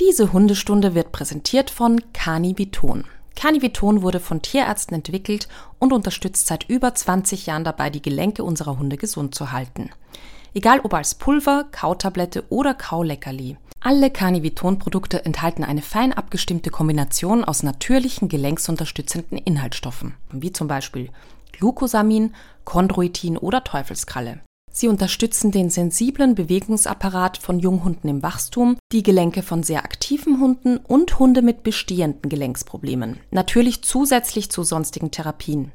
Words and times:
Diese 0.00 0.32
Hundestunde 0.32 0.94
wird 0.94 1.10
präsentiert 1.10 1.70
von 1.70 2.00
Caniviton. 2.12 3.04
Caniviton 3.34 4.02
wurde 4.02 4.20
von 4.20 4.42
Tierärzten 4.42 4.94
entwickelt 4.94 5.48
und 5.78 5.92
unterstützt 5.92 6.46
seit 6.46 6.68
über 6.68 6.94
20 6.94 7.46
Jahren 7.46 7.64
dabei, 7.64 7.90
die 7.90 8.02
Gelenke 8.02 8.44
unserer 8.44 8.78
Hunde 8.78 8.96
gesund 8.96 9.34
zu 9.34 9.52
halten. 9.52 9.90
Egal 10.54 10.80
ob 10.80 10.94
als 10.94 11.14
Pulver, 11.14 11.66
Kautablette 11.70 12.44
oder 12.48 12.74
Kauleckerli. 12.74 13.56
Alle 13.80 14.10
Caniviton-Produkte 14.10 15.24
enthalten 15.24 15.62
eine 15.62 15.82
fein 15.82 16.12
abgestimmte 16.12 16.70
Kombination 16.70 17.44
aus 17.44 17.62
natürlichen 17.62 18.28
gelenksunterstützenden 18.28 19.38
Inhaltsstoffen, 19.38 20.14
wie 20.32 20.52
zum 20.52 20.66
Beispiel 20.66 21.10
Glucosamin, 21.52 22.34
Chondroitin 22.64 23.36
oder 23.36 23.62
Teufelskralle. 23.62 24.40
Sie 24.78 24.86
unterstützen 24.86 25.50
den 25.50 25.70
sensiblen 25.70 26.36
Bewegungsapparat 26.36 27.36
von 27.36 27.58
Junghunden 27.58 28.08
im 28.08 28.22
Wachstum, 28.22 28.76
die 28.92 29.02
Gelenke 29.02 29.42
von 29.42 29.64
sehr 29.64 29.82
aktiven 29.82 30.38
Hunden 30.38 30.76
und 30.76 31.18
Hunde 31.18 31.42
mit 31.42 31.64
bestehenden 31.64 32.28
Gelenksproblemen. 32.28 33.18
Natürlich 33.32 33.82
zusätzlich 33.82 34.52
zu 34.52 34.62
sonstigen 34.62 35.10
Therapien. 35.10 35.72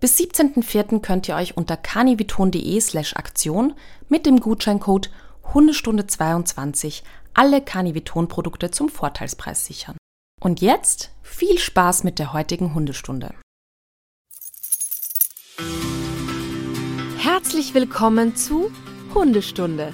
Bis 0.00 0.18
17.04. 0.18 0.98
könnt 1.00 1.28
ihr 1.28 1.36
euch 1.36 1.56
unter 1.56 1.76
caniviton.de 1.76 2.80
slash 2.80 3.14
Aktion 3.14 3.74
mit 4.08 4.26
dem 4.26 4.40
Gutscheincode 4.40 5.12
Hundestunde 5.54 6.08
22 6.08 7.04
alle 7.34 7.60
Caniviton-Produkte 7.60 8.72
zum 8.72 8.88
Vorteilspreis 8.88 9.64
sichern. 9.64 9.96
Und 10.40 10.60
jetzt 10.60 11.12
viel 11.22 11.56
Spaß 11.56 12.02
mit 12.02 12.18
der 12.18 12.32
heutigen 12.32 12.74
Hundestunde. 12.74 13.32
Herzlich 17.40 17.72
willkommen 17.72 18.34
zu 18.34 18.68
Hundestunde, 19.14 19.92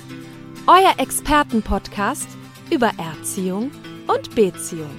euer 0.67 0.95
Expertenpodcast 0.97 2.27
über 2.71 2.91
Erziehung 2.97 3.71
und 4.07 4.35
Beziehung. 4.35 4.97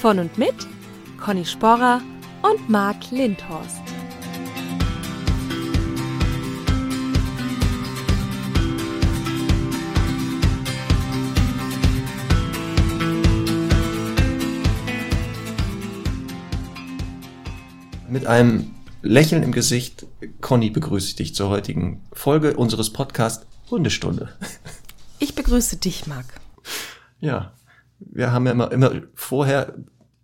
Von 0.00 0.20
und 0.20 0.38
mit 0.38 0.54
Conny 1.22 1.44
Sporrer 1.44 2.00
und 2.40 2.70
Marc 2.70 3.10
Lindhorst. 3.10 3.82
Mit 18.08 18.26
einem 18.26 18.79
Lächeln 19.02 19.42
im 19.42 19.52
Gesicht, 19.52 20.06
Conny 20.40 20.70
begrüße 20.70 21.16
dich 21.16 21.34
zur 21.34 21.48
heutigen 21.48 22.02
Folge 22.12 22.56
unseres 22.56 22.92
Podcasts 22.92 23.46
Hundestunde. 23.70 24.30
Ich 25.22 25.34
begrüße 25.34 25.76
dich, 25.76 26.06
Marc. 26.06 26.40
Ja, 27.18 27.52
wir 27.98 28.32
haben 28.32 28.46
ja 28.46 28.52
immer, 28.52 28.72
immer 28.72 29.02
vorher 29.14 29.74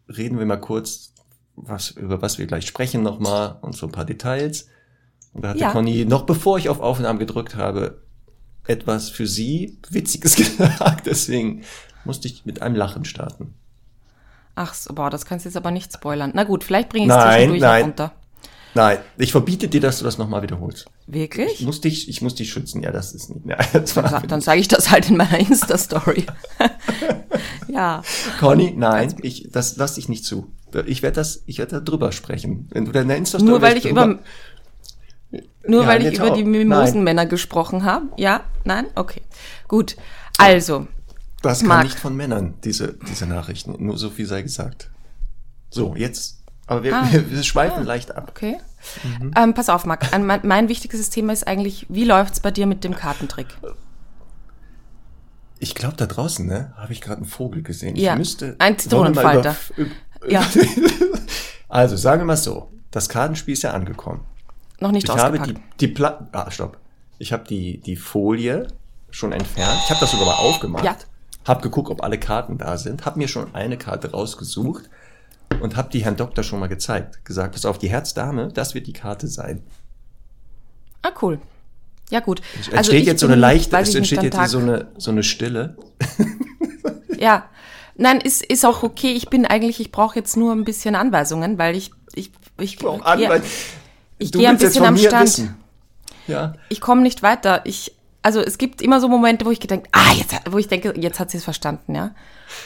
reden 0.09 0.39
wir 0.39 0.47
mal 0.47 0.57
kurz, 0.57 1.13
was, 1.55 1.91
über 1.91 2.23
was 2.23 2.39
wir 2.39 2.47
gleich 2.47 2.67
sprechen 2.67 3.03
nochmal 3.03 3.59
und 3.61 3.77
so 3.77 3.85
ein 3.85 3.93
paar 3.93 4.07
Details. 4.07 4.69
Und 5.35 5.45
da 5.45 5.51
hatte 5.51 5.59
Ja. 5.59 5.71
Conny, 5.71 6.07
noch 6.07 6.23
bevor 6.23 6.57
ich 6.57 6.71
auf 6.71 6.81
Aufnahmen 6.81 7.19
gedrückt 7.19 7.57
habe, 7.57 8.01
etwas 8.67 9.11
für 9.11 9.27
sie 9.27 9.79
Witziges 9.91 10.35
gesagt. 10.59 11.05
Deswegen 11.05 11.63
musste 12.07 12.29
ich 12.29 12.47
mit 12.47 12.63
einem 12.63 12.75
Lachen 12.75 13.05
starten. 13.05 13.53
Ach, 14.55 14.73
so, 14.73 14.95
boah, 14.95 15.11
das 15.11 15.27
kannst 15.27 15.45
du 15.45 15.51
jetzt 15.51 15.59
aber 15.59 15.73
nicht 15.73 15.93
spoilern. 15.93 16.33
Na 16.35 16.45
gut, 16.45 16.65
vielleicht 16.65 16.89
bringe 16.89 17.05
ich 17.05 17.13
es 17.13 17.23
zwischendurch 17.23 17.61
nein. 17.61 17.83
runter. 17.83 18.13
Nein, 18.77 18.99
ich 19.17 19.33
verbiete 19.33 19.69
dir, 19.69 19.81
dass 19.81 20.01
du 20.01 20.05
das 20.05 20.19
nochmal 20.19 20.43
wiederholst. 20.43 20.85
Ich 21.07 21.15
Wirklich? 21.15 21.63
muss 21.63 21.81
dich, 21.81 22.11
ich 22.11 22.21
muss 22.21 22.35
dich 22.35 22.53
schützen. 22.53 22.83
Ja, 22.83 22.93
das 22.93 23.15
ist 23.15 23.31
nicht. 23.31 23.47
Ja, 23.47 23.57
das 23.73 23.95
Dann, 23.95 24.29
dann 24.29 24.41
sage 24.43 24.61
ich 24.61 24.69
das 24.69 24.91
halt 24.91 25.09
in 25.09 25.17
meiner 25.17 25.39
Insta-Story. 25.39 26.27
ja. 27.69 28.03
Conny, 28.39 28.75
nein, 28.77 29.15
ich, 29.23 29.49
das 29.51 29.79
lass 29.79 29.97
ich 29.97 30.11
nicht 30.11 30.27
zu. 30.27 30.53
Ich 30.85 31.03
werde 31.03 31.15
das, 31.15 31.43
ich 31.47 31.57
werde 31.57 31.77
da 31.77 31.81
drüber 31.81 32.13
sprechen. 32.13 32.69
Wenn 32.71 32.85
du 32.85 32.93
das 32.93 33.43
Nur 33.43 33.63
weil 33.63 33.79
ich 33.79 33.87
über, 33.87 34.19
nur 35.67 35.83
Ja, 35.83 35.89
weil 35.89 36.06
ich 36.06 36.19
über 36.19 36.33
auch. 36.33 36.37
die 36.37 36.43
Nein. 36.43 36.69
Mimosenmänner 36.69 37.25
gesprochen 37.25 37.83
habe. 37.84 38.09
Ja? 38.19 38.43
Nein? 38.65 38.89
Okay. 38.95 39.23
Gut. 39.69 39.97
Also, 40.37 40.87
Das 41.41 41.62
Marc. 41.62 41.84
nicht 41.84 41.99
von 41.99 42.15
Männern, 42.15 42.55
diese, 42.62 42.99
diese 43.09 43.27
Nachrichten. 43.27 43.75
Nur 43.79 43.97
so 43.97 44.11
viel 44.11 44.27
sei 44.27 44.43
gesagt. 44.43 44.91
So, 45.71 45.95
jetzt, 45.97 46.43
aber 46.66 46.82
wir, 46.82 46.94
Ah. 46.97 47.06
wir, 47.10 47.31
wir 47.31 47.43
schweifen 47.43 47.84
leicht 47.84 48.15
ab. 48.15 48.27
okay. 48.31 48.59
Mhm. 49.21 49.32
Ähm, 49.37 49.54
pass 49.54 49.69
auf, 49.69 49.84
Marc. 49.87 50.12
Ein- 50.12 50.27
Mein, 50.27 50.41
mein 50.44 50.69
wichtigstes 50.69 51.10
Thema 51.10 51.32
ist 51.32 51.47
eigentlich, 51.47 51.87
wie 51.88 52.04
läuft's 52.04 52.41
bei 52.41 52.50
dir 52.50 52.66
mit 52.66 52.84
dem 52.84 52.94
Kartentrick? 52.94 53.49
Ich 55.59 55.75
glaube, 55.75 55.97
da 55.97 56.06
draußen, 56.06 56.47
ne, 56.47 56.72
habe 56.76 56.93
ich 56.93 57.00
gerade 57.00 57.19
einen 57.19 57.26
Vogel 57.26 57.62
gesehen. 57.62 57.97
Ja, 57.97 58.12
ich 58.12 58.19
müsste, 58.19 58.56
ein 58.59 58.78
Zitronenfalter. 58.78 59.56
Ja. 60.28 60.44
Also, 61.69 61.97
sagen 61.97 62.21
wir 62.21 62.26
mal 62.26 62.37
so. 62.37 62.71
Das 62.93 63.09
Kartenspiel 63.09 63.55
ist 63.55 63.62
ja 63.62 63.72
angekommen. 63.72 64.21
Noch 64.78 64.93
nicht 64.93 65.05
Ich 65.09 65.10
habe 65.10 65.22
ausgepackt. 65.41 65.50
die, 65.81 65.88
die 65.88 65.93
Pla 65.93 66.28
ah, 66.31 66.49
stopp. 66.49 66.78
Ich 67.19 67.32
habe 67.32 67.43
die, 67.44 67.78
die 67.81 67.97
Folie 67.97 68.69
schon 69.10 69.32
entfernt. 69.32 69.76
Ich 69.84 69.91
habe 69.91 69.99
das 69.99 70.12
sogar 70.12 70.26
mal 70.26 70.34
aufgemacht. 70.37 70.84
Ja. 70.84 70.97
Hab 71.44 71.62
geguckt, 71.62 71.91
ob 71.91 72.05
alle 72.05 72.19
Karten 72.21 72.56
da 72.56 72.78
sind. 72.78 73.05
Hab 73.05 73.16
mir 73.16 73.26
schon 73.26 73.53
eine 73.55 73.76
Karte 73.76 74.12
rausgesucht 74.12 74.88
und 75.61 75.77
hab 75.77 75.91
die 75.91 76.05
Herrn 76.05 76.17
Doktor 76.17 76.43
schon 76.44 76.61
mal 76.61 76.69
gezeigt. 76.69 77.25
Gesagt, 77.25 77.53
pass 77.53 77.65
auf, 77.65 77.78
die 77.78 77.89
Herzdame, 77.89 78.49
das 78.53 78.75
wird 78.75 78.87
die 78.87 78.93
Karte 78.93 79.28
sein. 79.28 79.62
ah, 81.03 81.11
cool. 81.22 81.39
Ja, 82.11 82.21
gut. 82.21 82.41
Es 82.55 82.67
Also 82.69 82.77
entsteht 82.77 83.00
ich 83.00 83.06
jetzt 83.06 83.21
so 83.21 83.27
eine 83.27 83.34
leichte, 83.37 83.77
es 83.77 83.89
ich 83.91 83.97
entsteht 83.97 84.22
jetzt 84.22 84.34
Tag- 84.37 84.49
so 84.49 84.59
eine, 84.59 84.89
so 84.97 85.11
eine 85.11 85.22
Stille. 85.22 85.77
Ja. 87.19 87.49
Nein, 87.97 88.21
ist, 88.21 88.44
ist 88.44 88.65
auch 88.67 88.83
okay. 88.83 89.12
Ich 89.12 89.31
bin 89.31 89.47
eigentlich, 89.47 89.81
ich 89.81 89.91
brauche 89.91 90.17
jetzt 90.19 90.37
nur 90.37 90.53
ein 90.53 90.65
bisschen 90.65 90.94
Anweisungen, 90.94 91.56
weil 91.59 91.75
ich, 91.75 91.91
ich, 92.15 92.31
ich, 92.61 92.81
ja, 92.83 92.91
Anwalt. 92.91 93.43
ich 94.19 94.33
gehe 94.33 94.47
ein 94.49 94.59
bisschen 94.59 94.84
am 94.84 94.99
Stand. 94.99 95.23
wissen. 95.25 95.56
Ja. 96.27 96.55
ich 96.69 96.81
komme 96.83 97.00
nicht 97.03 97.23
weiter. 97.23 97.62
Ich, 97.65 97.93
also 98.21 98.41
es 98.41 98.59
gibt 98.59 98.83
immer 98.83 99.00
so 99.00 99.09
Momente, 99.09 99.47
wo 99.47 99.50
ich 99.50 99.61
gedenke, 99.61 99.88
ah, 99.93 100.12
jetzt, 100.15 100.34
wo 100.50 100.59
ich 100.59 100.69
denke, 100.69 100.93
jetzt 100.99 101.19
hat 101.21 101.31
sie 101.31 101.38
es 101.38 101.44
verstanden, 101.44 101.94
ja. 101.94 102.15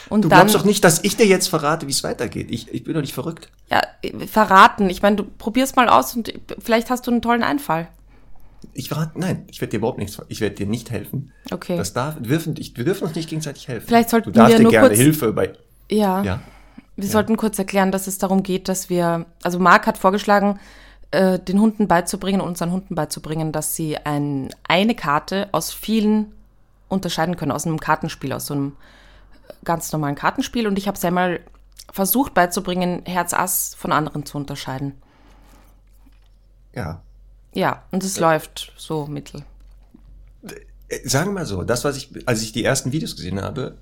Und 0.09 0.23
Du 0.25 0.29
dann, 0.29 0.39
glaubst 0.39 0.55
doch 0.55 0.63
nicht, 0.65 0.83
dass 0.83 1.03
ich 1.03 1.17
dir 1.17 1.25
jetzt 1.25 1.47
verrate, 1.47 1.87
wie 1.87 1.91
es 1.91 2.03
weitergeht. 2.03 2.51
Ich, 2.51 2.71
ich 2.73 2.83
bin 2.83 2.93
doch 2.93 3.01
nicht 3.01 3.13
verrückt. 3.13 3.49
ja, 3.69 3.81
verraten. 4.27 4.89
Ich 4.89 5.01
meine, 5.01 5.15
du 5.17 5.23
probierst 5.23 5.75
mal 5.75 5.89
aus 5.89 6.15
und 6.15 6.33
vielleicht 6.59 6.89
hast 6.89 7.07
du 7.07 7.11
einen 7.11 7.21
tollen 7.21 7.43
Einfall. 7.43 7.87
Ich 8.73 8.89
verrate, 8.89 9.19
nein, 9.19 9.45
ich 9.49 9.59
werde 9.59 9.71
dir 9.71 9.77
überhaupt 9.77 9.97
nichts, 9.97 10.21
ich 10.27 10.39
werde 10.39 10.55
dir 10.55 10.67
nicht 10.67 10.91
helfen. 10.91 11.31
Okay. 11.51 11.77
Das 11.77 11.93
darf, 11.93 12.15
wir 12.19 12.27
dürfen, 12.27 12.55
ich, 12.59 12.77
wir 12.77 12.85
dürfen 12.85 13.05
uns 13.07 13.15
nicht 13.15 13.27
gegenseitig 13.29 13.67
helfen. 13.67 13.87
Vielleicht 13.87 14.09
sollten 14.11 14.31
du 14.31 14.37
darfst 14.37 14.51
wir 14.51 14.57
dir 14.57 14.63
nur 14.63 14.71
gerne 14.71 14.87
kurz- 14.89 14.99
Hilfe 14.99 15.33
bei, 15.33 15.53
Ja. 15.89 16.21
ja. 16.23 16.41
Wir 16.97 17.07
sollten 17.09 17.37
kurz 17.37 17.57
erklären, 17.57 17.91
dass 17.91 18.05
es 18.05 18.19
darum 18.19 18.43
geht, 18.43 18.67
dass 18.69 18.89
wir, 18.89 19.25
also 19.41 19.57
Marc 19.57 19.87
hat 19.87 19.97
vorgeschlagen, 19.97 20.59
äh, 21.09 21.39
den 21.39 21.59
Hunden 21.59 21.87
beizubringen, 21.87 22.39
unseren 22.41 22.71
Hunden 22.71 22.93
beizubringen, 22.93 23.51
dass 23.51 23.75
sie 23.75 23.97
ein, 23.97 24.49
eine 24.67 24.93
Karte 24.93 25.49
aus 25.53 25.73
vielen 25.73 26.31
unterscheiden 26.89 27.37
können, 27.37 27.51
aus 27.51 27.65
einem 27.65 27.79
Kartenspiel, 27.79 28.31
aus 28.33 28.45
so 28.45 28.53
einem 28.53 28.73
ganz 29.63 29.91
normalen 29.91 30.15
Kartenspiel. 30.15 30.67
Und 30.67 30.77
ich 30.77 30.87
habe 30.87 30.97
es 30.97 31.05
einmal 31.05 31.39
versucht 31.91 32.33
beizubringen, 32.33 33.03
Herz 33.05 33.33
Ass 33.33 33.75
von 33.77 33.91
anderen 33.91 34.25
zu 34.25 34.37
unterscheiden. 34.37 34.93
Ja. 36.73 37.01
Ja, 37.53 37.83
und 37.91 38.03
es 38.03 38.19
läuft 38.19 38.71
so 38.77 39.07
mittel. 39.07 39.43
Äh, 40.87 41.07
Sagen 41.07 41.29
wir 41.29 41.33
mal 41.39 41.45
so, 41.45 41.63
das, 41.63 41.83
was 41.83 41.97
ich, 41.97 42.27
als 42.27 42.41
ich 42.41 42.53
die 42.53 42.63
ersten 42.63 42.91
Videos 42.91 43.15
gesehen 43.15 43.41
habe, 43.41 43.77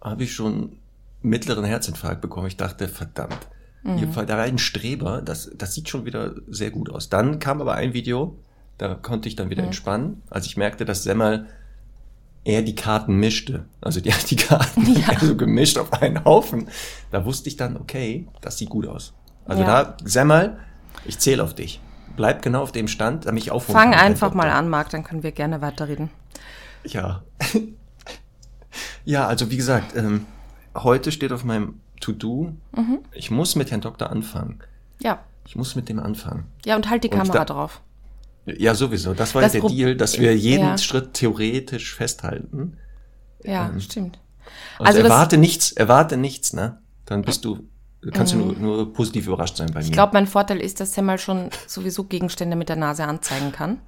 habe 0.00 0.24
ich 0.24 0.34
schon 0.34 0.78
mittleren 1.22 1.64
Herzinfarkt 1.64 2.22
bekommen. 2.22 2.46
Ich 2.46 2.56
dachte, 2.56 2.88
verdammt, 2.88 3.48
hier, 3.82 4.06
da 4.08 4.36
war 4.36 4.44
ein 4.44 4.58
Streber, 4.58 5.22
das, 5.22 5.50
das 5.56 5.74
sieht 5.74 5.88
schon 5.88 6.04
wieder 6.04 6.34
sehr 6.48 6.70
gut 6.70 6.90
aus. 6.90 7.08
Dann 7.08 7.38
kam 7.38 7.62
aber 7.62 7.74
ein 7.74 7.94
Video, 7.94 8.36
da 8.76 8.94
konnte 8.94 9.28
ich 9.28 9.36
dann 9.36 9.48
wieder 9.48 9.64
entspannen, 9.64 10.22
als 10.28 10.44
ich 10.44 10.58
merkte, 10.58 10.84
dass 10.84 11.02
Semmel 11.02 11.46
eher 12.44 12.62
die 12.62 12.74
Karten 12.74 13.16
mischte. 13.16 13.66
Also 13.80 14.00
die 14.00 14.12
hat 14.12 14.30
die 14.30 14.36
Karten 14.36 14.86
Ja. 15.00 15.18
so 15.18 15.36
gemischt 15.36 15.78
auf 15.78 15.92
einen 15.94 16.24
Haufen. 16.24 16.68
Da 17.10 17.24
wusste 17.24 17.48
ich 17.48 17.56
dann, 17.56 17.76
okay, 17.76 18.26
das 18.40 18.58
sieht 18.58 18.70
gut 18.70 18.86
aus. 18.86 19.12
Also 19.44 19.62
Ja. 19.62 19.84
da, 19.84 19.96
Semmel, 20.04 20.58
ich 21.04 21.18
zähle 21.18 21.42
auf 21.42 21.54
dich. 21.54 21.80
Bleib 22.16 22.42
genau 22.42 22.62
auf 22.62 22.72
dem 22.72 22.88
Stand, 22.88 23.26
damit 23.26 23.42
ich 23.44 23.50
aufholen 23.50 23.78
Fang 23.80 23.94
einfach 23.94 24.34
mal 24.34 24.50
an, 24.50 24.68
Marc, 24.68 24.90
dann 24.90 25.04
können 25.04 25.22
wir 25.22 25.32
gerne 25.32 25.60
weiterreden. 25.62 26.10
Ja. 26.84 27.22
ja, 29.04 29.26
also 29.26 29.50
wie 29.50 29.56
gesagt, 29.56 29.96
ähm, 29.96 30.26
heute 30.76 31.12
steht 31.12 31.32
auf 31.32 31.44
meinem 31.44 31.80
To-Do, 32.00 32.52
Mhm. 32.76 32.98
ich 33.12 33.30
muss 33.30 33.56
mit 33.56 33.70
Herrn 33.70 33.80
Doktor 33.80 34.10
anfangen. 34.10 34.60
Ja. 35.02 35.20
Ich 35.46 35.56
muss 35.56 35.74
mit 35.76 35.88
dem 35.88 35.98
anfangen. 35.98 36.44
Ja, 36.64 36.76
und 36.76 36.88
halt 36.90 37.04
die 37.04 37.08
Und 37.08 37.18
Kamera 37.18 37.38
da- 37.38 37.44
drauf. 37.44 37.80
Ja, 38.46 38.74
sowieso. 38.74 39.14
Das 39.14 39.34
war 39.34 39.42
Das 39.42 39.52
der 39.52 39.60
Pro- 39.60 39.68
Deal, 39.68 39.96
dass 39.96 40.18
wir 40.18 40.36
jeden 40.36 40.64
Ja. 40.64 40.78
Schritt 40.78 41.14
theoretisch 41.14 41.94
festhalten. 41.94 42.76
Ja, 43.44 43.68
Ähm, 43.68 43.80
stimmt. 43.80 44.18
Also, 44.78 44.98
Also 44.98 45.08
erwarte 45.08 45.36
nichts, 45.38 45.72
erwarte 45.72 46.16
nichts, 46.16 46.52
ne? 46.52 46.78
Dann 47.06 47.22
bist 47.22 47.44
du, 47.44 47.60
kannst 48.12 48.32
du 48.32 48.38
nur, 48.38 48.52
nur 48.54 48.92
positiv 48.92 49.26
überrascht 49.26 49.56
sein 49.56 49.68
bei 49.68 49.74
mir. 49.74 49.80
Mhm. 49.80 49.86
Ich 49.86 49.92
glaube, 49.92 50.12
mein 50.14 50.26
Vorteil 50.26 50.58
ist, 50.60 50.80
dass 50.80 50.94
Semmel 50.94 51.18
schon 51.18 51.50
sowieso 51.66 52.04
Gegenstände 52.04 52.56
mit 52.56 52.68
der 52.68 52.76
Nase 52.76 53.04
anzeigen 53.04 53.52
kann. 53.52 53.78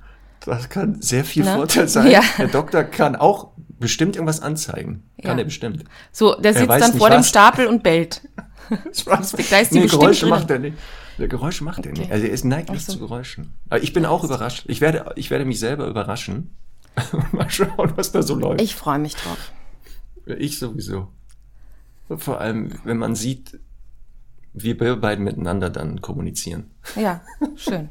Das 0.44 0.68
kann 0.68 1.00
sehr 1.00 1.24
viel 1.24 1.44
Ne? 1.44 1.54
Vorteil 1.54 1.88
sein. 1.88 2.10
Ja. 2.10 2.20
Der 2.38 2.48
Doktor 2.48 2.82
kann 2.84 3.16
auch 3.16 3.52
bestimmt 3.78 4.16
irgendwas 4.16 4.40
anzeigen. 4.40 5.04
Kann 5.22 5.38
Ja. 5.38 5.42
er 5.42 5.44
bestimmt. 5.44 5.84
So, 6.12 6.34
der 6.36 6.52
Er 6.52 6.58
sitzt 6.58 6.70
dann 6.70 6.98
vor 6.98 7.10
dem 7.10 7.20
was. 7.20 7.28
Stapel 7.28 7.66
und 7.66 7.82
bellt. 7.82 8.22
Spaß. 8.92 9.32
Da 9.50 9.58
ist 9.58 9.72
die 9.72 9.80
bestimmt 9.80 9.90
Geräusche 9.90 10.20
drin. 10.22 10.30
macht 10.30 10.50
er 10.50 10.58
nicht. 10.58 10.76
Der 11.18 11.28
Geräusche 11.28 11.64
macht 11.64 11.84
er 11.84 11.92
Okay. 11.92 12.00
nicht. 12.02 12.12
Also 12.12 12.26
er 12.26 12.32
ist 12.32 12.44
neigt 12.44 12.70
nicht 12.70 12.86
so. 12.86 12.92
zu 12.94 12.98
Geräuschen. 12.98 13.54
Aber 13.68 13.82
ich 13.82 13.92
bin 13.92 14.06
auch 14.06 14.24
überrascht. 14.24 14.64
Ich 14.66 14.80
werde, 14.80 15.12
ich 15.16 15.30
werde 15.30 15.44
mich 15.44 15.58
selber 15.60 15.86
überraschen. 15.86 16.50
Mal 17.32 17.48
schauen, 17.50 17.92
was 17.96 18.12
da 18.12 18.22
so 18.22 18.34
läuft. 18.34 18.60
Ich 18.60 18.74
freue 18.76 18.98
mich 18.98 19.14
drauf. 19.14 19.52
Ich 20.26 20.58
sowieso. 20.58 21.08
Vor 22.16 22.40
allem, 22.40 22.72
wenn 22.84 22.98
man 22.98 23.14
sieht, 23.14 23.58
wie 24.52 24.78
wir 24.78 24.96
beiden 24.96 25.24
miteinander 25.24 25.70
dann 25.70 26.00
kommunizieren. 26.02 26.70
Ja, 26.96 27.22
schön. 27.56 27.88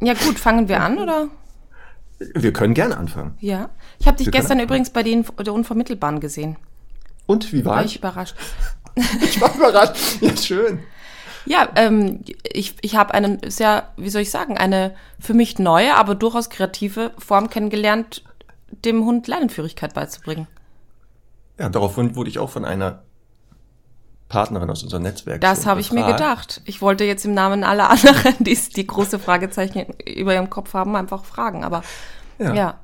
Ja 0.00 0.14
gut, 0.14 0.38
fangen 0.38 0.68
wir 0.68 0.80
an, 0.82 0.98
oder? 0.98 1.28
Wir 2.34 2.52
können 2.52 2.74
gerne 2.74 2.96
anfangen. 2.96 3.36
Ja. 3.40 3.70
Ich 4.00 4.06
habe 4.08 4.16
dich 4.16 4.26
Wir 4.26 4.32
gestern 4.32 4.58
übrigens 4.58 4.90
bei 4.90 5.04
den, 5.04 5.24
der 5.44 5.52
Unvermittelbaren 5.52 6.18
gesehen. 6.18 6.56
Und 7.26 7.52
wie 7.52 7.64
war 7.64 7.76
War 7.76 7.84
ich 7.84 7.92
ich? 7.92 7.98
überrascht. 7.98 8.36
Ich 9.22 9.40
war 9.40 9.54
überrascht. 9.54 10.20
Ja, 10.20 10.36
schön. 10.36 10.80
Ja, 11.48 11.68
ähm, 11.76 12.24
ich, 12.44 12.74
ich 12.82 12.94
habe 12.96 13.14
einen 13.14 13.38
sehr, 13.50 13.90
wie 13.96 14.10
soll 14.10 14.20
ich 14.22 14.30
sagen, 14.30 14.58
eine 14.58 14.94
für 15.18 15.32
mich 15.32 15.58
neue, 15.58 15.94
aber 15.94 16.14
durchaus 16.14 16.50
kreative 16.50 17.12
Form 17.18 17.48
kennengelernt, 17.48 18.22
dem 18.84 19.04
Hund 19.06 19.26
Leinenführigkeit 19.26 19.94
beizubringen. 19.94 20.46
Ja, 21.58 21.70
daraufhin 21.70 22.14
wurde 22.16 22.28
ich 22.28 22.38
auch 22.38 22.50
von 22.50 22.66
einer 22.66 23.02
Partnerin 24.28 24.68
aus 24.68 24.82
unserem 24.82 25.04
Netzwerk. 25.04 25.40
Das 25.40 25.64
habe 25.64 25.80
ich 25.80 25.90
mir 25.90 26.04
gedacht. 26.04 26.60
Ich 26.66 26.82
wollte 26.82 27.04
jetzt 27.04 27.24
im 27.24 27.32
Namen 27.32 27.64
aller 27.64 27.88
anderen, 27.90 28.34
die 28.40 28.56
die 28.76 28.86
große 28.86 29.18
Fragezeichen 29.18 29.86
über 30.06 30.34
ihrem 30.34 30.50
Kopf 30.50 30.74
haben, 30.74 30.94
einfach 30.96 31.24
fragen. 31.24 31.64
Aber 31.64 31.82
Ja. 32.38 32.54
ja, 32.54 32.78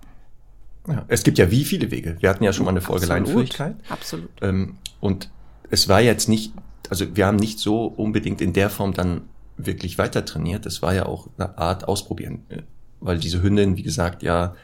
Ja. 0.88 1.05
Es 1.08 1.22
gibt 1.22 1.37
ja 1.38 1.50
wie 1.50 1.64
viele 1.64 1.90
Wege. 1.90 2.16
Wir 2.20 2.31
hatten 2.31 2.44
ja 2.44 2.52
schon 2.55 2.64
mal 2.64 2.70
eine 2.70 2.81
Folge 2.81 3.05
absolut. 3.05 3.26
Leinenführigkeit. 3.26 3.76
Absolut. 3.90 4.31
Ähm, 4.40 4.78
und 5.00 5.31
es 5.70 5.88
war 5.88 6.00
jetzt 6.00 6.28
nicht, 6.28 6.55
also 6.91 7.17
wir 7.17 7.27
haben 7.27 7.37
nicht 7.37 7.59
so 7.59 7.85
unbedingt 7.87 8.41
in 8.41 8.53
der 8.53 8.71
Form 8.71 8.93
dann 8.95 9.23
wirklich 9.57 9.99
weiter 9.99 10.25
trainiert. 10.25 10.67
Es 10.67 10.83
war 10.83 10.95
ja 10.95 11.07
auch 11.07 11.29
eine 11.39 11.57
Art 11.59 11.87
Ausprobieren, 11.89 12.45
äh, 12.49 12.63
weil 13.01 13.19
diese 13.19 13.43
Hündin, 13.43 13.77
wie 13.77 13.83
gesagt, 13.83 14.23
ja 14.23 14.55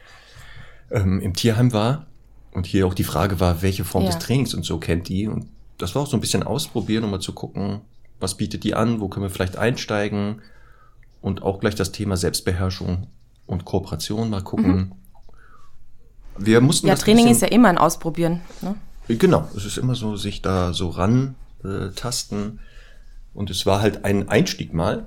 ähm, 0.91 1.21
im 1.21 1.35
Tierheim 1.35 1.73
war 1.73 2.07
und 2.53 2.67
hier 2.67 2.87
auch 2.87 2.95
die 2.95 3.05
Frage 3.05 3.39
war, 3.41 3.63
welche 3.63 3.85
Form 3.85 4.05
Ja. 4.05 4.11
des 4.11 4.19
Trainings 4.19 4.55
und 4.55 4.65
so 4.65 4.79
kennt 4.79 5.09
die. 5.09 5.29
Und 5.29 5.47
das 5.79 5.95
war 5.95 6.03
auch 6.03 6.07
so 6.09 6.17
ein 6.17 6.21
bisschen 6.21 6.43
ausprobieren, 6.43 7.05
um 7.05 7.11
mal 7.13 7.21
zu 7.21 7.33
gucken, 7.33 7.81
was 8.19 8.37
bietet 8.37 8.65
die 8.65 8.75
an, 8.75 9.01
wo 9.01 9.09
können 9.09 9.25
wir 9.25 9.31
vielleicht 9.31 9.57
einsteigen 9.57 10.43
und 11.21 11.43
auch 11.43 11.61
gleich 11.61 11.75
das 11.77 11.93
Thema 11.93 12.17
Selbstbeherrschung 12.17 13.07
und 13.47 13.65
Kooperation 13.65 14.29
mal 14.31 14.43
gucken. 14.43 14.93
Wir 16.37 16.61
mussten 16.61 16.87
Mhm. 16.87 16.89
Ja, 16.89 16.95
das 16.95 17.05
Training 17.05 17.27
bisschen- 17.29 17.37
ist 17.47 17.51
ja 17.51 17.57
immer 17.57 17.69
ein 17.69 17.79
Ausprobieren. 17.79 18.41
Ne? 18.63 18.75
Genau, 19.09 19.49
es 19.57 19.65
ist 19.65 19.77
immer 19.79 19.95
so, 19.95 20.17
sich 20.17 20.43
da 20.43 20.73
so 20.73 20.89
ran 20.89 21.35
äh, 21.65 21.91
tasten. 21.95 22.61
Und 23.35 23.51
es 23.51 23.67
war 23.67 23.81
halt 23.81 24.05
ein 24.05 24.29
Einstieg 24.29 24.75
mal 24.75 25.07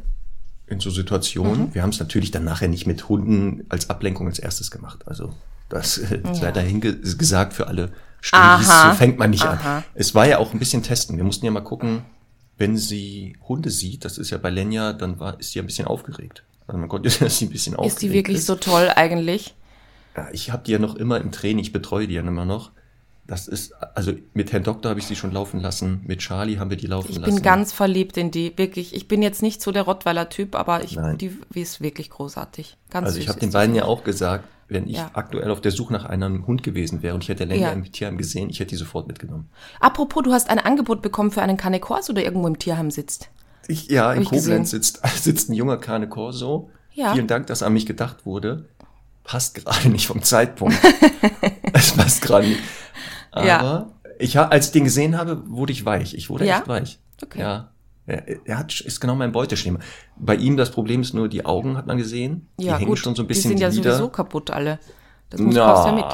in 0.67 0.79
so 0.79 0.89
Situationen. 0.89 1.67
Mhm. 1.67 1.73
Wir 1.73 1.83
haben 1.83 1.89
es 1.89 1.99
natürlich 1.99 2.31
dann 2.31 2.43
nachher 2.43 2.67
nicht 2.67 2.87
mit 2.87 3.09
Hunden 3.09 3.65
als 3.69 3.89
Ablenkung 3.89 4.27
als 4.27 4.39
erstes 4.39 4.71
gemacht. 4.71 5.07
Also 5.07 5.33
das 5.69 5.97
äh, 5.97 6.21
sei 6.33 6.51
dahin 6.51 6.81
ge 6.81 6.97
gesagt 7.17 7.53
für 7.53 7.67
alle 7.67 7.91
Studis, 8.21 8.69
Aha. 8.69 8.91
so 8.91 8.97
fängt 8.97 9.19
man 9.19 9.31
nicht 9.31 9.43
Aha. 9.43 9.77
an. 9.77 9.83
Es 9.93 10.15
war 10.15 10.27
ja 10.27 10.37
auch 10.37 10.53
ein 10.53 10.59
bisschen 10.59 10.83
testen. 10.83 11.17
Wir 11.17 11.25
mussten 11.25 11.45
ja 11.45 11.51
mal 11.51 11.61
gucken, 11.61 12.03
wenn 12.57 12.77
sie 12.77 13.35
Hunde 13.47 13.69
sieht, 13.69 14.05
das 14.05 14.17
ist 14.17 14.29
ja 14.29 14.37
bei 14.37 14.49
Lenja, 14.49 14.93
dann 14.93 15.19
war, 15.19 15.39
ist 15.39 15.51
sie 15.51 15.59
ein 15.59 15.65
bisschen 15.65 15.87
aufgeregt. 15.87 16.43
Also 16.67 16.77
man 16.79 16.87
konnte, 16.87 17.09
dass 17.19 17.37
sie 17.37 17.45
ein 17.45 17.49
bisschen 17.49 17.75
aufgeregt 17.75 17.95
Ist 17.95 18.01
die 18.01 18.11
wirklich 18.13 18.45
so 18.45 18.55
toll 18.55 18.89
eigentlich? 18.95 19.53
ja, 20.15 20.27
ich 20.31 20.51
habe 20.51 20.63
die 20.63 20.71
ja 20.71 20.79
noch 20.79 20.95
immer 20.95 21.19
im 21.19 21.31
Training, 21.31 21.59
ich 21.59 21.73
betreue 21.73 22.07
die 22.07 22.13
ja 22.13 22.21
immer 22.21 22.45
noch. 22.45 22.71
Das 23.33 23.47
ist, 23.47 23.73
also 23.95 24.11
mit 24.35 24.51
Herrn 24.51 24.61
Doktor 24.61 24.89
habe 24.91 24.99
ich 24.99 25.07
sie 25.07 25.15
schon 25.15 25.31
laufen 25.31 25.59
lassen, 25.59 26.01
mit 26.05 26.19
Charlie 26.19 26.59
haben 26.59 26.69
wir 26.69 26.77
die 26.77 26.85
laufen 26.85 27.09
Ich 27.09 27.17
lassen. 27.17 27.33
bin 27.33 27.41
ganz 27.43 27.73
verliebt 27.73 28.15
in 28.15 28.29
die, 28.29 28.55
wirklich. 28.59 28.93
Ich 28.93 29.07
bin 29.07 29.23
jetzt 29.23 29.41
nicht 29.41 29.59
so 29.59 29.71
der 29.71 29.81
Rottweiler-Typ, 29.81 30.53
aber 30.53 30.83
ich, 30.83 30.97
Nein. 30.97 31.17
die, 31.17 31.35
die 31.49 31.61
ist 31.61 31.81
wirklich 31.81 32.11
großartig. 32.11 32.77
Ganz 32.91 33.07
also 33.07 33.17
ich 33.19 33.29
habe 33.29 33.39
den 33.39 33.49
beiden 33.49 33.73
ja 33.73 33.85
auch 33.85 34.03
gesagt, 34.03 34.43
wenn 34.67 34.87
ich 34.87 34.97
Ja. 34.97 35.09
aktuell 35.13 35.49
auf 35.49 35.61
der 35.61 35.71
Suche 35.71 35.93
nach 35.93 36.05
einem 36.05 36.45
Hund 36.45 36.61
gewesen 36.61 37.01
wäre 37.01 37.15
und 37.15 37.23
ich 37.23 37.29
hätte 37.29 37.45
länger 37.45 37.69
Ja. 37.69 37.71
im 37.71 37.91
Tierheim 37.91 38.19
gesehen, 38.19 38.51
ich 38.51 38.59
hätte 38.59 38.69
die 38.69 38.75
sofort 38.75 39.07
mitgenommen. 39.07 39.49
ich. 39.77 39.81
Apropos, 39.81 40.21
du 40.21 40.31
hast 40.31 40.51
ein 40.51 40.59
Angebot 40.59 41.01
bekommen 41.01 41.31
für 41.31 41.41
einen 41.41 41.57
Cane 41.57 41.79
Corso, 41.79 42.13
der 42.13 42.25
irgendwo 42.25 42.45
im 42.47 42.59
Tierheim 42.59 42.91
sitzt. 42.91 43.29
Ich, 43.67 43.87
ja, 43.89 44.13
in 44.13 44.21
ich. 44.21 44.29
Koblenz 44.29 44.69
sitzt, 44.69 45.01
sitzt 45.15 45.49
ein 45.49 45.53
junger 45.53 45.77
Cane 45.77 46.07
Corso. 46.07 46.69
Ja. 46.93 47.13
Vielen 47.13 47.25
Dank, 47.25 47.47
dass 47.47 47.63
an 47.63 47.73
mich 47.73 47.87
gedacht 47.87 48.27
wurde. 48.27 48.67
Passt 49.23 49.55
gerade 49.55 49.89
nicht 49.89 50.05
vom 50.05 50.21
Zeitpunkt. 50.21 50.75
es 51.73 51.93
passt 51.93 52.21
gerade 52.21 52.45
nicht. 52.47 52.59
Aber 53.33 53.45
Ja. 53.45 53.87
ich 54.19 54.37
als 54.39 54.67
ich 54.67 54.71
den 54.71 54.85
gesehen 54.85 55.17
habe, 55.17 55.43
wurde 55.49 55.71
ich 55.73 55.85
weich. 55.85 56.13
Ich 56.13 56.29
wurde 56.29 56.45
Ja? 56.45 56.59
echt 56.59 56.67
weich. 56.67 56.99
Okay. 57.21 57.39
Ja. 57.39 57.69
Er, 58.05 58.27
er 58.45 58.57
hat, 58.59 58.79
ist 58.81 58.99
genau 58.99 59.15
mein 59.15 59.31
Beuteschema. 59.31 59.79
Bei 60.17 60.35
ihm 60.35 60.57
das 60.57 60.71
Problem 60.71 61.01
ist 61.01 61.13
nur, 61.13 61.29
die 61.29 61.45
Augen 61.45 61.77
hat 61.77 61.87
man 61.87 61.97
gesehen. 61.97 62.47
Ja, 62.57 62.73
die 62.73 62.79
hängen 62.79 62.89
gut. 62.89 62.99
schon 62.99 63.15
so 63.15 63.23
ein 63.23 63.27
die 63.27 63.29
bisschen 63.29 63.49
sind 63.49 63.59
ja 63.59 63.71
wieder. 63.71 63.91
sowieso 63.93 64.09
kaputt 64.09 64.51
alle. 64.51 64.79
Das 65.29 65.39
muss 65.39 65.53
du 65.55 65.59
ja 65.61 65.91
mit. 65.93 66.05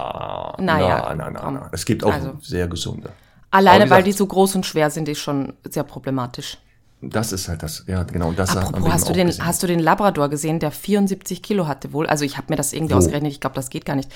Naja, 0.66 1.14
na, 1.16 1.30
na, 1.30 1.30
na, 1.32 1.52
na. 1.52 1.70
Es 1.74 1.86
gibt 1.86 2.04
auch 2.04 2.14
Also. 2.14 2.34
sehr 2.42 2.68
gesunde. 2.68 3.10
Alleine, 3.52 3.90
weil 3.90 4.04
die 4.04 4.12
so 4.12 4.26
groß 4.28 4.56
und 4.56 4.66
schwer 4.66 4.90
sind, 4.92 5.10
ist 5.10 5.20
schon 5.20 5.54
sehr 5.68 5.84
problematisch. 5.84 6.60
Das 7.02 7.32
ist 7.32 7.48
halt 7.48 7.64
das, 7.64 7.86
ja, 7.88 8.04
genau. 8.04 8.34
Das 8.34 8.58
Apropos, 8.58 8.92
hast 8.92 9.08
du, 9.08 9.14
den, 9.14 9.28
gesehen. 9.28 9.46
hast 9.46 9.64
du 9.64 9.68
den 9.68 9.80
Labrador 9.80 10.28
gesehen, 10.28 10.60
der 10.60 10.72
74 10.72 11.42
Kilo 11.42 11.66
hatte 11.66 11.94
wohl? 11.94 12.08
Also 12.08 12.26
ich 12.26 12.38
habe 12.38 12.48
mir 12.50 12.58
das 12.58 12.74
irgendwie 12.74 12.94
Wo? 12.94 12.98
ausgerechnet, 12.98 13.32
ich 13.32 13.40
glaube, 13.40 13.56
das 13.56 13.70
geht 13.70 13.86
gar 13.86 13.96
nicht. 13.96 14.12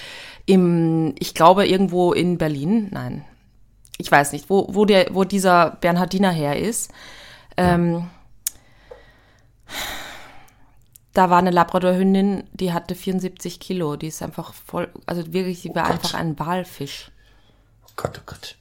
Im, 0.45 1.15
ich 1.17 1.33
glaube, 1.33 1.65
irgendwo 1.65 2.11
in 2.11 2.37
Berlin, 2.37 2.89
nein, 2.91 3.23
ich 3.97 4.11
weiß 4.11 4.33
nicht, 4.33 4.49
wo, 4.49 4.67
wo, 4.69 4.83
der, 4.83 5.07
wo 5.11 5.23
dieser 5.23 5.77
Bernhardiner 5.79 6.31
her 6.31 6.59
ist. 6.59 6.91
Ähm, 7.55 8.09
da 11.13 11.29
war 11.29 11.37
eine 11.37 11.51
Labradorhündin, 11.51 12.43
die 12.53 12.73
hatte 12.73 12.95
74 12.95 13.59
Kilo. 13.59 13.95
Die 13.95 14.07
ist 14.07 14.21
einfach 14.21 14.53
voll, 14.53 14.89
also 15.05 15.31
wirklich, 15.31 15.61
die 15.61 15.73
war 15.73 15.83
Gott. 15.83 15.91
einfach 15.91 16.13
ein 16.15 16.37
Walfisch. 16.37 17.11
Oh 17.85 17.91
Gott, 17.95 18.19
oh 18.19 18.23
Gott. 18.25 18.57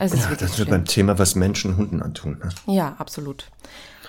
Ist 0.00 0.14
Ja, 0.14 0.34
das 0.38 0.58
wird 0.58 0.70
beim 0.70 0.84
Thema, 0.84 1.18
was 1.18 1.34
Menschen 1.34 1.76
Hunden 1.76 2.02
antun. 2.02 2.38
Ne? 2.42 2.74
Ja, 2.74 2.94
absolut. 2.98 3.46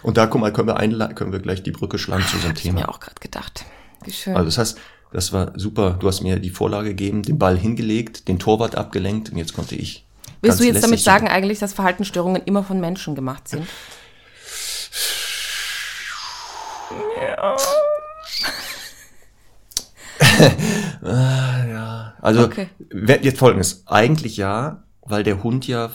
Und 0.04 0.18
da, 0.18 0.28
guck 0.28 0.42
mal, 0.42 0.52
können 0.54 0.68
wir, 0.68 0.80
einla- 0.80 1.14
können 1.14 1.32
wir 1.32 1.40
gleich 1.40 1.64
die 1.64 1.72
Brücke 1.72 1.98
schlagen 1.98 2.24
zu 2.26 2.36
unserem 2.36 2.52
Hab 2.52 2.58
ich 2.60 2.66
mir 2.66 2.72
Thema. 2.82 2.90
auch 2.90 3.00
gerade 3.00 3.20
gedacht. 3.20 3.66
Wie 4.04 4.12
schön. 4.12 4.36
Also 4.36 4.46
das 4.46 4.58
heißt, 4.58 4.78
das 5.14 5.34
war 5.34 5.54
super. 5.58 5.92
Du 6.00 6.08
hast 6.08 6.22
mir 6.22 6.40
die 6.40 6.50
Vorlage 6.50 6.90
gegeben, 6.90 7.24
den 7.24 7.40
Ball 7.40 7.58
hingelegt, 7.58 8.28
den 8.28 8.40
Torwart 8.40 8.76
abgelenkt 8.76 9.30
und 9.32 9.38
jetzt 9.38 9.54
konnte 9.54 9.76
ich. 9.76 10.06
Willst 10.42 10.60
du 10.60 10.66
jetzt 10.66 10.84
damit 10.84 11.00
sagen 11.00 11.28
eigentlich, 11.28 11.60
dass 11.60 11.74
Verhaltensstörungen 11.74 12.44
immer 12.44 12.64
von 12.64 12.80
Menschen 12.80 13.16
gemacht 13.16 13.48
sind? 13.48 13.66
Ja, 17.22 17.58
also 22.22 22.44
Okay. 22.46 22.70
jetzt 23.22 23.40
folgendes. 23.40 23.84
Eigentlich 23.88 24.38
ja, 24.38 24.84
weil 25.10 25.24
der 25.24 25.44
Hund 25.44 25.68
ja 25.68 25.92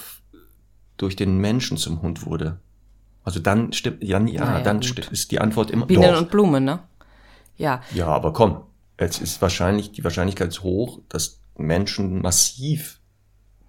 durch 0.97 1.17
den 1.17 1.39
Menschen 1.39 1.77
zum 1.77 2.03
Hund 2.03 2.27
wurde. 2.27 2.59
Also 3.25 3.41
dann 3.41 3.73
stimmt, 3.73 4.03
ja, 4.03 4.19
ja, 4.21 4.61
dann 4.61 4.81
gut. 4.81 4.87
sti- 4.91 5.11
ist 5.13 5.31
die 5.31 5.41
Antwort 5.41 5.71
immer 5.71 5.87
Bienen 5.87 6.03
doch. 6.03 6.19
und 6.23 6.31
Blumen, 6.31 6.65
ne? 6.65 6.81
Ja. 7.57 7.83
Ja, 7.95 8.07
aber 8.09 8.33
komm, 8.33 8.63
es 8.97 9.21
ist 9.21 9.41
wahrscheinlich, 9.43 9.93
die 9.93 10.03
Wahrscheinlichkeit 10.05 10.49
ist 10.49 10.63
hoch, 10.63 11.01
dass 11.09 11.41
Menschen 11.57 12.21
massiv 12.23 12.99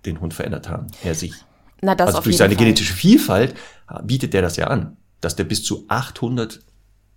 den 0.05 0.19
Hund 0.21 0.33
verändert 0.33 0.69
haben, 0.69 0.87
er 1.03 1.15
sich. 1.15 1.33
Na, 1.81 1.95
das 1.95 2.07
also 2.07 2.17
auf 2.19 2.23
durch 2.23 2.33
jeden 2.33 2.39
seine 2.39 2.55
Fall. 2.55 2.63
genetische 2.65 2.93
Vielfalt 2.93 3.55
bietet 4.03 4.33
der 4.33 4.41
das 4.41 4.55
ja 4.57 4.67
an, 4.67 4.97
dass 5.21 5.35
der 5.35 5.43
bis 5.43 5.63
zu 5.63 5.85
800, 5.87 6.61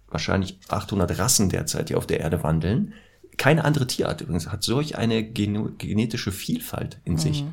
wahrscheinlich 0.08 0.58
800 0.68 1.18
Rassen 1.18 1.48
derzeit 1.48 1.88
hier 1.88 1.98
auf 1.98 2.06
der 2.06 2.20
Erde 2.20 2.42
wandeln. 2.42 2.92
Keine 3.38 3.64
andere 3.64 3.86
Tierart 3.86 4.20
übrigens 4.20 4.50
hat 4.50 4.62
solch 4.62 4.96
eine 4.98 5.22
genetische 5.24 6.32
Vielfalt 6.32 7.00
in 7.04 7.16
sich. 7.16 7.44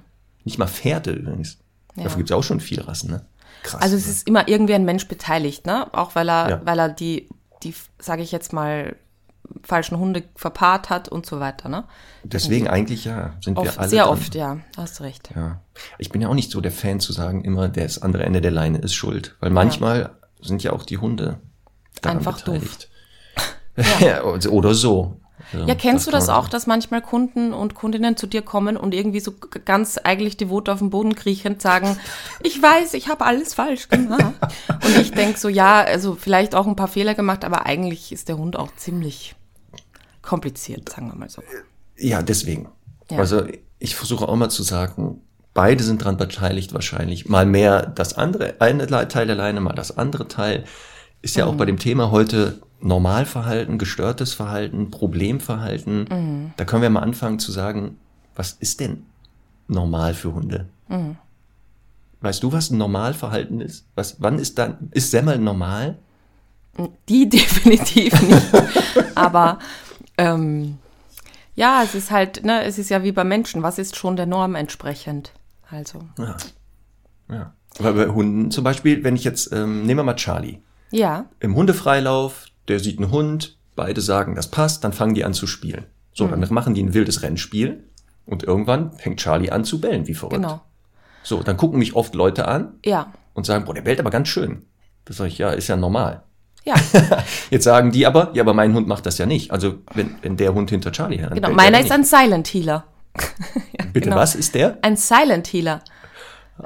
Nicht 0.44 0.58
mal 0.58 0.68
Pferde 0.68 1.12
übrigens. 1.12 1.58
Ja. 1.96 2.04
Dafür 2.04 2.18
gibt's 2.18 2.32
auch 2.32 2.44
schon 2.44 2.60
viele 2.60 2.88
Rassen, 2.88 3.12
ne? 3.12 3.26
Krass. 3.64 3.82
Also 3.82 3.96
es 3.96 4.06
ne? 4.06 4.12
ist 4.12 4.28
immer 4.28 4.48
irgendwie 4.48 4.74
ein 4.74 4.86
Mensch 4.86 5.08
beteiligt, 5.08 5.66
ne? 5.66 5.88
Auch 5.94 6.16
weil 6.16 6.30
er, 6.30 6.50
Ja. 6.50 6.62
weil 6.66 6.80
er 6.80 6.90
die, 6.90 7.30
die, 7.64 7.74
sage 8.00 8.22
ich 8.24 8.32
jetzt 8.32 8.52
mal, 8.52 8.96
falschen 9.62 9.98
Hunde 10.00 10.24
verpaart 10.36 10.90
hat 10.90 11.10
und 11.10 11.26
so 11.26 11.40
weiter, 11.40 11.70
ne? 11.70 11.84
Deswegen 12.24 12.68
eigentlich 12.68 13.06
ja, 13.06 13.34
sind 13.42 13.56
wir 13.58 13.62
Oft, 13.62 13.78
alle. 13.80 13.90
sehr 13.90 14.04
dran. 14.04 14.14
oft, 14.14 14.36
ja. 14.36 14.58
Hast 14.78 15.02
recht. 15.02 15.30
Ja. 15.36 15.62
Ich 15.98 16.10
bin 16.10 16.22
ja 16.22 16.30
auch 16.30 16.34
nicht 16.34 16.50
so 16.52 16.62
der 16.62 16.72
Fan 16.72 17.00
zu 17.00 17.14
sagen, 17.14 17.44
immer 17.44 17.68
das 17.70 18.02
andere 18.02 18.24
Ende 18.24 18.42
der 18.42 18.52
Leine 18.52 18.80
ist 18.80 18.94
schuld. 18.96 19.36
Weil 19.40 19.50
manchmal 19.52 20.12
sind 20.42 20.64
ja 20.64 20.72
auch 20.74 20.84
die 20.84 20.98
Hunde 20.98 21.40
daran 22.02 22.18
Einfach 22.20 22.42
doof. 22.42 22.56
beteiligt. 22.56 22.90
Ja. 24.00 24.24
Oder 24.52 24.74
so. 24.76 25.20
Ja, 25.52 25.76
kennst 25.76 26.08
du 26.08 26.12
das 26.12 26.30
auch, 26.30 26.50
dass 26.50 26.68
manchmal 26.68 27.02
Kunden 27.02 27.54
und 27.54 27.76
Kundinnen 27.76 28.18
zu 28.18 28.28
dir 28.28 28.42
kommen 28.42 28.78
und 28.78 28.94
irgendwie 28.94 29.20
so 29.20 29.34
ganz 29.66 29.98
eigentlich 29.98 30.38
devot 30.38 30.70
auf 30.70 30.80
dem 30.80 30.90
Boden 30.90 31.16
kriechend 31.16 31.62
sagen, 31.62 31.98
ich 32.44 32.62
weiß, 32.62 32.94
ich 32.96 33.08
habe 33.08 33.26
alles 33.26 33.54
falsch 33.54 33.90
gemacht. 33.90 34.34
und 34.84 34.98
ich 34.98 35.12
denk 35.12 35.38
so, 35.38 35.50
ja, 35.50 35.82
also 35.82 36.16
vielleicht 36.16 36.56
auch 36.56 36.68
ein 36.68 36.76
paar 36.76 36.88
Fehler 36.88 37.14
gemacht, 37.14 37.46
aber 37.46 37.66
eigentlich 37.66 38.12
ist 38.12 38.30
der 38.30 38.38
Hund 38.38 38.58
auch 38.58 38.76
ziemlich 38.76 39.36
kompliziert, 40.22 40.90
sagen 40.90 41.08
wir 41.08 41.16
mal 41.16 41.30
so. 41.30 41.44
Ja, 41.98 42.22
deswegen. 42.22 42.70
Ja. 43.12 43.20
Also 43.20 43.44
ich 43.80 43.96
versuche 43.96 44.28
auch 44.28 44.36
mal 44.36 44.50
zu 44.50 44.64
sagen, 44.64 45.22
beide 45.54 45.84
sind 45.84 46.04
dran 46.04 46.18
beteiligt 46.18 46.74
wahrscheinlich. 46.74 47.30
Mal 47.30 47.46
mehr 47.46 47.86
das 47.86 48.16
andere, 48.16 48.56
eine 48.60 48.88
Teil 49.08 49.30
alleine, 49.30 49.62
mal 49.62 49.74
das 49.74 49.98
andere 49.98 50.28
Teil. 50.28 50.64
Ist 51.22 51.36
ja 51.36 51.46
auch 51.46 51.56
bei 51.56 51.66
dem 51.66 51.80
Thema 51.80 52.12
heute 52.12 52.62
Normalverhalten, 52.84 53.78
gestörtes 53.78 54.34
Verhalten, 54.34 54.92
Problemverhalten. 54.92 56.52
Da 56.58 56.66
können 56.66 56.82
wir 56.82 56.90
mal 56.90 57.00
anfangen 57.02 57.40
zu 57.40 57.52
sagen, 57.52 57.98
was 58.36 58.52
ist 58.54 58.80
denn 58.82 59.06
normal 59.68 60.14
für 60.14 60.34
Hunde? 60.34 60.68
Weißt 62.22 62.44
du, 62.44 62.52
was 62.52 62.70
ein 62.72 62.78
Normalverhalten 62.78 63.62
ist? 63.62 63.86
Was, 63.96 64.18
wann 64.20 64.38
ist 64.38 64.58
dann, 64.58 64.90
ist 64.92 65.12
Semmel 65.12 65.38
normal? 65.40 65.98
Die 67.08 67.30
definitiv 67.30 68.22
nicht. 68.22 68.52
Aber 69.16 69.60
ähm, 70.18 70.78
ja, 71.56 71.84
es 71.84 71.96
ist 71.96 72.12
halt, 72.12 72.44
ne, 72.44 72.64
es 72.64 72.78
ist 72.78 72.90
ja 72.90 73.04
wie 73.04 73.12
bei 73.12 73.24
Menschen. 73.24 73.64
Was 73.64 73.78
ist 73.78 73.96
schon 73.96 74.16
der 74.16 74.26
Norm 74.26 74.56
entsprechend? 74.56 75.32
Also, 75.70 76.00
Ja. 76.18 76.36
ja. 77.30 77.54
Aber 77.80 77.94
bei 77.94 78.08
Hunden 78.08 78.52
zum 78.52 78.64
Beispiel, 78.64 79.04
wenn 79.04 79.16
ich 79.16 79.24
jetzt, 79.24 79.52
ähm, 79.52 79.86
nehmen 79.86 80.00
wir 80.00 80.04
mal 80.04 80.16
Charlie. 80.16 80.60
ja, 80.92 81.26
Im 81.40 81.56
Hundefreilauf, 81.56 82.46
der 82.68 82.80
sieht 82.80 83.00
einen 83.00 83.12
Hund, 83.12 83.58
beide 83.76 84.02
sagen, 84.02 84.36
das 84.36 84.50
passt, 84.50 84.84
dann 84.84 84.94
fangen 84.94 85.14
die 85.16 85.24
an 85.26 85.34
zu 85.34 85.48
spielen. 85.48 85.86
So, 86.14 86.28
dann 86.28 86.46
machen 86.54 86.74
die 86.76 86.84
ein 86.84 86.94
wildes 86.94 87.24
Rennspiel 87.24 87.84
und 88.26 88.44
irgendwann 88.44 88.92
fängt 88.94 89.20
Charlie 89.20 89.50
an 89.50 89.66
zu 89.66 89.82
bellen, 89.82 90.08
wie 90.08 90.14
verrückt. 90.14 90.36
genau. 90.42 90.62
So, 91.24 91.42
dann 91.42 91.58
gucken 91.58 91.80
mich 91.80 91.96
oft 91.96 92.14
Leute 92.16 92.48
an 92.48 92.74
Ja, 92.86 93.12
und 93.34 93.46
sagen, 93.46 93.66
boah, 93.66 93.74
der 93.74 93.82
bellt 93.82 94.00
aber 94.00 94.10
ganz 94.12 94.28
schön. 94.28 94.64
Das 95.06 95.18
sage 95.18 95.30
ich, 95.30 95.38
ja, 95.38 95.50
ist 95.52 95.68
ja 95.68 95.76
normal. 95.76 96.22
ja, 96.66 96.76
Jetzt 97.50 97.64
sagen 97.64 97.92
die 97.92 98.06
aber, 98.06 98.30
ja, 98.34 98.44
aber 98.44 98.54
mein 98.54 98.74
Hund 98.74 98.88
macht 98.88 99.06
das 99.06 99.18
ja 99.18 99.26
nicht. 99.26 99.52
Also, 99.52 99.76
wenn, 99.94 100.16
wenn 100.22 100.38
der 100.38 100.54
Hund 100.54 100.70
hinter 100.70 100.92
Charlie 100.92 101.18
her, 101.18 101.30
genau. 101.34 101.52
Meiner 101.52 101.78
er 101.78 101.84
ist 101.84 101.92
ein 101.92 102.04
Silent 102.04 102.48
Healer. 102.54 102.86
ja, 103.78 103.86
Bitte, 103.94 104.10
genau. 104.10 104.16
was 104.18 104.36
ist 104.36 104.54
der? 104.56 104.78
Ein 104.82 104.98
Silent 104.98 105.48
Healer. 105.52 105.82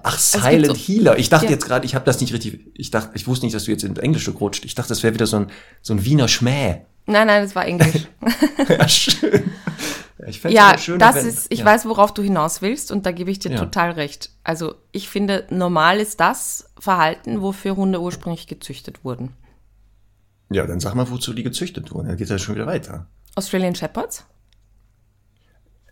Ach, 0.03 0.17
Silent 0.19 0.67
so- 0.67 0.75
Healer. 0.75 1.17
Ich 1.17 1.29
dachte 1.29 1.45
Ja. 1.45 1.51
jetzt 1.51 1.65
gerade, 1.65 1.85
ich 1.85 1.95
habe 1.95 2.05
das 2.05 2.19
nicht 2.19 2.33
richtig, 2.33 2.67
ich 2.73 2.91
dachte, 2.91 3.11
ich 3.15 3.25
wusste 3.27 3.45
nicht, 3.45 3.55
dass 3.55 3.63
du 3.65 3.71
jetzt 3.71 3.83
ins 3.83 3.99
Englische 3.99 4.33
gerutscht. 4.33 4.65
Ich 4.65 4.75
dachte, 4.75 4.89
das 4.89 5.01
wäre 5.03 5.13
wieder 5.13 5.27
so 5.27 5.37
ein, 5.37 5.47
so 5.81 5.93
ein 5.93 6.03
Wiener 6.03 6.27
Schmäh. 6.27 6.81
Nein, 7.05 7.27
nein, 7.27 7.43
das 7.43 7.55
war 7.55 7.65
Englisch. 7.65 8.07
ja, 8.69 8.87
schön. 8.89 9.51
Ich 10.27 10.43
ja, 10.43 10.77
schöner, 10.77 10.97
das 10.97 11.15
wenn- 11.15 11.27
ist, 11.27 11.47
ich 11.49 11.59
ja. 11.59 11.65
weiß, 11.65 11.85
worauf 11.85 12.13
du 12.13 12.21
hinaus 12.21 12.61
willst 12.61 12.91
und 12.91 13.05
da 13.05 13.11
gebe 13.11 13.31
ich 13.31 13.39
dir 13.39 13.51
Ja. 13.51 13.59
total 13.59 13.91
recht. 13.91 14.31
Also 14.43 14.75
ich 14.91 15.07
finde, 15.07 15.45
normal 15.51 15.99
ist 16.01 16.19
das 16.19 16.69
Verhalten, 16.77 17.41
wofür 17.41 17.77
Hunde 17.77 18.01
ursprünglich 18.01 18.47
gezüchtet 18.47 19.05
wurden. 19.05 19.31
Ja, 20.49 20.65
dann 20.65 20.79
sag 20.81 20.95
mal, 20.95 21.09
wozu 21.09 21.33
die 21.33 21.43
gezüchtet 21.43 21.91
wurden. 21.93 22.07
Dann 22.07 22.17
geht 22.17 22.29
das 22.29 22.41
schon 22.41 22.55
wieder 22.55 22.65
weiter. 22.65 23.07
Australian 23.35 23.75
Shepherds? 23.75 24.25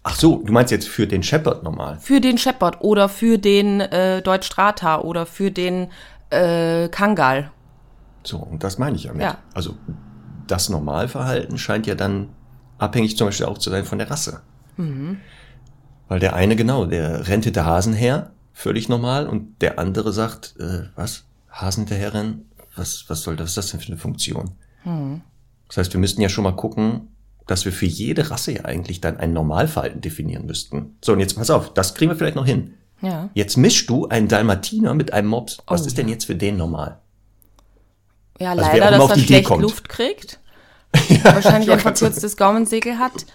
Ach 0.08 0.14
so, 0.16 0.44
du 0.44 0.54
meinst 0.54 0.72
jetzt 0.72 0.88
für 0.88 1.08
den 1.08 1.24
Shepherd 1.24 1.64
normal. 1.64 1.98
Für 2.00 2.22
den 2.22 2.38
Shepherd 2.38 2.80
oder 2.82 3.10
für 3.10 3.40
den 3.40 3.82
äh, 3.82 4.22
Deutsch 4.22 4.46
Strata 4.46 5.02
oder 5.02 5.26
für 5.26 5.50
den 5.50 5.88
äh, 6.30 6.88
Kangal. 6.90 7.52
So, 8.24 8.38
und 8.38 8.64
das 8.64 8.78
meine 8.78 8.98
ich 8.98 9.08
damit. 9.08 9.24
Ja. 9.24 9.40
Also 9.56 9.76
das 10.46 10.70
Normalverhalten 10.70 11.58
scheint 11.58 11.88
ja 11.88 11.96
dann 11.96 12.30
abhängig 12.78 13.18
zum 13.18 13.30
Beispiel 13.30 13.48
auch 13.48 13.58
zu 13.58 13.72
sein 13.72 13.84
von 13.84 13.98
der 13.98 14.12
Rasse. 14.12 14.42
Mhm. 14.78 15.18
Weil 16.08 16.20
der 16.20 16.36
eine, 16.36 16.56
genau, 16.56 16.86
der 16.86 17.28
rennt 17.28 17.46
hinter 17.46 17.66
Hasen 17.66 17.94
her, 17.94 18.30
völlig 18.54 18.88
normal, 18.88 19.28
und 19.28 19.60
der 19.64 19.80
andere 19.80 20.14
sagt, 20.14 20.54
äh, 20.60 20.84
was? 20.96 21.26
Hasen 21.50 21.88
hinterherrennen? 21.88 22.52
Was, 22.76 23.06
was 23.08 23.24
soll 23.24 23.38
das, 23.38 23.46
was 23.46 23.50
ist 23.50 23.58
das 23.58 23.72
denn 23.72 23.80
für 23.80 23.88
eine 23.88 23.98
Funktion? 23.98 24.52
Mhm. 24.84 25.22
Das 25.68 25.78
heißt, 25.78 25.94
wir 25.94 26.00
müssten 26.00 26.22
ja 26.22 26.30
schon 26.30 26.44
mal 26.44 26.56
gucken, 26.56 27.08
dass 27.48 27.66
wir 27.66 27.72
für 27.72 27.86
jede 27.86 28.30
Rasse 28.32 28.54
ja 28.54 28.66
eigentlich 28.66 29.02
dann 29.02 29.18
ein 29.18 29.34
Normalverhalten 29.34 30.02
definieren 30.02 30.46
müssten. 30.46 30.98
So, 31.04 31.14
und 31.14 31.20
jetzt 31.20 31.36
pass 31.38 31.50
auf, 31.50 31.74
das 31.74 31.94
kriegen 31.96 32.12
wir 32.12 32.16
vielleicht 32.18 32.36
noch 32.36 32.46
hin. 32.46 32.74
Ja. 33.02 33.30
Jetzt 33.34 33.58
mischst 33.58 33.90
du 33.90 34.08
einen 34.08 34.28
Dalmatiner 34.28 34.94
mit 34.94 35.14
einem 35.14 35.28
Mops. 35.30 35.58
Was 35.68 35.84
Oh, 35.84 35.86
ist 35.86 35.98
denn 35.98 36.08
jetzt 36.08 36.26
für 36.26 36.36
den 36.36 36.58
normal? 36.58 37.00
Ja, 38.40 38.52
Also 38.52 38.62
leider, 38.64 38.92
dass 38.92 39.10
er 39.10 39.18
schlecht 39.20 39.46
kommt. 39.46 39.62
Luft 39.62 39.90
kriegt. 39.90 40.40
Wahrscheinlich 41.24 41.68
ich 41.68 41.74
ein 41.74 41.84
wollte 41.84 41.84
grad 41.84 42.00
verkürztes 42.00 42.38
Gaumensegel 42.38 43.00
hat. 43.00 43.26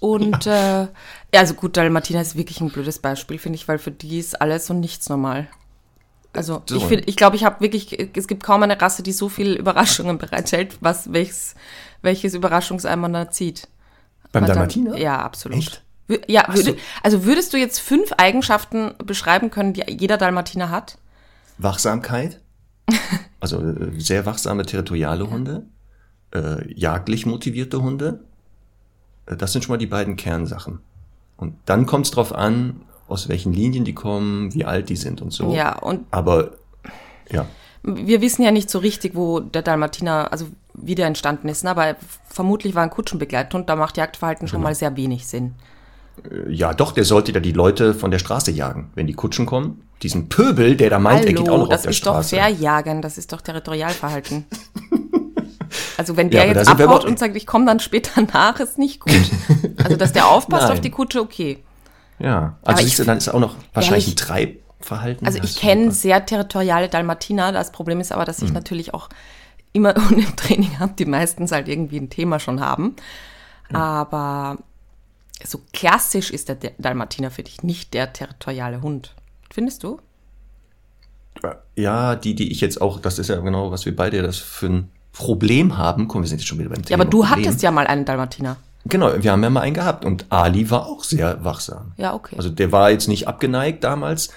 Und 0.00 0.46
äh, 0.46 0.82
ja, 0.82 0.88
also 1.34 1.54
gut, 1.54 1.76
Dalmatiner 1.76 2.22
ist 2.22 2.36
wirklich 2.36 2.60
ein 2.60 2.70
blödes 2.70 3.00
Beispiel, 3.00 3.38
finde 3.38 3.56
ich, 3.56 3.66
weil 3.66 3.78
für 3.78 3.90
die 3.90 4.18
ist 4.18 4.40
alles 4.40 4.70
und 4.70 4.80
nichts 4.80 5.08
normal. 5.08 5.48
Also 6.32 6.62
So. 6.68 6.76
ich 6.76 6.84
finde, 6.84 7.04
ich 7.06 7.16
glaube, 7.16 7.36
ich 7.36 7.44
habe 7.44 7.60
wirklich, 7.60 7.98
es 8.16 8.28
gibt 8.28 8.42
kaum 8.44 8.62
eine 8.62 8.80
Rasse, 8.80 9.02
die 9.02 9.12
so 9.12 9.28
viele 9.28 9.54
Überraschungen 9.56 10.18
bereithält, 10.18 10.76
was 10.80 11.12
welches, 11.12 11.54
welches 12.02 12.34
Überraschungsei 12.34 12.94
man 12.96 13.12
da 13.12 13.30
zieht. 13.30 13.68
Beim 14.32 14.44
dann- 14.44 14.54
Dalmatiner? 14.54 14.96
Ja, 14.96 15.18
absolut. 15.22 15.58
Echt? 15.58 15.82
Ja, 16.26 16.44
Ach 16.46 16.56
so. 16.56 16.64
würde, 16.66 16.78
also 17.02 17.24
würdest 17.24 17.52
du 17.52 17.58
jetzt 17.58 17.80
fünf 17.80 18.12
Eigenschaften 18.12 18.94
beschreiben 19.04 19.50
können, 19.50 19.74
die 19.74 19.82
jeder 19.88 20.16
Dalmatiner 20.16 20.70
hat? 20.70 20.96
Wachsamkeit, 21.58 22.40
also 23.40 23.60
äh, 23.60 23.98
sehr 24.00 24.24
wachsame 24.24 24.64
territoriale 24.64 25.28
Hunde, 25.28 25.66
äh, 26.34 26.72
jagdlich 26.72 27.26
motivierte 27.26 27.82
Hunde. 27.82 28.20
Äh, 29.26 29.36
Das 29.36 29.52
sind 29.52 29.64
schon 29.64 29.74
mal 29.74 29.78
die 29.78 29.86
beiden 29.86 30.16
Kernsachen. 30.16 30.78
Und 31.36 31.56
dann 31.66 31.84
kommt 31.84 32.06
es 32.06 32.10
drauf 32.12 32.32
an, 32.34 32.80
aus 33.06 33.28
welchen 33.28 33.52
Linien 33.52 33.84
die 33.84 33.94
kommen, 33.94 34.54
wie 34.54 34.64
alt 34.64 34.88
die 34.88 34.96
sind 34.96 35.20
und 35.20 35.32
so. 35.32 35.54
Ja, 35.54 35.78
und 35.78 36.06
Aber 36.10 36.52
ja, 37.30 37.46
wir 37.82 38.20
wissen 38.22 38.42
ja 38.42 38.50
nicht 38.50 38.70
so 38.70 38.78
richtig, 38.78 39.14
wo 39.14 39.40
der 39.40 39.62
Dalmatiner, 39.62 40.32
also 40.32 40.46
wie 40.82 40.94
der 40.94 41.06
entstanden 41.06 41.48
ist, 41.48 41.64
ne? 41.64 41.70
aber 41.70 41.96
vermutlich 42.28 42.74
war 42.74 42.82
ein 42.82 42.90
Kutschenbegleithund, 42.90 43.68
da 43.68 43.76
macht 43.76 43.96
Jagdverhalten 43.96 44.46
Genau. 44.46 44.50
schon 44.52 44.62
mal 44.62 44.74
sehr 44.74 44.96
wenig 44.96 45.26
Sinn. 45.26 45.54
Äh, 46.30 46.50
ja, 46.52 46.74
doch, 46.74 46.92
der 46.92 47.04
sollte 47.04 47.32
ja 47.32 47.40
die 47.40 47.52
Leute 47.52 47.94
von 47.94 48.10
der 48.10 48.18
Straße 48.18 48.50
jagen, 48.50 48.90
wenn 48.94 49.06
die 49.06 49.14
Kutschen 49.14 49.46
kommen. 49.46 49.82
Diesen 50.02 50.28
Pöbel, 50.28 50.76
der 50.76 50.90
da 50.90 50.98
meint, 50.98 51.24
er 51.26 51.32
geht 51.32 51.48
auch 51.48 51.52
Hallo, 51.54 51.62
noch 51.64 51.68
das 51.70 51.78
auf 51.80 51.82
der 51.82 51.90
ist 51.90 51.96
Straße. 51.98 52.36
doch 52.36 52.42
Verjagen, 52.42 53.02
das 53.02 53.18
ist 53.18 53.32
doch 53.32 53.40
Territorialverhalten. 53.40 54.44
Also 55.98 56.16
wenn 56.16 56.30
Ja, 56.30 56.44
der 56.44 56.54
da 56.54 56.60
jetzt 56.60 56.68
abhaut 56.70 57.04
und 57.04 57.18
sagt, 57.18 57.36
ich 57.36 57.46
komme 57.46 57.66
dann 57.66 57.80
später 57.80 58.22
nach, 58.32 58.58
ist 58.60 58.78
nicht 58.78 59.00
gut. 59.00 59.12
Also 59.84 59.96
dass 59.96 60.12
der 60.12 60.28
aufpasst 60.28 60.70
auf 60.70 60.80
die 60.80 60.90
Kutsche, 60.90 61.20
okay. 61.20 61.58
Ja, 62.18 62.56
also 62.64 62.80
ich 62.80 62.86
siehst 62.88 63.00
du, 63.00 63.04
dann 63.04 63.18
ist 63.18 63.28
auch 63.28 63.38
noch 63.40 63.54
wahrscheinlich 63.74 64.06
ein 64.06 64.10
Ehrlich? 64.10 64.60
Treibverhalten. 64.80 65.26
Also 65.26 65.38
Ja, 65.38 65.44
ich 65.44 65.50
ist 65.50 65.58
kenne 65.60 65.90
sehr 65.92 66.24
territoriale 66.24 66.88
Dalmatiner. 66.88 67.52
Das 67.52 67.70
Problem 67.70 68.00
ist 68.00 68.12
aber, 68.12 68.24
dass 68.24 68.40
Mhm. 68.40 68.46
ich 68.48 68.52
natürlich 68.54 68.94
auch 68.94 69.08
immer 69.78 69.94
Hunde 70.08 70.24
im 70.24 70.36
Training 70.36 70.78
habe, 70.78 70.92
die 70.98 71.06
meistens 71.06 71.52
halt 71.52 71.68
irgendwie 71.68 71.98
ein 71.98 72.10
Thema 72.10 72.38
schon 72.38 72.60
haben. 72.60 72.94
Aber 73.72 74.58
so 75.44 75.60
klassisch 75.72 76.30
ist 76.30 76.48
der 76.48 76.56
Dalmatiner 76.78 77.30
für 77.30 77.42
dich 77.42 77.62
nicht 77.62 77.94
der 77.94 78.12
territoriale 78.12 78.82
Hund. 78.82 79.14
Findest 79.50 79.82
du? 79.82 80.00
Ja, 81.76 82.16
die, 82.16 82.34
die 82.34 82.50
ich 82.50 82.60
jetzt 82.60 82.80
auch, 82.80 83.00
das 83.00 83.18
ist 83.18 83.28
ja 83.28 83.38
genau, 83.40 83.70
was 83.70 83.86
wir 83.86 83.94
beide 83.94 84.22
das 84.22 84.38
für 84.38 84.66
ein 84.66 84.90
Problem 85.12 85.76
haben. 85.78 86.08
Komm, 86.08 86.22
wir 86.22 86.28
sind 86.28 86.38
jetzt 86.38 86.48
schon 86.48 86.58
wieder 86.58 86.70
beim 86.70 86.80
Ja, 86.80 86.84
Thema. 86.86 87.02
aber 87.02 87.10
du 87.10 87.20
Problem. 87.22 87.44
hattest 87.44 87.62
ja 87.62 87.70
mal 87.70 87.86
einen 87.86 88.04
Dalmatiner. 88.04 88.56
Genau, 88.86 89.12
wir 89.22 89.32
haben 89.32 89.42
ja 89.42 89.50
mal 89.50 89.60
einen 89.60 89.74
gehabt 89.74 90.04
und 90.04 90.26
Ali 90.30 90.70
war 90.70 90.86
auch 90.86 91.04
sehr 91.04 91.44
wachsam. 91.44 91.92
Ja, 91.96 92.14
okay. 92.14 92.36
Also 92.36 92.48
der 92.48 92.72
war 92.72 92.90
jetzt 92.90 93.06
nicht 93.08 93.28
abgeneigt 93.28 93.84
damals 93.84 94.30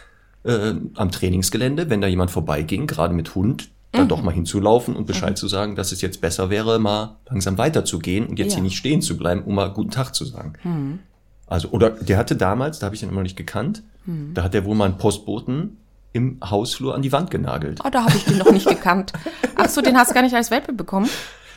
äh, 0.43 0.73
am 0.95 1.11
Trainingsgelände, 1.11 1.89
wenn 1.89 2.01
da 2.01 2.07
jemand 2.07 2.31
vorbeiging, 2.31 2.85
gerade 2.87 3.13
mit 3.13 3.33
Hund, 3.33 3.69
Mhm. 3.93 3.97
dann 3.97 4.07
doch 4.07 4.21
mal 4.21 4.33
hinzulaufen 4.33 4.95
und 4.95 5.05
Bescheid 5.05 5.37
zu 5.37 5.47
sagen, 5.47 5.75
dass 5.75 5.91
es 5.91 6.01
jetzt 6.01 6.21
besser 6.21 6.49
wäre, 6.49 6.79
mal 6.79 7.17
langsam 7.29 7.57
weiterzugehen 7.57 8.25
und 8.27 8.39
jetzt 8.39 8.51
Ja. 8.51 8.55
hier 8.55 8.63
nicht 8.63 8.77
stehen 8.77 9.01
zu 9.01 9.17
bleiben, 9.17 9.43
um 9.43 9.55
mal 9.55 9.71
guten 9.71 9.91
Tag 9.91 10.15
zu 10.15 10.25
sagen. 10.25 10.53
Mhm. 10.63 10.99
Also, 11.47 11.69
oder 11.69 11.89
der 11.89 12.17
hatte 12.17 12.35
damals, 12.37 12.79
da 12.79 12.85
habe 12.85 12.95
ich 12.95 13.01
den 13.01 13.09
immer 13.09 13.17
noch 13.17 13.23
nicht 13.23 13.35
gekannt, 13.35 13.83
Mhm. 14.05 14.33
da 14.33 14.43
hat 14.43 14.55
er 14.55 14.63
wohl 14.65 14.75
mal 14.75 14.85
einen 14.85 14.97
Postboten 14.97 15.77
im 16.13 16.37
Hausflur 16.43 16.95
an 16.95 17.01
die 17.01 17.11
Wand 17.11 17.29
genagelt. 17.31 17.79
Oh, 17.85 17.89
da 17.89 18.03
habe 18.05 18.15
ich 18.15 18.25
den 18.25 18.37
noch 18.37 18.51
nicht 18.51 18.67
gekannt. 18.67 19.13
Ach 19.55 19.69
so, 19.69 19.81
den 19.81 19.97
hast 19.97 20.11
du 20.11 20.13
gar 20.15 20.21
nicht 20.23 20.35
als 20.35 20.51
Welpe 20.51 20.73
bekommen? 20.73 21.09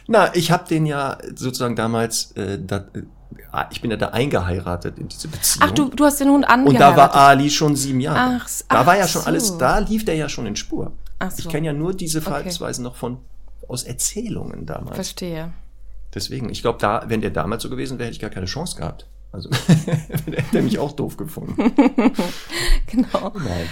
Na, 0.06 0.34
ich 0.34 0.50
habe 0.50 0.68
den 0.68 0.84
ja 0.86 1.18
sozusagen 1.34 1.76
damals, 1.76 2.32
äh, 2.32 2.58
da, 2.64 2.78
äh, 2.94 3.02
ich 3.70 3.80
bin 3.80 3.90
ja 3.90 3.96
da 3.96 4.08
eingeheiratet 4.08 4.98
in 4.98 5.08
diese 5.08 5.28
Beziehung. 5.28 5.68
Ach, 5.68 5.70
du, 5.72 5.88
du 5.88 6.04
hast 6.04 6.20
den 6.20 6.28
Hund 6.28 6.44
Und 6.44 6.50
angeheiratet. 6.50 6.80
da 6.92 6.96
war 6.96 7.14
Ali 7.14 7.48
schon 7.50 7.74
sieben 7.74 8.00
Jahre. 8.00 8.38
Ach, 8.42 8.46
s- 8.46 8.64
da 8.68 8.84
war 8.84 8.96
ja 8.96 9.04
ach 9.04 9.08
schon 9.08 9.22
so. 9.22 9.28
alles, 9.28 9.56
da 9.58 9.78
lief 9.78 10.04
der 10.04 10.16
ja 10.16 10.28
schon 10.28 10.46
in 10.46 10.56
Spur. 10.56 10.92
So. 11.30 11.38
Ich 11.40 11.48
kenne 11.48 11.66
ja 11.66 11.72
nur 11.72 11.94
diese 11.94 12.20
Verhaltensweisen 12.22 12.82
noch 12.84 12.96
von 12.96 13.18
aus 13.68 13.84
Erzählungen 13.84 14.66
damals. 14.66 14.94
Verstehe. 14.94 15.52
Deswegen, 16.14 16.48
ich 16.50 16.62
glaube, 16.62 16.78
da, 16.80 17.04
wenn 17.08 17.20
der 17.22 17.30
damals 17.30 17.62
so 17.62 17.70
gewesen 17.70 17.98
wäre, 17.98 18.06
hätte 18.06 18.14
ich 18.16 18.20
gar 18.20 18.30
keine 18.30 18.46
Chance 18.46 18.76
gehabt. 18.76 19.06
Also 19.32 19.50
hätte 20.30 20.62
mich 20.62 20.78
auch 20.78 20.92
doof 20.92 21.16
gefunden. 21.16 21.56
Genau. 22.86 23.32
Nein. 23.34 23.66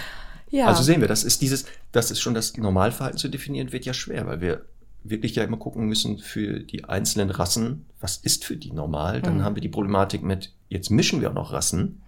Ja. 0.50 0.66
Also 0.66 0.82
sehen 0.82 1.00
wir, 1.00 1.09
das 1.09 1.25
ist 1.25 1.40
dieses, 1.40 1.64
das 1.92 2.11
ist 2.11 2.21
schon 2.21 2.35
das 2.35 2.56
Normalverhalten 2.56 3.18
zu 3.18 3.28
definieren, 3.28 3.73
wird 3.73 3.85
ja 3.87 3.94
schwer, 3.94 4.26
weil 4.26 4.40
wir 4.40 4.64
wirklich 5.04 5.35
ja 5.35 5.44
immer 5.44 5.56
gucken 5.56 5.87
müssen 5.87 6.18
für 6.18 6.61
die 6.61 6.85
einzelnen 6.85 7.30
Rassen, 7.30 7.87
was 8.00 8.16
ist 8.18 8.44
für 8.44 8.56
die 8.56 8.73
normal? 8.73 9.21
Dann 9.23 9.38
Mhm. 9.38 9.44
haben 9.44 9.56
wir 9.56 9.61
die 9.62 9.68
Problematik 9.68 10.23
mit, 10.23 10.52
jetzt 10.68 10.90
mischen 10.90 11.21
wir 11.21 11.30
auch 11.30 11.35
noch 11.35 11.52
Rassen. 11.52 12.02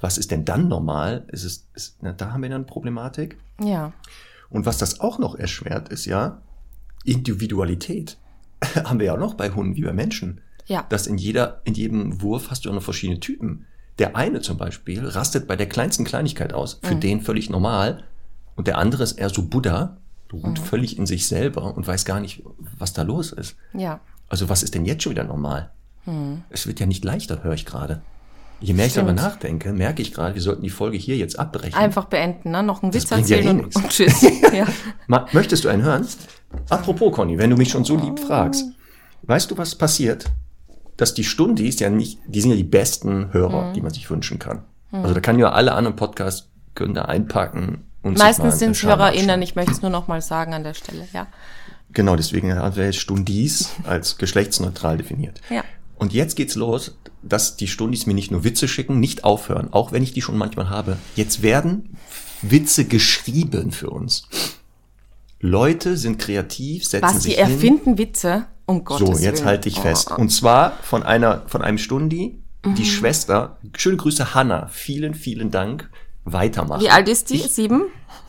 Was 0.00 0.18
ist 0.18 0.30
denn 0.30 0.44
dann 0.44 0.68
normal? 0.68 1.24
Ist 1.28 1.44
es, 1.44 1.68
ist, 1.74 1.98
na, 2.02 2.12
da 2.12 2.32
haben 2.32 2.42
wir 2.42 2.48
dann 2.48 2.62
eine 2.62 2.64
Problematik. 2.66 3.36
ja. 3.60 3.92
Und 4.52 4.66
was 4.66 4.78
das 4.78 5.00
auch 5.00 5.18
noch 5.18 5.34
erschwert, 5.34 5.88
ist 5.88 6.04
ja 6.04 6.42
Individualität. 7.04 8.18
haben 8.84 8.98
wir 9.00 9.06
ja 9.06 9.14
auch 9.14 9.18
noch 9.18 9.34
bei 9.34 9.50
Hunden 9.50 9.76
wie 9.76 9.82
bei 9.82 9.92
Menschen. 9.92 10.40
Ja. 10.68 10.86
dass 10.88 11.08
in 11.08 11.18
jeder, 11.18 11.60
in 11.64 11.74
jedem 11.74 12.22
Wurf 12.22 12.48
hast 12.48 12.64
du 12.64 12.70
auch 12.70 12.74
noch 12.74 12.84
verschiedene 12.84 13.18
Typen. 13.18 13.66
Der 13.98 14.14
eine 14.14 14.40
zum 14.42 14.58
Beispiel 14.58 15.04
rastet 15.04 15.48
bei 15.48 15.56
der 15.56 15.68
kleinsten 15.68 16.04
Kleinigkeit 16.04 16.52
aus, 16.52 16.80
Mhm. 16.80 16.86
für 16.86 16.94
den 16.94 17.20
völlig 17.20 17.50
normal, 17.50 18.04
und 18.54 18.68
der 18.68 18.78
andere 18.78 19.02
ist 19.02 19.18
eher 19.18 19.28
so 19.28 19.42
Buddha, 19.42 19.96
ruht 20.32 20.60
Mhm. 20.60 20.64
völlig 20.64 20.96
in 20.98 21.04
sich 21.06 21.26
selber 21.26 21.76
und 21.76 21.84
weiß 21.88 22.04
gar 22.04 22.20
nicht, 22.20 22.44
was 22.78 22.92
da 22.92 23.02
los 23.02 23.32
ist. 23.32 23.56
Ja. 23.74 24.00
Also 24.28 24.48
was 24.48 24.62
ist 24.62 24.76
denn 24.76 24.84
jetzt 24.84 25.02
schon 25.02 25.10
wieder 25.12 25.24
normal? 25.24 25.72
Es 26.48 26.68
wird 26.68 26.78
ja 26.78 26.86
nicht 26.86 27.04
leichter, 27.04 27.42
höre 27.42 27.54
ich 27.54 27.66
gerade. 27.66 28.00
Je 28.62 28.74
mehr 28.74 28.86
ich 28.86 28.94
darüber 28.94 29.12
nachdenke, 29.12 29.72
merke 29.72 30.02
ich 30.02 30.12
gerade, 30.14 30.34
wir 30.34 30.42
sollten 30.42 30.62
die 30.62 30.70
Folge 30.70 30.96
hier 30.96 31.16
jetzt 31.16 31.38
abbrechen. 31.38 31.74
Einfach 31.74 32.04
beenden, 32.04 32.52
ne? 32.52 32.62
Noch 32.62 32.82
einen 32.82 32.92
Das 32.92 33.02
Witz 33.02 33.10
ja 33.10 33.36
erzählen 33.38 33.58
eh 33.58 33.62
und, 33.64 33.76
und 33.76 33.88
tschüss. 33.88 34.22
ja. 34.52 34.66
Möchtest 35.32 35.64
du 35.64 35.68
einen 35.68 35.82
hören? 35.82 36.06
Apropos, 36.68 37.12
Conny, 37.12 37.38
wenn 37.38 37.50
du 37.50 37.56
mich 37.56 37.70
schon 37.70 37.84
so 37.84 37.96
lieb 37.96 38.20
fragst, 38.20 38.66
weißt 39.22 39.50
du, 39.50 39.58
was 39.58 39.74
passiert? 39.74 40.26
Dass 40.96 41.14
die 41.14 41.24
Stundis 41.24 41.80
ja 41.80 41.90
nicht, 41.90 42.18
die 42.26 42.40
sind 42.40 42.50
ja 42.50 42.56
die 42.56 42.62
besten 42.64 43.32
Hörer, 43.32 43.70
Mhm. 43.70 43.74
die 43.74 43.80
man 43.80 43.92
sich 43.92 44.08
wünschen 44.10 44.38
kann. 44.38 44.62
Also 44.92 45.14
da 45.14 45.20
kann 45.20 45.38
ja 45.38 45.50
alle 45.50 45.72
anderen 45.72 45.96
Podcasts 45.96 46.50
können 46.74 46.94
da 46.94 47.02
einpacken 47.06 47.84
und 48.02 48.18
Meistens 48.18 48.58
sind 48.58 48.72
es 48.72 48.82
HörerInnen, 48.82 49.40
ich 49.42 49.54
möchte 49.54 49.72
es 49.72 49.80
nur 49.82 49.90
noch 49.90 50.06
mal 50.06 50.20
sagen 50.20 50.52
an 50.54 50.64
der 50.64 50.74
Stelle, 50.74 51.08
ja. 51.12 51.26
Genau, 51.92 52.16
deswegen 52.16 52.54
haben 52.54 52.76
wir 52.76 52.84
jetzt 52.84 52.98
Stundis 52.98 53.70
als 53.84 54.18
geschlechtsneutral 54.18 54.98
definiert. 54.98 55.40
Ja. 55.50 55.62
Und 55.96 56.12
jetzt 56.12 56.34
geht's 56.36 56.54
los, 56.56 56.96
dass 57.22 57.56
die 57.56 57.68
Stundis 57.68 58.06
mir 58.06 58.14
nicht 58.14 58.30
nur 58.30 58.42
Witze 58.44 58.66
schicken, 58.68 58.98
nicht 59.00 59.22
aufhören, 59.24 59.72
auch 59.72 59.92
wenn 59.92 60.02
ich 60.02 60.12
die 60.12 60.22
schon 60.22 60.36
manchmal 60.36 60.68
habe. 60.70 60.96
Jetzt 61.14 61.42
werden 61.42 61.96
Witze 62.42 62.84
geschrieben 62.86 63.70
für 63.70 63.90
uns. 63.90 64.24
Leute 65.40 65.96
sind 65.96 66.18
kreativ, 66.18 66.84
setzen 66.86 67.04
Was, 67.06 67.22
sich 67.22 67.36
die 67.36 67.42
hin. 67.42 67.52
erfinden 67.52 67.98
Witze? 67.98 68.46
Um 68.66 68.84
Gottes 68.84 69.06
So, 69.18 69.22
jetzt 69.24 69.38
Willen. 69.38 69.44
halte 69.46 69.68
ich 69.68 69.78
Oh, 69.78 69.82
fest. 69.82 70.10
oh. 70.12 70.20
Und 70.20 70.30
zwar 70.30 70.72
von 70.82 71.02
einer, 71.02 71.42
von 71.46 71.62
einem 71.62 71.78
Stundi, 71.78 72.38
Mhm. 72.64 72.74
die 72.76 72.84
Schwester, 72.84 73.58
schöne 73.76 73.96
Grüße 73.96 74.34
Hanna, 74.34 74.68
vielen, 74.68 75.14
vielen 75.14 75.50
Dank, 75.50 75.90
weitermachen. 76.24 76.80
Wie 76.82 76.90
alt 76.90 77.08
ist 77.08 77.30
die? 77.30 77.38
Sieben? 77.38 77.82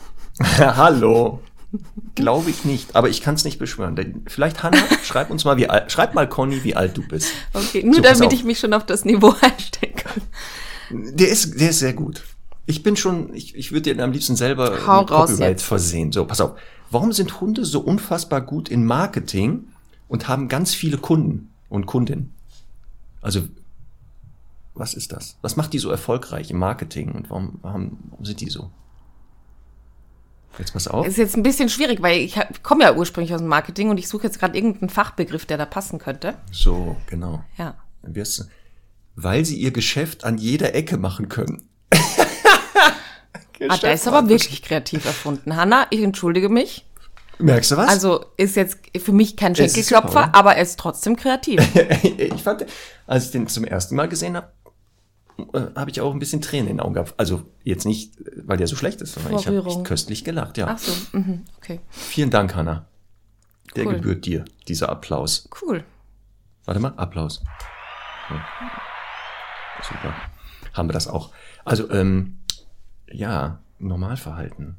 Hallo. 0.58 1.40
Glaube 2.14 2.50
ich 2.50 2.64
nicht, 2.64 2.94
aber 2.94 3.08
ich 3.08 3.20
kann 3.20 3.34
es 3.34 3.44
nicht 3.44 3.58
beschwören. 3.58 3.96
Denn 3.96 4.22
Vielleicht 4.26 4.62
Hanna, 4.62 4.78
schreib 5.04 5.30
uns 5.30 5.44
mal, 5.44 5.56
wie 5.56 5.68
alt, 5.68 5.90
schreib 5.90 6.14
mal 6.14 6.28
Conny, 6.28 6.64
wie 6.64 6.76
alt 6.76 6.96
du 6.96 7.06
bist. 7.06 7.28
Okay, 7.52 7.82
nur 7.82 7.96
So, 7.96 8.02
damit 8.02 8.32
ich 8.32 8.44
mich 8.44 8.58
schon 8.58 8.72
auf 8.72 8.86
das 8.86 9.04
Niveau 9.04 9.34
einstellen 9.40 9.94
kann. 9.96 10.22
Der 10.90 11.28
ist, 11.28 11.58
der 11.60 11.70
ist 11.70 11.80
sehr 11.80 11.94
gut. 11.94 12.22
Ich 12.66 12.82
bin 12.82 12.96
schon, 12.96 13.34
ich, 13.34 13.54
ich 13.54 13.72
würde 13.72 13.82
den 13.82 14.00
am 14.00 14.12
liebsten 14.12 14.36
selber 14.36 14.76
Copyright 14.76 15.38
jetzt. 15.38 15.64
versehen. 15.64 16.12
So, 16.12 16.24
pass 16.24 16.40
auf. 16.40 16.52
Warum 16.90 17.12
sind 17.12 17.40
Hunde 17.40 17.64
so 17.64 17.80
unfassbar 17.80 18.40
gut 18.40 18.68
in 18.68 18.84
Marketing 18.84 19.64
und 20.08 20.28
haben 20.28 20.48
ganz 20.48 20.74
viele 20.74 20.98
Kunden 20.98 21.50
und 21.68 21.86
Kundinnen? 21.86 22.32
Also, 23.20 23.42
was 24.74 24.94
ist 24.94 25.12
das? 25.12 25.36
Was 25.42 25.56
macht 25.56 25.72
die 25.72 25.78
so 25.78 25.90
erfolgreich 25.90 26.50
im 26.50 26.58
Marketing 26.58 27.12
und 27.12 27.30
warum, 27.30 27.58
warum, 27.62 27.98
warum 28.10 28.24
sind 28.24 28.40
die 28.40 28.50
so? 28.50 28.70
Jetzt 30.58 30.72
pass 30.72 30.88
auf. 30.88 31.06
Ist 31.06 31.18
jetzt 31.18 31.36
ein 31.36 31.42
bisschen 31.42 31.68
schwierig, 31.68 32.02
weil 32.02 32.18
ich 32.18 32.38
komme 32.62 32.84
ja 32.84 32.94
ursprünglich 32.94 33.34
aus 33.34 33.40
dem 33.40 33.48
Marketing 33.48 33.90
und 33.90 33.98
ich 33.98 34.08
suche 34.08 34.24
jetzt 34.24 34.38
gerade 34.38 34.56
irgendeinen 34.56 34.88
Fachbegriff, 34.88 35.46
der 35.46 35.58
da 35.58 35.66
passen 35.66 35.98
könnte. 35.98 36.34
So, 36.52 36.96
genau. 37.06 37.42
Ja. 37.58 37.76
Weil 39.16 39.44
sie 39.44 39.56
ihr 39.56 39.70
Geschäft 39.72 40.24
an 40.24 40.38
jeder 40.38 40.74
Ecke 40.74 40.96
machen 40.96 41.28
können. 41.28 41.68
Ah, 43.68 43.76
der 43.76 43.94
ist 43.94 44.06
aber 44.08 44.28
wirklich 44.28 44.62
kreativ 44.62 45.04
erfunden. 45.04 45.56
Hanna, 45.56 45.86
ich 45.90 46.02
entschuldige 46.02 46.48
mich. 46.48 46.84
Merkst 47.38 47.72
du 47.72 47.76
was? 47.76 47.88
Also 47.88 48.24
ist 48.36 48.56
jetzt 48.56 48.78
für 48.96 49.12
mich 49.12 49.36
kein 49.36 49.54
Schenkelklopfer, 49.56 50.34
aber 50.34 50.56
er 50.56 50.62
ist 50.62 50.78
trotzdem 50.78 51.16
kreativ. 51.16 51.60
ich 52.02 52.42
fand, 52.42 52.66
als 53.06 53.26
ich 53.26 53.30
den 53.32 53.48
zum 53.48 53.64
ersten 53.64 53.96
Mal 53.96 54.08
gesehen 54.08 54.36
habe, 54.36 54.52
habe 55.74 55.90
ich 55.90 56.00
auch 56.00 56.12
ein 56.12 56.18
bisschen 56.18 56.40
Tränen 56.40 56.68
in 56.68 56.76
den 56.76 56.80
Augen 56.80 56.94
gehabt. 56.94 57.14
Also 57.16 57.42
jetzt 57.62 57.84
nicht, 57.86 58.18
äh, 58.20 58.42
weil 58.44 58.56
der 58.56 58.66
so 58.66 58.76
schlecht 58.76 59.00
ist, 59.00 59.14
sondern 59.14 59.38
ich 59.38 59.46
habe 59.46 59.82
köstlich 59.82 60.24
gelacht. 60.24 60.58
Ja. 60.58 60.68
Ach 60.68 60.78
so, 60.78 60.92
mhm, 61.16 61.44
okay. 61.56 61.80
Vielen 61.90 62.30
Dank, 62.30 62.54
Hanna. 62.54 62.86
Der 63.76 63.86
Cool. 63.86 63.94
gebührt 63.94 64.24
dir, 64.26 64.44
dieser 64.68 64.88
Applaus. 64.88 65.48
Cool. 65.60 65.84
Warte 66.64 66.80
mal, 66.80 66.94
Applaus. 66.96 67.42
Ja. 68.30 68.44
Super. 69.82 70.14
Haben 70.72 70.88
wir 70.88 70.92
das 70.92 71.08
auch. 71.08 71.32
Also, 71.64 71.90
ähm, 71.90 72.38
ja, 73.10 73.60
Normalverhalten. 73.78 74.76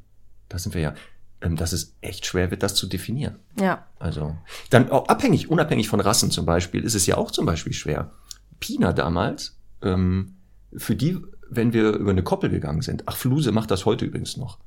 Da 0.49 0.57
sind 0.57 0.73
wir 0.73 0.81
ja, 0.81 0.93
ähm, 1.41 1.55
dass 1.55 1.73
es 1.73 1.95
echt 2.01 2.25
schwer 2.25 2.51
wird, 2.51 2.63
das 2.63 2.75
zu 2.75 2.87
definieren. 2.87 3.39
Ja. 3.59 3.85
Also, 3.99 4.35
dann 4.69 4.89
auch 4.89 5.07
abhängig, 5.09 5.49
unabhängig 5.49 5.89
von 5.89 5.99
Rassen 5.99 6.31
zum 6.31 6.45
Beispiel, 6.45 6.83
ist 6.83 6.95
es 6.95 7.05
ja 7.05 7.17
auch 7.17 7.31
zum 7.31 7.45
Beispiel 7.45 7.73
schwer. 7.73 8.11
Pina 8.59 8.93
damals, 8.93 9.57
ähm, 9.81 10.34
für 10.77 10.95
die, 10.95 11.17
wenn 11.49 11.73
wir 11.73 11.93
über 11.93 12.11
eine 12.11 12.23
Koppel 12.23 12.49
gegangen 12.49 12.81
sind, 12.81 13.03
ach, 13.05 13.15
Fluse 13.15 13.51
macht 13.51 13.71
das 13.71 13.85
heute 13.85 14.05
übrigens 14.05 14.37
noch. 14.37 14.59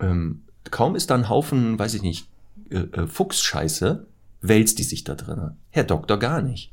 Ähm, 0.00 0.42
kaum 0.70 0.96
ist 0.96 1.10
da 1.10 1.14
ein 1.14 1.28
Haufen, 1.28 1.78
weiß 1.78 1.94
ich 1.94 2.02
nicht, 2.02 2.26
äh, 2.70 2.78
äh, 2.78 3.06
Fuchsscheiße, 3.06 4.06
wälzt 4.42 4.78
die 4.78 4.84
sich 4.84 5.04
da 5.04 5.14
drin. 5.14 5.52
Herr 5.70 5.84
Doktor 5.84 6.18
gar 6.18 6.42
nicht. 6.42 6.72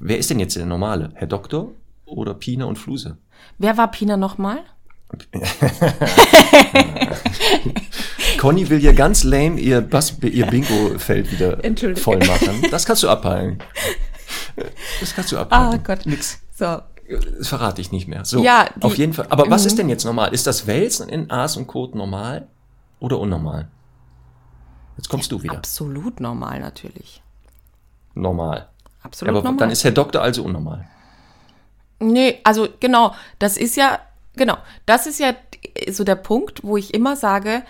Wer 0.00 0.18
ist 0.18 0.30
denn 0.30 0.38
jetzt 0.38 0.54
der 0.56 0.66
Normale? 0.66 1.10
Herr 1.14 1.26
Doktor 1.26 1.72
oder 2.04 2.34
Pina 2.34 2.66
und 2.66 2.78
Fluse? 2.78 3.16
Wer 3.58 3.76
war 3.76 3.90
Pina 3.90 4.16
nochmal? 4.16 4.58
Conny 8.38 8.70
will 8.70 8.78
hier 8.78 8.92
ganz 8.92 9.24
lame 9.24 9.58
ihr, 9.58 9.88
ihr 10.22 10.46
Bingo-Feld 10.46 11.32
wieder 11.32 11.58
voll 11.96 12.18
machen. 12.18 12.64
Das 12.70 12.86
kannst 12.86 13.02
du 13.02 13.08
abheilen. 13.08 13.58
Das 15.00 15.14
kannst 15.14 15.32
du 15.32 15.38
abhalten. 15.38 15.80
Ah 15.80 15.82
Gott. 15.82 16.06
Nix. 16.06 16.38
So. 16.52 16.78
Das 17.38 17.48
verrate 17.48 17.80
ich 17.80 17.90
nicht 17.92 18.06
mehr. 18.08 18.24
So, 18.24 18.42
Ja, 18.42 18.66
die- 18.76 18.82
auf 18.82 18.96
jeden 18.96 19.12
Fall. 19.12 19.26
Aber 19.30 19.50
was 19.50 19.62
Mhm. 19.62 19.66
ist 19.66 19.78
denn 19.78 19.88
jetzt 19.88 20.04
normal? 20.04 20.32
Ist 20.32 20.46
das 20.46 20.66
Wälzen 20.66 21.08
in 21.08 21.30
Aas 21.30 21.56
und 21.56 21.66
Kot 21.66 21.94
normal 21.94 22.46
oder 23.00 23.18
unnormal? 23.18 23.68
Jetzt 24.96 25.08
kommst 25.08 25.32
du 25.32 25.42
wieder. 25.42 25.56
Absolut 25.56 26.20
normal 26.20 26.60
natürlich. 26.60 27.22
Normal. 28.14 28.68
Absolut 29.02 29.30
Aber 29.34 29.42
normal. 29.42 29.58
dann 29.58 29.70
ist 29.70 29.82
Herr 29.84 29.92
Doktor 29.92 30.22
also 30.22 30.42
unnormal. 30.44 30.86
Nee, 32.00 32.40
also 32.44 32.68
genau, 32.80 33.14
das 33.38 33.56
ist 33.56 33.76
ja, 33.76 33.98
genau, 34.36 34.56
das 34.86 35.06
ist 35.06 35.20
ja 35.20 35.34
so 35.90 36.04
der 36.04 36.16
Punkt, 36.16 36.62
wo 36.64 36.76
ich 36.76 36.94
immer 36.94 37.16
sage, 37.16 37.62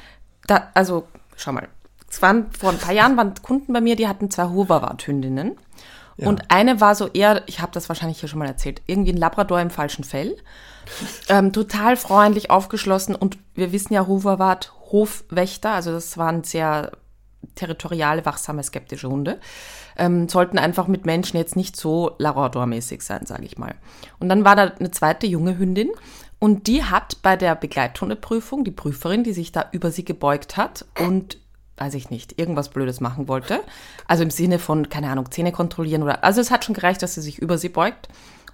da, 0.46 0.68
also 0.74 1.06
schau 1.36 1.52
mal, 1.52 1.68
es 2.08 2.20
waren, 2.22 2.50
vor 2.52 2.70
ein 2.70 2.78
paar 2.78 2.92
Jahren 2.94 3.16
waren 3.16 3.34
Kunden 3.42 3.72
bei 3.72 3.80
mir, 3.80 3.96
die 3.96 4.08
hatten 4.08 4.30
zwei 4.30 4.44
Hoverwart-Hündinnen. 4.48 5.56
Und 6.26 6.50
eine 6.50 6.80
war 6.80 6.94
so 6.94 7.08
eher, 7.08 7.42
ich 7.46 7.60
habe 7.60 7.72
das 7.72 7.88
wahrscheinlich 7.88 8.20
hier 8.20 8.28
schon 8.28 8.38
mal 8.38 8.48
erzählt, 8.48 8.82
irgendwie 8.86 9.12
ein 9.12 9.16
Labrador 9.16 9.60
im 9.60 9.70
falschen 9.70 10.04
Fell. 10.04 10.36
Ähm, 11.28 11.52
total 11.52 11.96
freundlich, 11.96 12.50
aufgeschlossen 12.50 13.14
und 13.14 13.38
wir 13.54 13.72
wissen 13.72 13.94
ja, 13.94 14.06
Hoverwart, 14.06 14.72
Hofwächter, 14.90 15.70
also 15.70 15.92
das 15.92 16.18
waren 16.18 16.42
sehr 16.42 16.92
territoriale, 17.54 18.24
wachsame, 18.26 18.62
skeptische 18.62 19.08
Hunde, 19.08 19.38
ähm, 19.96 20.28
sollten 20.28 20.58
einfach 20.58 20.88
mit 20.88 21.06
Menschen 21.06 21.36
jetzt 21.36 21.56
nicht 21.56 21.76
so 21.76 22.16
Labrador-mäßig 22.18 23.02
sein, 23.02 23.26
sage 23.26 23.44
ich 23.44 23.58
mal. 23.58 23.74
Und 24.18 24.28
dann 24.28 24.44
war 24.44 24.56
da 24.56 24.64
eine 24.64 24.90
zweite 24.90 25.26
junge 25.26 25.58
Hündin 25.58 25.90
und 26.38 26.66
die 26.66 26.84
hat 26.84 27.18
bei 27.22 27.36
der 27.36 27.54
Begleithundeprüfung, 27.54 28.64
die 28.64 28.70
Prüferin, 28.70 29.24
die 29.24 29.32
sich 29.32 29.52
da 29.52 29.66
über 29.72 29.90
sie 29.90 30.04
gebeugt 30.04 30.56
hat 30.56 30.86
und 30.98 31.38
weiß 31.80 31.94
ich 31.94 32.10
nicht, 32.10 32.38
irgendwas 32.38 32.68
Blödes 32.68 33.00
machen 33.00 33.26
wollte. 33.26 33.60
Also 34.06 34.22
im 34.22 34.30
Sinne 34.30 34.58
von, 34.58 34.88
keine 34.88 35.10
Ahnung, 35.10 35.30
Zähne 35.30 35.50
kontrollieren 35.50 36.02
oder. 36.02 36.22
Also 36.22 36.40
es 36.40 36.50
hat 36.50 36.64
schon 36.64 36.74
gereicht, 36.74 37.02
dass 37.02 37.14
sie 37.14 37.22
sich 37.22 37.38
über 37.38 37.58
sie 37.58 37.70
beugt. 37.70 38.08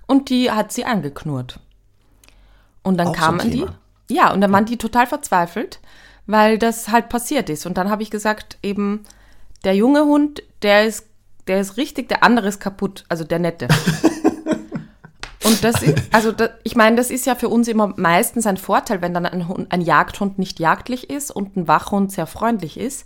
Und 0.06 0.30
die 0.30 0.50
hat 0.50 0.72
sie 0.72 0.84
angeknurrt. 0.84 1.58
Und 2.84 2.96
dann 2.98 3.08
Auch 3.08 3.14
so 3.14 3.20
kamen 3.20 3.40
ein 3.40 3.50
die. 3.50 3.66
Ja, 4.08 4.32
und 4.32 4.40
dann 4.40 4.52
waren 4.52 4.66
die 4.66 4.78
total 4.78 5.08
verzweifelt, 5.08 5.80
weil 6.26 6.58
das 6.58 6.88
halt 6.88 7.08
passiert 7.08 7.50
ist. 7.50 7.66
Und 7.66 7.76
dann 7.76 7.90
habe 7.90 8.04
ich 8.04 8.10
gesagt, 8.10 8.58
eben, 8.62 9.02
der 9.64 9.74
junge 9.74 10.04
Hund, 10.04 10.44
der 10.62 10.86
ist, 10.86 11.06
der 11.48 11.60
ist 11.60 11.76
richtig, 11.76 12.08
der 12.08 12.22
andere 12.22 12.46
ist 12.46 12.60
kaputt, 12.60 13.04
also 13.08 13.24
der 13.24 13.40
nette. 13.40 13.66
Und 15.46 15.62
das 15.62 15.82
ist, 15.82 15.94
also 16.12 16.32
da, 16.32 16.50
ich 16.64 16.74
meine, 16.74 16.96
das 16.96 17.10
ist 17.10 17.26
ja 17.26 17.34
für 17.34 17.48
uns 17.48 17.68
immer 17.68 17.94
meistens 17.96 18.46
ein 18.46 18.56
Vorteil, 18.56 19.00
wenn 19.02 19.14
dann 19.14 19.26
ein, 19.26 19.48
Hund, 19.48 19.70
ein 19.70 19.80
Jagdhund 19.80 20.38
nicht 20.38 20.58
jagdlich 20.58 21.08
ist 21.08 21.30
und 21.30 21.56
ein 21.56 21.68
Wachhund 21.68 22.12
sehr 22.12 22.26
freundlich 22.26 22.78
ist. 22.78 23.04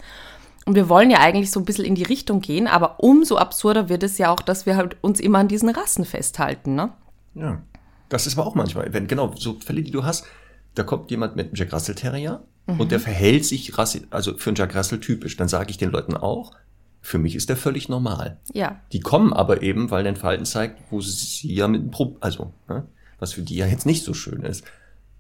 Und 0.67 0.75
wir 0.75 0.89
wollen 0.89 1.11
ja 1.11 1.19
eigentlich 1.19 1.51
so 1.51 1.61
ein 1.61 1.65
bisschen 1.65 1.85
in 1.85 1.95
die 1.95 2.03
Richtung 2.03 2.41
gehen, 2.41 2.67
aber 2.67 3.01
umso 3.01 3.37
absurder 3.37 3.89
wird 3.89 4.03
es 4.03 4.19
ja 4.19 4.31
auch, 4.31 4.41
dass 4.41 4.67
wir 4.67 4.77
halt 4.77 4.97
uns 5.01 5.21
immer 5.21 5.39
an 5.39 5.49
diesen 5.49 5.69
Rassen 5.69 6.05
festhalten, 6.05 6.75
ne? 6.75 6.93
Ja. 7.35 7.61
Das 8.09 8.27
ist 8.27 8.39
aber 8.39 8.47
auch 8.47 8.55
manchmal, 8.55 8.93
wenn, 8.93 9.07
genau, 9.07 9.33
so 9.37 9.57
Fälle, 9.61 9.83
die 9.83 9.91
du 9.91 10.05
hast, 10.05 10.27
da 10.75 10.83
kommt 10.83 11.11
jemand 11.11 11.37
mit 11.37 11.47
einem 11.47 11.55
Jack 11.55 11.73
Russell 11.73 11.95
Terrier 11.95 12.43
und 12.67 12.93
der 12.93 13.01
verhält 13.01 13.45
sich 13.45 13.77
rassi 13.77 14.07
also 14.11 14.37
für 14.37 14.51
einen 14.51 14.57
Jack 14.57 14.77
Russell 14.77 15.01
typisch. 15.01 15.37
Dann 15.37 15.49
sage 15.49 15.71
ich 15.71 15.79
den 15.79 15.91
Leuten 15.91 16.17
auch, 16.17 16.53
für 17.01 17.19
mich 17.19 17.35
ist 17.35 17.49
der 17.49 17.57
völlig 17.57 17.89
normal. 17.89 18.39
Ja. 18.53 18.81
Die 18.93 19.01
kommen 19.01 19.33
aber 19.33 19.63
eben, 19.63 19.91
weil 19.91 20.07
ein 20.07 20.17
Verhalten 20.17 20.45
zeigt, 20.45 20.81
wo 20.91 21.01
sie 21.01 21.55
ja 21.55 21.67
mit 21.69 21.81
einem 21.81 21.91
Pro 21.91 22.17
also, 22.21 22.53
ne, 22.69 22.87
was 23.19 23.33
für 23.35 23.43
die 23.43 23.57
ja 23.57 23.67
jetzt 23.67 23.87
nicht 23.87 24.05
so 24.05 24.15
schön 24.15 24.43
ist. 24.43 24.65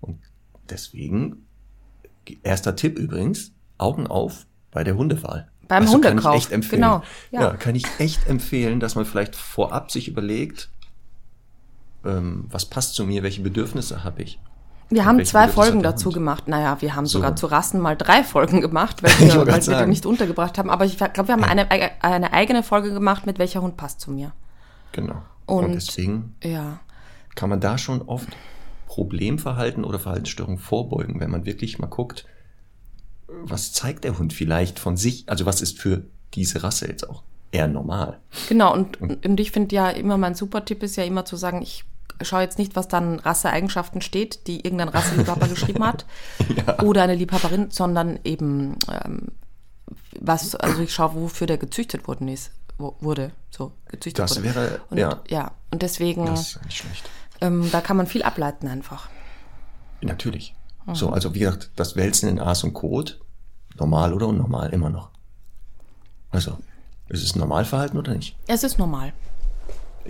Und 0.01 0.19
deswegen, 0.69 1.47
erster 2.43 2.77
Tipp 2.77 2.99
übrigens, 2.99 3.53
Augen 3.79 4.07
auf 4.07 4.47
bei 4.71 4.85
der 4.85 4.97
Hundewahl. 4.97 5.51
Beim 5.69 5.83
Also 5.83 5.95
Hundekauf. 5.95 6.23
Kann 6.23 6.33
ich 6.35 6.43
echt 6.43 6.53
empfehlen. 6.53 6.83
Genau. 6.83 7.03
Ja. 7.31 7.41
Ja. 7.43 7.57
kann 7.57 7.75
ich 7.75 7.85
echt 7.99 8.27
empfehlen, 8.27 8.81
dass 8.81 8.95
man 8.95 9.05
vielleicht 9.05 9.37
vorab 9.37 9.91
sich 9.91 10.09
überlegt, 10.09 10.71
ähm, 12.05 12.47
was 12.49 12.67
passt 12.67 12.95
zu 12.95 13.05
mir, 13.05 13.23
welche 13.23 13.43
Bedürfnisse 13.43 14.05
habe 14.05 14.23
ich. 14.23 14.41
Wir 14.91 15.05
haben 15.05 15.25
zwei 15.25 15.47
Folgen 15.49 15.83
dazu 15.83 16.07
Hund? 16.07 16.15
gemacht. 16.15 16.49
Naja, 16.49 16.77
wir 16.81 16.95
haben 16.97 17.07
So. 17.07 17.19
sogar 17.19 17.37
zu 17.37 17.47
Rassen 17.47 17.81
mal 17.81 17.97
drei 17.97 18.23
Folgen 18.25 18.61
gemacht, 18.61 19.03
weil 19.03 19.11
wir, 19.21 19.47
weil 19.47 19.67
wir 19.67 19.83
die 19.83 19.89
nicht 19.89 20.05
untergebracht 20.05 20.59
haben. 20.59 20.69
Aber 20.69 20.85
ich 20.85 20.99
glaube, 20.99 21.29
wir 21.29 21.33
haben 21.35 21.45
eine, 21.45 21.71
eine 22.03 22.33
eigene 22.33 22.63
Folge 22.63 22.93
gemacht, 22.93 23.25
mit 23.27 23.39
welcher 23.39 23.63
Hund 23.63 23.77
passt 23.77 24.01
zu 24.01 24.11
mir. 24.11 24.33
Genau. 24.93 25.23
Und, 25.47 25.65
Und- 25.67 25.73
deswegen 25.75 26.35
Ja. 26.43 26.81
kann 27.37 27.49
man 27.51 27.61
da 27.61 27.79
schon 27.79 28.03
oft 28.03 28.29
Problemverhalten 28.87 29.85
oder 29.85 30.01
Verhaltensstörungen 30.01 30.59
vorbeugen, 30.59 31.21
wenn 31.21 31.31
man 31.31 31.47
wirklich 31.47 31.79
mal 31.79 31.87
guckt, 31.87 32.27
was 33.29 33.73
zeigt 33.73 34.03
der 34.03 34.19
Hund 34.19 34.33
vielleicht 34.33 34.81
von 34.81 34.97
sich, 34.97 35.29
also 35.29 35.47
was 35.47 35.63
ist 35.63 35.79
für 35.79 36.03
diese 36.35 36.65
Rasse 36.65 36.89
jetzt 36.89 37.09
auch 37.09 37.23
eher 37.53 37.69
normal. 37.69 38.19
Genau, 38.49 38.73
und, 38.75 39.01
und 39.01 39.39
ich 39.41 39.53
finde 39.53 39.75
ja 39.77 39.89
immer, 39.91 40.19
mein 40.19 40.35
super 40.35 40.65
Tipp 40.65 40.83
ist 40.83 40.97
ja 40.97 41.05
immer 41.05 41.25
zu 41.25 41.37
sagen, 41.37 41.63
ich 41.63 41.85
schaue 42.23 42.43
jetzt 42.43 42.59
nicht, 42.59 42.77
was 42.77 42.89
dann 42.89 43.19
Rasseeigenschaften 43.19 44.01
steht, 44.01 44.47
die 44.47 44.65
irgendein 44.65 44.89
Rasseliebhaber 44.89 45.49
geschrieben 45.49 45.85
hat 45.85 46.05
oder 46.83 47.03
eine 47.03 47.15
Liebhaberin, 47.15 47.71
sondern 47.71 48.19
eben 48.25 48.77
ähm, 49.05 49.29
was, 50.21 50.55
also 50.55 50.83
ich 50.83 50.93
schaue, 50.93 51.15
wofür 51.15 51.47
der 51.47 51.59
gezüchtet 51.59 52.07
worden 52.07 52.29
ist, 52.29 52.53
wurde, 52.79 53.33
so 53.51 53.73
gezüchtet 53.89 54.23
Das 54.23 54.37
wurde. 54.37 54.45
wäre, 54.55 54.81
und, 54.91 54.99
ja. 54.99 55.21
ja, 55.29 55.53
und 55.71 55.83
deswegen, 55.83 56.27
Das 56.27 56.41
ist 56.57 56.65
nicht 56.65 56.79
schlecht. 56.79 57.09
ähm, 57.41 57.69
da 57.73 57.81
kann 57.81 57.97
man 57.97 58.07
viel 58.07 58.23
ableiten 58.23 58.69
einfach. 58.69 59.09
Natürlich. 60.01 60.55
So, 60.93 61.11
also 61.11 61.35
wie 61.35 61.41
gesagt, 61.41 61.71
das 61.77 61.95
Wälzen 61.95 62.29
in 62.29 62.41
Aas 62.41 62.65
und 62.65 62.73
Kot, 62.73 63.21
normal 63.79 64.13
oder 64.13 64.27
unnormal, 64.27 64.71
immer 64.71 64.91
noch. 64.91 65.11
Also, 66.31 66.59
ist 67.09 67.23
es 67.23 67.37
Normalverhalten 67.37 67.99
oder 67.99 68.15
nicht? 68.15 68.37
Es 68.49 68.65
ist 68.65 68.79
normal. 68.79 69.13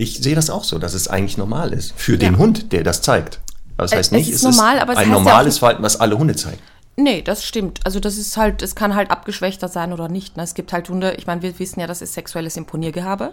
Ich 0.00 0.18
sehe 0.22 0.34
das 0.34 0.48
auch 0.48 0.64
so, 0.64 0.78
dass 0.78 0.94
es 0.94 1.08
eigentlich 1.08 1.36
normal 1.36 1.72
ist. 1.74 1.92
Für 1.94 2.16
den 2.16 2.32
Ja. 2.34 2.38
Hund, 2.38 2.72
der 2.72 2.82
das 2.84 3.02
zeigt. 3.02 3.40
Das 3.76 3.92
heißt 3.92 4.12
es 4.12 4.12
nicht, 4.12 4.30
ist 4.30 4.42
normal, 4.42 4.78
aber 4.78 4.92
es 4.92 4.98
ein 4.98 5.02
heißt 5.04 5.10
ja 5.10 5.16
auch 5.16 5.22
normales 5.24 5.54
nicht- 5.54 5.58
Verhalten, 5.58 5.82
was 5.82 6.00
alle 6.00 6.16
Hunde 6.18 6.34
zeigen. 6.36 6.58
Nee, 6.96 7.20
das 7.22 7.44
stimmt. 7.44 7.80
Also 7.84 8.00
das 8.00 8.16
ist 8.16 8.36
halt, 8.36 8.62
es 8.62 8.74
kann 8.74 8.94
halt 8.94 9.10
abgeschwächter 9.10 9.68
sein 9.68 9.92
oder 9.92 10.08
nicht. 10.08 10.36
Ne? 10.36 10.42
Es 10.42 10.54
gibt 10.54 10.72
halt 10.72 10.88
Hunde, 10.88 11.14
ich 11.18 11.26
meine, 11.26 11.42
wir 11.42 11.58
wissen 11.58 11.80
ja, 11.80 11.86
das 11.86 12.00
ist 12.02 12.14
sexuelles 12.14 12.56
Imponiergehabe. 12.56 13.32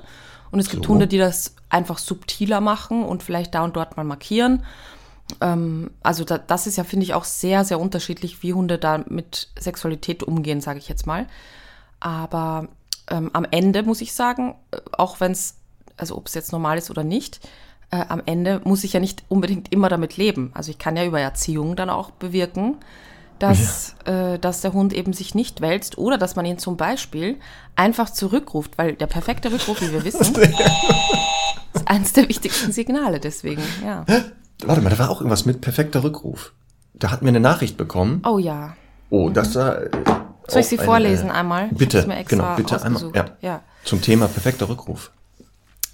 Und 0.51 0.59
es 0.59 0.69
gibt 0.69 0.85
So. 0.85 0.89
Hunde, 0.91 1.07
die 1.07 1.17
das 1.17 1.55
einfach 1.69 1.97
subtiler 1.97 2.61
machen 2.61 3.03
und 3.03 3.23
vielleicht 3.23 3.55
da 3.55 3.63
und 3.63 3.75
dort 3.75 3.95
mal 3.97 4.03
markieren. 4.03 4.63
Ähm, 5.41 5.91
also 6.03 6.23
da, 6.23 6.37
das 6.37 6.67
ist 6.67 6.77
ja, 6.77 6.83
finde 6.85 7.03
ich, 7.05 7.13
auch 7.13 7.25
sehr, 7.25 7.65
sehr 7.65 7.79
unterschiedlich, 7.79 8.41
wie 8.43 8.53
Hunde 8.53 8.77
da 8.77 9.03
mit 9.07 9.49
Sexualität 9.59 10.23
umgehen, 10.23 10.61
sage 10.61 10.79
ich 10.79 10.87
jetzt 10.87 11.05
mal. 11.07 11.27
Aber 11.99 12.69
ähm, 13.09 13.29
am 13.33 13.45
Ende 13.51 13.83
muss 13.83 13.99
ich 14.01 14.13
sagen, 14.13 14.55
äh, 14.71 14.77
auch 14.97 15.19
wenn 15.19 15.33
es, 15.33 15.55
also 15.97 16.15
ob 16.15 16.27
es 16.27 16.33
jetzt 16.33 16.51
normal 16.51 16.77
ist 16.77 16.89
oder 16.89 17.03
nicht, 17.03 17.39
äh, 17.91 18.03
am 18.07 18.21
Ende 18.25 18.61
muss 18.63 18.83
ich 18.83 18.93
ja 18.93 18.99
nicht 18.99 19.23
unbedingt 19.29 19.71
immer 19.71 19.89
damit 19.89 20.17
leben. 20.17 20.51
Also 20.53 20.71
ich 20.71 20.77
kann 20.77 20.95
ja 20.97 21.05
über 21.05 21.19
Erziehung 21.19 21.75
dann 21.75 21.89
auch 21.89 22.11
bewirken, 22.11 22.77
dass, 23.39 23.95
äh, 24.05 24.39
dass 24.39 24.61
der 24.61 24.73
Hund 24.73 24.93
eben 24.93 25.13
sich 25.13 25.35
nicht 25.35 25.61
wälzt 25.61 25.97
oder 25.97 26.17
dass 26.17 26.35
man 26.35 26.45
ihn 26.45 26.57
zum 26.57 26.75
Beispiel 26.75 27.37
einfach 27.75 28.09
zurückruft, 28.09 28.77
weil 28.77 28.95
der 28.95 29.07
perfekte 29.07 29.51
Rückruf, 29.51 29.81
wie 29.81 29.91
wir 29.91 30.03
wissen, 30.03 30.35
ist 31.73 31.87
eines 31.87 32.13
der 32.13 32.27
wichtigsten 32.27 32.71
Signale. 32.71 33.19
Deswegen, 33.19 33.61
ja. 33.85 34.05
Warte 34.65 34.81
mal, 34.81 34.89
da 34.89 34.97
war 34.97 35.09
auch 35.09 35.21
irgendwas 35.21 35.45
mit 35.45 35.61
perfekter 35.61 36.03
Rückruf. 36.03 36.53
Da 36.93 37.11
hatten 37.11 37.25
wir 37.25 37.29
eine 37.29 37.39
Nachricht 37.39 37.77
bekommen. 37.77 38.23
Oh 38.25 38.39
ja. 38.39 38.75
Oh, 39.09 39.29
das 39.29 39.55
war. 39.55 39.83
äh, 39.83 39.89
Soll 40.47 40.61
ich 40.61 40.67
sie 40.67 40.79
eine, 40.79 40.85
vorlesen 40.85 41.29
äh, 41.29 41.33
einmal? 41.33 41.69
Bitte, 41.71 42.07
genau, 42.27 42.55
bitte 42.55 42.81
einmal. 42.81 43.11
Ja. 43.13 43.25
ja. 43.41 43.61
Zum 43.83 44.01
Thema 44.01 44.27
perfekter 44.27 44.67
Rückruf. 44.67 45.11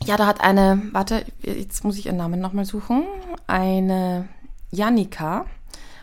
Ja, 0.06 0.18
da 0.18 0.26
hat 0.28 0.42
eine, 0.42 0.82
warte, 0.92 1.26
jetzt 1.42 1.84
muss 1.84 1.98
ich 1.98 2.08
ihren 2.08 2.18
Namen 2.18 2.39
nochmal 2.39 2.66
suchen. 2.66 3.04
Eine 3.48 4.28
Janika 4.72 5.46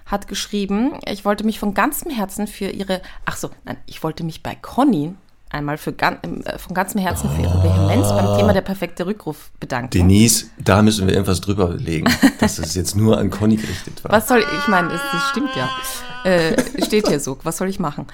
hat 0.06 0.26
geschrieben, 0.26 0.94
ich 1.06 1.24
wollte 1.24 1.44
mich 1.44 1.58
von 1.58 1.74
ganzem 1.74 2.10
Herzen 2.10 2.46
für 2.46 2.70
ihre, 2.70 3.02
ach 3.26 3.36
so, 3.36 3.50
nein, 3.64 3.76
ich 3.86 4.02
wollte 4.02 4.24
mich 4.24 4.42
bei 4.42 4.54
Conny 4.54 5.14
einmal 5.50 5.78
für, 5.78 5.92
gan- 5.92 6.18
äh, 6.44 6.58
von 6.58 6.74
ganzem 6.74 7.00
Herzen 7.00 7.28
für 7.30 7.42
ihre 7.42 7.62
Vehemenz 7.62 8.08
beim 8.08 8.38
Thema 8.38 8.52
der 8.52 8.60
perfekte 8.62 9.06
Rückruf 9.06 9.50
bedanken. 9.60 9.90
Denise, 9.90 10.46
da 10.58 10.80
müssen 10.82 11.06
wir 11.06 11.14
irgendwas 11.14 11.40
drüber 11.40 11.70
legen, 11.74 12.06
dass 12.40 12.58
es 12.58 12.74
jetzt 12.74 12.96
nur 12.96 13.18
an 13.18 13.30
Conny 13.30 13.56
gerichtet 13.56 14.02
war. 14.04 14.12
Was 14.12 14.28
soll 14.28 14.38
ich 14.40 14.68
meine, 14.68 14.88
das, 14.88 15.00
das 15.12 15.22
stimmt 15.30 15.50
ja. 15.56 15.68
Äh, 16.22 16.82
steht 16.84 17.08
hier 17.08 17.18
so. 17.18 17.38
Was 17.44 17.56
soll 17.56 17.68
ich 17.68 17.80
machen? 17.80 18.06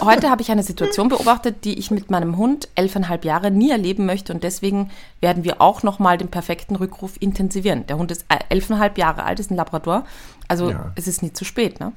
Heute 0.00 0.30
habe 0.30 0.42
ich 0.42 0.50
eine 0.52 0.62
Situation 0.62 1.08
beobachtet, 1.08 1.64
die 1.64 1.76
ich 1.78 1.90
mit 1.90 2.08
meinem 2.10 2.36
Hund 2.36 2.68
elfeinhalb 2.76 3.24
Jahre 3.24 3.50
nie 3.50 3.70
erleben 3.70 4.06
möchte 4.06 4.32
und 4.32 4.44
deswegen 4.44 4.90
werden 5.20 5.42
wir 5.42 5.60
auch 5.60 5.82
nochmal 5.82 6.18
den 6.18 6.28
perfekten 6.28 6.76
Rückruf 6.76 7.14
intensivieren. 7.18 7.84
Der 7.88 7.98
Hund 7.98 8.12
ist 8.12 8.24
äh, 8.28 8.36
elfeinhalb 8.48 8.96
Jahre 8.96 9.24
alt, 9.24 9.40
ist 9.40 9.50
ein 9.50 9.56
Labrador, 9.56 10.04
also 10.46 10.70
Ja. 10.70 10.92
es 10.94 11.08
ist 11.08 11.22
nie 11.22 11.32
zu 11.32 11.44
spät. 11.44 11.80
Ne? 11.80 11.92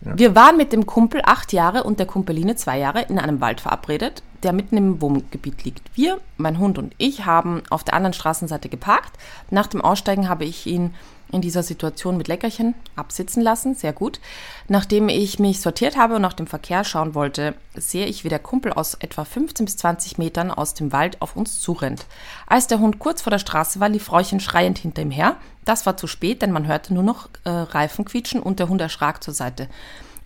Wir 0.00 0.34
waren 0.34 0.56
mit 0.56 0.72
dem 0.72 0.86
Kumpel 0.86 1.22
acht 1.24 1.52
Jahre 1.52 1.84
und 1.84 1.98
der 1.98 2.06
Kumpeline 2.06 2.56
zwei 2.56 2.78
Jahre 2.78 3.02
in 3.02 3.18
einem 3.18 3.40
Wald 3.40 3.60
verabredet, 3.60 4.22
der 4.42 4.52
mitten 4.52 4.76
im 4.76 5.00
Wohngebiet 5.00 5.64
liegt. 5.64 5.96
Wir, 5.96 6.20
mein 6.36 6.58
Hund 6.58 6.78
und 6.78 6.94
ich, 6.98 7.24
haben 7.24 7.62
auf 7.70 7.84
der 7.84 7.94
anderen 7.94 8.12
Straßenseite 8.12 8.68
geparkt. 8.68 9.18
Nach 9.50 9.66
dem 9.66 9.80
Aussteigen 9.80 10.28
habe 10.28 10.44
ich 10.44 10.66
ihn 10.66 10.94
in 11.32 11.40
dieser 11.40 11.62
Situation 11.62 12.16
mit 12.16 12.28
Leckerchen 12.28 12.74
absitzen 12.94 13.42
lassen. 13.42 13.74
Sehr 13.74 13.92
gut. 13.92 14.20
Nachdem 14.68 15.08
ich 15.08 15.38
mich 15.38 15.60
sortiert 15.60 15.96
habe 15.96 16.16
und 16.16 16.22
nach 16.22 16.32
dem 16.32 16.46
Verkehr 16.46 16.84
schauen 16.84 17.14
wollte, 17.14 17.54
sehe 17.74 18.06
ich, 18.06 18.24
wie 18.24 18.28
der 18.28 18.38
Kumpel 18.38 18.72
aus 18.72 18.94
etwa 18.94 19.24
15 19.24 19.66
bis 19.66 19.76
20 19.76 20.18
Metern 20.18 20.50
aus 20.50 20.74
dem 20.74 20.92
Wald 20.92 21.20
auf 21.22 21.36
uns 21.36 21.60
zurennt. 21.60 22.06
Als 22.46 22.66
der 22.66 22.78
Hund 22.78 22.98
kurz 22.98 23.22
vor 23.22 23.30
der 23.30 23.38
Straße 23.38 23.80
war, 23.80 23.88
lief 23.88 24.04
Frauchen 24.04 24.40
schreiend 24.40 24.78
hinter 24.78 25.02
ihm 25.02 25.10
her. 25.10 25.36
Das 25.64 25.84
war 25.84 25.96
zu 25.96 26.06
spät, 26.06 26.42
denn 26.42 26.52
man 26.52 26.66
hörte 26.66 26.94
nur 26.94 27.02
noch 27.02 27.28
äh, 27.44 27.50
Reifen 27.50 28.04
quietschen 28.04 28.40
und 28.40 28.60
der 28.60 28.68
Hund 28.68 28.80
erschrak 28.80 29.22
zur 29.22 29.34
Seite. 29.34 29.68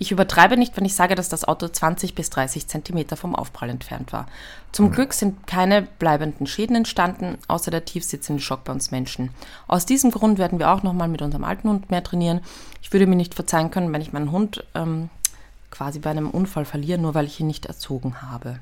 Ich 0.03 0.11
übertreibe 0.11 0.57
nicht, 0.57 0.75
wenn 0.79 0.87
ich 0.87 0.95
sage, 0.95 1.15
dass 1.15 1.29
das 1.29 1.45
Auto 1.45 1.69
20 1.69 2.15
bis 2.15 2.31
30 2.31 2.67
Zentimeter 2.67 3.19
vom 3.19 3.37
Aufprall 3.37 3.69
entfernt 3.69 4.15
war. 4.15 4.27
Zum 4.73 4.91
Glück 4.93 5.13
sind 5.13 5.47
keine 5.47 5.83
bleibenden 5.83 6.47
Schäden 6.47 6.75
entstanden, 6.75 7.37
außer 7.49 7.71
der 7.71 7.85
tiefsitzende 7.85 8.41
Schock 8.41 8.65
bei 8.65 8.73
uns 8.73 8.93
Menschen. 8.93 9.29
Aus 9.69 9.85
diesem 9.85 10.11
Grund 10.11 10.39
werden 10.39 10.59
wir 10.59 10.71
auch 10.71 10.83
nochmal 10.83 11.09
mit 11.09 11.21
unserem 11.21 11.45
alten 11.45 11.69
Hund 11.69 11.91
mehr 11.91 12.03
trainieren. 12.03 12.41
Ich 12.81 12.95
würde 12.95 13.07
mir 13.07 13.15
nicht 13.15 13.35
verzeihen 13.35 13.71
können, 13.71 13.93
wenn 13.93 14.01
ich 14.01 14.15
meinen 14.15 14.33
Hund 14.33 14.65
ähm, 14.75 15.11
quasi 15.71 15.99
bei 15.99 16.09
einem 16.09 16.31
Unfall 16.31 16.65
verliere, 16.65 16.99
nur 16.99 17.15
weil 17.15 17.27
ich 17.27 17.39
ihn 17.39 17.47
nicht 17.47 17.67
erzogen 17.67 18.23
habe. 18.23 18.59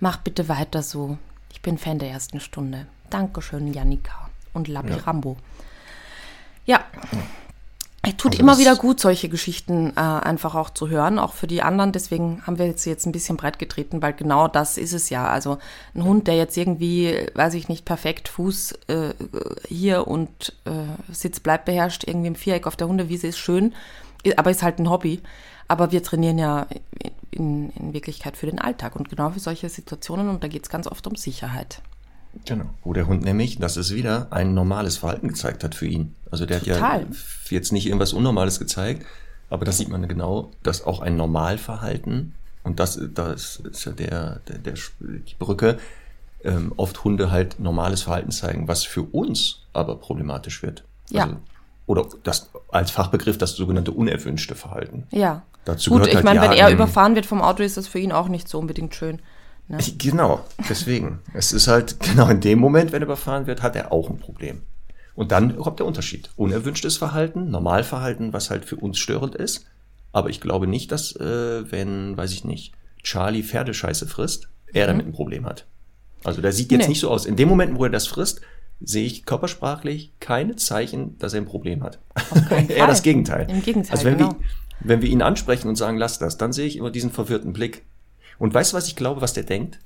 Mach 0.00 0.16
bitte 0.16 0.48
weiter 0.48 0.82
so. 0.82 1.18
Ich 1.52 1.60
bin 1.60 1.76
Fan 1.76 1.98
der 1.98 2.08
ersten 2.08 2.40
Stunde. 2.40 2.86
Dankeschön, 3.10 3.70
Janika 3.70 4.30
und 4.54 4.68
Labi 4.68 4.94
Rambo. 4.94 5.36
Ja, 6.64 6.82
es 8.06 8.16
tut 8.16 8.32
Also 8.32 8.42
immer 8.42 8.58
wieder 8.58 8.76
gut, 8.76 9.00
solche 9.00 9.28
Geschichten 9.28 9.92
äh, 9.96 10.00
einfach 10.00 10.54
auch 10.54 10.70
zu 10.70 10.88
hören, 10.88 11.18
auch 11.18 11.32
für 11.32 11.46
die 11.46 11.62
anderen. 11.62 11.92
Deswegen 11.92 12.42
haben 12.46 12.58
wir 12.58 12.66
jetzt 12.66 12.84
jetzt 12.84 13.06
ein 13.06 13.12
bisschen 13.12 13.36
breit 13.36 13.58
getreten, 13.58 14.02
weil 14.02 14.12
genau 14.12 14.48
das 14.48 14.78
ist 14.78 14.92
es 14.92 15.10
ja. 15.10 15.26
Also 15.26 15.58
ein 15.94 16.04
Hund, 16.04 16.26
der 16.26 16.36
jetzt 16.36 16.56
irgendwie, 16.56 17.26
weiß 17.34 17.54
ich 17.54 17.68
nicht, 17.68 17.84
perfekt 17.84 18.28
Fuß 18.28 18.72
äh, 18.88 19.14
hier 19.68 20.06
und 20.06 20.54
äh, 20.64 21.12
Sitz 21.12 21.40
bleibt 21.40 21.64
beherrscht, 21.64 22.04
irgendwie 22.04 22.28
im 22.28 22.36
Viereck 22.36 22.66
auf 22.66 22.76
der 22.76 22.88
Hundewiese 22.88 23.28
ist 23.28 23.38
schön, 23.38 23.74
aber 24.36 24.50
ist 24.50 24.62
halt 24.62 24.78
ein 24.78 24.90
Hobby. 24.90 25.20
Aber 25.66 25.92
wir 25.92 26.02
trainieren 26.02 26.38
ja 26.38 26.66
in, 27.30 27.70
in 27.70 27.92
Wirklichkeit 27.92 28.36
für 28.36 28.46
den 28.46 28.58
Alltag 28.58 28.96
und 28.96 29.08
genau 29.08 29.30
für 29.30 29.40
solche 29.40 29.68
Situationen 29.68 30.28
und 30.28 30.44
da 30.44 30.48
geht 30.48 30.64
es 30.64 30.68
ganz 30.68 30.86
oft 30.86 31.06
um 31.06 31.16
Sicherheit. 31.16 31.80
Genau. 32.44 32.66
Wo 32.82 32.92
der 32.92 33.06
Hund 33.06 33.24
nämlich, 33.24 33.58
dass 33.58 33.76
es 33.76 33.94
wieder 33.94 34.28
ein 34.30 34.54
normales 34.54 34.98
Verhalten 34.98 35.28
gezeigt 35.28 35.64
hat 35.64 35.74
für 35.74 35.86
ihn. 35.86 36.14
Also 36.30 36.46
der 36.46 36.60
Total. 36.60 36.80
hat 36.80 37.00
ja 37.02 37.06
jetzt 37.50 37.72
nicht 37.72 37.86
irgendwas 37.86 38.12
Unnormales 38.12 38.58
gezeigt, 38.58 39.06
aber 39.50 39.64
das 39.64 39.78
sieht 39.78 39.88
man 39.88 40.06
genau, 40.08 40.50
dass 40.62 40.84
auch 40.84 41.00
ein 41.00 41.16
Normalverhalten, 41.16 42.34
und 42.62 42.80
das, 42.80 42.98
das 43.14 43.56
ist 43.56 43.84
ja 43.84 43.92
der, 43.92 44.40
der, 44.48 44.58
der 44.58 44.74
die 44.74 45.34
Brücke, 45.38 45.78
ähm, 46.44 46.72
oft 46.76 47.04
Hunde 47.04 47.30
halt 47.30 47.60
normales 47.60 48.02
Verhalten 48.02 48.30
zeigen, 48.30 48.68
was 48.68 48.84
für 48.84 49.02
uns 49.02 49.60
aber 49.72 49.96
problematisch 49.96 50.62
wird. 50.62 50.84
Ja. 51.10 51.24
Also, 51.24 51.36
oder 51.86 52.06
das 52.22 52.50
als 52.70 52.90
Fachbegriff 52.90 53.36
das 53.38 53.56
sogenannte 53.56 53.92
unerwünschte 53.92 54.54
Verhalten. 54.54 55.06
Ja. 55.10 55.42
Dazu 55.64 55.90
Gut, 55.90 56.06
ich 56.06 56.14
halt 56.14 56.24
meine, 56.24 56.40
wenn 56.40 56.52
er 56.52 56.70
überfahren 56.70 57.14
wird 57.14 57.26
vom 57.26 57.40
Auto, 57.40 57.62
ist 57.62 57.76
das 57.76 57.88
für 57.88 57.98
ihn 57.98 58.12
auch 58.12 58.28
nicht 58.28 58.48
so 58.48 58.58
unbedingt 58.58 58.94
schön. 58.94 59.20
Ne? 59.68 59.78
Genau, 59.98 60.44
deswegen. 60.68 61.20
es 61.32 61.52
ist 61.52 61.68
halt, 61.68 61.98
genau 62.12 62.28
in 62.28 62.40
dem 62.40 62.58
Moment, 62.58 62.92
wenn 62.92 63.02
er 63.02 63.06
überfahren 63.06 63.46
wird, 63.46 63.62
hat 63.62 63.76
er 63.76 63.92
auch 63.92 64.10
ein 64.10 64.18
Problem. 64.18 64.62
Und 65.14 65.30
dann 65.32 65.56
kommt 65.56 65.78
der 65.78 65.86
Unterschied. 65.86 66.30
Unerwünschtes 66.36 66.96
Verhalten, 66.96 67.50
Normalverhalten, 67.50 68.32
was 68.32 68.50
halt 68.50 68.64
für 68.64 68.76
uns 68.76 68.98
störend 68.98 69.34
ist. 69.34 69.66
Aber 70.12 70.28
ich 70.28 70.40
glaube 70.40 70.66
nicht, 70.66 70.90
dass, 70.92 71.14
äh, 71.16 71.70
wenn, 71.70 72.16
weiß 72.16 72.32
ich 72.32 72.44
nicht, 72.44 72.72
Charlie 73.02 73.42
Pferdescheiße 73.42 74.06
frisst, 74.06 74.48
er 74.72 74.86
damit 74.86 75.06
ein 75.06 75.12
Problem 75.12 75.46
hat. 75.46 75.66
Also 76.24 76.40
der 76.42 76.52
sieht 76.52 76.72
jetzt 76.72 76.82
Nee. 76.82 76.88
nicht 76.88 77.00
so 77.00 77.10
aus. 77.10 77.26
In 77.26 77.36
dem 77.36 77.48
Moment, 77.48 77.76
wo 77.78 77.84
er 77.84 77.90
das 77.90 78.06
frisst, 78.06 78.40
sehe 78.80 79.06
ich 79.06 79.24
körpersprachlich 79.24 80.12
keine 80.20 80.56
Zeichen, 80.56 81.16
dass 81.18 81.32
er 81.32 81.40
ein 81.42 81.46
Problem 81.46 81.82
hat. 81.82 82.00
Eher 82.68 82.86
das 82.88 83.02
Gegenteil. 83.02 83.46
Im 83.48 83.62
Gegenteil, 83.62 83.92
Also 83.92 84.04
wenn, 84.04 84.18
genau. 84.18 84.30
wir, 84.30 84.36
wenn 84.80 85.02
wir 85.02 85.08
ihn 85.08 85.22
ansprechen 85.22 85.68
und 85.68 85.76
sagen, 85.76 85.96
lass 85.96 86.18
das, 86.18 86.38
dann 86.38 86.52
sehe 86.52 86.66
ich 86.66 86.76
immer 86.76 86.90
diesen 86.90 87.10
verwirrten 87.12 87.52
Blick. 87.52 87.84
Und 88.38 88.52
weißt 88.54 88.72
du, 88.72 88.76
was 88.76 88.86
ich 88.88 88.96
glaube, 88.96 89.20
was 89.20 89.32
der 89.32 89.44
denkt? 89.44 89.78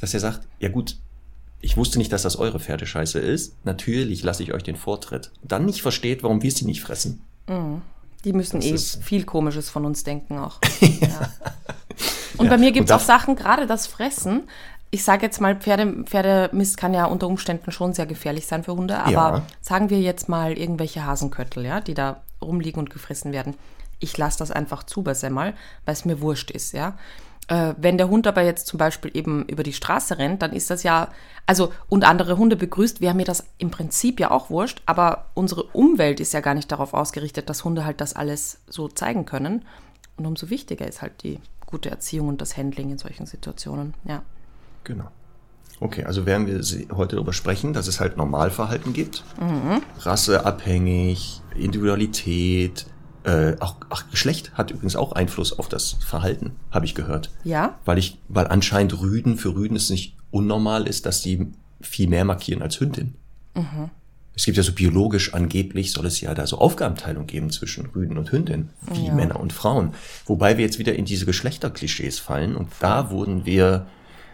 Dass 0.00 0.14
er 0.14 0.20
sagt, 0.20 0.46
ja 0.58 0.68
gut, 0.68 0.96
ich 1.60 1.76
wusste 1.76 1.98
nicht, 1.98 2.12
dass 2.12 2.22
das 2.22 2.36
eure 2.36 2.60
Pferdescheiße 2.60 3.18
ist. 3.18 3.56
Natürlich 3.64 4.22
lasse 4.22 4.42
ich 4.42 4.52
euch 4.52 4.62
den 4.62 4.76
Vortritt. 4.76 5.30
Dann 5.42 5.64
nicht 5.64 5.80
versteht, 5.82 6.22
warum 6.22 6.42
wir 6.42 6.50
sie 6.50 6.66
nicht 6.66 6.82
fressen. 6.82 7.22
Die 8.24 8.32
müssen 8.32 8.60
Das 8.60 8.96
eh 8.96 9.00
viel 9.02 9.24
Komisches 9.24 9.70
von 9.70 9.84
uns 9.86 10.04
denken 10.04 10.38
auch. 10.38 10.58
ja. 10.80 11.30
Und 12.36 12.48
bei 12.50 12.58
mir 12.58 12.72
gibt 12.72 12.90
es 12.90 12.94
auch 12.94 13.00
Sachen, 13.00 13.36
gerade 13.36 13.66
das 13.66 13.86
Fressen. 13.86 14.42
Ich 14.90 15.04
sage 15.04 15.24
jetzt 15.26 15.40
mal, 15.40 15.56
Pferde, 15.56 16.04
Pferdemist 16.04 16.76
kann 16.76 16.94
ja 16.94 17.06
unter 17.06 17.26
Umständen 17.26 17.72
schon 17.72 17.94
sehr 17.94 18.06
gefährlich 18.06 18.46
sein 18.46 18.62
für 18.62 18.74
Hunde, 18.76 18.98
aber 18.98 19.12
Ja. 19.12 19.42
sagen 19.60 19.90
wir 19.90 20.00
jetzt 20.00 20.28
mal 20.28 20.56
irgendwelche 20.58 21.04
Hasenköttel, 21.04 21.64
ja, 21.64 21.80
die 21.80 21.94
da 21.94 22.22
rumliegen 22.40 22.78
und 22.80 22.90
gefressen 22.90 23.32
werden. 23.32 23.54
Ich 23.98 24.16
lasse 24.18 24.38
das 24.38 24.50
einfach 24.50 24.84
zu 24.84 25.02
bei 25.02 25.14
Semmel, 25.14 25.54
weil 25.84 25.92
es 25.94 26.04
mir 26.04 26.20
wurscht 26.20 26.50
ist, 26.50 26.72
ja. 26.72 26.96
Äh, 27.48 27.74
wenn 27.76 27.98
der 27.98 28.08
Hund 28.08 28.26
aber 28.26 28.42
jetzt 28.42 28.66
zum 28.66 28.78
Beispiel 28.78 29.10
eben 29.14 29.44
über 29.46 29.62
die 29.62 29.74
Straße 29.74 30.16
rennt, 30.18 30.40
dann 30.40 30.52
ist 30.52 30.70
das 30.70 30.82
ja, 30.82 31.08
also 31.46 31.72
und 31.90 32.04
andere 32.04 32.38
Hunde 32.38 32.56
begrüßt, 32.56 33.00
wäre 33.02 33.14
mir 33.14 33.26
das 33.26 33.44
im 33.58 33.70
Prinzip 33.70 34.18
ja 34.18 34.30
auch 34.30 34.48
wurscht, 34.48 34.82
aber 34.86 35.26
unsere 35.34 35.64
Umwelt 35.64 36.20
ist 36.20 36.32
ja 36.32 36.40
gar 36.40 36.54
nicht 36.54 36.72
darauf 36.72 36.94
ausgerichtet, 36.94 37.50
dass 37.50 37.64
Hunde 37.64 37.84
halt 37.84 38.00
das 38.00 38.14
alles 38.14 38.60
so 38.68 38.88
zeigen 38.88 39.26
können. 39.26 39.64
Und 40.16 40.24
umso 40.26 40.48
wichtiger 40.48 40.86
ist 40.88 41.02
halt 41.02 41.22
die 41.22 41.38
gute 41.66 41.90
Erziehung 41.90 42.28
und 42.28 42.40
das 42.40 42.56
Handling 42.56 42.90
in 42.90 42.98
solchen 42.98 43.26
Situationen, 43.26 43.92
ja. 44.04 44.22
Genau. 44.84 45.08
Okay, 45.80 46.04
also 46.04 46.24
werden 46.24 46.46
wir 46.46 46.62
sie- 46.62 46.86
heute 46.94 47.16
darüber 47.16 47.32
sprechen, 47.32 47.72
dass 47.72 47.88
es 47.88 47.98
halt 48.00 48.16
Normalverhalten 48.16 48.92
gibt. 48.92 49.24
Rasseabhängig, 49.98 51.42
Individualität, 51.56 52.86
äh, 53.24 53.56
auch, 53.60 53.76
auch 53.88 54.02
Geschlecht 54.10 54.52
hat 54.54 54.70
übrigens 54.70 54.96
auch 54.96 55.12
Einfluss 55.12 55.58
auf 55.58 55.68
das 55.68 55.96
Verhalten, 56.04 56.52
habe 56.70 56.84
ich 56.84 56.94
gehört. 56.94 57.30
Ja? 57.42 57.78
Weil 57.84 57.98
ich, 57.98 58.18
weil 58.28 58.46
anscheinend 58.48 59.00
Rüden 59.00 59.36
für 59.36 59.54
Rüden 59.54 59.76
es 59.76 59.90
nicht 59.90 60.16
unnormal 60.30 60.86
ist, 60.86 61.06
dass 61.06 61.22
sie 61.22 61.48
viel 61.80 62.08
mehr 62.08 62.24
markieren 62.24 62.62
als 62.62 62.80
Hündin. 62.80 63.14
Es 64.36 64.44
gibt 64.44 64.56
ja 64.56 64.62
so 64.62 64.72
biologisch 64.72 65.32
angeblich 65.32 65.92
soll 65.92 66.06
es 66.06 66.20
ja 66.20 66.34
da 66.34 66.46
so 66.46 66.58
Aufgabenteilung 66.58 67.26
geben 67.26 67.50
zwischen 67.50 67.86
Rüden 67.86 68.18
und 68.18 68.32
Hündin, 68.32 68.70
wie 68.92 69.06
Ja. 69.06 69.14
Männer 69.14 69.38
und 69.38 69.52
Frauen. 69.52 69.94
Wobei 70.26 70.58
wir 70.58 70.64
jetzt 70.64 70.78
wieder 70.78 70.94
in 70.96 71.04
diese 71.04 71.24
Geschlechterklischees 71.24 72.18
fallen 72.18 72.56
und 72.56 72.68
da 72.80 73.10
wurden 73.10 73.46
wir 73.46 73.86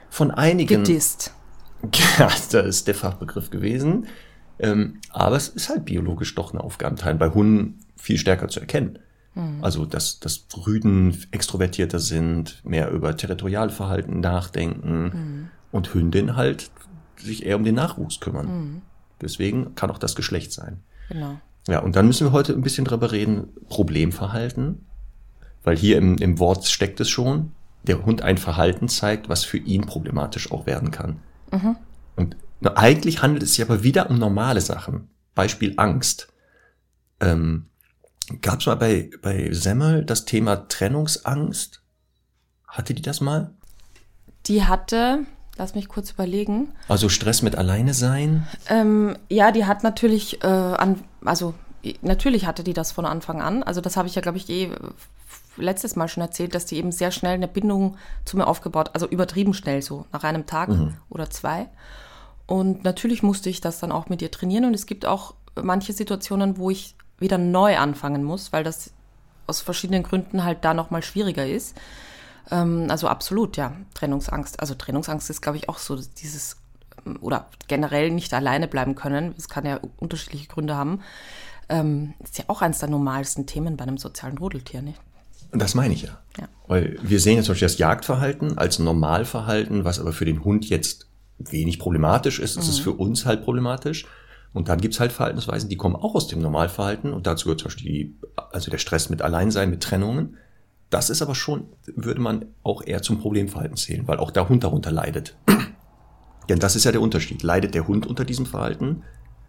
von 0.08 0.30
einigen 0.30 0.84
Gedisst. 0.84 1.34
ja, 2.18 2.30
da 2.50 2.60
ist 2.60 2.88
der 2.88 2.94
Fachbegriff 2.94 3.50
gewesen. 3.50 4.06
Ähm, 4.58 5.00
aber 5.10 5.36
es 5.36 5.48
ist 5.48 5.68
halt 5.68 5.84
biologisch 5.84 6.34
doch 6.34 6.52
eine 6.52 6.62
Aufgabenteilung. 6.62 7.18
Bei 7.18 7.30
Hunden 7.30 7.78
viel 8.00 8.18
stärker 8.18 8.48
zu 8.48 8.60
erkennen. 8.60 8.98
Also, 9.62 9.86
dass, 9.86 10.18
dass 10.18 10.46
Rüden 10.66 11.16
extrovertierter 11.30 12.00
sind, 12.00 12.62
mehr 12.64 12.90
über 12.90 13.16
Territorialverhalten 13.16 14.20
nachdenken 14.20 15.50
und 15.70 15.94
Hündin 15.94 16.36
halt 16.36 16.70
sich 17.16 17.46
eher 17.46 17.56
um 17.56 17.64
den 17.64 17.76
Nachwuchs 17.76 18.18
kümmern. 18.20 18.82
Deswegen 19.20 19.74
kann 19.76 19.90
auch 19.90 19.98
das 19.98 20.16
Geschlecht 20.16 20.52
sein. 20.52 20.80
Genau. 21.08 21.40
Ja, 21.68 21.78
und 21.78 21.94
dann 21.94 22.06
müssen 22.06 22.26
wir 22.26 22.32
heute 22.32 22.52
ein 22.52 22.62
bisschen 22.62 22.84
drüber 22.84 23.12
reden, 23.12 23.48
Problemverhalten. 23.68 24.84
Weil 25.62 25.76
hier 25.76 25.98
im, 25.98 26.16
im 26.18 26.38
Wort 26.38 26.66
steckt 26.66 27.00
es 27.00 27.08
schon, 27.08 27.52
der 27.84 28.04
Hund 28.04 28.22
ein 28.22 28.38
Verhalten 28.38 28.88
zeigt, 28.88 29.28
was 29.28 29.44
für 29.44 29.58
ihn 29.58 29.82
problematisch 29.82 30.50
auch 30.50 30.66
werden 30.66 30.90
kann. 30.90 31.20
Und 32.16 32.36
na, 32.60 32.76
eigentlich 32.76 33.22
handelt 33.22 33.42
es 33.42 33.54
sich 33.54 33.64
aber 33.64 33.82
wieder 33.82 34.10
um 34.10 34.18
normale 34.18 34.60
Sachen. 34.60 35.08
Beispiel 35.34 35.74
Angst. 35.76 36.32
Ähm, 37.20 37.66
Gab 38.42 38.60
es 38.60 38.66
mal 38.66 38.76
bei, 38.76 39.10
bei 39.22 39.52
Semmel 39.52 40.04
das 40.04 40.24
Thema 40.24 40.68
Trennungsangst? 40.68 41.82
Hatte 42.66 42.94
die 42.94 43.02
das 43.02 43.20
mal? 43.20 43.52
Die 44.46 44.64
hatte, 44.64 45.20
lass 45.56 45.74
mich 45.74 45.88
kurz 45.88 46.12
überlegen, 46.12 46.72
Also 46.88 47.08
Stress 47.08 47.42
mit 47.42 47.56
alleine 47.56 47.94
sein? 47.94 48.46
Ähm, 48.68 49.16
ja, 49.28 49.52
die 49.52 49.66
hat 49.66 49.82
natürlich 49.82 50.42
äh, 50.42 50.46
an, 50.46 51.02
also 51.24 51.54
natürlich 52.02 52.46
hatte 52.46 52.62
die 52.62 52.72
das 52.72 52.92
von 52.92 53.06
Anfang 53.06 53.42
an. 53.42 53.62
Also 53.62 53.80
das 53.80 53.96
habe 53.96 54.08
ich 54.08 54.14
ja, 54.14 54.22
glaube 54.22 54.38
ich, 54.38 54.48
eh 54.48 54.70
letztes 55.56 55.96
Mal 55.96 56.08
schon 56.08 56.22
erzählt, 56.22 56.54
dass 56.54 56.66
die 56.66 56.76
eben 56.76 56.92
sehr 56.92 57.10
schnell 57.10 57.34
eine 57.34 57.48
Bindung 57.48 57.96
zu 58.24 58.36
mir 58.36 58.46
aufgebaut, 58.46 58.90
also 58.94 59.06
übertrieben 59.06 59.54
schnell 59.54 59.82
so, 59.82 60.06
nach 60.12 60.24
einem 60.24 60.46
Tag 60.46 60.70
oder 61.08 61.28
zwei. 61.28 61.68
Und 62.46 62.82
natürlich 62.84 63.22
musste 63.22 63.50
ich 63.50 63.60
das 63.60 63.78
dann 63.78 63.92
auch 63.92 64.08
mit 64.08 64.22
ihr 64.22 64.30
trainieren. 64.30 64.64
Und 64.64 64.74
es 64.74 64.86
gibt 64.86 65.06
auch 65.06 65.34
manche 65.60 65.92
Situationen, 65.92 66.56
wo 66.58 66.70
ich 66.70 66.96
wieder 67.20 67.38
neu 67.38 67.76
anfangen 67.76 68.24
muss, 68.24 68.52
weil 68.52 68.64
das 68.64 68.90
aus 69.46 69.60
verschiedenen 69.60 70.02
Gründen 70.02 70.44
halt 70.44 70.64
da 70.64 70.74
nochmal 70.74 71.02
schwieriger 71.02 71.46
ist. 71.46 71.76
Ähm, 72.50 72.86
also 72.88 73.08
absolut, 73.08 73.56
ja, 73.56 73.72
Trennungsangst. 73.94 74.60
Also 74.60 74.74
Trennungsangst 74.74 75.30
ist, 75.30 75.40
glaube 75.40 75.58
ich, 75.58 75.68
auch 75.68 75.78
so 75.78 75.96
dieses 75.96 76.56
ähm, 77.06 77.18
oder 77.20 77.46
generell 77.68 78.10
nicht 78.10 78.32
alleine 78.34 78.68
bleiben 78.68 78.94
können. 78.94 79.34
Es 79.36 79.48
kann 79.48 79.66
ja 79.66 79.80
unterschiedliche 79.98 80.48
Gründe 80.48 80.76
haben. 80.76 81.00
Ähm, 81.68 82.14
ist 82.22 82.38
ja 82.38 82.44
auch 82.48 82.62
eines 82.62 82.78
der 82.78 82.88
normalsten 82.88 83.46
Themen 83.46 83.76
bei 83.76 83.84
einem 83.84 83.98
sozialen 83.98 84.38
Rudeltier, 84.38 84.82
nicht? 84.82 85.00
Und 85.52 85.60
das 85.60 85.74
meine 85.74 85.94
ich 85.94 86.02
ja. 86.02 86.18
Ja. 86.38 86.48
Weil 86.68 86.98
wir 87.02 87.20
sehen 87.20 87.36
jetzt 87.36 87.46
zum 87.46 87.54
Beispiel 87.54 87.66
das 87.68 87.78
Jagdverhalten 87.78 88.56
als 88.58 88.78
Normalverhalten, 88.78 89.84
was 89.84 89.98
aber 89.98 90.12
für 90.12 90.24
den 90.24 90.44
Hund 90.44 90.68
jetzt 90.68 91.08
wenig 91.38 91.78
problematisch 91.78 92.38
ist. 92.38 92.56
Es 92.56 92.68
ist 92.68 92.80
für 92.80 92.92
uns 92.92 93.26
halt 93.26 93.44
problematisch. 93.44 94.06
Und 94.52 94.68
dann 94.68 94.80
gibt's 94.80 94.98
halt 94.98 95.12
Verhaltensweisen, 95.12 95.68
die 95.68 95.76
kommen 95.76 95.96
auch 95.96 96.14
aus 96.14 96.26
dem 96.26 96.40
Normalverhalten. 96.40 97.12
Und 97.12 97.26
dazu 97.26 97.44
gehört 97.44 97.60
zum 97.60 97.68
Beispiel 97.68 97.92
die, 97.92 98.16
also 98.50 98.70
der 98.70 98.78
Stress 98.78 99.08
mit 99.08 99.22
Alleinsein, 99.22 99.70
mit 99.70 99.82
Trennungen. 99.82 100.36
Das 100.90 101.08
ist 101.08 101.22
aber 101.22 101.36
schon, 101.36 101.68
würde 101.86 102.20
man 102.20 102.46
auch 102.64 102.82
eher 102.82 103.00
zum 103.00 103.20
Problemverhalten 103.20 103.76
zählen, 103.76 104.08
weil 104.08 104.18
auch 104.18 104.32
der 104.32 104.48
Hund 104.48 104.64
darunter 104.64 104.90
leidet. 104.90 105.36
Denn 106.48 106.58
das 106.58 106.74
ist 106.74 106.84
ja 106.84 106.90
der 106.90 107.00
Unterschied. 107.00 107.44
Leidet 107.44 107.74
der 107.74 107.86
Hund 107.86 108.08
unter 108.08 108.24
diesem 108.24 108.44
Verhalten? 108.44 109.04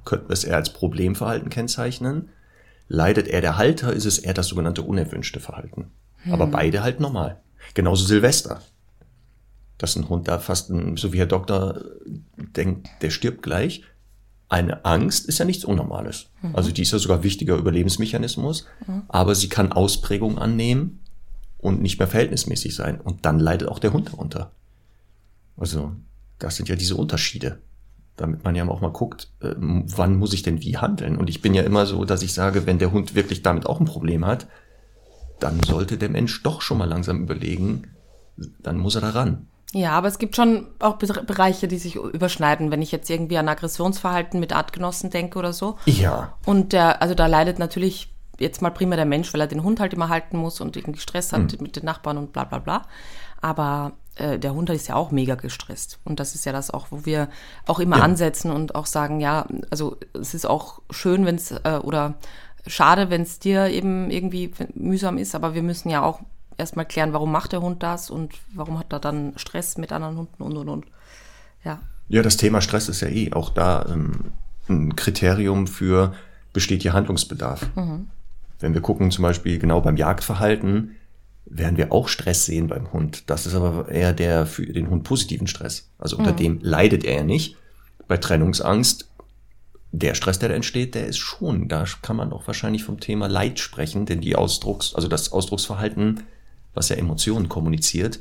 Könnten 0.05 0.29
wir 0.29 0.33
es 0.33 0.43
eher 0.43 0.57
als 0.57 0.71
Problemverhalten 0.71 1.49
kennzeichnen? 1.49 2.29
Leidet 2.87 3.27
er 3.27 3.41
der 3.41 3.57
Halter, 3.57 3.93
ist 3.93 4.05
es 4.05 4.19
eher 4.19 4.35
das 4.35 4.47
sogenannte 4.47 4.83
unerwünschte 4.83 5.39
Verhalten. 5.39 5.91
Aber 6.29 6.45
beide 6.45 6.83
halt 6.83 6.99
normal. 6.99 7.41
Genauso 7.73 8.05
Silvester. 8.05 8.61
Dass 9.79 9.95
ein 9.95 10.09
Hund 10.09 10.27
da 10.27 10.37
fast, 10.37 10.69
ein, 10.69 10.97
so 10.97 11.11
wie 11.11 11.17
Herr 11.17 11.25
Doktor 11.25 11.81
denkt, 12.35 12.87
der 13.01 13.09
stirbt 13.09 13.41
gleich. 13.41 13.83
Eine 14.51 14.83
Angst 14.83 15.27
ist 15.27 15.37
ja 15.37 15.45
nichts 15.45 15.63
Unnormales. 15.63 16.27
Also 16.53 16.71
die 16.71 16.81
ist 16.81 16.91
ja 16.91 16.99
sogar 16.99 17.23
wichtiger 17.23 17.55
Überlebensmechanismus, 17.55 18.65
aber 19.07 19.33
sie 19.33 19.47
kann 19.47 19.71
Ausprägungen 19.71 20.37
annehmen 20.37 20.99
und 21.57 21.81
nicht 21.81 21.99
mehr 21.99 22.07
verhältnismäßig 22.07 22.75
sein. 22.75 22.99
Und 22.99 23.25
dann 23.25 23.39
leidet 23.39 23.69
auch 23.69 23.79
der 23.79 23.93
Hund 23.93 24.09
darunter. 24.09 24.51
Also 25.55 25.93
das 26.37 26.57
sind 26.57 26.67
ja 26.67 26.75
diese 26.75 26.95
Unterschiede 26.95 27.59
damit 28.17 28.43
man 28.43 28.55
ja 28.55 28.67
auch 28.67 28.81
mal 28.81 28.91
guckt, 28.91 29.31
ähm, 29.41 29.85
wann 29.87 30.17
muss 30.17 30.33
ich 30.33 30.43
denn 30.43 30.61
wie 30.61 30.77
handeln. 30.77 31.17
Und 31.17 31.29
ich 31.29 31.41
bin 31.41 31.53
ja 31.53 31.63
immer 31.63 31.85
so, 31.85 32.05
dass 32.05 32.21
ich 32.21 32.33
sage, 32.33 32.67
wenn 32.67 32.77
der 32.77 32.91
Hund 32.91 33.15
wirklich 33.15 33.41
damit 33.41 33.65
auch 33.65 33.79
ein 33.79 33.85
Problem 33.85 34.25
hat, 34.25 34.47
dann 35.39 35.61
sollte 35.63 35.97
der 35.97 36.09
Mensch 36.09 36.43
doch 36.43 36.61
schon 36.61 36.77
mal 36.77 36.89
langsam 36.89 37.23
überlegen, 37.23 37.87
dann 38.59 38.77
muss 38.77 38.95
er 38.95 39.01
da 39.01 39.09
ran. 39.09 39.47
Ja, 39.73 39.91
aber 39.91 40.07
es 40.09 40.19
gibt 40.19 40.35
schon 40.35 40.67
auch 40.79 40.95
Be- 40.97 41.23
Bereiche, 41.25 41.67
die 41.67 41.77
sich 41.77 41.95
überschneiden. 41.95 42.71
Wenn 42.71 42.81
ich 42.81 42.91
jetzt 42.91 43.09
irgendwie 43.09 43.37
an 43.37 43.47
Aggressionsverhalten 43.47 44.39
mit 44.39 44.53
Artgenossen 44.53 45.09
denke 45.09 45.39
oder 45.39 45.53
so. 45.53 45.77
Ja, 45.85 46.33
Und 46.45 46.73
der, 46.73 47.01
also 47.01 47.15
da 47.15 47.27
leidet 47.27 47.57
natürlich 47.57 48.13
jetzt 48.39 48.61
mal 48.61 48.71
primär 48.71 48.97
der 48.97 49.05
Mensch, 49.05 49.33
weil 49.33 49.41
er 49.41 49.47
den 49.47 49.63
Hund 49.63 49.79
halt 49.79 49.93
immer 49.93 50.09
halten 50.09 50.37
muss 50.37 50.59
und 50.61 50.75
irgendwie 50.75 50.99
Stress 50.99 51.31
hat 51.31 51.61
mit 51.61 51.75
den 51.75 51.85
Nachbarn 51.85 52.17
und 52.17 52.33
bla 52.33 52.43
bla 52.43 52.59
bla. 52.59 52.81
Aber 53.39 53.93
äh, 54.15 54.37
der 54.39 54.53
Hund 54.53 54.69
ist 54.71 54.87
ja 54.87 54.95
auch 54.95 55.11
mega 55.11 55.35
gestresst. 55.35 55.99
Und 56.03 56.19
das 56.19 56.35
ist 56.35 56.45
ja 56.45 56.51
das 56.51 56.69
auch, 56.71 56.87
wo 56.89 57.05
wir 57.05 57.29
auch 57.65 57.79
immer 57.79 57.97
Ja. 57.99 58.03
ansetzen 58.03 58.51
und 58.51 58.75
auch 58.75 58.85
sagen, 58.87 59.19
ja, 59.21 59.45
also 59.69 59.97
es 60.19 60.33
ist 60.33 60.45
auch 60.45 60.81
schön, 60.89 61.25
wenn 61.25 61.35
es 61.35 61.51
äh, 61.51 61.79
oder 61.81 62.15
schade, 62.67 63.09
wenn 63.09 63.21
es 63.21 63.39
dir 63.39 63.67
eben 63.67 64.11
irgendwie 64.11 64.51
mühsam 64.73 65.17
ist, 65.17 65.33
aber 65.33 65.53
wir 65.53 65.63
müssen 65.63 65.89
ja 65.89 66.03
auch 66.03 66.19
erstmal 66.61 66.85
klären, 66.85 67.13
warum 67.13 67.31
macht 67.31 67.51
der 67.51 67.61
Hund 67.61 67.83
das 67.83 68.09
und 68.09 68.33
warum 68.53 68.79
hat 68.79 68.93
er 68.93 68.99
dann 68.99 69.33
Stress 69.35 69.77
mit 69.77 69.91
anderen 69.91 70.17
Hunden 70.17 70.43
und 70.43 70.57
und 70.57 70.69
und. 70.69 70.85
Ja. 71.63 71.79
ja, 72.09 72.21
das 72.23 72.37
Thema 72.37 72.61
Stress 72.61 72.89
ist 72.89 73.01
ja 73.01 73.07
eh 73.07 73.33
auch 73.33 73.49
da 73.49 73.85
ähm, 73.87 74.31
ein 74.67 74.95
Kriterium 74.95 75.67
für, 75.67 76.13
besteht 76.53 76.81
hier 76.81 76.93
Handlungsbedarf. 76.93 77.69
Wenn 78.59 78.73
wir 78.73 78.81
gucken, 78.81 79.11
zum 79.11 79.23
Beispiel 79.23 79.59
genau 79.59 79.81
beim 79.81 79.97
Jagdverhalten, 79.97 80.95
werden 81.45 81.77
wir 81.77 81.91
auch 81.91 82.07
Stress 82.07 82.45
sehen 82.45 82.67
beim 82.67 82.93
Hund. 82.93 83.29
Das 83.29 83.45
ist 83.45 83.55
aber 83.55 83.89
eher 83.89 84.13
der 84.13 84.45
für 84.45 84.65
den 84.65 84.89
Hund 84.89 85.03
positiven 85.03 85.47
Stress. 85.47 85.89
Also 85.97 86.17
unter 86.17 86.31
dem 86.31 86.59
leidet 86.61 87.03
er 87.03 87.17
ja 87.17 87.23
nicht. 87.23 87.57
Bei 88.07 88.17
Trennungsangst, 88.17 89.09
der 89.91 90.15
Stress, 90.15 90.39
der 90.39 90.49
da 90.49 90.55
entsteht, 90.55 90.95
der 90.95 91.07
ist 91.07 91.17
schon, 91.17 91.67
da 91.67 91.85
kann 92.01 92.15
man 92.15 92.31
auch 92.31 92.47
wahrscheinlich 92.47 92.83
vom 92.83 92.99
Thema 92.99 93.27
Leid 93.27 93.59
sprechen, 93.59 94.05
denn 94.05 94.21
die 94.21 94.35
Ausdrucks, 94.35 94.95
also 94.95 95.07
das 95.07 95.31
Ausdrucksverhalten, 95.31 96.23
was 96.73 96.89
ja 96.89 96.95
Emotionen 96.95 97.49
kommuniziert, 97.49 98.19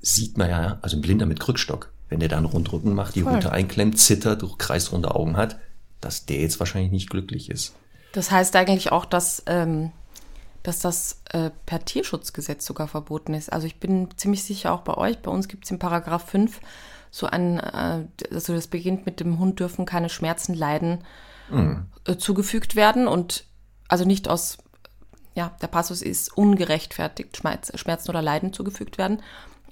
sieht 0.00 0.38
man 0.38 0.50
ja, 0.50 0.78
also 0.82 0.96
ein 0.96 1.02
Blinder 1.02 1.26
mit 1.26 1.40
Krückstock, 1.40 1.92
wenn 2.08 2.20
der 2.20 2.28
da 2.28 2.36
einen 2.36 2.46
Rundrücken 2.46 2.94
macht, 2.94 3.14
die 3.14 3.22
Voll. 3.22 3.34
Rute 3.34 3.52
einklemmt, 3.52 3.98
zittert, 3.98 4.42
durch 4.42 4.58
kreisrunde 4.58 5.14
Augen 5.14 5.36
hat, 5.36 5.58
dass 6.00 6.26
der 6.26 6.40
jetzt 6.40 6.58
wahrscheinlich 6.60 6.92
nicht 6.92 7.10
glücklich 7.10 7.50
ist. 7.50 7.74
Das 8.12 8.30
heißt 8.30 8.56
eigentlich 8.56 8.90
auch, 8.92 9.04
dass 9.04 9.42
ähm, 9.46 9.92
dass 10.62 10.80
das 10.80 11.22
äh, 11.30 11.50
per 11.66 11.84
Tierschutzgesetz 11.84 12.66
sogar 12.66 12.86
verboten 12.86 13.34
ist. 13.34 13.52
Also 13.52 13.66
ich 13.66 13.80
bin 13.80 14.08
ziemlich 14.16 14.44
sicher 14.44 14.72
auch 14.72 14.82
bei 14.82 14.94
euch. 14.94 15.18
Bei 15.20 15.30
uns 15.30 15.48
gibt 15.48 15.64
es 15.64 15.70
in 15.70 15.78
Paragraph 15.78 16.28
5 16.28 16.60
so 17.10 17.26
ein, 17.26 17.58
äh, 17.58 18.04
also 18.30 18.54
das 18.54 18.66
beginnt 18.66 19.06
mit 19.06 19.20
dem 19.20 19.38
Hund 19.38 19.58
dürfen 19.58 19.86
keine 19.86 20.08
Schmerzen, 20.08 20.54
Leiden 20.54 21.04
mhm. 21.50 21.86
äh, 22.06 22.16
zugefügt 22.16 22.76
werden 22.76 23.08
und 23.08 23.44
also 23.88 24.04
nicht 24.04 24.28
aus, 24.28 24.58
ja, 25.34 25.56
der 25.62 25.68
Passus 25.68 26.02
ist 26.02 26.36
ungerechtfertigt 26.36 27.36
Schmerz, 27.36 27.72
Schmerzen 27.78 28.10
oder 28.10 28.22
Leiden 28.22 28.52
zugefügt 28.52 28.98
werden. 28.98 29.22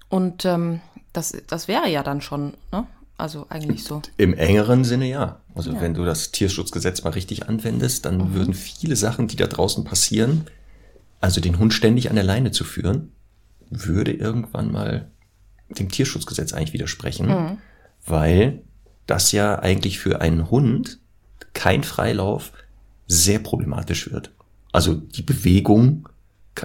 Und 0.09 0.45
ähm, 0.45 0.81
das, 1.13 1.37
das 1.47 1.69
wäre 1.69 1.89
ja 1.89 2.03
dann 2.03 2.21
schon, 2.21 2.55
ne? 2.73 2.87
Also 3.17 3.47
eigentlich 3.49 3.83
so. 3.83 4.01
Im 4.17 4.33
engeren 4.33 4.85
Sinne 4.85 5.09
ja. 5.09 5.41
Also 5.57 5.73
ja. 5.73 5.81
wenn 5.81 5.93
du 5.93 6.05
das 6.05 6.31
Tierschutzgesetz 6.31 7.03
mal 7.03 7.11
richtig 7.11 7.49
anwendest, 7.49 8.05
dann 8.05 8.19
mhm. 8.19 8.35
würden 8.35 8.55
viele 8.55 8.95
Sachen, 8.95 9.27
die 9.27 9.35
da 9.35 9.49
draußen 9.49 9.83
passieren, 9.83 10.47
also 11.21 11.41
den 11.41 11.59
Hund 11.59 11.75
ständig 11.75 12.11
an 12.11 12.15
der 12.15 12.25
Leine 12.25 12.53
zu 12.53 12.63
führen, 12.63 13.11
würde 13.71 14.13
irgendwann 14.13 14.71
mal 14.71 15.11
dem 15.69 15.89
Tierschutzgesetz 15.89 16.53
eigentlich 16.53 16.73
widersprechen, 16.73 17.27
mhm. 17.27 17.59
weil 18.07 18.63
das 19.09 19.33
ja 19.33 19.59
eigentlich 19.59 19.99
für 19.99 20.21
einen 20.21 20.49
Hund 20.49 21.01
kein 21.55 21.83
Freilauf 21.83 22.53
sehr 23.09 23.41
problematisch 23.41 24.13
wird. 24.13 24.31
Also 24.73 24.95
die 24.95 25.23
Bewegung, 25.23 26.09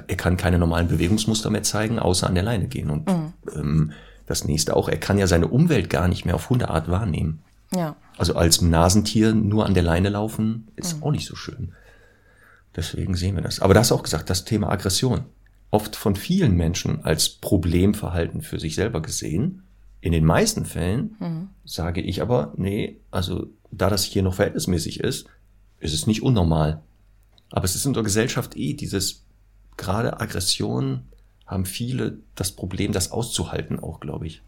er 0.07 0.17
kann 0.17 0.37
keine 0.37 0.59
normalen 0.59 0.87
Bewegungsmuster 0.87 1.49
mehr 1.49 1.63
zeigen, 1.63 1.99
außer 1.99 2.27
an 2.27 2.35
der 2.35 2.43
Leine 2.43 2.67
gehen. 2.67 2.89
Und 2.89 3.07
mhm. 3.07 3.33
ähm, 3.55 3.91
das 4.25 4.45
nächste 4.45 4.75
auch, 4.75 4.89
er 4.89 4.97
kann 4.97 5.17
ja 5.17 5.27
seine 5.27 5.47
Umwelt 5.47 5.89
gar 5.89 6.07
nicht 6.07 6.25
mehr 6.25 6.35
auf 6.35 6.49
Hundeart 6.49 6.89
wahrnehmen. 6.89 7.41
Ja. 7.75 7.95
Also 8.17 8.35
als 8.35 8.61
Nasentier 8.61 9.33
nur 9.33 9.65
an 9.65 9.73
der 9.73 9.83
Leine 9.83 10.09
laufen, 10.09 10.67
ist 10.75 10.97
mhm. 10.97 11.03
auch 11.03 11.11
nicht 11.11 11.27
so 11.27 11.35
schön. 11.35 11.73
Deswegen 12.75 13.15
sehen 13.15 13.35
wir 13.35 13.43
das. 13.43 13.59
Aber 13.59 13.73
da 13.73 13.81
hast 13.81 13.91
du 13.91 13.95
auch 13.95 14.03
gesagt, 14.03 14.29
das 14.29 14.45
Thema 14.45 14.69
Aggression. 14.69 15.25
Oft 15.71 15.95
von 15.95 16.15
vielen 16.15 16.55
Menschen 16.55 17.03
als 17.03 17.29
Problemverhalten 17.29 18.41
für 18.41 18.59
sich 18.59 18.75
selber 18.75 19.01
gesehen. 19.01 19.63
In 20.01 20.11
den 20.11 20.25
meisten 20.25 20.65
Fällen 20.65 21.15
mhm. 21.19 21.49
sage 21.65 22.01
ich 22.01 22.21
aber, 22.21 22.53
nee, 22.57 22.97
also 23.09 23.47
da 23.71 23.89
das 23.89 24.03
hier 24.03 24.21
noch 24.21 24.35
verhältnismäßig 24.35 24.99
ist, 24.99 25.27
ist 25.79 25.93
es 25.93 26.07
nicht 26.07 26.21
unnormal. 26.21 26.81
Aber 27.51 27.65
es 27.65 27.75
ist 27.75 27.85
in 27.85 27.93
der 27.93 28.03
Gesellschaft 28.03 28.55
eh 28.55 28.73
dieses, 28.73 29.23
gerade 29.77 30.19
Aggression 30.19 31.03
haben 31.45 31.65
viele 31.65 32.17
das 32.35 32.51
Problem, 32.51 32.91
das 32.93 33.11
auszuhalten 33.11 33.79
auch, 33.79 33.99
glaube 33.99 34.27
ich. 34.27 34.41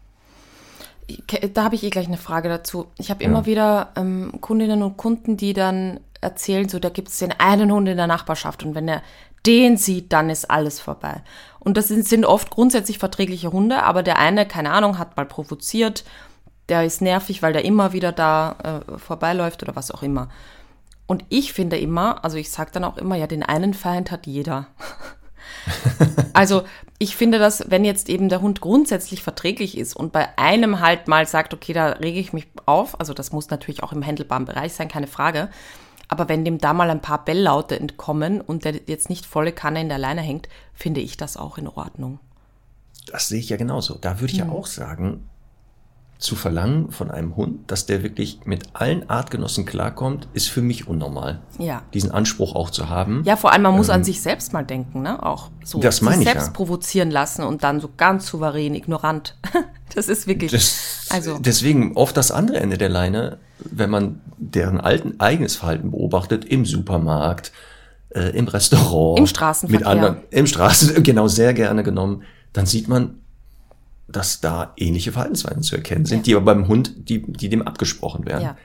Da 1.52 1.62
habe 1.62 1.76
ich 1.76 1.84
eh 1.84 1.90
gleich 1.90 2.08
eine 2.08 2.16
Frage 2.16 2.48
dazu. 2.48 2.86
Ich 2.98 3.10
habe 3.10 3.22
immer 3.22 3.40
ja. 3.40 3.46
wieder 3.46 3.92
ähm, 3.96 4.40
Kundinnen 4.40 4.82
und 4.82 4.96
Kunden, 4.96 5.36
die 5.36 5.52
dann 5.52 6.00
erzählen, 6.20 6.68
so 6.68 6.80
da 6.80 6.88
gibt 6.88 7.08
es 7.08 7.18
den 7.18 7.32
einen 7.32 7.70
Hund 7.70 7.88
in 7.88 7.96
der 7.96 8.08
Nachbarschaft 8.08 8.64
und 8.64 8.74
wenn 8.74 8.88
er 8.88 9.02
den 9.46 9.76
sieht, 9.76 10.12
dann 10.12 10.28
ist 10.28 10.50
alles 10.50 10.80
vorbei. 10.80 11.22
Und 11.60 11.76
das 11.76 11.88
sind, 11.88 12.06
sind 12.06 12.24
oft 12.24 12.50
grundsätzlich 12.50 12.98
verträgliche 12.98 13.52
Hunde, 13.52 13.84
aber 13.84 14.02
der 14.02 14.18
eine, 14.18 14.46
keine 14.46 14.72
Ahnung, 14.72 14.98
hat 14.98 15.16
mal 15.16 15.26
provoziert, 15.26 16.04
der 16.68 16.84
ist 16.84 17.00
nervig, 17.00 17.42
weil 17.42 17.52
der 17.52 17.64
immer 17.64 17.92
wieder 17.92 18.10
da 18.10 18.82
äh, 18.88 18.98
vorbeiläuft 18.98 19.62
oder 19.62 19.76
was 19.76 19.92
auch 19.92 20.02
immer. 20.02 20.28
Und 21.06 21.24
ich 21.28 21.52
finde 21.52 21.78
immer, 21.78 22.24
also 22.24 22.36
ich 22.36 22.50
sage 22.50 22.70
dann 22.72 22.84
auch 22.84 22.96
immer, 22.96 23.16
ja, 23.16 23.26
den 23.26 23.42
einen 23.42 23.74
Feind 23.74 24.10
hat 24.10 24.26
jeder. 24.26 24.66
also 26.32 26.64
ich 26.98 27.16
finde, 27.16 27.38
dass 27.38 27.70
wenn 27.70 27.84
jetzt 27.84 28.08
eben 28.08 28.28
der 28.28 28.40
Hund 28.40 28.60
grundsätzlich 28.60 29.22
verträglich 29.22 29.76
ist 29.76 29.94
und 29.94 30.12
bei 30.12 30.36
einem 30.38 30.80
halt 30.80 31.08
mal 31.08 31.26
sagt, 31.26 31.54
okay, 31.54 31.72
da 31.72 31.88
rege 31.90 32.18
ich 32.18 32.32
mich 32.32 32.48
auf, 32.64 32.98
also 32.98 33.14
das 33.14 33.32
muss 33.32 33.50
natürlich 33.50 33.82
auch 33.82 33.92
im 33.92 34.02
händelbaren 34.02 34.46
Bereich 34.46 34.72
sein, 34.72 34.88
keine 34.88 35.06
Frage. 35.06 35.48
Aber 36.08 36.28
wenn 36.28 36.44
dem 36.44 36.58
da 36.58 36.72
mal 36.72 36.90
ein 36.90 37.02
paar 37.02 37.24
Belllaute 37.24 37.78
entkommen 37.78 38.40
und 38.40 38.64
der 38.64 38.74
jetzt 38.86 39.08
nicht 39.08 39.26
volle 39.26 39.52
Kanne 39.52 39.80
in 39.80 39.88
der 39.88 39.98
Leine 39.98 40.20
hängt, 40.20 40.48
finde 40.72 41.00
ich 41.00 41.16
das 41.16 41.36
auch 41.36 41.58
in 41.58 41.68
Ordnung. 41.68 42.20
Das 43.06 43.28
sehe 43.28 43.40
ich 43.40 43.48
ja 43.48 43.56
genauso. 43.56 43.96
Da 44.00 44.20
würde 44.20 44.32
ich 44.32 44.40
hm. 44.40 44.48
ja 44.48 44.54
auch 44.54 44.66
sagen, 44.66 45.28
zu 46.18 46.34
verlangen 46.34 46.90
von 46.90 47.10
einem 47.10 47.36
Hund, 47.36 47.70
dass 47.70 47.84
der 47.84 48.02
wirklich 48.02 48.40
mit 48.44 48.64
allen 48.72 49.08
Artgenossen 49.10 49.66
klarkommt, 49.66 50.28
ist 50.32 50.48
für 50.48 50.62
mich 50.62 50.88
unnormal. 50.88 51.42
Ja. 51.58 51.82
Diesen 51.92 52.10
Anspruch 52.10 52.54
auch 52.54 52.70
zu 52.70 52.88
haben. 52.88 53.22
Ja, 53.24 53.36
vor 53.36 53.52
allem, 53.52 53.62
man 53.62 53.76
muss 53.76 53.88
ähm, 53.88 53.96
an 53.96 54.04
sich 54.04 54.22
selbst 54.22 54.52
mal 54.52 54.64
denken, 54.64 55.02
ne? 55.02 55.22
Auch 55.22 55.50
so 55.62 55.78
das 55.78 56.00
meine 56.00 56.18
sich 56.18 56.26
selbst 56.26 56.46
ja. 56.46 56.52
provozieren 56.52 57.10
lassen 57.10 57.42
und 57.42 57.64
dann 57.64 57.80
so 57.80 57.90
ganz 57.96 58.26
souverän, 58.26 58.74
ignorant. 58.74 59.36
das 59.94 60.08
ist 60.08 60.26
wirklich. 60.26 60.52
Das, 60.52 61.08
also. 61.10 61.38
Deswegen 61.38 61.96
oft 61.96 62.16
das 62.16 62.30
andere 62.30 62.60
Ende 62.60 62.78
der 62.78 62.88
Leine, 62.88 63.38
wenn 63.58 63.90
man 63.90 64.20
deren 64.38 64.80
alten 64.80 65.20
eigenes 65.20 65.56
Verhalten 65.56 65.90
beobachtet, 65.90 66.46
im 66.46 66.64
Supermarkt, 66.64 67.52
äh, 68.10 68.30
im 68.30 68.48
Restaurant, 68.48 69.18
im 69.18 69.26
Straßenverkehr. 69.26 69.80
Mit 69.80 69.86
anderen, 69.86 70.16
im 70.30 70.46
Straßen, 70.46 71.02
genau, 71.02 71.28
sehr 71.28 71.52
gerne 71.52 71.82
genommen, 71.82 72.22
dann 72.54 72.64
sieht 72.64 72.88
man, 72.88 73.20
dass 74.08 74.40
da 74.40 74.72
ähnliche 74.76 75.12
Verhaltensweisen 75.12 75.62
zu 75.62 75.76
erkennen 75.76 76.06
sind, 76.06 76.18
ja. 76.18 76.22
die 76.24 76.36
aber 76.36 76.54
beim 76.54 76.68
Hund, 76.68 77.08
die, 77.08 77.22
die 77.22 77.48
dem 77.48 77.62
abgesprochen 77.62 78.24
werden. 78.24 78.42
Ja. 78.42 78.56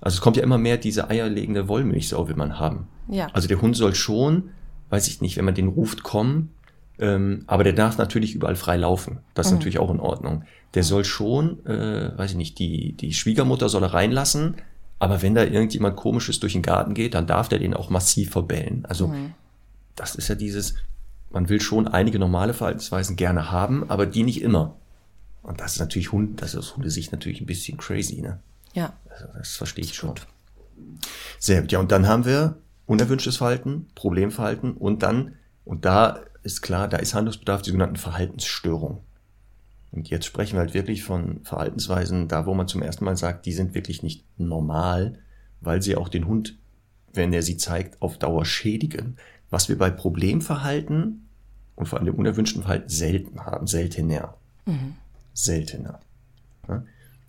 Also 0.00 0.16
es 0.16 0.20
kommt 0.20 0.36
ja 0.36 0.42
immer 0.42 0.58
mehr 0.58 0.78
diese 0.78 1.10
eierlegende 1.10 1.68
Wollmilchsau, 1.68 2.28
will 2.28 2.36
man 2.36 2.58
haben. 2.58 2.88
Ja. 3.08 3.28
Also 3.32 3.48
der 3.48 3.60
Hund 3.60 3.76
soll 3.76 3.94
schon, 3.94 4.50
weiß 4.88 5.08
ich 5.08 5.20
nicht, 5.20 5.36
wenn 5.36 5.44
man 5.44 5.54
den 5.54 5.68
ruft, 5.68 6.02
kommen, 6.02 6.50
ähm, 6.98 7.44
aber 7.46 7.64
der 7.64 7.74
darf 7.74 7.98
natürlich 7.98 8.34
überall 8.34 8.56
frei 8.56 8.76
laufen. 8.76 9.18
Das 9.34 9.46
ist 9.46 9.52
mhm. 9.52 9.58
natürlich 9.58 9.78
auch 9.78 9.90
in 9.90 10.00
Ordnung. 10.00 10.44
Der 10.74 10.84
soll 10.84 11.04
schon, 11.04 11.64
äh, 11.66 12.16
weiß 12.16 12.32
ich 12.32 12.36
nicht, 12.36 12.58
die, 12.58 12.92
die 12.92 13.12
Schwiegermutter 13.12 13.68
soll 13.68 13.82
er 13.82 13.92
reinlassen, 13.92 14.56
aber 14.98 15.22
wenn 15.22 15.34
da 15.34 15.44
irgendjemand 15.44 15.96
komisches 15.96 16.40
durch 16.40 16.52
den 16.54 16.62
Garten 16.62 16.94
geht, 16.94 17.14
dann 17.14 17.26
darf 17.26 17.48
der 17.48 17.58
den 17.58 17.74
auch 17.74 17.90
massiv 17.90 18.30
verbellen. 18.30 18.84
Also 18.88 19.08
mhm. 19.08 19.32
das 19.96 20.14
ist 20.14 20.28
ja 20.28 20.34
dieses, 20.34 20.76
man 21.30 21.48
will 21.48 21.60
schon 21.60 21.88
einige 21.88 22.18
normale 22.18 22.54
Verhaltensweisen 22.54 23.16
gerne 23.16 23.50
haben, 23.50 23.88
aber 23.88 24.06
die 24.06 24.22
nicht 24.22 24.42
immer. 24.42 24.76
Und 25.42 25.60
das 25.60 25.74
ist 25.74 25.78
natürlich 25.78 26.12
Hund, 26.12 26.42
das 26.42 26.50
ist 26.50 26.58
aus 26.58 26.76
Hundesicht 26.76 27.12
natürlich 27.12 27.40
ein 27.40 27.46
bisschen 27.46 27.78
crazy, 27.78 28.20
ne? 28.20 28.40
Ja. 28.74 28.92
Also 29.08 29.26
das 29.38 29.56
verstehe 29.56 29.84
ich 29.84 29.94
schon. 29.94 30.10
Gut. 30.10 30.26
Sehr 31.38 31.62
gut. 31.62 31.72
Ja, 31.72 31.78
und 31.78 31.92
dann 31.92 32.06
haben 32.06 32.24
wir 32.24 32.56
unerwünschtes 32.86 33.38
Verhalten, 33.38 33.86
Problemverhalten 33.94 34.72
und 34.72 35.02
dann, 35.02 35.34
und 35.64 35.84
da 35.84 36.20
ist 36.42 36.62
klar, 36.62 36.88
da 36.88 36.98
ist 36.98 37.14
Handlungsbedarf 37.14 37.62
die 37.62 37.70
sogenannten 37.70 37.96
Verhaltensstörungen. 37.96 38.98
Und 39.92 40.08
jetzt 40.08 40.26
sprechen 40.26 40.54
wir 40.54 40.60
halt 40.60 40.74
wirklich 40.74 41.02
von 41.02 41.40
Verhaltensweisen, 41.44 42.28
da 42.28 42.46
wo 42.46 42.54
man 42.54 42.68
zum 42.68 42.82
ersten 42.82 43.04
Mal 43.04 43.16
sagt, 43.16 43.46
die 43.46 43.52
sind 43.52 43.74
wirklich 43.74 44.02
nicht 44.02 44.24
normal, 44.38 45.18
weil 45.60 45.82
sie 45.82 45.96
auch 45.96 46.08
den 46.08 46.26
Hund, 46.26 46.56
wenn 47.12 47.32
er 47.32 47.42
sie 47.42 47.56
zeigt, 47.56 48.00
auf 48.00 48.18
Dauer 48.18 48.44
schädigen 48.44 49.16
was 49.50 49.68
wir 49.68 49.76
bei 49.76 49.90
Problemverhalten 49.90 51.28
und 51.76 51.86
vor 51.86 51.98
allem 51.98 52.06
dem 52.06 52.14
unerwünschten 52.14 52.62
Verhalten 52.62 52.88
selten 52.88 53.40
haben, 53.44 53.66
seltener. 53.66 54.34
Mhm. 54.66 54.94
Seltener. 55.32 56.00
Ja? 56.68 56.82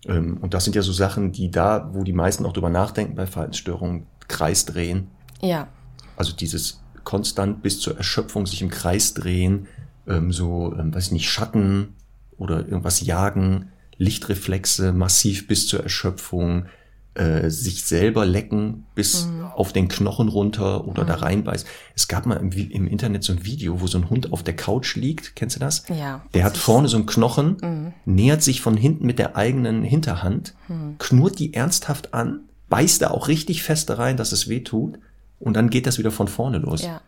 Ähm, 0.05 0.37
und 0.37 0.53
das 0.53 0.63
sind 0.63 0.75
ja 0.75 0.81
so 0.81 0.91
Sachen, 0.91 1.31
die 1.31 1.51
da, 1.51 1.89
wo 1.93 2.03
die 2.03 2.13
meisten 2.13 2.45
auch 2.45 2.53
drüber 2.53 2.69
nachdenken 2.69 3.15
bei 3.15 3.27
Verhaltensstörungen, 3.27 4.05
Kreis 4.27 4.65
drehen. 4.65 5.07
Ja. 5.41 5.67
Also 6.15 6.33
dieses 6.33 6.81
konstant 7.03 7.61
bis 7.63 7.79
zur 7.79 7.97
Erschöpfung 7.97 8.45
sich 8.45 8.61
im 8.61 8.69
Kreis 8.69 9.13
drehen, 9.13 9.67
ähm, 10.07 10.31
so, 10.31 10.73
ähm, 10.77 10.93
weiß 10.93 11.07
ich 11.07 11.11
nicht, 11.11 11.29
Schatten 11.29 11.95
oder 12.37 12.59
irgendwas 12.59 13.01
jagen, 13.01 13.69
Lichtreflexe 13.97 14.93
massiv 14.93 15.47
bis 15.47 15.67
zur 15.67 15.83
Erschöpfung, 15.83 16.65
äh, 17.13 17.49
sich 17.49 17.83
selber 17.83 18.25
lecken 18.25 18.85
bis 18.95 19.25
mhm. 19.25 19.45
auf 19.45 19.73
den 19.73 19.89
Knochen 19.89 20.29
runter 20.29 20.87
oder 20.87 21.03
mhm. 21.03 21.07
da 21.07 21.15
reinbeißt. 21.15 21.67
Es 21.93 22.07
gab 22.07 22.25
mal 22.25 22.37
im, 22.37 22.51
im, 22.51 22.87
Internet 22.87 23.23
so 23.23 23.33
ein 23.33 23.43
Video, 23.43 23.81
wo 23.81 23.87
so 23.87 23.97
ein 23.97 24.09
Hund 24.09 24.31
auf 24.31 24.43
der 24.43 24.55
Couch 24.55 24.95
liegt. 24.95 25.35
Kennst 25.35 25.57
du 25.57 25.59
das? 25.59 25.83
Ja. 25.89 26.23
Der 26.33 26.45
hat 26.45 26.55
vorne 26.55 26.87
so 26.87 26.95
einen 26.95 27.05
Knochen, 27.05 27.57
mhm. 27.61 27.93
nähert 28.05 28.41
sich 28.41 28.61
von 28.61 28.77
hinten 28.77 29.05
mit 29.05 29.19
der 29.19 29.35
eigenen 29.35 29.83
Hinterhand, 29.83 30.53
mhm. 30.69 30.95
knurrt 30.99 31.39
die 31.39 31.53
ernsthaft 31.53 32.13
an, 32.13 32.41
beißt 32.69 33.01
da 33.01 33.11
auch 33.11 33.27
richtig 33.27 33.63
fest 33.63 33.91
rein, 33.97 34.15
dass 34.15 34.31
es 34.31 34.47
weh 34.47 34.61
tut 34.61 34.97
und 35.39 35.55
dann 35.55 35.69
geht 35.69 35.87
das 35.87 35.97
wieder 35.99 36.11
von 36.11 36.29
vorne 36.29 36.59
los. 36.59 36.83
Ja. 36.83 37.01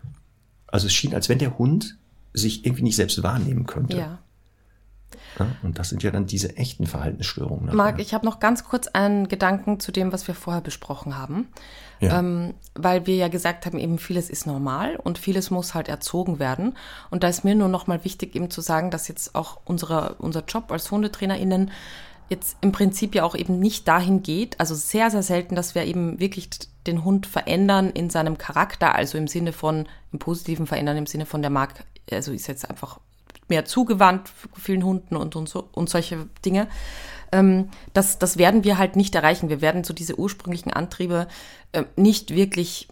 Also 0.68 0.88
es 0.88 0.94
schien, 0.94 1.14
als 1.14 1.30
wenn 1.30 1.40
der 1.40 1.58
Hund 1.58 1.98
sich 2.34 2.66
irgendwie 2.66 2.84
nicht 2.84 2.96
selbst 2.96 3.22
wahrnehmen 3.24 3.68
könnte. 3.68 3.98
Ja. 3.98 4.20
Ja, 5.40 5.48
und 5.64 5.80
das 5.80 5.90
sind 5.90 6.04
ja 6.04 6.12
dann 6.12 6.26
diese 6.26 6.58
echten 6.58 6.86
Verhaltensstörungen. 6.86 7.76
Marc, 7.76 8.00
ich 8.00 8.14
habe 8.14 8.26
noch 8.26 8.40
ganz 8.40 8.64
kurz 8.64 8.88
einen 8.88 9.28
Gedanken 9.28 9.80
zu 9.80 9.92
dem, 9.92 10.12
was 10.12 10.28
wir 10.28 10.36
vorher 10.36 10.62
besprochen 10.62 11.18
haben. 11.18 11.48
Ja. 12.00 12.20
Ähm, 12.20 12.54
weil 12.76 13.06
wir 13.06 13.16
ja 13.16 13.30
gesagt 13.30 13.66
haben, 13.66 13.80
eben 13.80 13.98
vieles 13.98 14.30
ist 14.30 14.46
normal 14.46 14.98
und 14.98 15.18
vieles 15.18 15.52
muss 15.52 15.74
halt 15.74 15.88
erzogen 15.88 16.40
werden. 16.40 16.76
Und 17.10 17.24
da 17.24 17.30
ist 17.30 17.46
mir 17.46 17.56
nur 17.56 17.70
noch 17.70 17.88
mal 17.88 18.04
wichtig, 18.04 18.36
eben 18.36 18.50
zu 18.50 18.62
sagen, 18.62 18.92
dass 18.92 19.08
jetzt 19.08 19.36
auch 19.36 19.60
unsere, 19.64 20.16
unser 20.16 20.44
Job 20.44 20.72
als 20.72 20.92
HundetrainerInnen 20.92 21.72
jetzt 22.30 22.58
im 22.62 22.72
Prinzip 22.72 23.16
ja 23.16 23.24
auch 23.24 23.36
eben 23.36 23.60
nicht 23.60 23.88
dahin 23.88 24.24
geht, 24.24 24.60
also 24.60 24.76
sehr, 24.76 25.12
sehr 25.12 25.24
selten, 25.24 25.56
dass 25.56 25.76
wir 25.76 25.86
eben 25.86 26.20
wirklich 26.20 26.50
den 26.88 27.04
Hund 27.04 27.28
verändern 27.28 27.90
in 27.92 28.10
seinem 28.10 28.38
Charakter, 28.38 28.96
also 28.96 29.18
im 29.18 29.28
Sinne 29.28 29.54
von, 29.54 29.88
im 30.12 30.20
Positiven 30.20 30.68
verändern, 30.68 30.98
im 30.98 31.06
Sinne 31.06 31.26
von 31.26 31.42
der 31.42 31.52
Mark, 31.52 31.86
also 32.12 32.32
ist 32.32 32.48
jetzt 32.48 32.70
einfach 32.70 33.00
mehr 33.54 33.66
zugewandt 33.66 34.32
vielen 34.60 34.84
Hunden 34.84 35.16
und, 35.16 35.36
und, 35.36 35.48
so, 35.48 35.70
und 35.74 35.90
solche 35.90 36.28
Dinge. 36.44 36.68
Ähm, 37.32 37.70
das, 37.94 38.18
das 38.18 38.38
werden 38.38 38.64
wir 38.64 38.80
halt 38.80 38.96
nicht 38.96 39.14
erreichen. 39.14 39.50
Wir 39.50 39.62
werden 39.62 39.84
so 39.84 39.94
diese 39.94 40.18
ursprünglichen 40.18 40.74
Antriebe 40.74 41.28
äh, 41.72 41.84
nicht 41.96 42.34
wirklich 42.34 42.88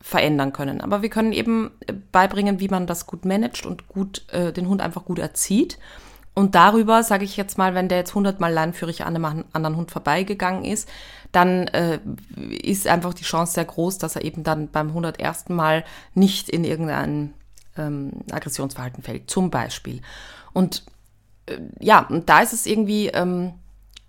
verändern 0.00 0.54
können. 0.54 0.80
Aber 0.80 1.02
wir 1.02 1.10
können 1.10 1.32
eben 1.32 1.72
beibringen, 2.10 2.58
wie 2.58 2.68
man 2.68 2.86
das 2.86 3.06
gut 3.06 3.26
managt 3.26 3.66
und 3.66 3.86
gut 3.88 4.24
äh, 4.32 4.50
den 4.52 4.68
Hund 4.68 4.80
einfach 4.80 5.04
gut 5.04 5.18
erzieht. 5.18 5.78
Und 6.34 6.54
darüber, 6.54 7.02
sage 7.02 7.24
ich 7.24 7.36
jetzt 7.36 7.58
mal, 7.58 7.74
wenn 7.74 7.88
der 7.88 7.98
jetzt 7.98 8.14
hundertmal 8.14 8.52
leinenführig 8.52 9.04
an 9.04 9.16
einem 9.16 9.44
anderen 9.52 9.76
Hund 9.76 9.90
vorbeigegangen 9.90 10.64
ist, 10.64 10.88
dann 11.32 11.66
äh, 11.68 11.98
ist 12.62 12.86
einfach 12.86 13.12
die 13.12 13.24
Chance 13.24 13.54
sehr 13.54 13.64
groß, 13.64 13.98
dass 13.98 14.16
er 14.16 14.24
eben 14.24 14.44
dann 14.44 14.68
beim 14.68 14.88
101. 14.88 15.48
Mal 15.48 15.84
nicht 16.14 16.48
in 16.48 16.64
irgendein 16.64 17.34
ähm, 17.78 18.12
Aggressionsverhalten 18.30 19.02
fällt, 19.02 19.30
zum 19.30 19.50
Beispiel. 19.50 20.02
Und 20.52 20.84
äh, 21.46 21.58
ja, 21.80 22.06
und 22.08 22.28
da 22.28 22.40
ist 22.40 22.52
es 22.52 22.66
irgendwie 22.66 23.08
ähm, 23.08 23.54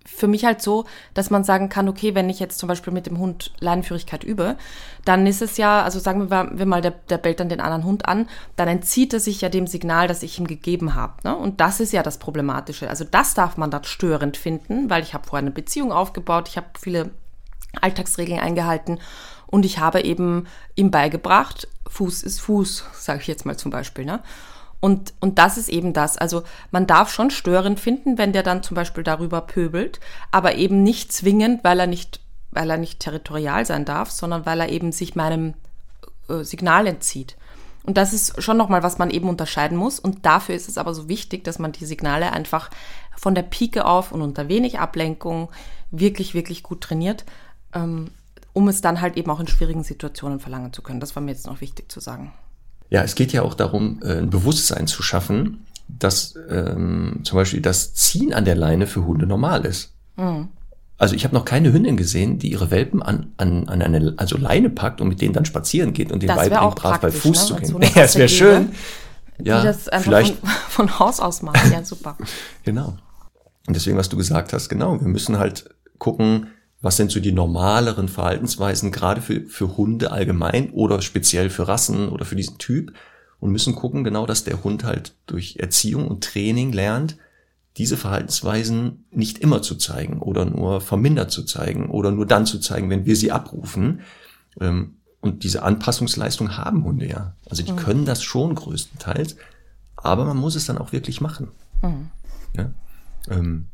für 0.05 0.28
mich 0.28 0.45
halt 0.45 0.61
so, 0.61 0.86
dass 1.13 1.30
man 1.30 1.43
sagen 1.43 1.70
kann, 1.70 1.88
okay, 1.88 2.15
wenn 2.15 2.30
ich 2.30 2.39
jetzt 2.39 2.59
zum 2.59 2.67
Beispiel 2.67 2.91
mit 2.91 3.05
dem 3.05 3.20
Hund 3.20 3.51
Leinenführigkeit 3.59 4.24
übe, 4.24 4.57
dann 5.05 5.26
ist 5.28 5.41
es 5.41 5.57
ja, 5.57 5.84
also 5.84 5.99
sagen 5.99 6.30
wir 6.30 6.65
mal, 6.65 6.82
der, 6.82 6.91
der 6.91 7.17
bellt 7.17 7.39
dann 7.39 7.49
den 7.49 7.61
anderen 7.61 7.84
Hund 7.84 8.07
an, 8.07 8.28
dann 8.55 8.67
entzieht 8.67 9.13
er 9.13 9.20
sich 9.20 9.41
ja 9.41 9.49
dem 9.49 9.67
Signal, 9.67 10.07
das 10.07 10.24
ich 10.24 10.39
ihm 10.39 10.47
gegeben 10.47 10.95
habe. 10.95 11.13
Ne? 11.24 11.36
Und 11.36 11.61
das 11.61 11.80
ist 11.80 11.93
ja 11.93 12.03
das 12.03 12.17
Problematische. 12.17 12.89
Also 12.89 13.03
das 13.03 13.34
darf 13.34 13.57
man 13.57 13.72
dann 13.72 13.84
störend 13.84 14.36
finden, 14.36 14.89
weil 14.89 15.03
ich 15.03 15.13
habe 15.13 15.28
vorher 15.28 15.43
eine 15.43 15.51
Beziehung 15.51 15.91
aufgebaut, 15.91 16.47
ich 16.49 16.57
habe 16.57 16.67
viele 16.80 17.11
Alltagsregeln 17.80 18.39
eingehalten 18.39 18.99
und 19.47 19.65
ich 19.65 19.80
habe 19.80 20.01
eben 20.01 20.47
ihm 20.76 20.91
beigebracht, 20.91 21.67
Fuß 21.90 22.24
ist 22.24 22.40
Fuß, 22.42 22.86
sage 22.94 23.22
ich 23.22 23.28
jetzt 23.28 23.46
mal 23.46 23.58
zum 23.58 23.72
Beispiel. 23.72 24.06
Ne? 24.06 24.22
Und, 24.80 25.14
und 25.20 25.38
das 25.38 25.58
ist 25.58 25.70
eben 25.70 25.94
das. 25.94 26.18
Also 26.18 26.44
man 26.72 26.88
darf 26.88 27.12
schon 27.12 27.32
störend 27.32 27.80
finden, 27.80 28.18
wenn 28.18 28.32
der 28.32 28.44
dann 28.44 28.64
zum 28.64 28.76
Beispiel 28.76 29.04
darüber 29.04 29.42
pöbelt, 29.42 30.00
aber 30.32 30.56
eben 30.56 30.84
nicht 30.84 31.12
zwingend, 31.12 31.64
weil 31.64 31.80
er 31.80 31.88
nicht, 31.88 32.22
weil 32.52 32.70
er 32.70 32.78
nicht 32.78 33.00
territorial 33.00 33.66
sein 33.66 33.86
darf, 33.86 34.10
sondern 34.12 34.46
weil 34.46 34.62
er 34.62 34.70
eben 34.70 34.92
sich 34.92 35.16
meinem 35.16 35.54
äh, 36.30 36.44
Signal 36.44 36.88
entzieht. 36.88 37.36
Und 37.84 37.98
das 37.98 38.14
ist 38.14 38.42
schon 38.42 38.58
nochmal, 38.58 38.84
was 38.84 38.98
man 38.98 39.10
eben 39.10 39.28
unterscheiden 39.28 39.78
muss. 39.78 40.00
Und 40.00 40.26
dafür 40.26 40.56
ist 40.56 40.70
es 40.70 40.78
aber 40.78 40.94
so 40.94 41.10
wichtig, 41.10 41.44
dass 41.44 41.60
man 41.60 41.72
die 41.72 41.86
Signale 41.86 42.32
einfach 42.32 42.70
von 43.18 43.36
der 43.36 43.44
Pike 43.44 43.86
auf 43.86 44.12
und 44.12 44.22
unter 44.22 44.48
wenig 44.48 44.80
Ablenkung 44.80 45.50
wirklich, 45.92 46.34
wirklich 46.34 46.64
gut 46.64 46.82
trainiert, 46.82 47.26
ähm, 47.74 48.12
um 48.54 48.68
es 48.68 48.82
dann 48.82 49.02
halt 49.02 49.18
eben 49.18 49.30
auch 49.32 49.39
in 49.39 49.47
schwierigen 49.47 49.84
Situationen 49.84 50.39
verlangen 50.39 50.74
zu 50.74 50.82
können. 50.82 51.00
Das 51.00 51.16
war 51.16 51.24
mir 51.24 51.32
jetzt 51.32 51.47
noch 51.47 51.62
wichtig 51.62 51.91
zu 51.91 52.00
sagen. 52.00 52.34
Ja, 52.89 53.04
es 53.04 53.16
geht 53.16 53.32
ja 53.34 53.43
auch 53.43 53.54
darum, 53.54 54.00
äh, 54.04 54.18
ein 54.18 54.30
Bewusstsein 54.30 54.88
zu 54.88 55.04
schaffen, 55.04 55.66
dass 55.88 56.36
ähm, 56.50 57.22
zum 57.24 57.36
Beispiel 57.36 57.62
das 57.62 57.93
Ziehen 57.93 58.34
an 58.34 58.45
der 58.45 58.56
Leine 58.56 58.88
für 58.88 59.06
Hunde 59.06 59.28
normal 59.28 59.66
ist. 59.66 59.93
Mhm. 60.18 60.50
Also 60.97 61.16
ich 61.16 61.24
habe 61.24 61.34
noch 61.34 61.45
keine 61.45 61.72
Hündin 61.72 61.95
gesehen, 61.95 62.39
die 62.39 62.52
ihre 62.52 62.72
Welpen 62.72 63.02
an, 63.02 63.32
an, 63.38 63.70
an 63.70 63.82
eine 63.82 64.16
also 64.18 64.38
Leine 64.38 64.70
packt 64.70 65.00
und 65.00 65.08
mit 65.08 65.22
denen 65.22 65.34
dann 65.34 65.45
spazieren 65.45 65.93
geht 65.93 66.12
und 66.12 66.22
den 66.22 66.28
beibringt, 66.28 66.76
brav 66.76 67.00
bei 67.00 67.10
Fuß 67.10 67.39
ne? 67.41 67.47
zu 67.47 67.56
gehen. 67.56 67.66
So 67.68 67.80
ja, 68.00 68.04
es 68.04 68.16
wäre 68.16 68.28
schön. 68.28 68.72
Ja, 69.41 69.62
die 69.62 69.68
das 69.68 69.88
einfach 69.88 70.06
vielleicht 70.06 70.36
von, 70.36 70.50
von 70.70 71.00
Haus 71.00 71.22
aus 71.22 71.41
machen. 71.41 71.72
Ja, 71.72 71.86
super. 71.86 72.18
genau. 72.64 72.97
Und 73.66 73.76
deswegen, 73.76 73.97
was 73.97 74.10
du 74.10 74.18
gesagt 74.18 74.52
hast, 74.52 74.68
genau, 74.68 75.00
wir 75.00 75.08
müssen 75.08 75.38
halt 75.38 75.70
gucken, 76.00 76.47
was 76.82 76.97
sind 76.97 77.11
so 77.11 77.19
die 77.19 77.32
normaleren 77.32 78.07
Verhaltensweisen, 78.07 78.91
gerade 78.91 79.21
für, 79.21 79.41
für 79.41 79.77
Hunde 79.77 80.11
allgemein 80.11 80.71
oder 80.71 81.01
speziell 81.01 81.49
für 81.49 81.67
Rassen 81.67 82.09
oder 82.09 82.25
für 82.25 82.36
diesen 82.36 82.57
Typ 82.57 82.93
und 83.39 83.51
müssen 83.51 83.75
gucken 83.75 84.03
genau, 84.03 84.25
dass 84.25 84.43
der 84.43 84.63
Hund 84.63 84.84
halt 84.84 85.13
durch 85.27 85.57
Erziehung 85.57 86.07
und 86.07 86.23
Training 86.23 86.71
lernt, 86.71 87.17
diese 87.77 87.97
Verhaltensweisen 87.97 89.05
nicht 89.11 89.39
immer 89.39 89.61
zu 89.61 89.75
zeigen 89.75 90.19
oder 90.19 90.45
nur 90.45 90.82
vermindert 90.82 91.32
zu 91.32 91.43
zeigen 91.43 91.89
oder 91.89 92.11
nur 92.11 92.25
dann 92.25 92.45
zu 92.45 92.59
zeigen, 92.59 92.89
wenn 92.89 93.05
wir 93.05 93.15
sie 93.15 93.32
abrufen. 93.32 94.01
Ähm, 94.59 94.95
und 95.21 95.43
diese 95.43 95.63
Anpassungsleistung 95.63 96.57
haben 96.57 96.84
Hunde 96.84 97.07
ja. 97.07 97.36
Also 97.49 97.63
die 97.63 97.73
mhm. 97.73 97.77
können 97.77 98.05
das 98.05 98.23
schon 98.23 98.55
größtenteils, 98.55 99.36
aber 99.95 100.25
man 100.25 100.38
muss 100.38 100.55
es 100.55 100.65
dann 100.65 100.77
auch 100.77 100.91
wirklich 100.91 101.21
machen. 101.21 101.49
Mhm. 101.82 102.09
Ja? 102.55 102.71
Ähm, 103.30 103.67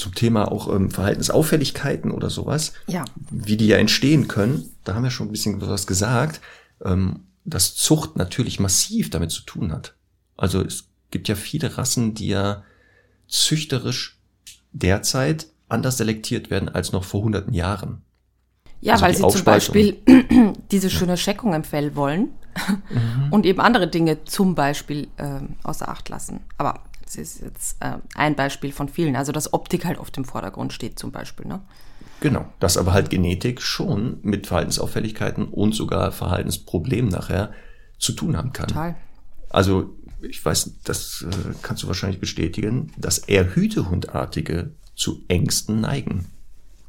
zum 0.00 0.14
Thema 0.14 0.50
auch 0.50 0.74
ähm, 0.74 0.90
Verhaltensauffälligkeiten 0.90 2.10
oder 2.10 2.30
sowas, 2.30 2.72
ja. 2.86 3.04
wie 3.30 3.56
die 3.56 3.66
ja 3.66 3.76
entstehen 3.76 4.28
können, 4.28 4.70
da 4.84 4.94
haben 4.94 5.04
wir 5.04 5.10
schon 5.10 5.28
ein 5.28 5.32
bisschen 5.32 5.60
was 5.60 5.86
gesagt, 5.86 6.40
ähm, 6.84 7.20
dass 7.44 7.74
Zucht 7.74 8.16
natürlich 8.16 8.60
massiv 8.60 9.10
damit 9.10 9.30
zu 9.30 9.42
tun 9.42 9.72
hat. 9.72 9.94
Also 10.36 10.62
es 10.62 10.88
gibt 11.10 11.28
ja 11.28 11.34
viele 11.34 11.76
Rassen, 11.76 12.14
die 12.14 12.28
ja 12.28 12.64
züchterisch 13.28 14.18
derzeit 14.72 15.46
anders 15.68 15.98
selektiert 15.98 16.50
werden 16.50 16.68
als 16.68 16.92
noch 16.92 17.04
vor 17.04 17.22
hunderten 17.22 17.52
Jahren. 17.52 18.02
Ja, 18.80 18.94
also 18.94 19.04
weil 19.04 19.14
sie 19.14 19.28
zum 19.28 19.44
Beispiel 19.44 19.98
diese 20.70 20.88
schöne 20.88 21.16
Scheckung 21.16 21.52
im 21.52 21.64
Fell 21.64 21.94
wollen 21.94 22.30
mhm. 22.88 23.28
und 23.30 23.44
eben 23.44 23.60
andere 23.60 23.88
Dinge 23.88 24.24
zum 24.24 24.54
Beispiel 24.54 25.08
äh, 25.18 25.40
außer 25.62 25.88
Acht 25.88 26.08
lassen. 26.08 26.40
Aber 26.56 26.80
das 27.10 27.16
ist 27.16 27.40
jetzt 27.40 27.76
äh, 27.80 27.98
ein 28.14 28.36
Beispiel 28.36 28.70
von 28.70 28.88
vielen. 28.88 29.16
Also 29.16 29.32
dass 29.32 29.52
Optik 29.52 29.84
halt 29.84 29.98
auf 29.98 30.10
dem 30.10 30.24
Vordergrund 30.24 30.72
steht 30.72 30.98
zum 30.98 31.10
Beispiel. 31.10 31.46
Ne? 31.46 31.60
Genau, 32.20 32.46
dass 32.60 32.76
aber 32.76 32.92
halt 32.92 33.10
Genetik 33.10 33.60
schon 33.60 34.18
mit 34.22 34.46
Verhaltensauffälligkeiten 34.46 35.48
und 35.48 35.74
sogar 35.74 36.12
Verhaltensproblemen 36.12 37.10
nachher 37.10 37.52
zu 37.98 38.12
tun 38.12 38.36
haben 38.36 38.52
kann. 38.52 38.68
Total. 38.68 38.96
Also 39.48 39.96
ich 40.22 40.44
weiß, 40.44 40.74
das 40.84 41.26
äh, 41.28 41.54
kannst 41.62 41.82
du 41.82 41.88
wahrscheinlich 41.88 42.20
bestätigen, 42.20 42.92
dass 42.96 43.18
eher 43.18 43.56
Hütehundartige 43.56 44.70
zu 44.94 45.24
Ängsten 45.26 45.80
neigen. 45.80 46.26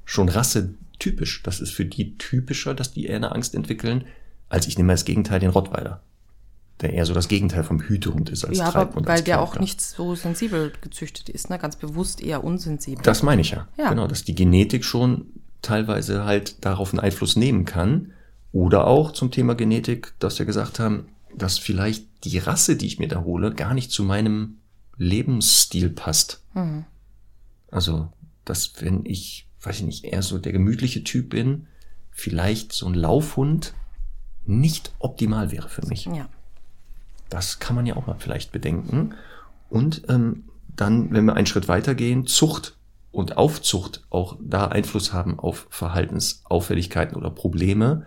Schon 0.06 0.30
rassetypisch. 0.30 1.42
Das 1.42 1.62
ist 1.62 1.72
für 1.72 1.86
die 1.86 2.18
typischer, 2.18 2.76
dass 2.76 2.94
die 2.94 3.08
eher 3.08 3.16
eine 3.16 3.32
Angst 3.32 3.56
entwickeln, 3.56 4.06
als 4.50 4.68
ich 4.68 4.78
nehme 4.78 4.94
das 4.94 5.06
Gegenteil 5.06 5.40
den 5.40 5.50
Rottweiler 5.50 6.04
der 6.82 6.94
eher 6.94 7.06
so 7.06 7.14
das 7.14 7.28
Gegenteil 7.28 7.64
vom 7.64 7.80
Hütehund 7.80 8.30
ist 8.30 8.44
als 8.44 8.58
Ja, 8.58 8.74
aber 8.74 9.06
weil 9.06 9.22
der 9.22 9.42
auch 9.42 9.60
nicht 9.60 9.82
so 9.82 10.16
sensibel 10.16 10.74
gezüchtet 10.82 11.30
ist, 11.30 11.50
ne? 11.50 11.60
ganz 11.60 11.76
bewusst 11.76 12.22
eher 12.22 12.44
unsensibel. 12.44 13.04
Das 13.04 13.24
meine 13.24 13.42
ich 13.42 13.52
ja. 13.52 13.68
ja. 13.78 13.90
Genau, 13.90 14.08
dass 14.08 14.24
die 14.24 14.36
Genetik 14.36 14.84
schon 14.84 15.26
teilweise 15.62 16.26
halt 16.26 16.66
darauf 16.66 16.92
einen 16.92 17.00
Einfluss 17.00 17.36
nehmen 17.36 17.66
kann. 17.66 18.14
Oder 18.52 18.88
auch 18.88 19.12
zum 19.12 19.32
Thema 19.32 19.56
Genetik, 19.56 20.14
dass 20.20 20.38
wir 20.38 20.46
gesagt 20.46 20.80
haben, 20.80 21.06
dass 21.36 21.58
vielleicht 21.58 22.06
die 22.26 22.38
Rasse, 22.38 22.76
die 22.76 22.88
ich 22.88 23.00
mir 23.00 23.08
da 23.08 23.24
hole, 23.24 23.54
gar 23.54 23.74
nicht 23.74 23.92
zu 23.92 24.04
meinem 24.04 24.58
Lebensstil 24.98 25.90
passt. 25.90 26.44
Mhm. 26.54 26.86
Also, 27.70 28.10
dass 28.44 28.74
wenn 28.82 29.06
ich, 29.06 29.48
weiß 29.62 29.78
ich 29.78 29.86
nicht, 29.86 30.04
eher 30.04 30.22
so 30.22 30.38
der 30.38 30.52
gemütliche 30.52 31.04
Typ 31.04 31.30
bin, 31.30 31.68
vielleicht 32.12 32.74
so 32.74 32.88
ein 32.88 32.94
Laufhund 32.94 33.74
nicht 34.46 34.92
optimal 35.00 35.52
wäre 35.52 35.70
für 35.70 35.86
mich. 35.88 36.06
Ja. 36.06 36.28
Das 37.32 37.60
kann 37.60 37.78
man 37.78 37.86
ja 37.86 37.96
auch 37.96 38.08
mal 38.08 38.18
vielleicht 38.20 38.52
bedenken. 38.52 39.16
Und 39.70 40.04
ähm, 40.10 40.44
dann, 40.76 41.12
wenn 41.12 41.26
wir 41.26 41.36
einen 41.36 41.48
Schritt 41.48 41.70
weitergehen, 41.70 42.28
Zucht 42.28 42.76
und 43.12 43.38
Aufzucht 43.38 44.04
auch 44.10 44.38
da 44.42 44.68
Einfluss 44.68 45.14
haben 45.14 45.40
auf 45.40 45.66
Verhaltensauffälligkeiten 45.70 47.16
oder 47.16 47.30
Probleme, 47.30 48.06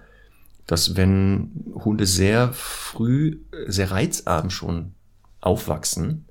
dass 0.66 0.94
wenn 0.94 1.72
Hunde 1.74 2.04
sehr 2.06 2.52
früh, 2.52 3.38
sehr 3.66 3.90
reizarm 3.90 4.50
schon 4.50 4.92
aufwachsen, 5.40 6.26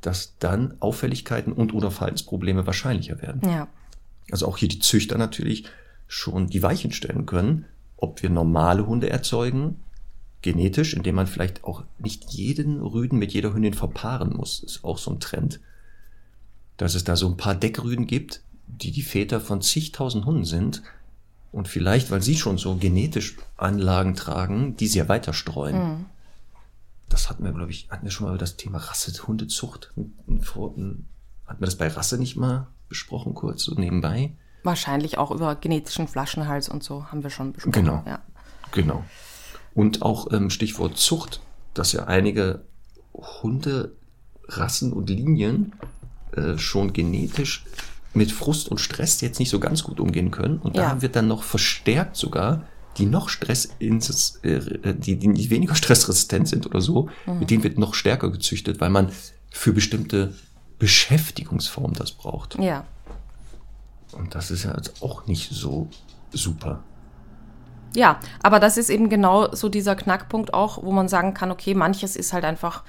dass 0.00 0.36
dann 0.38 0.74
Auffälligkeiten 0.80 1.52
und 1.52 1.72
oder 1.72 1.92
Verhaltensprobleme 1.92 2.66
wahrscheinlicher 2.66 3.22
werden. 3.22 3.48
Ja. 3.48 3.68
Also 4.32 4.48
auch 4.48 4.56
hier 4.56 4.68
die 4.68 4.80
Züchter 4.80 5.16
natürlich 5.16 5.64
schon 6.08 6.48
die 6.48 6.62
Weichen 6.62 6.90
stellen 6.90 7.24
können, 7.24 7.66
ob 7.96 8.20
wir 8.22 8.30
normale 8.30 8.84
Hunde 8.84 9.10
erzeugen 9.10 9.78
genetisch, 10.42 10.94
indem 10.94 11.16
man 11.16 11.26
vielleicht 11.26 11.64
auch 11.64 11.84
nicht 11.98 12.30
jeden 12.30 12.80
Rüden 12.80 13.18
mit 13.18 13.32
jeder 13.32 13.52
Hündin 13.52 13.74
verpaaren 13.74 14.34
muss, 14.34 14.62
ist 14.62 14.84
auch 14.84 14.98
so 14.98 15.10
ein 15.10 15.20
Trend. 15.20 15.60
Dass 16.76 16.94
es 16.94 17.04
da 17.04 17.16
so 17.16 17.28
ein 17.28 17.36
paar 17.36 17.54
Deckrüden 17.54 18.06
gibt, 18.06 18.42
die 18.66 18.90
die 18.90 19.02
Väter 19.02 19.40
von 19.40 19.60
zigtausend 19.60 20.24
Hunden 20.24 20.44
sind 20.44 20.82
und 21.52 21.68
vielleicht, 21.68 22.10
weil 22.10 22.22
sie 22.22 22.36
schon 22.36 22.58
so 22.58 22.76
genetisch 22.76 23.36
Anlagen 23.56 24.14
tragen, 24.14 24.76
die 24.76 24.86
sie 24.86 24.98
ja 24.98 25.08
weiter 25.08 25.32
streuen. 25.32 25.76
Mhm. 25.76 26.06
Das 27.08 27.28
hatten 27.28 27.44
wir, 27.44 27.52
glaube 27.52 27.72
ich, 27.72 27.88
hatten 27.90 28.04
wir 28.04 28.12
schon 28.12 28.26
mal 28.26 28.30
über 28.30 28.38
das 28.38 28.56
Thema 28.56 28.78
Rasse, 28.78 29.12
Hundezucht. 29.26 29.92
Hatten 29.96 30.94
wir 31.58 31.66
das 31.66 31.76
bei 31.76 31.88
Rasse 31.88 32.18
nicht 32.18 32.36
mal 32.36 32.68
besprochen, 32.88 33.34
kurz 33.34 33.64
so 33.64 33.74
nebenbei? 33.74 34.32
Wahrscheinlich 34.62 35.18
auch 35.18 35.32
über 35.32 35.56
genetischen 35.56 36.06
Flaschenhals 36.06 36.68
und 36.68 36.84
so 36.84 37.06
haben 37.06 37.24
wir 37.24 37.30
schon 37.30 37.52
besprochen. 37.52 37.72
Genau. 37.72 38.04
Ja. 38.06 38.20
Genau. 38.70 39.04
Und 39.74 40.02
auch 40.02 40.32
ähm, 40.32 40.50
Stichwort 40.50 40.96
Zucht, 40.96 41.40
dass 41.74 41.92
ja 41.92 42.04
einige 42.04 42.62
Hunderassen 43.14 44.92
und 44.92 45.10
Linien 45.10 45.72
äh, 46.32 46.58
schon 46.58 46.92
genetisch 46.92 47.64
mit 48.12 48.32
Frust 48.32 48.68
und 48.68 48.78
Stress 48.78 49.20
jetzt 49.20 49.38
nicht 49.38 49.50
so 49.50 49.60
ganz 49.60 49.84
gut 49.84 50.00
umgehen 50.00 50.30
können. 50.30 50.58
Und 50.58 50.76
ja. 50.76 50.94
da 50.94 51.02
wird 51.02 51.14
dann 51.16 51.28
noch 51.28 51.44
verstärkt 51.44 52.16
sogar 52.16 52.64
die 52.98 53.06
noch 53.06 53.28
Stress, 53.28 53.70
äh, 53.80 54.94
die, 54.94 55.16
die 55.16 55.50
weniger 55.50 55.74
stressresistent 55.76 56.48
sind 56.48 56.66
oder 56.66 56.80
so, 56.80 57.08
mhm. 57.26 57.38
mit 57.38 57.50
denen 57.50 57.62
wird 57.62 57.78
noch 57.78 57.94
stärker 57.94 58.30
gezüchtet, 58.30 58.80
weil 58.80 58.90
man 58.90 59.10
für 59.50 59.72
bestimmte 59.72 60.34
Beschäftigungsformen 60.78 61.94
das 61.94 62.12
braucht. 62.12 62.58
Ja. 62.58 62.84
Und 64.12 64.34
das 64.34 64.50
ist 64.50 64.64
ja 64.64 64.74
jetzt 64.76 65.02
auch 65.02 65.26
nicht 65.26 65.50
so 65.52 65.88
super. 66.32 66.82
Ja, 67.94 68.20
aber 68.42 68.60
das 68.60 68.76
ist 68.76 68.90
eben 68.90 69.08
genau 69.08 69.54
so 69.54 69.68
dieser 69.68 69.96
Knackpunkt 69.96 70.54
auch, 70.54 70.82
wo 70.82 70.92
man 70.92 71.08
sagen 71.08 71.34
kann, 71.34 71.50
okay, 71.50 71.74
manches 71.74 72.16
ist 72.16 72.32
halt 72.32 72.44
einfach 72.44 72.84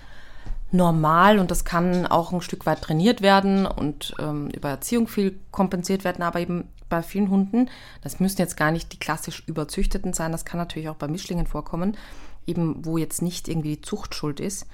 normal 0.71 1.39
und 1.39 1.51
das 1.51 1.65
kann 1.65 2.07
auch 2.07 2.31
ein 2.31 2.41
Stück 2.41 2.65
weit 2.65 2.81
trainiert 2.81 3.21
werden 3.21 3.65
und 3.65 4.13
ähm, 4.19 4.49
über 4.49 4.69
Erziehung 4.69 5.07
viel 5.07 5.37
kompensiert 5.51 6.03
werden, 6.03 6.23
aber 6.23 6.39
eben 6.39 6.69
bei 6.87 7.01
vielen 7.01 7.29
Hunden, 7.29 7.69
das 8.01 8.19
müssen 8.19 8.39
jetzt 8.39 8.57
gar 8.57 8.71
nicht 8.71 8.93
die 8.93 8.99
klassisch 8.99 9.43
überzüchteten 9.47 10.13
sein, 10.13 10.31
das 10.31 10.45
kann 10.45 10.59
natürlich 10.59 10.89
auch 10.89 10.95
bei 10.95 11.07
Mischlingen 11.07 11.47
vorkommen, 11.47 11.97
eben 12.45 12.85
wo 12.85 12.97
jetzt 12.97 13.21
nicht 13.21 13.47
irgendwie 13.47 13.75
die 13.75 13.81
Zucht 13.81 14.15
schuld 14.15 14.39
ist, 14.39 14.65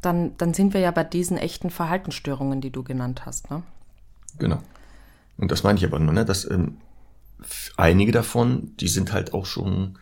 dann, 0.00 0.36
dann 0.36 0.54
sind 0.54 0.74
wir 0.74 0.80
ja 0.80 0.90
bei 0.90 1.04
diesen 1.04 1.38
echten 1.38 1.70
Verhaltensstörungen, 1.70 2.60
die 2.60 2.70
du 2.70 2.82
genannt 2.82 3.24
hast. 3.26 3.50
Ne? 3.50 3.62
Genau. 4.38 4.58
Und 5.38 5.50
das 5.50 5.62
meine 5.62 5.78
ich 5.78 5.84
aber 5.84 5.98
nur, 5.98 6.12
ne, 6.12 6.24
dass 6.24 6.48
ähm, 6.50 6.76
einige 7.76 8.12
davon, 8.12 8.72
die 8.78 8.88
sind 8.88 9.12
halt 9.12 9.32
auch 9.34 9.46
schon 9.46 9.98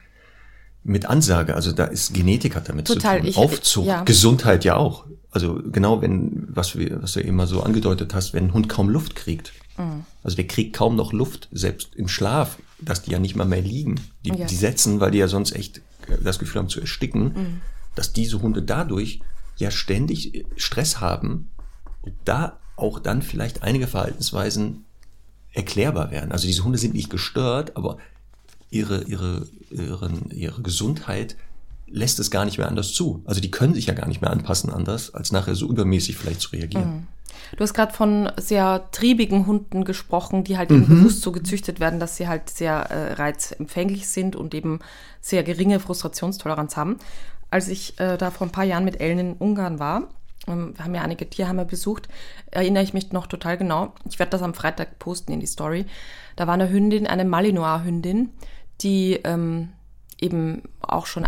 mit 0.83 1.07
Ansage, 1.07 1.55
also 1.55 1.73
da 1.73 1.85
ist 1.85 2.15
Genetik 2.15 2.57
hat 2.57 2.69
damit 2.69 2.87
Total, 2.87 3.17
zu 3.17 3.21
tun. 3.23 3.29
ich- 3.31 3.37
Aufzucht, 3.37 3.87
ja. 3.87 4.03
Gesundheit 4.05 4.65
ja 4.65 4.77
auch. 4.77 5.05
Also 5.31 5.61
genau, 5.71 6.01
wenn, 6.03 6.47
was, 6.49 6.77
wir, 6.77 7.03
was 7.03 7.13
du 7.13 7.21
eben 7.21 7.37
mal 7.37 7.47
so 7.47 7.63
angedeutet 7.63 8.15
hast, 8.15 8.33
wenn 8.33 8.47
ein 8.47 8.55
Hund 8.55 8.69
kaum 8.69 8.89
Luft 8.89 9.15
kriegt. 9.15 9.53
Mhm. 9.77 10.05
Also 10.25 10.37
der 10.37 10.47
kriegt 10.47 10.75
kaum 10.75 10.97
noch 10.97 11.13
Luft, 11.13 11.49
selbst 11.53 11.95
im 11.95 12.09
Schlaf, 12.09 12.59
dass 12.81 13.03
die 13.03 13.11
ja 13.13 13.19
nicht 13.19 13.37
mal 13.37 13.45
mehr 13.45 13.61
liegen. 13.61 13.97
Die, 14.25 14.31
Ja. 14.31 14.47
die 14.47 14.57
setzen, 14.57 14.99
weil 15.01 15.11
die 15.13 15.19
ja 15.19 15.29
sonst 15.29 15.53
echt 15.53 15.83
das 16.25 16.39
Gefühl 16.39 16.61
haben 16.61 16.69
zu 16.69 16.81
ersticken, 16.81 17.23
Mhm. 17.25 17.61
dass 17.95 18.13
diese 18.13 18.41
Hunde 18.43 18.63
dadurch 18.63 19.21
ja 19.59 19.71
ständig 19.71 20.47
Stress 20.57 21.01
haben 21.01 21.51
und 22.03 22.15
da 22.25 22.59
auch 22.77 22.99
dann 22.99 23.21
vielleicht 23.23 23.63
einige 23.63 23.87
Verhaltensweisen 23.87 24.87
erklärbar 25.53 26.11
werden. 26.11 26.33
Also 26.33 26.47
diese 26.47 26.65
Hunde 26.65 26.79
sind 26.79 26.95
nicht 26.95 27.11
gestört, 27.11 27.77
aber 27.77 27.99
ihre, 28.71 29.03
ihre, 29.05 29.47
ihren, 29.71 30.31
ihre 30.31 30.63
Gesundheit 30.63 31.37
lässt 31.89 32.21
es 32.21 32.31
gar 32.31 32.45
nicht 32.45 32.59
mehr 32.59 32.69
anders 32.69 32.93
zu. 32.93 33.23
Also 33.25 33.41
die 33.41 33.51
können 33.51 33.75
sich 33.75 33.87
ja 33.87 33.95
gar 33.95 34.07
nicht 34.07 34.23
mehr 34.23 34.31
anpassen 34.31 34.71
anders, 34.71 35.13
als 35.13 35.33
nachher 35.33 35.57
so 35.57 35.69
übermäßig 35.69 36.17
vielleicht 36.17 36.41
zu 36.41 36.51
reagieren. 36.51 37.09
Du 37.57 37.63
hast 37.63 37.75
gerade 37.75 37.93
von 37.93 38.31
sehr 38.37 38.91
triebigen 38.93 39.47
Hunden 39.47 39.85
gesprochen, 39.85 40.45
die 40.45 40.57
halt 40.57 40.71
eben 40.71 40.87
bewusst 40.87 41.23
so 41.23 41.33
gezüchtet 41.33 41.81
werden, 41.81 41.99
dass 41.99 42.17
sie 42.17 42.29
halt 42.29 42.49
sehr 42.49 42.91
äh, 42.91 43.15
reizempfänglich 43.15 44.09
sind 44.09 44.37
und 44.37 44.55
eben 44.55 44.79
sehr 45.21 45.43
geringe 45.43 45.81
Frustrationstoleranz 45.81 46.77
haben. 46.77 46.99
Als 47.51 47.69
ich 47.69 47.99
äh, 47.99 48.17
da 48.17 48.31
vor 48.31 48.47
ein 48.47 48.53
paar 48.53 48.65
Jahren 48.65 48.85
mit 48.85 49.01
Ellen 49.01 49.19
in 49.19 49.33
Ungarn 49.33 49.79
war, 49.81 50.09
ähm, 50.47 50.75
wir 50.77 50.85
haben 50.85 50.95
ja 50.95 51.03
einige 51.03 51.29
Tierheime 51.29 51.65
besucht, 51.65 52.09
erinnere 52.51 52.83
ich 52.83 52.95
mich 52.95 53.13
noch 53.13 53.27
total 53.27 53.57
genau. 53.57 53.93
Ich 54.09 54.19
werde 54.19 54.31
das 54.31 54.43
am 54.43 54.55
Freitag 54.55 54.99
posten 54.99 55.33
in 55.33 55.41
die 55.41 55.47
Story. 55.47 55.87
Da 56.37 56.47
war 56.47 56.55
eine 56.55 56.71
Hündin, 56.71 57.07
eine 57.07 57.25
Malinois-Hündin, 57.25 58.31
die 58.81 59.21
ähm, 59.25 59.71
eben 60.21 60.63
auch 60.81 61.07
schon 61.07 61.27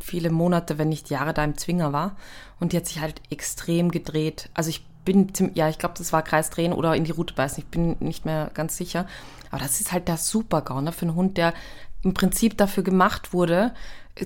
viele 0.00 0.30
Monate, 0.30 0.78
wenn 0.78 0.88
nicht 0.88 1.10
Jahre 1.10 1.34
da 1.34 1.44
im 1.44 1.56
Zwinger 1.56 1.92
war. 1.92 2.16
Und 2.58 2.72
die 2.72 2.76
hat 2.76 2.86
sich 2.86 3.00
halt 3.00 3.20
extrem 3.30 3.90
gedreht. 3.90 4.48
Also 4.54 4.70
ich 4.70 4.84
bin, 5.04 5.30
ja, 5.54 5.68
ich 5.68 5.78
glaube, 5.78 5.94
das 5.98 6.12
war 6.12 6.22
Kreisdrehen 6.22 6.72
oder 6.72 6.94
in 6.94 7.04
die 7.04 7.10
Route 7.10 7.34
beißen. 7.34 7.62
Ich 7.62 7.68
bin 7.68 7.96
nicht 8.00 8.24
mehr 8.24 8.50
ganz 8.54 8.76
sicher. 8.76 9.06
Aber 9.50 9.60
das 9.60 9.80
ist 9.80 9.92
halt 9.92 10.08
der 10.08 10.16
Super-GAU, 10.16 10.80
ne? 10.80 10.92
Für 10.92 11.02
einen 11.02 11.14
Hund, 11.14 11.36
der 11.36 11.54
im 12.02 12.14
Prinzip 12.14 12.56
dafür 12.56 12.82
gemacht 12.82 13.32
wurde, 13.32 13.74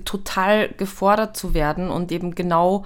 total 0.04 0.68
gefordert 0.68 1.36
zu 1.36 1.54
werden 1.54 1.90
und 1.90 2.12
eben 2.12 2.34
genau 2.34 2.84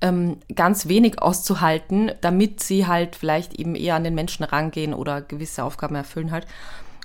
ähm, 0.00 0.38
ganz 0.54 0.88
wenig 0.88 1.20
auszuhalten, 1.20 2.12
damit 2.20 2.62
sie 2.62 2.86
halt 2.86 3.16
vielleicht 3.16 3.54
eben 3.54 3.74
eher 3.74 3.96
an 3.96 4.04
den 4.04 4.14
Menschen 4.14 4.44
rangehen 4.44 4.94
oder 4.94 5.20
gewisse 5.20 5.64
Aufgaben 5.64 5.94
erfüllen 5.94 6.30
halt. 6.30 6.46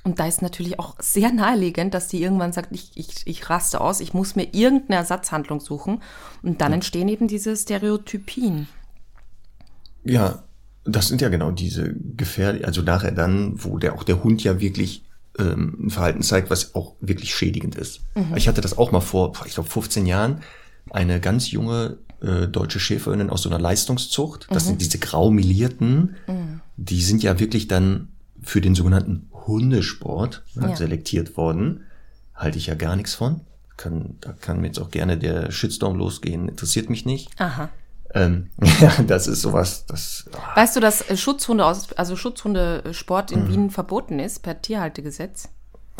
Und 0.03 0.19
da 0.19 0.27
ist 0.27 0.41
natürlich 0.41 0.79
auch 0.79 0.95
sehr 0.99 1.31
naheliegend, 1.31 1.93
dass 1.93 2.09
die 2.09 2.21
irgendwann 2.21 2.51
sagt, 2.51 2.69
ich, 2.71 2.91
ich, 2.95 3.25
ich 3.25 3.49
raste 3.49 3.79
aus, 3.79 4.01
ich 4.01 4.13
muss 4.13 4.35
mir 4.35 4.47
irgendeine 4.51 4.97
Ersatzhandlung 4.97 5.61
suchen. 5.61 6.01
Und 6.41 6.59
dann 6.59 6.73
entstehen 6.73 7.07
eben 7.07 7.27
diese 7.27 7.55
Stereotypien. 7.55 8.67
Ja, 10.03 10.43
das 10.83 11.07
sind 11.07 11.21
ja 11.21 11.29
genau 11.29 11.51
diese 11.51 11.93
gefährlich, 11.93 12.65
also 12.65 12.81
nachher 12.81 13.11
dann, 13.11 13.63
wo 13.63 13.77
der 13.77 13.93
auch 13.93 14.03
der 14.03 14.21
Hund 14.23 14.43
ja 14.43 14.59
wirklich 14.59 15.05
ähm, 15.39 15.85
ein 15.85 15.89
Verhalten 15.89 16.21
zeigt, 16.21 16.49
was 16.49 16.75
auch 16.75 16.95
wirklich 16.99 17.33
schädigend 17.33 17.75
ist. 17.75 18.01
Ich 18.35 18.49
hatte 18.49 18.59
das 18.59 18.77
auch 18.77 18.91
mal 18.91 18.99
vor, 18.99 19.33
ich 19.45 19.53
glaube 19.53 19.69
15 19.69 20.05
Jahren, 20.05 20.41
eine 20.89 21.21
ganz 21.21 21.49
junge 21.51 21.97
äh, 22.23 22.47
deutsche 22.47 22.79
Schäferhündin 22.79 23.29
aus 23.29 23.41
so 23.43 23.49
einer 23.49 23.59
Leistungszucht. 23.59 24.47
Das 24.49 24.65
sind 24.67 24.81
diese 24.81 24.97
graumelierten, 24.99 26.15
die 26.77 27.01
sind 27.01 27.21
ja 27.23 27.39
wirklich 27.39 27.67
dann 27.67 28.09
für 28.41 28.61
den 28.61 28.75
sogenannten 28.75 29.29
Hundesport 29.45 30.43
ne, 30.55 30.69
Ja. 30.69 30.75
selektiert 30.75 31.37
worden. 31.37 31.81
Halte 32.35 32.57
ich 32.57 32.67
ja 32.67 32.75
gar 32.75 32.95
nichts 32.95 33.13
von. 33.13 33.41
Kann, 33.77 34.15
da 34.21 34.33
kann 34.33 34.61
mir 34.61 34.67
jetzt 34.67 34.79
auch 34.79 34.91
gerne 34.91 35.17
der 35.17 35.51
Shitstorm 35.51 35.95
losgehen, 35.97 36.47
interessiert 36.49 36.89
mich 36.89 37.05
nicht. 37.05 37.29
Aha. 37.39 37.69
Ähm, 38.13 38.49
ja, 38.81 38.93
das 39.07 39.27
ist 39.27 39.41
sowas, 39.41 39.85
das. 39.87 40.25
ah, 40.33 40.55
Weißt 40.55 40.75
du, 40.75 40.79
dass 40.79 41.09
äh, 41.09 41.17
Schutzhunde 41.17 41.65
aus, 41.65 41.91
also 41.93 42.15
Schutzhundesport 42.15 43.31
in 43.31 43.47
Wien 43.47 43.69
verboten 43.71 44.19
ist 44.19 44.43
per 44.43 44.61
Tierhaltegesetz? 44.61 45.49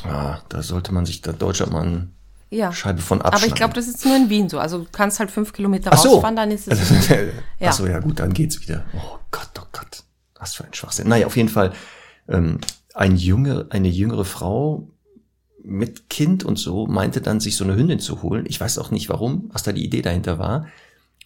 Ah, 0.04 0.40
da 0.50 0.62
sollte 0.62 0.94
man 0.94 1.06
sich 1.06 1.22
da 1.22 1.32
Deutschland 1.32 1.72
mal 1.72 1.82
eine 1.88 2.08
Ja. 2.54 2.72
Scheibe 2.72 3.02
von 3.02 3.20
Aber 3.22 3.30
abschneiden. 3.34 3.50
ich 3.54 3.56
glaube, 3.56 3.74
das 3.74 3.88
ist 3.88 4.06
nur 4.06 4.16
in 4.16 4.30
Wien 4.30 4.48
so. 4.50 4.60
Also 4.60 4.80
du 4.80 4.88
kannst 4.92 5.20
halt 5.20 5.32
fünf 5.32 5.54
Kilometer 5.54 5.92
Ach 5.94 5.98
so. 5.98 6.10
rausfahren, 6.16 6.36
dann 6.36 6.52
ist 6.52 6.68
es. 6.68 6.80
Also, 6.92 7.14
Ja. 7.60 7.70
Ach 7.70 7.74
so, 7.74 7.88
ja 7.88 8.00
gut, 8.00 8.20
dann 8.20 8.34
geht's 8.34 8.62
wieder. 8.62 8.86
Oh 8.96 9.18
Gott, 9.32 9.50
oh 9.60 9.66
Gott. 9.72 10.04
Was 10.40 10.56
für 10.56 10.64
ein 10.66 10.74
Schwachsinn. 10.74 11.08
Naja, 11.08 11.26
auf 11.26 11.36
jeden 11.38 11.50
Fall 11.50 11.74
ähm, 12.28 12.60
ein 12.94 13.16
junge, 13.16 13.68
eine 13.70 13.88
jüngere 13.88 14.26
Frau 14.26 14.88
mit 15.64 16.10
Kind 16.10 16.44
und 16.44 16.58
so 16.60 16.88
meinte 16.88 17.22
dann, 17.22 17.40
sich 17.40 17.56
so 17.56 17.64
eine 17.64 17.76
Hündin 17.76 18.00
zu 18.00 18.22
holen. 18.22 18.46
Ich 18.48 18.60
weiß 18.60 18.78
auch 18.80 18.92
nicht 18.92 19.10
warum, 19.10 19.50
was 19.54 19.64
da 19.64 19.72
die 19.72 19.84
Idee 19.86 20.02
dahinter 20.02 20.38
war. 20.38 20.68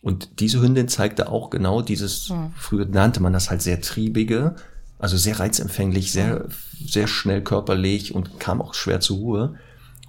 Und 0.02 0.40
diese 0.40 0.62
Hündin 0.62 0.88
zeigte 0.88 1.30
auch 1.30 1.50
genau 1.50 1.82
dieses, 1.82 2.30
Hm. 2.30 2.54
früher 2.56 2.86
nannte 2.86 3.20
man 3.20 3.34
das 3.34 3.50
halt 3.50 3.64
sehr 3.64 3.82
triebige, 3.82 4.56
also 5.00 5.18
sehr 5.18 5.40
reizempfänglich, 5.40 6.12
sehr, 6.12 6.46
sehr 6.88 7.08
schnell 7.08 7.42
körperlich 7.42 8.14
und 8.14 8.40
kam 8.40 8.62
auch 8.62 8.76
schwer 8.76 9.00
zur 9.00 9.18
Ruhe. 9.18 9.56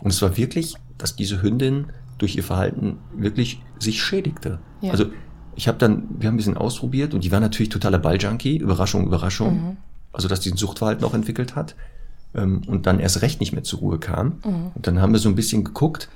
Und 0.01 0.13
es 0.13 0.21
war 0.23 0.37
wirklich, 0.37 0.75
dass 0.99 1.17
diese 1.17 1.43
Hündin 1.43 1.87
durch 2.19 2.37
ihr 2.37 2.45
Verhalten 2.45 2.99
wirklich 3.17 3.63
sich 3.79 4.03
schädigte. 4.03 4.59
Ja. 4.81 4.91
Also 4.91 5.07
ich 5.55 5.69
habe 5.69 5.79
dann, 5.79 6.05
wir 6.19 6.29
haben 6.29 6.35
ein 6.35 6.37
bisschen 6.37 6.57
ausprobiert 6.57 7.15
und 7.15 7.25
die 7.25 7.33
war 7.33 7.41
natürlich 7.41 7.71
totaler 7.71 7.99
Balljunkie, 7.99 8.57
Überraschung, 8.57 9.07
Überraschung. 9.07 9.77
Also 10.13 10.29
dass 10.29 10.41
die 10.41 10.51
ein 10.51 10.57
Suchtverhalten 10.57 11.05
auch 11.05 11.15
entwickelt 11.15 11.55
hat 11.55 11.75
ähm, 12.35 12.63
und 12.67 12.87
dann 12.87 12.99
erst 12.99 13.23
recht 13.23 13.41
nicht 13.41 13.53
mehr 13.53 13.63
zur 13.63 13.81
Ruhe 13.81 13.99
kam. 13.99 14.39
Und 14.75 14.87
dann 14.87 15.01
haben 15.01 15.13
wir 15.13 15.21
so 15.21 15.29
ein 15.29 15.35
bisschen 15.35 15.65
geguckt 15.65 16.09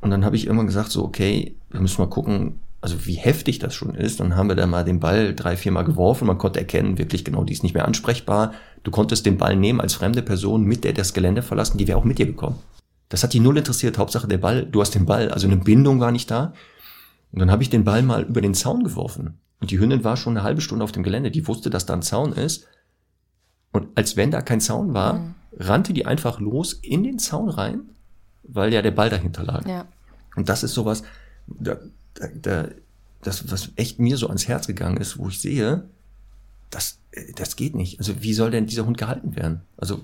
und 0.00 0.10
dann 0.10 0.24
habe 0.24 0.36
ich 0.36 0.46
irgendwann 0.46 0.66
gesagt, 0.66 0.90
so, 0.90 1.04
okay, 1.04 1.54
wir 1.70 1.80
müssen 1.80 2.00
mal 2.00 2.08
gucken, 2.08 2.58
also 2.80 3.06
wie 3.06 3.14
heftig 3.14 3.58
das 3.58 3.74
schon 3.74 3.94
ist. 3.94 4.20
Dann 4.20 4.36
haben 4.36 4.48
wir 4.48 4.56
da 4.56 4.66
mal 4.66 4.84
den 4.84 5.00
Ball 5.00 5.34
drei, 5.34 5.56
vier 5.56 5.72
Mal 5.72 5.82
geworfen. 5.82 6.26
Man 6.26 6.38
konnte 6.38 6.58
erkennen, 6.58 6.98
wirklich 6.98 7.24
genau, 7.24 7.44
die 7.44 7.52
ist 7.52 7.62
nicht 7.62 7.74
mehr 7.74 7.84
ansprechbar. 7.84 8.52
Du 8.82 8.90
konntest 8.90 9.26
den 9.26 9.36
Ball 9.36 9.56
nehmen 9.56 9.80
als 9.80 9.94
fremde 9.94 10.22
Person, 10.22 10.64
mit 10.64 10.84
der 10.84 10.94
das 10.94 11.12
Gelände 11.12 11.42
verlassen, 11.42 11.76
die 11.76 11.86
wäre 11.86 11.98
auch 11.98 12.04
mit 12.04 12.18
dir 12.18 12.26
gekommen. 12.26 12.58
Das 13.10 13.22
hat 13.22 13.34
die 13.34 13.40
null 13.40 13.58
interessiert. 13.58 13.98
Hauptsache 13.98 14.26
der 14.26 14.38
Ball, 14.38 14.64
du 14.64 14.80
hast 14.80 14.94
den 14.94 15.04
Ball, 15.04 15.30
also 15.30 15.46
eine 15.46 15.58
Bindung 15.58 16.00
war 16.00 16.12
nicht 16.12 16.30
da. 16.30 16.54
Und 17.32 17.40
dann 17.40 17.50
habe 17.50 17.62
ich 17.62 17.68
den 17.68 17.84
Ball 17.84 18.02
mal 18.02 18.22
über 18.22 18.40
den 18.40 18.54
Zaun 18.54 18.82
geworfen. 18.82 19.38
Und 19.60 19.70
die 19.70 19.78
Hündin 19.78 20.04
war 20.04 20.16
schon 20.16 20.36
eine 20.36 20.44
halbe 20.44 20.62
Stunde 20.62 20.84
auf 20.84 20.92
dem 20.92 21.02
Gelände. 21.02 21.30
Die 21.30 21.46
wusste, 21.46 21.68
dass 21.68 21.84
da 21.84 21.92
ein 21.92 22.02
Zaun 22.02 22.32
ist. 22.32 22.66
Und 23.72 23.88
als 23.96 24.16
wenn 24.16 24.30
da 24.30 24.40
kein 24.40 24.60
Zaun 24.60 24.94
war, 24.94 25.34
rannte 25.56 25.92
die 25.92 26.06
einfach 26.06 26.40
los 26.40 26.72
in 26.72 27.02
den 27.02 27.18
Zaun 27.18 27.48
rein, 27.48 27.90
weil 28.42 28.72
ja 28.72 28.80
der 28.80 28.90
Ball 28.92 29.10
dahinter 29.10 29.42
lag. 29.42 29.66
Ja. 29.66 29.86
Und 30.36 30.48
das 30.48 30.62
ist 30.62 30.74
sowas, 30.74 31.02
da, 31.46 31.76
da, 32.14 32.28
da, 32.40 32.68
das, 33.22 33.50
was 33.50 33.70
echt 33.76 33.98
mir 33.98 34.16
so 34.16 34.28
ans 34.28 34.48
Herz 34.48 34.66
gegangen 34.66 34.96
ist, 34.96 35.18
wo 35.18 35.28
ich 35.28 35.40
sehe, 35.40 35.88
das, 36.70 36.92
äh, 36.92 36.99
das 37.34 37.56
geht 37.56 37.74
nicht. 37.74 37.98
Also 37.98 38.22
wie 38.22 38.34
soll 38.34 38.50
denn 38.50 38.66
dieser 38.66 38.86
Hund 38.86 38.98
gehalten 38.98 39.36
werden? 39.36 39.62
Also 39.76 40.02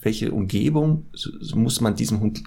welche 0.00 0.32
Umgebung 0.32 1.06
muss 1.54 1.80
man 1.80 1.96
diesem 1.96 2.20
Hund 2.20 2.42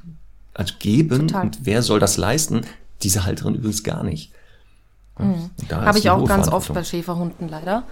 also 0.53 0.73
geben 0.79 1.27
Total. 1.27 1.45
und 1.45 1.59
wer 1.63 1.81
soll 1.83 1.99
das 1.99 2.17
leisten? 2.17 2.61
Diese 3.03 3.23
Halterin 3.25 3.55
übrigens 3.55 3.83
gar 3.83 4.03
nicht. 4.03 4.31
Ja, 5.19 5.25
ist 5.57 5.71
Habe 5.71 5.99
ich 5.99 6.09
auch 6.09 6.25
ganz 6.25 6.47
oft 6.47 6.73
bei 6.73 6.83
Schäferhunden 6.83 7.49
leider, 7.49 7.83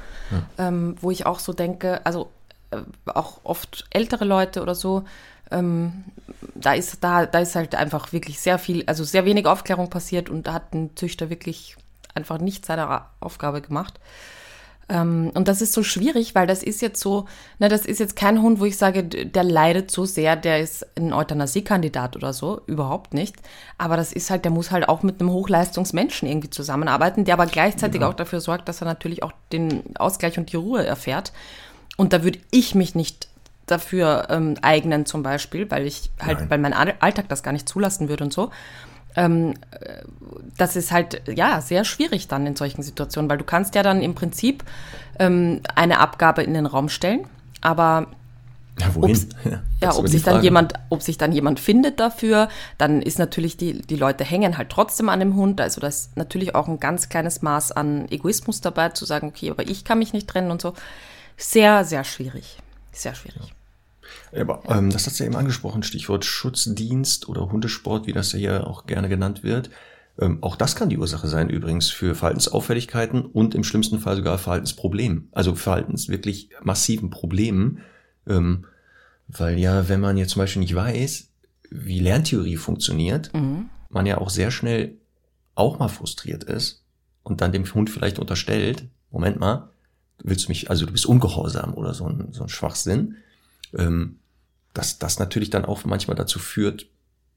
ähm, 0.58 0.96
wo 1.02 1.12
ich 1.12 1.26
auch 1.26 1.40
so 1.40 1.52
denke, 1.52 2.06
also 2.06 2.30
äh, 2.72 2.78
auch 3.06 3.42
oft 3.44 3.86
ältere 3.90 4.24
Leute 4.24 4.62
oder 4.62 4.76
so, 4.76 5.04
ähm, 5.52 6.06
da 6.56 6.74
ist 6.74 7.04
da 7.04 7.26
da 7.26 7.40
ist 7.40 7.56
halt 7.56 7.76
einfach 7.76 8.14
wirklich 8.14 8.40
sehr 8.40 8.58
viel, 8.58 8.84
also 8.86 9.04
sehr 9.04 9.26
wenig 9.26 9.46
Aufklärung 9.46 9.90
passiert 9.90 10.30
und 10.30 10.48
da 10.48 10.54
hat 10.54 10.74
ein 10.74 10.92
Züchter 10.96 11.30
wirklich 11.30 11.76
einfach 12.16 12.40
nicht 12.40 12.66
seine 12.66 13.02
Aufgabe 13.20 13.62
gemacht. 13.62 14.00
Ähm, 14.90 15.32
und 15.34 15.48
das 15.50 15.62
ist 15.62 15.74
so 15.74 15.84
schwierig, 15.84 16.34
weil 16.34 16.48
das 16.48 16.64
ist 16.64 16.82
jetzt 16.82 17.02
so, 17.02 17.26
na, 17.60 17.68
das 17.68 17.86
ist 17.86 18.00
jetzt 18.00 18.16
kein 18.16 18.42
Hund, 18.42 18.60
wo 18.60 18.66
ich 18.66 18.78
sage, 18.78 19.04
der 19.04 19.44
leidet 19.44 19.92
so 19.92 20.06
sehr, 20.06 20.36
der 20.38 20.62
ist 20.62 20.86
ein 20.98 21.12
Euthanasiekandidat 21.12 22.16
oder 22.16 22.32
so, 22.32 22.62
überhaupt 22.68 23.14
nicht. 23.14 23.36
Aber 23.78 23.98
das 23.98 24.14
ist 24.14 24.30
halt, 24.30 24.46
der 24.46 24.52
muss 24.52 24.72
halt 24.72 24.88
auch 24.88 25.04
mit 25.04 25.20
einem 25.20 25.32
Hochleistungsmenschen 25.32 26.28
irgendwie 26.28 26.50
zusammenarbeiten, 26.50 27.26
der 27.26 27.34
aber 27.34 27.48
gleichzeitig 27.48 28.02
auch 28.04 28.14
dafür 28.14 28.40
sorgt, 28.40 28.70
dass 28.70 28.82
er 28.82 28.86
natürlich 28.86 29.24
auch 29.24 29.34
den 29.52 29.84
Ausgleich 29.98 30.38
und 30.38 30.52
die 30.54 30.58
Ruhe 30.58 30.86
erfährt. 30.86 31.34
Und 31.98 32.14
da 32.14 32.24
würde 32.24 32.40
ich 32.52 32.74
mich 32.74 32.96
nicht 32.96 33.28
dafür 33.66 34.28
ähm, 34.30 34.56
eignen 34.62 35.06
zum 35.06 35.24
Beispiel, 35.24 35.70
weil 35.70 35.86
ich 35.86 36.10
halt, 36.22 36.40
Nein. 36.40 36.50
weil 36.50 36.60
mein 36.60 36.74
Al- 36.74 36.96
Alltag 37.00 37.28
das 37.28 37.44
gar 37.44 37.52
nicht 37.52 37.68
zulassen 37.68 38.08
würde 38.08 38.24
und 38.24 38.32
so. 38.32 38.52
Ähm, 39.18 39.56
äh, 39.72 40.04
das 40.58 40.76
ist 40.76 40.92
halt, 40.92 41.24
ja, 41.28 41.60
sehr 41.62 41.84
schwierig 41.84 42.28
dann 42.28 42.48
in 42.48 42.56
solchen 42.56 42.84
Situationen, 42.84 43.30
weil 43.30 43.38
du 43.38 43.44
kannst 43.44 43.76
ja 43.76 43.84
dann 43.84 44.02
im 44.02 44.16
Prinzip 44.16 44.64
ähm, 45.20 45.62
eine 45.76 46.00
Abgabe 46.00 46.44
in 46.44 46.54
den 46.54 46.66
Raum 46.68 46.88
stellen, 46.88 47.26
aber 47.62 48.08
Ja, 48.80 48.94
wohin? 48.96 49.20
Ja, 49.82 49.96
ob 49.96 50.08
sich 50.08 50.24
dann 50.24 50.42
jemand, 50.44 50.74
ob 50.90 51.04
sich 51.04 51.18
dann 51.20 51.32
jemand 51.32 51.60
findet 51.60 52.00
dafür, 52.00 52.50
dann 52.80 53.02
ist 53.02 53.20
natürlich 53.20 53.58
die, 53.58 53.82
die 53.82 53.96
Leute 53.96 54.24
hängen 54.24 54.58
halt 54.58 54.70
trotzdem 54.70 55.10
an 55.10 55.20
dem 55.20 55.36
Hund. 55.36 55.62
Also 55.62 55.82
da 55.82 55.88
ist 55.88 56.18
natürlich 56.18 56.56
auch 56.56 56.68
ein 56.68 56.80
ganz 56.80 57.10
kleines 57.10 57.44
Maß 57.44 57.72
an 57.74 58.08
Egoismus 58.10 58.62
dabei, 58.62 58.90
zu 58.90 59.06
sagen, 59.06 59.28
okay, 59.28 59.52
aber 59.52 59.68
ich 59.68 59.84
kann 59.84 60.00
mich 60.00 60.14
nicht 60.14 60.28
trennen 60.28 60.50
und 60.52 60.62
so. 60.62 60.74
Sehr, 61.38 61.86
sehr 61.86 62.04
schwierig. 62.04 62.58
Sehr 62.92 63.14
schwierig. 63.14 63.42
Ja, 63.44 63.57
aber 64.36 64.64
ähm, 64.68 64.90
das 64.92 65.06
hast 65.06 65.20
du 65.20 65.24
ja 65.24 65.30
eben 65.30 65.38
angesprochen, 65.38 65.84
Stichwort 65.84 66.26
Schutzdienst 66.26 67.30
oder 67.30 67.52
Hundesport, 67.52 68.08
wie 68.08 68.14
das 68.14 68.32
ja 68.34 68.40
hier 68.40 68.68
auch 68.68 68.86
gerne 68.86 69.10
genannt 69.10 69.44
wird. 69.44 69.70
Ähm, 70.20 70.40
auch 70.42 70.56
das 70.56 70.76
kann 70.76 70.90
die 70.90 70.98
Ursache 70.98 71.28
sein 71.28 71.50
übrigens 71.50 71.90
für 71.90 72.16
Verhaltensauffälligkeiten 72.16 73.26
und 73.26 73.56
im 73.56 73.64
schlimmsten 73.64 74.00
Fall 74.00 74.16
sogar 74.16 74.38
Verhaltensproblemen. 74.38 75.30
Also 75.32 75.56
Verhaltens 75.56 76.10
wirklich 76.10 76.50
massiven 76.62 77.10
Problemen. 77.10 77.80
Ähm, 78.28 78.66
weil 79.28 79.60
ja, 79.60 79.90
wenn 79.90 80.00
man 80.00 80.18
jetzt 80.18 80.32
zum 80.32 80.42
Beispiel 80.42 80.62
nicht 80.62 80.76
weiß, 80.76 81.30
wie 81.70 82.00
Lerntheorie 82.00 82.58
funktioniert, 82.58 83.32
man 83.90 84.06
ja 84.06 84.18
auch 84.18 84.30
sehr 84.30 84.52
schnell 84.52 84.96
auch 85.54 85.80
mal 85.80 85.90
frustriert 85.90 86.44
ist 86.44 86.84
und 87.24 87.42
dann 87.42 87.52
dem 87.52 87.66
Hund 87.74 87.90
vielleicht 87.90 88.20
unterstellt, 88.20 88.88
Moment 89.12 89.40
mal, 89.40 89.70
willst 90.24 90.46
du 90.46 90.50
mich, 90.50 90.70
also 90.70 90.86
du 90.86 90.92
bist 90.92 91.06
ungehorsam 91.06 91.74
oder 91.74 91.94
so 91.94 92.06
ein, 92.08 92.30
so 92.32 92.44
ein 92.44 92.50
Schwachsinn 92.50 93.18
ähm, 93.78 94.20
dass 94.74 95.00
das 95.00 95.20
natürlich 95.20 95.50
dann 95.50 95.66
auch 95.66 95.84
manchmal 95.86 96.16
dazu 96.16 96.40
führt, 96.40 96.88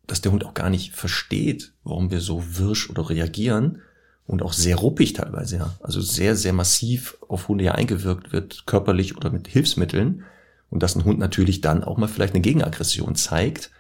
dass 0.07 0.21
der 0.21 0.33
Hund 0.33 0.45
auch 0.45 0.55
gar 0.55 0.71
nicht 0.71 0.95
versteht, 0.95 1.73
warum 1.85 2.11
wir 2.11 2.21
so 2.21 2.59
wirsch 2.59 2.91
oder 2.91 3.09
reagieren 3.09 3.83
und 4.27 4.43
auch 4.43 4.53
sehr 4.53 4.77
ruppig 4.77 5.13
teilweise, 5.13 5.57
ja. 5.57 5.75
Also 5.81 6.01
sehr, 6.01 6.37
sehr 6.37 6.53
massiv 6.53 7.17
auf 7.29 7.49
Hunde 7.49 7.65
ja 7.65 7.73
eingewirkt 7.73 8.33
wird, 8.33 8.65
körperlich 8.67 9.17
oder 9.17 9.31
mit 9.31 9.49
Hilfsmitteln. 9.49 10.25
Und 10.69 10.83
dass 10.85 10.95
ein 10.95 11.05
Hund 11.05 11.19
natürlich 11.19 11.61
dann 11.61 11.83
auch 11.83 11.97
mal 11.97 12.07
vielleicht 12.07 12.35
eine 12.35 12.43
Gegenaggression 12.43 13.17
zeigt, 13.17 13.71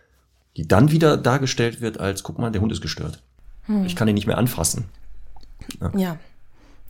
die 0.57 0.67
dann 0.67 0.91
wieder 0.91 1.17
dargestellt 1.17 1.81
wird 1.81 2.01
als, 2.01 2.25
guck 2.25 2.39
mal, 2.39 2.51
der 2.51 2.61
Hund 2.61 2.73
ist 2.73 2.81
gestört. 2.81 3.23
Ich 3.85 3.95
kann 3.95 4.09
ihn 4.09 4.15
nicht 4.15 4.27
mehr 4.27 4.39
anfassen. 4.39 4.87
Ja. 5.97 6.19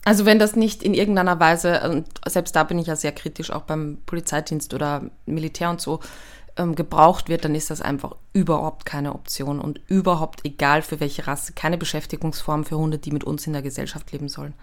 Also 0.03 0.25
wenn 0.25 0.39
das 0.39 0.55
nicht 0.55 0.81
in 0.83 0.93
irgendeiner 0.93 1.39
Weise, 1.39 1.89
und 1.89 2.07
selbst 2.27 2.55
da 2.55 2.63
bin 2.63 2.79
ich 2.79 2.87
ja 2.87 2.95
sehr 2.95 3.11
kritisch, 3.11 3.51
auch 3.51 3.63
beim 3.63 3.99
Polizeidienst 4.05 4.73
oder 4.73 5.03
Militär 5.25 5.69
und 5.69 5.79
so, 5.79 5.99
ähm, 6.57 6.75
gebraucht 6.75 7.29
wird, 7.29 7.45
dann 7.45 7.55
ist 7.55 7.69
das 7.69 7.81
einfach 7.81 8.15
überhaupt 8.33 8.85
keine 8.85 9.13
Option 9.13 9.59
und 9.59 9.79
überhaupt 9.87 10.41
egal 10.43 10.81
für 10.81 10.99
welche 10.99 11.27
Rasse, 11.27 11.53
keine 11.53 11.77
Beschäftigungsform 11.77 12.65
für 12.65 12.77
Hunde, 12.77 12.97
die 12.97 13.11
mit 13.11 13.23
uns 13.23 13.47
in 13.47 13.53
der 13.53 13.61
Gesellschaft 13.61 14.11
leben 14.11 14.27
sollen. 14.27 14.53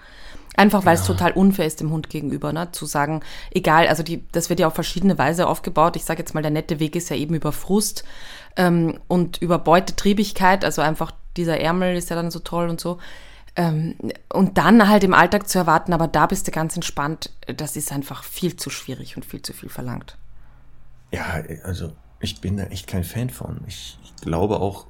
Einfach 0.56 0.84
weil 0.84 0.96
es 0.96 1.04
total 1.04 1.32
unfair 1.32 1.66
ist 1.66 1.80
dem 1.80 1.92
Hund 1.92 2.10
gegenüber, 2.10 2.52
ne? 2.52 2.72
zu 2.72 2.84
sagen, 2.84 3.20
egal, 3.52 3.86
also 3.86 4.02
die, 4.02 4.24
das 4.32 4.50
wird 4.50 4.58
ja 4.58 4.66
auf 4.66 4.74
verschiedene 4.74 5.16
Weise 5.16 5.46
aufgebaut. 5.46 5.94
Ich 5.94 6.04
sage 6.04 6.18
jetzt 6.18 6.34
mal, 6.34 6.42
der 6.42 6.50
nette 6.50 6.80
Weg 6.80 6.96
ist 6.96 7.10
ja 7.10 7.16
eben 7.16 7.34
über 7.34 7.52
Frust 7.52 8.04
ähm, 8.56 8.98
und 9.06 9.40
über 9.40 9.58
Beutetriebigkeit, 9.58 10.64
also 10.64 10.82
einfach 10.82 11.12
dieser 11.36 11.60
Ärmel 11.60 11.96
ist 11.96 12.10
ja 12.10 12.16
dann 12.16 12.32
so 12.32 12.40
toll 12.40 12.68
und 12.68 12.80
so. 12.80 12.98
Ähm, 13.58 13.96
und 14.32 14.56
dann 14.56 14.88
halt 14.88 15.02
im 15.02 15.12
Alltag 15.12 15.48
zu 15.48 15.58
erwarten, 15.58 15.92
aber 15.92 16.06
da 16.06 16.26
bist 16.26 16.46
du 16.46 16.52
ganz 16.52 16.76
entspannt, 16.76 17.32
das 17.48 17.74
ist 17.74 17.90
einfach 17.90 18.22
viel 18.22 18.54
zu 18.54 18.70
schwierig 18.70 19.16
und 19.16 19.24
viel 19.24 19.42
zu 19.42 19.52
viel 19.52 19.68
verlangt. 19.68 20.16
Ja, 21.10 21.42
also 21.64 21.92
ich 22.20 22.40
bin 22.40 22.56
da 22.56 22.64
echt 22.64 22.86
kein 22.86 23.02
Fan 23.02 23.30
von. 23.30 23.60
Ich, 23.66 23.98
ich 24.04 24.14
glaube 24.22 24.60
auch, 24.60 24.86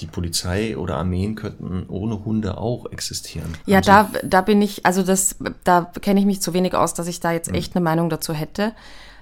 die 0.00 0.06
Polizei 0.06 0.76
oder 0.76 0.96
Armeen 0.96 1.36
könnten 1.36 1.86
ohne 1.88 2.24
Hunde 2.24 2.58
auch 2.58 2.86
existieren. 2.90 3.56
Ja, 3.66 3.76
Haben 3.86 4.12
da, 4.12 4.20
da 4.24 4.40
bin 4.40 4.62
ich, 4.62 4.84
also 4.84 5.04
das, 5.04 5.36
da 5.62 5.92
kenne 6.00 6.18
ich 6.18 6.26
mich 6.26 6.42
zu 6.42 6.52
wenig 6.54 6.74
aus, 6.74 6.94
dass 6.94 7.06
ich 7.06 7.20
da 7.20 7.30
jetzt 7.30 7.52
echt 7.52 7.76
eine 7.76 7.84
Meinung 7.84 8.10
dazu 8.10 8.32
hätte. 8.32 8.72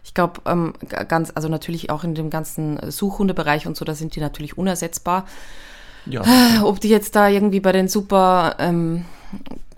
Ich 0.05 0.15
glaube, 0.15 0.41
ähm, 0.47 0.73
ganz, 1.09 1.33
also 1.35 1.49
natürlich 1.49 1.91
auch 1.91 2.03
in 2.03 2.15
dem 2.15 2.31
ganzen 2.31 2.79
Suchhundebereich 2.91 3.67
und 3.67 3.77
so, 3.77 3.85
da 3.85 3.95
sind 3.95 4.17
die 4.17 4.21
natürlich 4.21 4.57
unersetzbar. 4.57 5.27
Ja, 6.07 6.63
Ob 6.65 6.81
die 6.81 6.89
jetzt 6.89 7.15
da 7.17 7.29
irgendwie 7.29 7.61
bei 7.61 7.73
den 7.73 7.89
super, 7.89 8.57
ähm, 8.59 9.05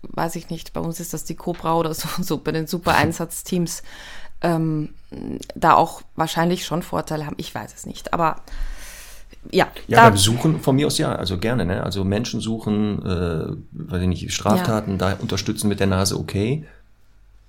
weiß 0.03 0.37
ich 0.37 0.51
nicht, 0.51 0.73
bei 0.73 0.81
uns 0.81 1.01
ist 1.01 1.13
das 1.15 1.25
die 1.25 1.35
Cobra 1.35 1.75
oder 1.75 1.95
so, 1.95 2.09
so 2.23 2.39
bei 2.39 2.53
den 2.53 2.67
super 2.67 2.95
Einsatzteams, 2.97 3.83
ähm, 4.41 4.91
da 5.55 5.75
auch 5.75 6.03
wahrscheinlich 6.15 6.65
schon 6.65 6.83
Vorteile 6.83 7.27
haben. 7.27 7.37
Ich 7.39 7.55
weiß 7.55 7.75
es 7.75 7.87
nicht, 7.87 8.13
aber 8.13 8.37
ja, 9.51 9.69
ja 9.87 10.09
beim 10.09 10.17
Suchen 10.17 10.61
von 10.61 10.77
mir 10.77 10.87
aus 10.87 10.99
ja, 10.99 11.15
also 11.15 11.39
gerne, 11.39 11.65
ne? 11.65 11.83
Also 11.83 12.05
Menschen 12.05 12.41
suchen, 12.41 13.05
äh, 13.05 13.57
weiß 13.73 14.03
ich 14.03 14.09
nicht, 14.09 14.33
Straftaten, 14.33 14.99
da 14.99 15.15
unterstützen 15.15 15.69
mit 15.69 15.81
der 15.81 15.87
Nase, 15.87 16.19
okay. 16.19 16.67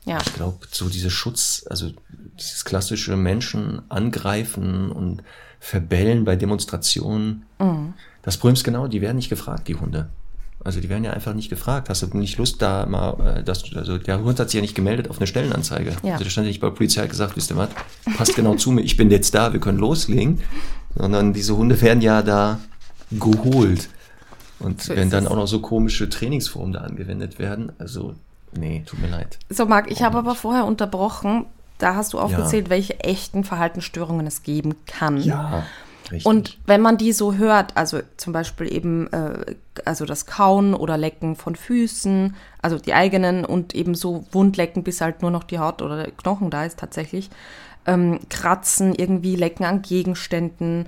ja. 0.06 0.18
Ich 0.26 0.34
glaube, 0.34 0.66
so 0.72 0.88
diese 0.88 1.10
Schutz, 1.10 1.66
also 1.70 1.92
dieses 2.40 2.66
klassische 2.66 3.16
Menschen 3.16 3.82
angreifen 3.90 4.92
und 4.92 5.24
verbellen 5.60 6.26
bei 6.26 6.36
Demonstrationen. 6.36 7.46
Mhm. 7.60 7.94
Das 8.22 8.38
Problem 8.38 8.54
ist 8.54 8.64
genau, 8.64 8.88
die 8.88 9.02
werden 9.02 9.18
nicht 9.18 9.30
gefragt, 9.30 9.68
die 9.68 9.76
Hunde. 9.76 10.10
Also 10.64 10.82
die 10.82 10.90
werden 10.90 11.06
ja 11.06 11.12
einfach 11.12 11.34
nicht 11.34 11.50
gefragt. 11.50 11.90
Hast 11.90 12.02
du 12.02 12.18
nicht 12.18 12.38
Lust 12.38 12.62
da 12.62 12.86
mal, 12.86 13.38
äh, 13.38 13.44
dass, 13.44 13.64
also 13.76 13.98
der 13.98 14.22
Hund 14.22 14.40
hat 14.40 14.50
sich 14.50 14.58
ja 14.58 14.62
nicht 14.62 14.76
gemeldet 14.76 15.10
auf 15.10 15.18
eine 15.18 15.28
Stellenanzeige. 15.28 15.96
Ja. 16.04 16.14
Also 16.14 16.26
da 16.26 16.30
stand 16.30 16.46
ja 16.46 16.50
nicht 16.50 16.60
bei 16.60 16.68
der 16.68 16.76
Polizei 16.76 17.08
gesagt, 17.08 17.38
wisst 17.38 17.52
ihr 17.52 17.58
was, 17.58 17.70
passt 18.18 18.36
genau 18.36 18.56
zu 18.56 18.72
mir, 18.72 18.82
ich 18.82 18.98
bin 18.98 19.10
jetzt 19.10 19.34
da, 19.34 19.54
wir 19.54 19.60
können 19.62 19.78
loslegen. 19.78 20.42
Sondern 20.96 21.34
diese 21.34 21.56
Hunde 21.56 21.80
werden 21.82 22.02
ja 22.02 22.22
da 22.22 22.60
geholt. 23.12 23.90
Und 24.60 24.82
So 24.82 24.96
wenn 24.96 25.10
dann 25.10 25.28
auch 25.28 25.36
noch 25.36 25.48
so 25.48 25.62
komische 25.62 26.10
Trainingsformen 26.10 26.74
da 26.74 26.82
angewendet 26.82 27.40
werden, 27.40 27.72
also 27.78 28.16
nee, 28.54 28.84
tut 28.86 29.00
mir 29.00 29.08
leid. 29.08 29.40
So, 29.50 29.66
Marc, 29.66 29.90
ich 29.90 30.04
habe 30.04 30.18
aber 30.18 30.36
vorher 30.36 30.66
unterbrochen. 30.66 31.46
Da 31.80 31.96
hast 31.96 32.14
du 32.14 32.20
aufgezählt, 32.20 32.70
welche 32.70 33.00
echten 33.00 33.44
Verhaltensstörungen 33.44 34.28
es 34.28 34.44
geben 34.44 34.76
kann. 34.86 35.18
Ja, 35.18 35.66
richtig. 36.12 36.26
Und 36.26 36.58
wenn 36.66 36.82
man 36.82 36.98
die 36.98 37.14
so 37.14 37.34
hört, 37.34 37.76
also 37.76 38.00
zum 38.18 38.34
Beispiel 38.34 38.72
eben 38.72 39.12
äh, 39.12 39.56
also 39.86 40.06
das 40.06 40.26
Kauen 40.26 40.74
oder 40.74 40.98
Lecken 40.98 41.36
von 41.36 41.56
Füßen, 41.56 42.36
also 42.62 42.78
die 42.78 42.94
eigenen 42.94 43.46
und 43.46 43.74
eben 43.74 43.96
so 43.96 44.26
Wundlecken, 44.32 44.84
bis 44.84 45.02
halt 45.02 45.22
nur 45.22 45.32
noch 45.32 45.44
die 45.44 45.60
Haut 45.60 45.82
oder 45.82 46.04
der 46.04 46.12
Knochen 46.12 46.50
da 46.50 46.66
ist 46.66 46.80
tatsächlich, 46.80 47.30
ähm, 47.86 48.20
Kratzen, 48.30 48.94
irgendwie 48.94 49.36
Lecken 49.36 49.66
an 49.66 49.82
Gegenständen, 49.82 50.88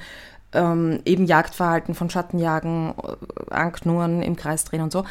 ähm, 0.54 1.00
eben 1.06 1.26
Jagdverhalten 1.26 1.96
von 1.96 2.10
Schattenjagen, 2.10 2.94
äh, 2.98 3.54
Anknurren 3.54 4.22
im 4.22 4.36
Kreis 4.36 4.66
drehen 4.66 4.82
und 4.82 4.92
so. 4.92 5.06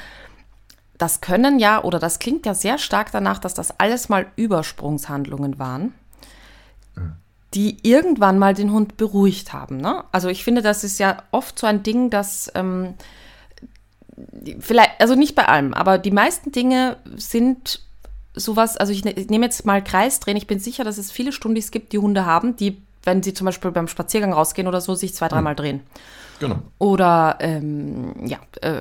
Das 1.00 1.20
können 1.20 1.58
ja, 1.58 1.82
oder 1.82 1.98
das 1.98 2.18
klingt 2.18 2.46
ja 2.46 2.54
sehr 2.54 2.78
stark 2.78 3.10
danach, 3.10 3.38
dass 3.38 3.54
das 3.54 3.78
alles 3.80 4.08
mal 4.08 4.26
Übersprungshandlungen 4.36 5.58
waren 5.58 5.94
die 7.54 7.78
irgendwann 7.82 8.38
mal 8.38 8.54
den 8.54 8.72
Hund 8.72 8.96
beruhigt 8.96 9.52
haben. 9.52 9.78
Ne? 9.78 10.04
Also 10.12 10.28
ich 10.28 10.44
finde, 10.44 10.62
das 10.62 10.84
ist 10.84 10.98
ja 10.98 11.22
oft 11.32 11.58
so 11.58 11.66
ein 11.66 11.82
Ding, 11.82 12.10
dass 12.10 12.50
ähm, 12.54 12.94
vielleicht, 14.60 15.00
also 15.00 15.14
nicht 15.16 15.34
bei 15.34 15.48
allem, 15.48 15.74
aber 15.74 15.98
die 15.98 16.12
meisten 16.12 16.52
Dinge 16.52 16.96
sind 17.16 17.80
sowas, 18.34 18.76
also 18.76 18.92
ich, 18.92 19.04
ne- 19.04 19.14
ich 19.14 19.28
nehme 19.28 19.46
jetzt 19.46 19.66
mal 19.66 19.82
Kreisdrehen, 19.82 20.36
ich 20.36 20.46
bin 20.46 20.60
sicher, 20.60 20.84
dass 20.84 20.98
es 20.98 21.10
viele 21.10 21.32
Stundis 21.32 21.72
gibt, 21.72 21.92
die 21.92 21.98
Hunde 21.98 22.24
haben, 22.24 22.54
die, 22.54 22.80
wenn 23.02 23.22
sie 23.22 23.34
zum 23.34 23.46
Beispiel 23.46 23.72
beim 23.72 23.88
Spaziergang 23.88 24.32
rausgehen 24.32 24.68
oder 24.68 24.80
so, 24.80 24.94
sich 24.94 25.14
zwei, 25.14 25.26
dreimal 25.26 25.56
drehen. 25.56 25.80
Genau. 26.40 26.56
Oder 26.78 27.38
ähm, 27.38 28.26
ja, 28.26 28.38
äh, 28.62 28.80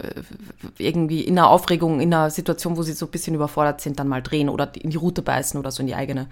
irgendwie 0.79 1.21
in 1.21 1.37
einer 1.37 1.49
Aufregung, 1.49 2.01
in 2.01 2.11
einer 2.11 2.31
Situation, 2.31 2.75
wo 2.75 2.81
sie 2.81 2.93
so 2.93 3.05
ein 3.05 3.11
bisschen 3.11 3.35
überfordert 3.35 3.81
sind, 3.81 3.99
dann 3.99 4.07
mal 4.07 4.23
drehen 4.23 4.49
oder 4.49 4.73
in 4.75 4.89
die 4.89 4.97
Rute 4.97 5.21
beißen 5.21 5.59
oder 5.59 5.69
so 5.69 5.81
in 5.81 5.87
die 5.87 5.95
eigene. 5.95 6.27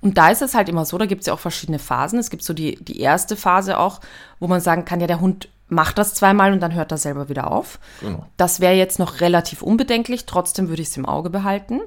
Und 0.00 0.18
da 0.18 0.28
ist 0.28 0.42
es 0.42 0.54
halt 0.54 0.68
immer 0.68 0.84
so, 0.84 0.98
da 0.98 1.06
gibt 1.06 1.20
es 1.20 1.28
ja 1.28 1.32
auch 1.32 1.38
verschiedene 1.38 1.78
Phasen. 1.78 2.18
Es 2.18 2.28
gibt 2.28 2.42
so 2.42 2.52
die, 2.52 2.76
die 2.76 3.00
erste 3.00 3.36
Phase 3.36 3.78
auch, 3.78 4.00
wo 4.40 4.48
man 4.48 4.60
sagen 4.60 4.84
kann, 4.84 5.00
ja, 5.00 5.06
der 5.06 5.20
Hund 5.20 5.48
macht 5.68 5.96
das 5.98 6.14
zweimal 6.14 6.52
und 6.52 6.60
dann 6.60 6.74
hört 6.74 6.92
er 6.92 6.98
selber 6.98 7.28
wieder 7.28 7.50
auf. 7.50 7.78
Genau. 8.00 8.26
Das 8.36 8.60
wäre 8.60 8.74
jetzt 8.74 8.98
noch 8.98 9.20
relativ 9.20 9.62
unbedenklich, 9.62 10.26
trotzdem 10.26 10.68
würde 10.68 10.82
ich 10.82 10.88
es 10.88 10.96
im 10.96 11.06
Auge 11.06 11.30
behalten. 11.30 11.80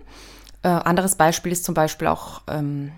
Äh, 0.64 0.70
anderes 0.70 1.16
Beispiel 1.16 1.52
ist 1.52 1.64
zum 1.64 1.76
Beispiel 1.76 2.08
auch 2.08 2.42
ähm, 2.48 2.92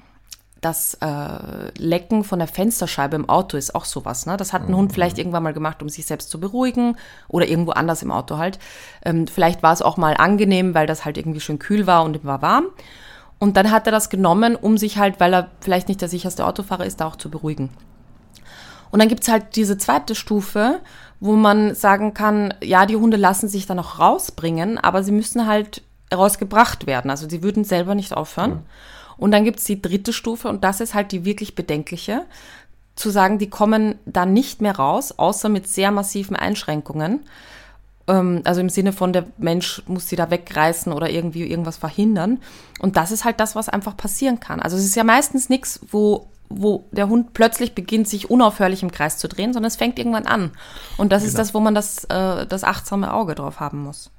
das 0.62 0.96
äh, 0.96 1.72
Lecken 1.78 2.24
von 2.24 2.40
der 2.40 2.48
Fensterscheibe 2.48 3.16
im 3.16 3.30
Auto 3.30 3.56
ist 3.56 3.76
auch 3.76 3.86
sowas. 3.86 4.26
Ne? 4.26 4.36
Das 4.36 4.52
hat 4.52 4.68
ein 4.68 4.76
Hund 4.76 4.92
vielleicht 4.92 5.18
irgendwann 5.18 5.44
mal 5.44 5.54
gemacht, 5.54 5.82
um 5.82 5.90
sich 5.90 6.06
selbst 6.06 6.30
zu 6.30 6.40
beruhigen 6.40 6.98
oder 7.28 7.48
irgendwo 7.48 7.72
anders 7.72 8.04
im 8.04 8.12
Auto 8.12 8.38
halt. 8.38 8.60
Ähm, 9.04 9.28
vielleicht 9.28 9.64
war 9.64 9.74
es 9.74 9.82
auch 9.82 9.98
mal 9.98 10.16
angenehm, 10.18 10.74
weil 10.74 10.88
das 10.88 11.06
halt 11.06 11.18
irgendwie 11.18 11.40
schön 11.40 11.60
kühl 11.60 11.88
war 11.88 12.04
und 12.04 12.16
ihm 12.16 12.26
war 12.26 12.42
warm. 12.42 12.68
Und 13.40 13.56
dann 13.56 13.72
hat 13.72 13.88
er 13.88 13.92
das 13.92 14.10
genommen, 14.10 14.56
um 14.56 14.78
sich 14.78 14.98
halt, 14.98 15.20
weil 15.22 15.34
er 15.34 15.50
vielleicht 15.62 15.88
nicht 15.88 16.02
der 16.02 16.10
sicherste 16.10 16.46
Autofahrer 16.46 16.86
ist, 16.86 17.00
da 17.00 17.08
auch 17.08 17.16
zu 17.16 17.30
beruhigen. 17.30 17.70
Und 18.92 19.00
dann 19.00 19.08
gibt's 19.08 19.30
halt 19.30 19.56
diese 19.56 19.78
zweite 19.78 20.14
Stufe, 20.14 20.82
wo 21.22 21.34
man 21.34 21.74
sagen 21.74 22.14
kann, 22.14 22.54
ja, 22.62 22.86
die 22.86 22.96
Hunde 22.98 23.18
lassen 23.18 23.48
sich 23.48 23.66
dann 23.66 23.80
auch 23.80 24.00
rausbringen, 24.00 24.78
aber 24.78 25.04
sie 25.04 25.12
müssen 25.12 25.48
halt 25.48 25.84
rausgebracht 26.14 26.86
werden. 26.86 27.12
Also 27.12 27.30
sie 27.30 27.44
würden 27.44 27.64
selber 27.64 27.96
nicht 27.96 28.14
aufhören. 28.14 28.64
Und 29.20 29.32
dann 29.32 29.44
gibt's 29.44 29.66
die 29.66 29.82
dritte 29.82 30.14
Stufe 30.14 30.48
und 30.48 30.64
das 30.64 30.82
ist 30.82 30.94
halt 30.94 31.12
die 31.12 31.26
wirklich 31.26 31.56
bedenkliche, 31.56 32.26
zu 32.96 33.10
sagen, 33.10 33.38
die 33.38 33.50
kommen 33.50 33.96
dann 34.06 34.34
nicht 34.34 34.62
mehr 34.62 34.76
raus, 34.76 35.14
außer 35.18 35.50
mit 35.50 35.68
sehr 35.68 35.92
massiven 35.92 36.36
Einschränkungen. 36.36 37.22
Ähm, 38.08 38.42
also 38.44 38.60
im 38.62 38.70
Sinne 38.70 38.92
von, 38.92 39.14
der 39.14 39.26
Mensch 39.38 39.82
muss 39.88 40.10
sie 40.10 40.16
da 40.16 40.30
wegreißen 40.30 40.92
oder 40.92 41.10
irgendwie 41.10 41.44
irgendwas 41.44 41.78
verhindern. 41.78 42.40
Und 42.80 42.98
das 42.98 43.12
ist 43.12 43.24
halt 43.24 43.40
das, 43.40 43.56
was 43.56 43.70
einfach 43.70 43.96
passieren 43.96 44.40
kann. 44.40 44.60
Also 44.60 44.76
es 44.76 44.84
ist 44.84 44.96
ja 44.96 45.04
meistens 45.04 45.50
nichts, 45.50 45.80
wo 45.90 46.28
wo 46.52 46.88
der 46.92 47.08
Hund 47.08 47.34
plötzlich 47.34 47.76
beginnt, 47.76 48.08
sich 48.08 48.32
unaufhörlich 48.32 48.82
im 48.82 48.90
Kreis 48.90 49.20
zu 49.20 49.28
drehen, 49.28 49.54
sondern 49.54 49.68
es 49.68 49.76
fängt 49.76 50.00
irgendwann 50.00 50.26
an. 50.26 50.50
Und 50.98 51.12
das 51.12 51.22
genau. 51.22 51.30
ist 51.30 51.38
das, 51.38 51.54
wo 51.54 51.60
man 51.60 51.76
das, 51.76 52.06
äh, 52.06 52.48
das 52.48 52.64
achtsame 52.64 53.14
Auge 53.14 53.36
drauf 53.36 53.60
haben 53.60 53.84
muss. 53.84 54.10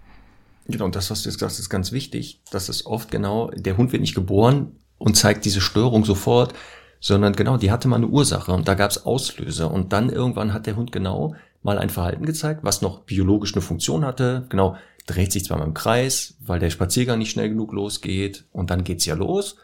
Genau, 0.68 0.84
und 0.84 0.94
das, 0.94 1.11
was 1.11 1.22
du 1.22 1.28
jetzt 1.28 1.40
sagst, 1.40 1.59
ist 1.59 1.70
ganz 1.70 1.90
wichtig. 1.90 2.40
Das 2.53 2.68
ist 2.68 2.86
oft 2.86 3.11
genau, 3.11 3.51
der 3.51 3.76
Hund 3.76 3.90
wird 3.90 4.01
nicht 4.01 4.14
geboren 4.14 4.76
und 5.01 5.16
zeigt 5.16 5.44
diese 5.46 5.62
Störung 5.62 6.05
sofort, 6.05 6.53
sondern 7.01 7.32
genau, 7.32 7.57
die 7.57 7.72
hatte 7.72 7.88
mal 7.88 7.96
eine 7.96 8.07
Ursache 8.07 8.53
und 8.53 8.68
da 8.68 8.74
gab 8.74 8.90
es 8.90 9.07
Auslöser. 9.07 9.70
Und 9.70 9.92
dann 9.92 10.11
irgendwann 10.11 10.53
hat 10.53 10.66
der 10.66 10.76
Hund 10.76 10.92
genau 10.92 11.34
mal 11.62 11.78
ein 11.78 11.90
Verhalten 11.90 12.26
gezeigt, 12.26 12.61
was 12.62 12.82
noch 12.82 13.01
biologisch 13.01 13.55
eine 13.55 13.62
Funktion 13.62 14.05
hatte. 14.05 14.44
Genau, 14.51 14.76
dreht 15.07 15.32
sich 15.32 15.46
zweimal 15.46 15.66
im 15.66 15.74
Kreis, 15.74 16.36
weil 16.40 16.61
der 16.61 16.70
Spaziergang 16.70 17.18
nicht 17.18 17.30
schnell 17.30 17.48
genug 17.48 17.72
losgeht 17.72 18.44
und 18.53 18.70
dann 18.70 18.84
geht's 18.84 19.07
ja 19.07 19.14
los. 19.14 19.57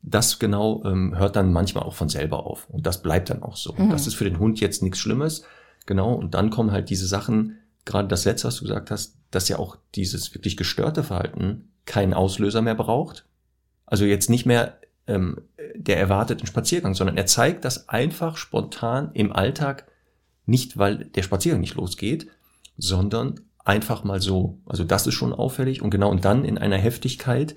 Das 0.00 0.38
genau 0.38 0.84
ähm, 0.84 1.18
hört 1.18 1.34
dann 1.34 1.52
manchmal 1.52 1.82
auch 1.82 1.94
von 1.94 2.08
selber 2.08 2.46
auf 2.46 2.70
und 2.70 2.86
das 2.86 3.02
bleibt 3.02 3.30
dann 3.30 3.42
auch 3.42 3.56
so. 3.56 3.74
Mhm. 3.76 3.90
Das 3.90 4.06
ist 4.06 4.14
für 4.14 4.24
den 4.24 4.38
Hund 4.38 4.60
jetzt 4.60 4.82
nichts 4.82 4.98
Schlimmes. 4.98 5.42
Genau, 5.86 6.14
und 6.14 6.34
dann 6.34 6.50
kommen 6.50 6.70
halt 6.70 6.88
diese 6.88 7.06
Sachen, 7.06 7.58
gerade 7.84 8.06
das 8.06 8.24
letzte, 8.24 8.46
was 8.46 8.56
du 8.56 8.62
gesagt 8.62 8.92
hast, 8.92 9.16
dass 9.32 9.48
ja 9.48 9.58
auch 9.58 9.76
dieses 9.96 10.32
wirklich 10.34 10.56
gestörte 10.56 11.02
Verhalten 11.02 11.72
keinen 11.84 12.14
Auslöser 12.14 12.62
mehr 12.62 12.76
braucht. 12.76 13.26
Also 13.86 14.04
jetzt 14.04 14.30
nicht 14.30 14.46
mehr 14.46 14.78
ähm, 15.06 15.38
der 15.74 15.98
erwarteten 15.98 16.46
Spaziergang, 16.46 16.94
sondern 16.94 17.16
er 17.16 17.26
zeigt 17.26 17.64
das 17.64 17.88
einfach 17.88 18.36
spontan 18.36 19.10
im 19.14 19.32
Alltag, 19.32 19.86
nicht 20.46 20.78
weil 20.78 21.06
der 21.06 21.22
Spaziergang 21.22 21.60
nicht 21.60 21.74
losgeht, 21.74 22.28
sondern 22.76 23.40
einfach 23.64 24.04
mal 24.04 24.20
so. 24.20 24.58
Also 24.66 24.84
das 24.84 25.06
ist 25.06 25.14
schon 25.14 25.32
auffällig 25.32 25.82
und 25.82 25.90
genau 25.90 26.10
und 26.10 26.24
dann 26.24 26.44
in 26.44 26.58
einer 26.58 26.78
Heftigkeit, 26.78 27.54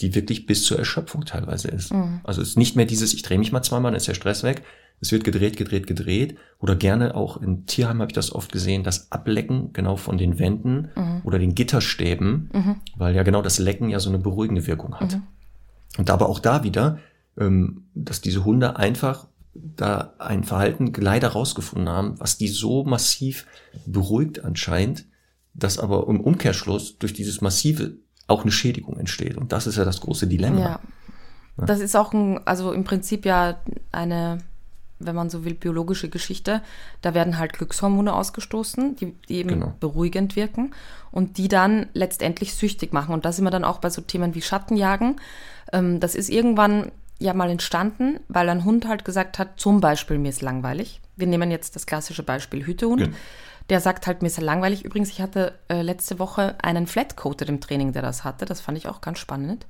die 0.00 0.14
wirklich 0.14 0.46
bis 0.46 0.64
zur 0.64 0.78
Erschöpfung 0.78 1.24
teilweise 1.24 1.68
ist. 1.68 1.92
Mhm. 1.92 2.20
Also 2.24 2.42
es 2.42 2.50
ist 2.50 2.58
nicht 2.58 2.76
mehr 2.76 2.84
dieses, 2.84 3.14
ich 3.14 3.22
drehe 3.22 3.38
mich 3.38 3.52
mal 3.52 3.62
zweimal, 3.62 3.92
dann 3.92 3.96
ist 3.96 4.08
der 4.08 4.14
Stress 4.14 4.42
weg, 4.42 4.62
es 5.00 5.12
wird 5.12 5.24
gedreht, 5.24 5.56
gedreht, 5.56 5.86
gedreht. 5.86 6.36
Oder 6.58 6.74
gerne 6.74 7.14
auch 7.14 7.40
in 7.40 7.66
Tierheim 7.66 8.00
habe 8.00 8.10
ich 8.10 8.14
das 8.14 8.32
oft 8.32 8.52
gesehen, 8.52 8.82
das 8.82 9.12
Ablecken 9.12 9.72
genau 9.72 9.96
von 9.96 10.18
den 10.18 10.38
Wänden 10.38 10.88
mhm. 10.94 11.20
oder 11.24 11.38
den 11.38 11.54
Gitterstäben, 11.54 12.50
mhm. 12.52 12.76
weil 12.96 13.14
ja 13.14 13.22
genau 13.22 13.42
das 13.42 13.58
Lecken 13.58 13.90
ja 13.90 14.00
so 14.00 14.08
eine 14.08 14.18
beruhigende 14.18 14.66
Wirkung 14.66 14.94
hat. 14.96 15.18
Und 15.98 16.10
aber 16.10 16.28
auch 16.28 16.38
da 16.38 16.62
wieder, 16.62 16.98
ähm, 17.38 17.86
dass 17.94 18.20
diese 18.20 18.44
Hunde 18.44 18.76
einfach 18.76 19.26
da 19.54 20.14
ein 20.18 20.44
Verhalten 20.44 20.92
leider 20.96 21.28
rausgefunden 21.28 21.88
haben, 21.88 22.20
was 22.20 22.36
die 22.36 22.48
so 22.48 22.84
massiv 22.84 23.46
beruhigt 23.86 24.44
anscheinend, 24.44 25.06
dass 25.54 25.78
aber 25.78 26.06
im 26.08 26.20
Umkehrschluss 26.20 26.98
durch 26.98 27.14
dieses 27.14 27.40
massive 27.40 27.96
auch 28.26 28.42
eine 28.42 28.52
Schädigung 28.52 28.98
entsteht. 28.98 29.36
Und 29.36 29.52
das 29.52 29.66
ist 29.66 29.76
ja 29.76 29.84
das 29.84 30.00
große 30.00 30.26
Dilemma. 30.26 30.60
Ja. 30.60 30.80
Das 31.56 31.80
ist 31.80 31.96
auch 31.96 32.12
ein, 32.12 32.46
also 32.46 32.72
im 32.72 32.84
Prinzip 32.84 33.24
ja 33.24 33.58
eine 33.92 34.38
wenn 34.98 35.14
man 35.14 35.30
so 35.30 35.44
will, 35.44 35.54
biologische 35.54 36.08
Geschichte. 36.08 36.62
Da 37.02 37.14
werden 37.14 37.38
halt 37.38 37.52
Glückshormone 37.52 38.14
ausgestoßen, 38.14 38.96
die, 38.96 39.12
die 39.28 39.36
eben 39.36 39.48
genau. 39.48 39.74
beruhigend 39.80 40.36
wirken 40.36 40.72
und 41.10 41.38
die 41.38 41.48
dann 41.48 41.86
letztendlich 41.92 42.54
süchtig 42.54 42.92
machen. 42.92 43.12
Und 43.14 43.24
da 43.24 43.32
sind 43.32 43.44
wir 43.44 43.50
dann 43.50 43.64
auch 43.64 43.78
bei 43.78 43.90
so 43.90 44.00
Themen 44.02 44.34
wie 44.34 44.42
Schattenjagen. 44.42 45.20
Ähm, 45.72 46.00
das 46.00 46.14
ist 46.14 46.30
irgendwann 46.30 46.90
ja 47.18 47.32
mal 47.32 47.50
entstanden, 47.50 48.20
weil 48.28 48.48
ein 48.48 48.64
Hund 48.64 48.86
halt 48.86 49.04
gesagt 49.04 49.38
hat, 49.38 49.58
zum 49.58 49.80
Beispiel, 49.80 50.18
mir 50.18 50.28
ist 50.28 50.42
langweilig. 50.42 51.00
Wir 51.16 51.26
nehmen 51.26 51.50
jetzt 51.50 51.76
das 51.76 51.86
klassische 51.86 52.22
Beispiel 52.22 52.66
Hütehund. 52.66 53.04
Genau 53.04 53.16
der 53.68 53.80
sagt 53.80 54.06
halt, 54.06 54.22
mir 54.22 54.28
ist 54.28 54.38
ja 54.38 54.44
langweilig. 54.44 54.84
Übrigens, 54.84 55.10
ich 55.10 55.20
hatte 55.20 55.58
äh, 55.68 55.82
letzte 55.82 56.18
Woche 56.18 56.54
einen 56.62 56.86
Flatcoated 56.86 57.48
im 57.48 57.60
Training, 57.60 57.92
der 57.92 58.02
das 58.02 58.22
hatte. 58.22 58.44
Das 58.44 58.60
fand 58.60 58.78
ich 58.78 58.86
auch 58.86 59.00
ganz 59.00 59.18
spannend. 59.18 59.66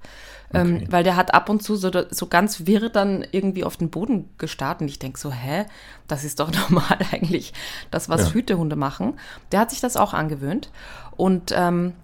Ähm, 0.52 0.74
okay. 0.74 0.84
Ähm, 0.84 0.92
weil 0.92 1.04
der 1.04 1.16
hat 1.16 1.32
ab 1.32 1.48
und 1.48 1.62
zu 1.62 1.76
so, 1.76 1.90
so 2.10 2.26
ganz 2.26 2.66
wirr 2.66 2.90
dann 2.90 3.26
irgendwie 3.32 3.64
auf 3.64 3.78
den 3.78 3.88
Boden 3.88 4.28
gestarrt. 4.36 4.82
Und 4.82 4.88
ich 4.88 4.98
denke 4.98 5.18
so, 5.18 5.32
hä, 5.32 5.64
das 6.08 6.24
ist 6.24 6.40
doch 6.40 6.52
normal 6.70 6.98
eigentlich, 7.10 7.54
das, 7.90 8.10
was 8.10 8.28
ja. 8.28 8.34
Hütehunde 8.34 8.76
machen. 8.76 9.18
Der 9.50 9.60
hat 9.60 9.70
sich 9.70 9.80
das 9.80 9.96
auch 9.96 10.12
angewöhnt. 10.12 10.70
Und 11.16 11.52
ähm, 11.56 11.94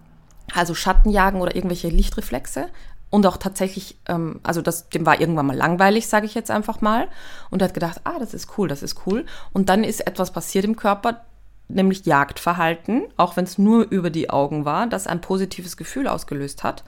also 0.55 0.75
Schattenjagen 0.75 1.43
oder 1.43 1.55
irgendwelche 1.55 1.89
Lichtreflexe. 1.89 2.69
Und 3.11 3.27
auch 3.27 3.37
tatsächlich, 3.37 3.99
ähm, 4.09 4.41
also 4.43 4.63
das, 4.63 4.89
dem 4.89 5.05
war 5.05 5.21
irgendwann 5.21 5.45
mal 5.45 5.57
langweilig, 5.57 6.09
sage 6.09 6.25
ich 6.25 6.35
jetzt 6.35 6.51
einfach 6.51 6.81
mal. 6.81 7.09
Und 7.51 7.61
er 7.61 7.69
hat 7.69 7.75
gedacht, 7.75 8.01
ah, 8.05 8.19
das 8.19 8.33
ist 8.33 8.57
cool, 8.57 8.69
das 8.69 8.83
ist 8.83 9.07
cool. 9.07 9.27
Und 9.53 9.69
dann 9.69 9.85
ist 9.85 10.07
etwas 10.07 10.33
passiert 10.33 10.65
im 10.65 10.77
Körper, 10.77 11.27
nämlich 11.75 12.05
Jagdverhalten, 12.07 13.05
auch 13.17 13.37
wenn 13.37 13.45
es 13.45 13.59
nur 13.59 13.91
über 13.91 14.11
die 14.11 14.31
Augen 14.31 14.65
war, 14.65 14.87
das 14.87 15.07
ein 15.07 15.21
positives 15.21 15.77
Gefühl 15.77 16.07
ausgelöst 16.07 16.65
hat. 16.65 16.85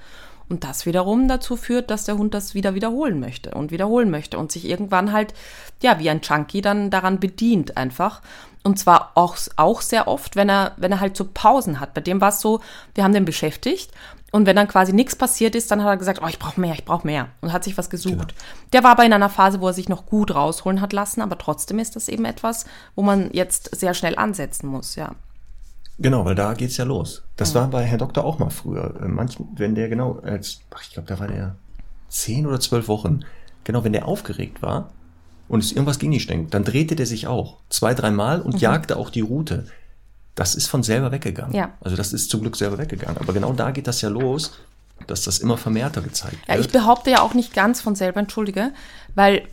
Und 0.48 0.62
das 0.62 0.84
wiederum 0.84 1.26
dazu 1.26 1.56
führt, 1.56 1.90
dass 1.90 2.04
der 2.04 2.18
Hund 2.18 2.34
das 2.34 2.54
wieder 2.54 2.74
wiederholen 2.74 3.18
möchte 3.18 3.52
und 3.52 3.70
wiederholen 3.70 4.10
möchte 4.10 4.38
und 4.38 4.52
sich 4.52 4.66
irgendwann 4.66 5.12
halt, 5.12 5.32
ja, 5.82 5.98
wie 5.98 6.10
ein 6.10 6.20
Junkie 6.22 6.60
dann 6.60 6.90
daran 6.90 7.18
bedient 7.18 7.78
einfach. 7.78 8.20
Und 8.62 8.78
zwar 8.78 9.12
auch, 9.14 9.36
auch 9.56 9.80
sehr 9.80 10.06
oft, 10.06 10.36
wenn 10.36 10.50
er, 10.50 10.72
wenn 10.76 10.92
er 10.92 11.00
halt 11.00 11.16
so 11.16 11.26
Pausen 11.32 11.80
hat. 11.80 11.94
Bei 11.94 12.00
dem 12.00 12.20
war 12.20 12.28
es 12.28 12.40
so, 12.40 12.60
wir 12.94 13.04
haben 13.04 13.14
den 13.14 13.24
beschäftigt 13.24 13.90
und 14.34 14.46
wenn 14.46 14.56
dann 14.56 14.66
quasi 14.66 14.92
nichts 14.92 15.14
passiert 15.14 15.54
ist, 15.54 15.70
dann 15.70 15.84
hat 15.84 15.90
er 15.90 15.96
gesagt, 15.96 16.18
oh, 16.20 16.26
ich 16.26 16.40
brauche 16.40 16.60
mehr, 16.60 16.74
ich 16.74 16.84
brauche 16.84 17.06
mehr 17.06 17.28
und 17.40 17.52
hat 17.52 17.62
sich 17.62 17.78
was 17.78 17.88
gesucht. 17.88 18.16
Genau. 18.16 18.40
Der 18.72 18.82
war 18.82 18.90
aber 18.90 19.04
in 19.04 19.12
einer 19.12 19.28
Phase, 19.28 19.60
wo 19.60 19.68
er 19.68 19.72
sich 19.72 19.88
noch 19.88 20.06
gut 20.06 20.34
rausholen 20.34 20.80
hat 20.80 20.92
lassen, 20.92 21.20
aber 21.20 21.38
trotzdem 21.38 21.78
ist 21.78 21.94
das 21.94 22.08
eben 22.08 22.24
etwas, 22.24 22.66
wo 22.96 23.02
man 23.02 23.30
jetzt 23.32 23.76
sehr 23.76 23.94
schnell 23.94 24.16
ansetzen 24.16 24.66
muss, 24.66 24.96
ja. 24.96 25.12
Genau, 26.00 26.24
weil 26.24 26.34
da 26.34 26.54
geht's 26.54 26.76
ja 26.78 26.84
los. 26.84 27.22
Das 27.36 27.54
ja. 27.54 27.60
war 27.60 27.68
bei 27.68 27.84
Herr 27.84 27.98
Doktor 27.98 28.24
auch 28.24 28.40
mal 28.40 28.50
früher. 28.50 29.00
Äh, 29.00 29.06
Manch, 29.06 29.36
wenn 29.54 29.76
der 29.76 29.88
genau 29.88 30.18
als, 30.24 30.62
ach, 30.74 30.82
ich 30.82 30.90
glaube, 30.90 31.06
da 31.06 31.20
war 31.20 31.28
der 31.28 31.54
zehn 32.08 32.44
oder 32.44 32.58
zwölf 32.58 32.88
Wochen. 32.88 33.20
Genau, 33.62 33.84
wenn 33.84 33.92
der 33.92 34.08
aufgeregt 34.08 34.62
war 34.62 34.90
und 35.46 35.62
es 35.62 35.70
irgendwas 35.70 36.00
ging 36.00 36.10
nicht 36.10 36.28
denkt, 36.28 36.54
dann 36.54 36.64
drehte 36.64 36.96
der 36.96 37.06
sich 37.06 37.28
auch 37.28 37.58
zwei, 37.68 37.94
dreimal 37.94 38.42
und 38.42 38.54
mhm. 38.54 38.60
jagte 38.60 38.96
auch 38.96 39.10
die 39.10 39.20
Route 39.20 39.66
das 40.34 40.54
ist 40.54 40.66
von 40.66 40.82
selber 40.82 41.12
weggegangen. 41.12 41.54
Ja. 41.54 41.70
Also 41.80 41.96
das 41.96 42.12
ist 42.12 42.30
zum 42.30 42.40
Glück 42.40 42.56
selber 42.56 42.78
weggegangen. 42.78 43.18
Aber 43.18 43.32
genau 43.32 43.52
da 43.52 43.70
geht 43.70 43.86
das 43.86 44.00
ja 44.00 44.08
los, 44.08 44.52
dass 45.06 45.22
das 45.22 45.38
immer 45.38 45.56
vermehrter 45.56 46.00
gezeigt 46.00 46.34
wird. 46.34 46.48
Ja, 46.48 46.58
ich 46.58 46.70
behaupte 46.70 47.10
ja 47.10 47.20
auch 47.20 47.34
nicht 47.34 47.54
ganz 47.54 47.80
von 47.80 47.94
selber, 47.94 48.20
entschuldige, 48.20 48.72
weil 49.14 49.46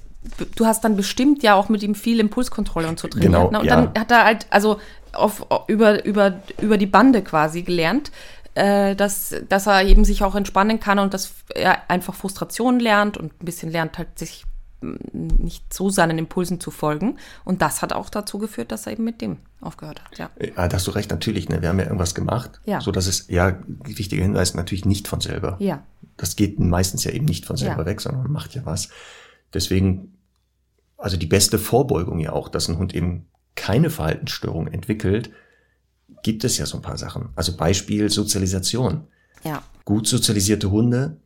du 0.56 0.66
hast 0.66 0.84
dann 0.84 0.96
bestimmt 0.96 1.44
ja 1.44 1.56
auch 1.56 1.70
mit 1.70 1.84
ihm 1.84 1.96
viel 1.96 2.20
Impulskontrolle 2.20 2.88
und 2.88 3.00
so 3.00 3.08
trainiert. 3.08 3.32
Genau, 3.32 3.52
ne? 3.52 3.60
Und 3.60 3.66
ja. 3.66 3.76
dann 3.76 4.00
hat 4.00 4.12
er 4.12 4.26
halt, 4.26 4.48
also 4.50 4.80
auf, 5.14 5.46
über, 5.68 6.04
über, 6.06 6.40
über 6.62 6.78
die 6.78 6.86
Bande 6.86 7.22
quasi 7.22 7.64
gelernt, 7.64 8.12
äh, 8.54 8.96
dass, 8.96 9.36
dass 9.50 9.68
er 9.68 9.84
eben 9.84 10.06
sich 10.06 10.24
auch 10.24 10.36
entspannen 10.36 10.80
kann 10.80 11.00
und 11.00 11.14
dass 11.14 11.34
er 11.54 11.90
einfach 11.90 12.14
Frustration 12.14 12.80
lernt 12.80 13.18
und 13.18 13.34
ein 13.42 13.46
bisschen 13.46 13.72
lernt 13.72 13.98
halt 13.98 14.18
sich 14.18 14.46
nicht 14.82 15.74
so 15.74 15.90
seinen 15.90 16.18
Impulsen 16.18 16.60
zu 16.60 16.72
folgen. 16.72 17.18
Und 17.46 17.62
das 17.62 17.82
hat 17.82 17.94
auch 17.94 18.10
dazu 18.10 18.38
geführt, 18.38 18.72
dass 18.72 18.88
er 18.88 18.94
eben 18.94 19.04
mit 19.04 19.22
dem 19.22 19.38
aufgehört 19.60 20.04
hat. 20.04 20.18
Ja, 20.18 20.30
ja 20.40 20.68
da 20.68 20.76
hast 20.76 20.88
du 20.88 20.92
recht, 20.92 21.12
natürlich. 21.12 21.50
Ne? 21.50 21.62
Wir 21.62 21.70
haben 21.70 21.80
ja 21.80 21.86
irgendwas 21.86 22.16
gemacht, 22.16 22.60
ja. 22.66 22.82
so 22.82 22.92
dass 22.92 23.08
es, 23.08 23.28
ja, 23.30 23.60
wichtiger 23.68 24.24
Hinweis, 24.24 24.56
natürlich 24.56 24.86
nicht 24.86 25.08
von 25.08 25.22
selber. 25.22 25.58
Ja. 25.60 25.84
Das 26.18 26.36
geht 26.36 26.60
meistens 26.60 27.04
ja 27.04 27.12
eben 27.12 27.26
nicht 27.26 27.46
von 27.46 27.58
selber 27.58 27.82
ja. 27.82 27.86
weg, 27.86 28.02
sondern 28.02 28.24
man 28.24 28.32
macht 28.32 28.56
ja 28.56 28.66
was. 28.66 28.90
Deswegen, 29.54 30.18
also 30.98 31.18
die 31.18 31.28
beste 31.28 31.60
Vorbeugung 31.60 32.20
ja 32.20 32.34
auch, 32.34 32.50
dass 32.50 32.68
ein 32.68 32.78
Hund 32.78 32.96
eben 32.96 33.28
keine 33.56 33.90
Verhaltensstörung 33.90 34.68
entwickelt, 34.68 35.32
gibt 36.24 36.44
es 36.44 36.58
ja 36.58 36.66
so 36.66 36.78
ein 36.78 36.84
paar 36.84 36.98
Sachen. 36.98 37.30
Also 37.36 37.56
Beispiel 37.56 38.10
Sozialisation. 38.10 39.08
Ja. 39.44 39.64
Gut 39.86 40.08
sozialisierte 40.08 40.72
Hunde 40.72 41.18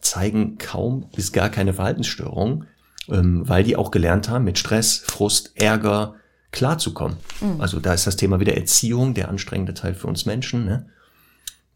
zeigen 0.00 0.58
kaum 0.58 1.08
bis 1.14 1.32
gar 1.32 1.48
keine 1.48 1.74
Verhaltensstörung, 1.74 2.64
ähm, 3.08 3.48
weil 3.48 3.64
die 3.64 3.76
auch 3.76 3.90
gelernt 3.90 4.28
haben, 4.28 4.44
mit 4.44 4.58
Stress, 4.58 4.98
Frust, 4.98 5.52
Ärger 5.54 6.14
klarzukommen. 6.52 7.16
Mhm. 7.40 7.60
Also 7.60 7.80
da 7.80 7.94
ist 7.94 8.06
das 8.06 8.16
Thema 8.16 8.40
wieder 8.40 8.56
Erziehung, 8.56 9.14
der 9.14 9.28
anstrengende 9.28 9.74
Teil 9.74 9.94
für 9.94 10.06
uns 10.06 10.26
Menschen, 10.26 10.64
ne? 10.64 10.86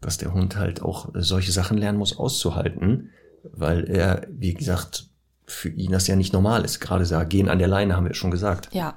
dass 0.01 0.17
der 0.17 0.33
Hund 0.33 0.55
halt 0.55 0.81
auch 0.81 1.09
solche 1.13 1.51
Sachen 1.51 1.77
lernen 1.77 1.97
muss 1.97 2.17
auszuhalten, 2.17 3.09
weil 3.43 3.89
er, 3.89 4.27
wie 4.29 4.53
gesagt, 4.53 5.07
für 5.47 5.69
ihn 5.69 5.91
das 5.91 6.07
ja 6.07 6.15
nicht 6.15 6.33
normal 6.33 6.65
ist. 6.65 6.79
Gerade 6.79 7.05
da 7.05 7.23
gehen 7.23 7.49
an 7.49 7.59
der 7.59 7.67
Leine, 7.67 7.95
haben 7.95 8.05
wir 8.05 8.13
schon 8.13 8.31
gesagt. 8.31 8.69
Ja. 8.73 8.95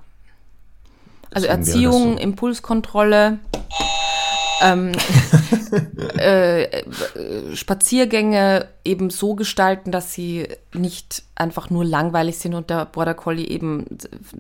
Also 1.31 1.47
Deswegen 1.47 1.67
Erziehung, 1.67 2.13
so. 2.15 2.19
Impulskontrolle, 2.19 3.39
ähm, 4.61 4.93
äh, 6.19 6.83
Spaziergänge 7.55 8.69
eben 8.85 9.11
so 9.11 9.35
gestalten, 9.35 9.93
dass 9.93 10.13
sie 10.13 10.49
nicht 10.75 11.23
einfach 11.35 11.71
nur 11.71 11.85
langweilig 11.85 12.39
sind 12.39 12.55
und 12.55 12.71
der 12.71 12.87
Border 12.87 13.15
Collie 13.15 13.47
eben 13.47 13.87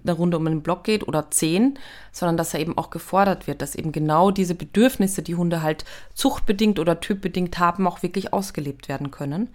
eine 0.02 0.12
Runde 0.12 0.36
um 0.36 0.44
den 0.44 0.62
Block 0.62 0.84
geht 0.84 1.06
oder 1.06 1.30
zehn, 1.30 1.78
sondern 2.12 2.36
dass 2.36 2.54
er 2.54 2.60
eben 2.60 2.76
auch 2.76 2.90
gefordert 2.90 3.46
wird, 3.46 3.62
dass 3.62 3.74
eben 3.74 3.92
genau 3.92 4.30
diese 4.30 4.54
Bedürfnisse, 4.54 5.22
die 5.22 5.36
Hunde 5.36 5.62
halt 5.62 5.84
zuchtbedingt 6.14 6.78
oder 6.78 7.00
typbedingt 7.00 7.58
haben, 7.58 7.86
auch 7.86 8.02
wirklich 8.02 8.32
ausgelebt 8.32 8.88
werden 8.88 9.10
können. 9.10 9.48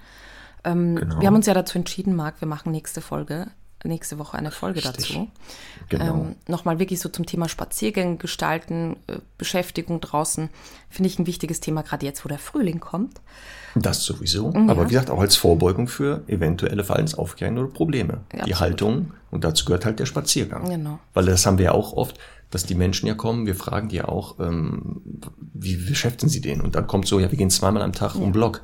Ähm, 0.64 0.95
Genau. 0.95 1.20
Wir 1.20 1.28
haben 1.28 1.36
uns 1.36 1.45
ja 1.45 1.53
dazu 1.53 1.78
entschieden, 1.78 2.16
Marc, 2.16 2.39
wir 2.41 2.47
machen 2.47 2.72
nächste 2.72 3.01
Folge, 3.01 3.47
nächste 3.90 4.20
Woche 4.20 4.38
eine 4.38 4.52
Folge 4.52 4.84
Richtig. 4.84 5.08
dazu. 5.08 5.28
Genau. 5.90 6.06
Ähm, 6.06 6.36
Nochmal 6.48 6.80
wirklich 6.80 7.00
so 7.00 7.10
zum 7.10 7.26
Thema 7.26 7.50
Spaziergänge 7.50 8.18
gestalten, 8.18 8.98
äh, 9.08 9.18
Beschäftigung 9.38 10.02
draußen. 10.02 10.50
Finde 10.90 11.10
ich 11.10 11.20
ein 11.20 11.28
wichtiges 11.28 11.60
Thema, 11.60 11.84
gerade 11.84 12.06
jetzt, 12.06 12.24
wo 12.24 12.30
der 12.30 12.40
Frühling 12.40 12.80
kommt. 12.80 13.22
Das 13.76 14.04
sowieso. 14.04 14.52
Ja. 14.54 14.68
Aber 14.68 14.86
wie 14.86 14.94
gesagt, 14.94 15.10
auch 15.10 15.20
als 15.20 15.36
Vorbeugung 15.36 15.88
für 15.88 16.24
eventuelle 16.28 16.84
Verhaltensaufklärungen 16.84 17.64
oder 17.64 17.74
Probleme. 17.74 18.14
Ja, 18.14 18.46
die 18.46 18.54
absolut. 18.54 18.60
Haltung 18.60 19.12
und 19.32 19.44
dazu 19.44 19.66
gehört 19.66 19.86
halt 19.86 20.00
der 20.00 20.06
Spaziergang. 20.06 20.70
Genau. 20.70 21.00
Weil 21.14 21.26
das 21.26 21.46
haben 21.46 21.58
wir 21.58 21.66
ja 21.66 21.72
auch 21.72 21.94
oft, 21.94 22.20
dass 22.52 22.66
die 22.66 22.76
Menschen 22.76 23.08
ja 23.08 23.16
kommen, 23.16 23.48
wir 23.48 23.56
fragen 23.56 23.90
die 23.90 23.96
ja 23.96 24.08
auch, 24.08 24.40
ähm, 24.40 25.02
wie 25.54 25.76
beschäftigen 25.76 26.30
sie 26.30 26.42
den? 26.42 26.62
Und 26.62 26.76
dann 26.76 26.86
kommt 26.86 27.08
so, 27.08 27.20
ja, 27.20 27.32
wir 27.32 27.38
gehen 27.38 27.50
zweimal 27.50 27.82
am 27.82 27.94
Tag 27.94 28.16
um 28.16 28.32
Block. 28.32 28.62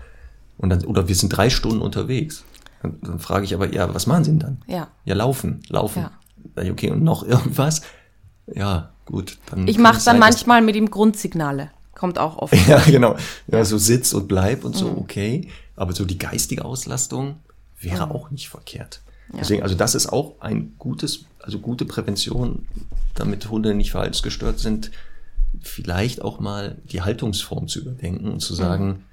Und 0.60 0.70
dann, 0.70 0.86
oder 0.86 1.08
wir 1.08 1.16
sind 1.16 1.30
drei 1.30 1.50
Stunden 1.50 1.82
unterwegs. 1.82 2.44
Und 2.84 3.06
dann 3.08 3.20
frage 3.20 3.46
ich 3.46 3.54
aber, 3.54 3.74
ja, 3.74 3.94
was 3.94 4.08
machen 4.08 4.24
sie 4.24 4.32
denn 4.32 4.40
dann? 4.40 4.62
Ja. 4.68 4.88
Ja, 5.06 5.16
laufen, 5.16 5.62
laufen. 5.70 6.08
Ja. 6.58 6.72
Okay, 6.72 6.92
und 6.92 7.04
noch 7.04 7.24
irgendwas? 7.28 7.82
Ja, 8.48 8.92
gut. 9.06 9.38
Dann 9.50 9.68
Ich 9.68 9.78
mache 9.78 9.98
es 9.98 10.06
dann 10.06 10.20
manchmal 10.20 10.62
mit 10.62 10.76
ihm 10.76 10.90
Grundsignale. 10.90 11.72
Kommt 11.94 12.18
auch 12.18 12.38
oft. 12.38 12.54
Ja, 12.68 12.80
genau. 12.80 13.16
Ja, 13.48 13.64
so 13.66 13.78
Sitz 13.78 14.14
und 14.14 14.28
Bleib 14.28 14.64
und 14.64 14.76
so, 14.76 14.90
Mhm. 14.92 14.98
okay. 15.00 15.50
Aber 15.76 15.94
so 15.94 16.06
die 16.06 16.18
geistige 16.18 16.64
Auslastung 16.66 17.38
wäre 17.80 18.06
Mhm. 18.08 18.12
auch 18.14 18.32
nicht 18.32 18.50
verkehrt. 18.50 19.02
Deswegen, 19.32 19.62
also 19.62 19.76
das 19.76 19.94
ist 19.94 20.12
auch 20.12 20.42
ein 20.42 20.74
gutes, 20.80 21.26
also 21.40 21.60
gute 21.60 21.86
Prävention, 21.86 22.66
damit 23.14 23.48
Hunde 23.50 23.76
nicht 23.76 23.92
verhaltensgestört 23.92 24.58
sind, 24.60 24.90
vielleicht 25.62 26.22
auch 26.24 26.40
mal 26.40 26.78
die 26.86 27.02
Haltungsform 27.04 27.68
zu 27.68 27.80
überdenken 27.80 28.26
und 28.26 28.34
Mhm. 28.36 28.40
zu 28.40 28.54
sagen, 28.56 29.04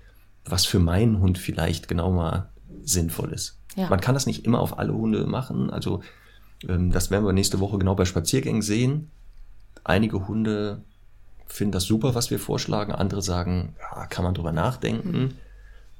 was 0.45 0.65
für 0.65 0.79
meinen 0.79 1.21
Hund 1.21 1.39
vielleicht 1.39 1.89
genau 1.89 2.11
mal 2.13 2.49
sinnvoll 2.87 3.33
ist. 3.33 3.59
Ja. 3.75 3.91
Man 3.91 4.01
kann 4.01 4.15
das 4.15 4.27
nicht 4.27 4.47
immer 4.47 4.61
auf 4.61 4.79
alle 4.79 4.95
Hunde 4.95 5.27
machen. 5.27 5.71
Also 5.71 6.03
ähm, 6.67 6.91
das 6.91 7.11
werden 7.11 7.27
wir 7.27 7.33
nächste 7.33 7.61
Woche 7.61 7.79
genau 7.79 7.95
bei 7.95 8.07
Spaziergängen 8.07 8.63
sehen. 8.63 9.11
Einige 9.85 10.27
Hunde 10.27 10.83
finden 11.47 11.73
das 11.73 11.85
super, 11.85 12.15
was 12.15 12.31
wir 12.31 12.39
vorschlagen. 12.39 12.93
Andere 12.93 13.23
sagen, 13.23 13.75
ja, 13.79 14.07
kann 14.07 14.25
man 14.25 14.35
drüber 14.35 14.53
nachdenken. 14.53 15.35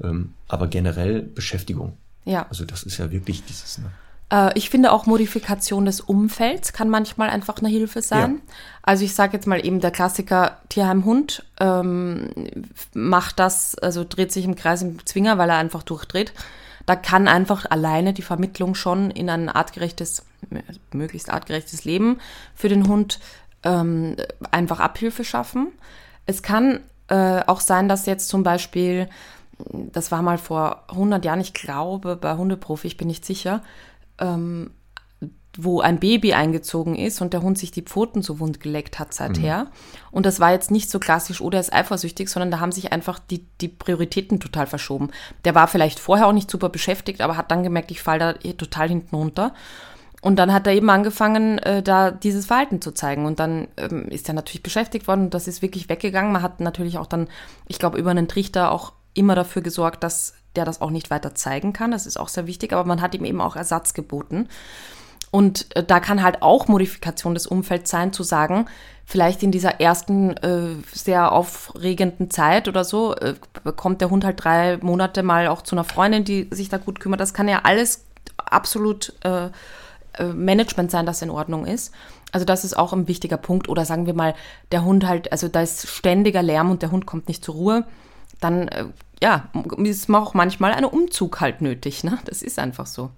Ähm, 0.03 0.35
aber 0.49 0.69
generell 0.69 1.23
Beschäftigung. 1.23 1.97
Ja. 2.25 2.47
Also 2.49 2.65
das 2.65 2.83
ist 2.83 2.99
ja 2.99 3.11
wirklich 3.11 3.45
dieses. 3.45 3.79
Ne? 3.79 3.91
Äh, 4.31 4.59
ich 4.59 4.71
finde 4.71 4.93
auch 4.93 5.07
Modifikation 5.07 5.85
des 5.85 6.01
Umfelds 6.01 6.73
kann 6.73 6.89
manchmal 6.89 7.31
einfach 7.31 7.59
eine 7.59 7.69
Hilfe 7.69 8.03
sein. 8.03 8.41
Ja. 8.47 8.55
Also 8.83 9.05
ich 9.05 9.15
sage 9.15 9.35
jetzt 9.35 9.47
mal 9.47 9.65
eben 9.65 9.81
der 9.81 9.91
Klassiker 9.91 10.59
Tierheim-Hund 10.69 11.45
ähm, 11.61 12.31
macht 12.95 13.39
das, 13.39 13.77
also 13.77 14.05
dreht 14.09 14.33
sich 14.33 14.45
im 14.45 14.57
Kreis 14.57 14.83
im 14.83 15.05
Zwinger, 15.07 15.39
weil 15.39 15.51
er 15.51 15.57
einfach 15.57 15.83
durchdreht. 15.83 16.33
Da 16.87 16.97
kann 16.97 17.29
einfach 17.29 17.69
alleine 17.69 18.13
die 18.13 18.23
Vermittlung 18.23 18.75
schon 18.75 19.11
in 19.11 19.29
ein 19.29 19.49
artgerechtes, 19.49 20.25
möglichst 20.93 21.31
artgerechtes 21.31 21.85
Leben 21.85 22.21
für 22.55 22.69
den 22.69 22.89
Hund 22.89 23.19
ähm, 23.65 24.17
einfach 24.53 24.79
Abhilfe 24.79 25.25
schaffen. 25.25 25.73
Es 26.27 26.43
kann 26.43 26.81
äh, 27.09 27.43
auch 27.47 27.61
sein, 27.61 27.89
dass 27.89 28.07
jetzt 28.07 28.29
zum 28.29 28.45
Beispiel, 28.45 29.09
das 29.59 30.13
war 30.13 30.23
mal 30.23 30.39
vor 30.39 30.85
100 30.89 31.25
Jahren, 31.25 31.41
ich 31.41 31.55
glaube, 31.55 32.17
bei 32.17 32.37
Hundeprofi, 32.37 32.87
ich 32.87 32.97
bin 32.97 33.09
nicht 33.09 33.25
sicher, 33.25 33.63
ähm, 34.19 34.71
wo 35.57 35.81
ein 35.81 35.99
Baby 35.99 36.35
eingezogen 36.35 36.97
ist 36.97 37.21
und 37.21 37.33
der 37.33 37.43
Hund 37.43 37.59
sich 37.59 37.71
die 37.71 37.83
Pfoten 37.83 38.23
so 38.23 38.41
wund 38.41 38.61
geleckt 38.61 38.99
hat 38.99 39.15
seither. 39.15 39.69
Und 40.11 40.27
das 40.27 40.41
war 40.41 40.53
jetzt 40.53 40.71
nicht 40.71 40.91
so 40.91 40.99
klassisch, 40.99 41.41
oder 41.41 41.59
er 41.59 41.61
ist 41.61 41.73
eifersüchtig, 41.73 42.29
sondern 42.29 42.51
da 42.51 42.61
haben 42.61 42.73
sich 42.73 42.93
einfach 42.93 43.19
die, 43.19 43.47
die 43.61 43.69
Prioritäten 43.69 44.41
total 44.41 44.67
verschoben. 44.67 45.11
Der 45.45 45.55
war 45.55 45.69
vielleicht 45.69 45.99
vorher 45.99 46.27
auch 46.27 46.33
nicht 46.33 46.51
super 46.51 46.69
beschäftigt, 46.69 47.21
aber 47.21 47.37
hat 47.37 47.51
dann 47.51 47.63
gemerkt, 47.63 47.91
ich 47.91 48.03
falle 48.03 48.19
da 48.19 48.49
eh 48.49 48.55
total 48.55 48.89
hinten 48.89 49.17
runter. 49.17 49.55
Und 50.23 50.37
dann 50.37 50.53
hat 50.53 50.67
er 50.67 50.73
eben 50.73 50.91
angefangen, 50.91 51.59
äh, 51.59 51.83
da 51.83 52.11
dieses 52.11 52.47
Verhalten 52.47 52.81
zu 52.81 52.93
zeigen. 52.93 53.27
Und 53.27 53.39
dann 53.39 53.69
ähm, 53.77 54.09
ist 54.09 54.29
er 54.29 54.35
natürlich 54.35 54.63
beschäftigt 54.63 55.07
worden 55.07 55.27
und 55.27 55.35
das 55.35 55.47
ist 55.47 55.63
wirklich 55.63 55.89
weggegangen. 55.89 56.33
Man 56.33 56.43
hat 56.43 56.61
natürlich 56.61 56.99
auch 56.99 57.07
dann, 57.07 57.29
ich 57.69 57.79
glaube, 57.79 57.99
über 57.99 58.11
einen 58.11 58.29
Trichter 58.29 58.73
auch 58.73 58.93
immer 59.15 59.35
dafür 59.35 59.63
gesorgt, 59.63 60.03
dass 60.03 60.35
der 60.57 60.65
das 60.65 60.81
auch 60.81 60.91
nicht 60.91 61.11
weiter 61.11 61.35
zeigen 61.35 61.73
kann. 61.73 61.91
Das 61.91 62.07
ist 62.07 62.19
auch 62.19 62.29
sehr 62.29 62.47
wichtig, 62.47 62.73
aber 62.73 62.85
man 62.85 63.01
hat 63.01 63.15
ihm 63.15 63.25
eben 63.25 63.41
auch 63.41 63.57
Ersatz 63.57 63.95
geboten. 63.95 64.49
Und 65.37 65.77
äh, 65.77 65.85
da 65.85 66.01
kann 66.01 66.23
halt 66.23 66.41
auch 66.41 66.67
Modifikation 66.67 67.35
des 67.35 67.47
Umfelds 67.47 67.91
sein, 67.91 68.11
zu 68.11 68.23
sagen, 68.23 68.65
vielleicht 69.05 69.43
in 69.43 69.53
dieser 69.53 69.83
ersten 69.83 70.31
äh, 70.39 70.77
sehr 70.95 71.31
aufregenden 71.31 72.31
Zeit 72.31 72.69
oder 72.69 72.85
so, 72.85 73.15
äh, 73.15 73.35
kommt 73.77 74.01
der 74.01 74.09
Hund 74.09 74.25
halt 74.25 74.43
drei 74.43 74.79
Monate 74.79 75.23
mal 75.23 75.49
auch 75.49 75.61
zu 75.61 75.75
einer 75.75 75.85
Freundin, 75.85 76.25
die 76.25 76.49
sich 76.53 76.71
da 76.71 76.79
gut 76.79 77.01
kümmert. 77.01 77.21
Das 77.21 77.35
kann 77.35 77.49
ja 77.49 77.61
alles 77.65 78.07
absolut 78.39 79.13
äh, 79.25 79.51
äh, 80.15 80.25
Management 80.33 80.91
sein, 80.91 81.05
das 81.05 81.21
in 81.21 81.29
Ordnung 81.29 81.67
ist. 81.67 81.93
Also 82.33 82.47
das 82.47 82.65
ist 82.65 82.75
auch 82.75 82.95
ein 82.95 83.07
wichtiger 83.07 83.37
Punkt. 83.37 83.69
Oder 83.69 83.85
sagen 83.85 84.07
wir 84.07 84.15
mal, 84.15 84.35
der 84.73 84.87
Hund 84.87 85.07
halt, 85.07 85.33
also 85.33 85.49
da 85.49 85.61
ist 85.61 85.87
ständiger 85.87 86.43
Lärm 86.43 86.71
und 86.71 86.81
der 86.81 86.93
Hund 86.93 87.05
kommt 87.05 87.29
nicht 87.29 87.45
zur 87.45 87.57
Ruhe. 87.57 87.85
Dann, 88.41 88.69
äh, 88.69 88.87
ja, 89.23 89.51
ist 89.85 90.11
auch 90.15 90.33
manchmal 90.33 90.73
ein 90.73 90.87
Umzug 90.87 91.43
halt 91.43 91.61
nötig. 91.61 92.05
Ne? 92.05 92.19
Das 92.25 92.41
ist 92.41 92.59
einfach 92.59 92.87
so. 92.87 93.11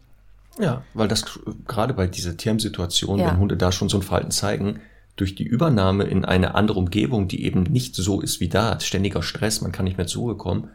Ja, 0.59 0.83
weil 0.95 1.09
das 1.09 1.25
gerade 1.67 1.95
bei 1.95 2.07
dieser 2.07 2.37
Tierheim-Situation, 2.37 3.19
Ja. 3.21 3.29
wenn 3.31 3.39
Hunde 3.39 3.57
da 3.57 3.71
schon 3.73 3.89
so 3.89 3.99
ein 3.99 4.03
Verhalten 4.03 4.31
zeigen, 4.31 4.81
durch 5.17 5.35
die 5.35 5.45
Übernahme 5.45 6.05
in 6.05 6.25
eine 6.25 6.55
andere 6.55 6.79
Umgebung, 6.79 7.27
die 7.29 7.45
eben 7.45 7.65
nicht 7.65 7.95
so 7.97 8.21
ist 8.21 8.41
wie 8.41 8.49
da, 8.49 8.79
ständiger 8.81 9.23
Stress, 9.23 9.61
man 9.61 9.73
kann 9.73 9.85
nicht 9.85 9.97
mehr 9.99 10.07
zur 10.07 10.23
Ruhe 10.23 10.37
kommen, 10.37 10.69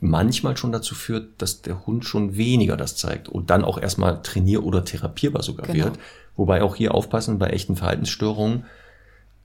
manchmal 0.00 0.56
schon 0.56 0.72
dazu 0.72 0.94
führt, 0.94 1.40
dass 1.42 1.62
der 1.62 1.86
Hund 1.86 2.04
schon 2.04 2.36
weniger 2.36 2.76
das 2.76 2.96
zeigt 2.96 3.28
und 3.28 3.50
dann 3.50 3.64
auch 3.64 3.78
erstmal 3.78 4.20
trainier- 4.22 4.64
oder 4.64 4.84
therapierbar 4.84 5.42
sogar 5.42 5.66
Genau. 5.66 5.86
wird. 5.86 5.98
Wobei 6.36 6.62
auch 6.62 6.76
hier 6.76 6.94
aufpassen, 6.94 7.38
bei 7.38 7.48
echten 7.48 7.76
Verhaltensstörungen 7.76 8.64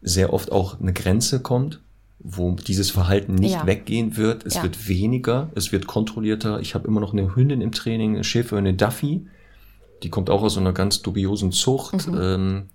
sehr 0.01 0.33
oft 0.33 0.51
auch 0.51 0.79
eine 0.79 0.93
Grenze 0.93 1.39
kommt, 1.41 1.79
wo 2.19 2.51
dieses 2.51 2.91
Verhalten 2.91 3.35
nicht 3.35 3.53
Ja. 3.53 3.65
weggehen 3.65 4.17
wird. 4.17 4.45
Es 4.45 4.55
Ja. 4.55 4.63
wird 4.63 4.87
weniger, 4.87 5.49
es 5.55 5.71
wird 5.71 5.87
kontrollierter. 5.87 6.59
Ich 6.59 6.75
habe 6.75 6.87
immer 6.87 6.99
noch 7.01 7.13
eine 7.13 7.35
Hündin 7.35 7.61
im 7.61 7.71
Training, 7.71 8.15
eine 8.15 8.23
Schäfer, 8.23 8.57
eine 8.57 8.73
Duffy. 8.73 9.25
Die 10.03 10.09
kommt 10.09 10.29
auch 10.29 10.43
aus 10.43 10.53
so 10.55 10.59
einer 10.59 10.73
ganz 10.73 11.01
dubiosen 11.01 11.51
Zucht. 11.51 12.07
Mhm. 12.07 12.17
Ähm, 12.21 12.69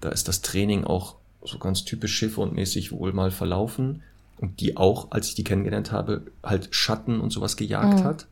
da 0.00 0.08
ist 0.10 0.28
das 0.28 0.42
Training 0.42 0.84
auch 0.84 1.16
so 1.44 1.58
ganz 1.58 1.84
typisch 1.84 2.14
Schäferhundmäßig 2.14 2.92
wohl 2.92 3.12
mal 3.12 3.30
verlaufen. 3.30 4.02
Und 4.38 4.60
die 4.60 4.76
auch, 4.76 5.10
als 5.12 5.28
ich 5.28 5.34
die 5.34 5.44
kennengelernt 5.44 5.92
habe, 5.92 6.22
halt 6.42 6.68
Schatten 6.72 7.20
und 7.20 7.30
sowas 7.30 7.56
gejagt 7.56 8.00
Mhm. 8.00 8.04
hat. 8.04 8.26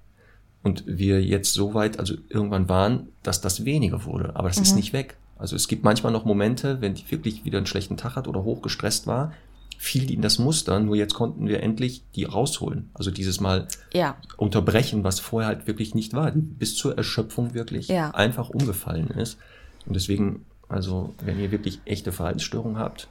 Und 0.62 0.85
wir 0.87 1.22
jetzt 1.22 1.53
so 1.55 1.75
weit, 1.75 1.99
also 1.99 2.14
irgendwann 2.29 2.68
waren, 2.68 3.09
dass 3.22 3.41
das 3.41 3.64
weniger 3.64 4.05
wurde. 4.05 4.35
Aber 4.37 4.49
das 4.49 4.59
Mhm. 4.59 4.62
ist 4.64 4.75
nicht 4.77 4.93
weg. 4.93 5.16
Also 5.39 5.57
es 5.57 5.68
gibt 5.68 5.85
manchmal 5.85 6.12
noch 6.12 6.25
Momente, 6.25 6.81
wenn 6.81 6.95
die 6.95 7.11
wirklich 7.11 7.45
wieder 7.45 7.59
einen 7.59 7.66
schlechten 7.66 7.97
Tag 7.97 8.16
hat 8.16 8.29
oder 8.29 8.45
hochgestresst 8.45 9.07
war, 9.07 9.33
fiel 9.85 10.07
die 10.07 10.14
in 10.14 10.22
das 10.22 10.39
Muster. 10.39 10.80
Nur 10.80 10.97
jetzt 10.97 11.14
konnten 11.14 11.47
wir 11.47 11.62
endlich 11.62 12.03
die 12.14 12.24
rausholen. 12.24 12.91
Also 12.95 13.11
dieses 13.11 13.41
Mal 13.41 13.68
Ja, 13.93 14.16
unterbrechen, 14.37 15.05
was 15.05 15.20
vorher 15.20 15.49
halt 15.49 15.66
wirklich 15.66 15.95
nicht 15.95 16.14
war, 16.14 16.30
die 16.30 16.41
bis 16.41 16.74
zur 16.76 16.97
Erschöpfung 16.97 17.55
wirklich 17.55 17.89
Ja. 17.89 18.11
einfach 18.11 18.49
umgefallen 18.51 19.09
ist. 19.09 19.39
Und 19.87 19.95
deswegen, 19.95 20.47
also 20.68 21.14
wenn 21.24 21.39
ihr 21.39 21.51
wirklich 21.51 21.80
echte 21.85 22.12
Verhaltensstörungen 22.12 22.78
habt. 22.78 23.09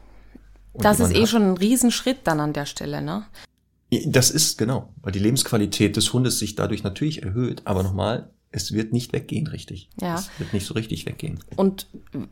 das 0.73 0.99
ist 0.99 1.11
eh 1.15 1.19
habt- 1.21 1.29
schon 1.29 1.43
ein 1.43 1.57
Riesenschritt 1.57 2.19
dann 2.23 2.39
an 2.39 2.53
der 2.53 2.65
Stelle, 2.65 3.01
ne? 3.01 3.23
Das 4.07 4.31
ist 4.31 4.57
genau, 4.57 4.89
weil 5.03 5.11
die 5.11 5.19
Lebensqualität 5.19 5.95
des 5.95 6.11
Hundes 6.13 6.39
sich 6.39 6.55
dadurch 6.55 6.81
natürlich 6.83 7.21
erhöht. 7.21 7.61
Aber 7.65 7.83
nochmal, 7.83 8.31
es 8.53 8.71
wird 8.71 8.93
nicht 8.93 9.13
weggehen, 9.13 9.47
richtig. 9.47 9.89
Ja. 9.99 10.15
Es 10.15 10.29
wird 10.37 10.53
nicht 10.53 10.65
so 10.65 10.75
richtig 10.75 11.05
weggehen. 11.05 11.39
Und 11.55 11.87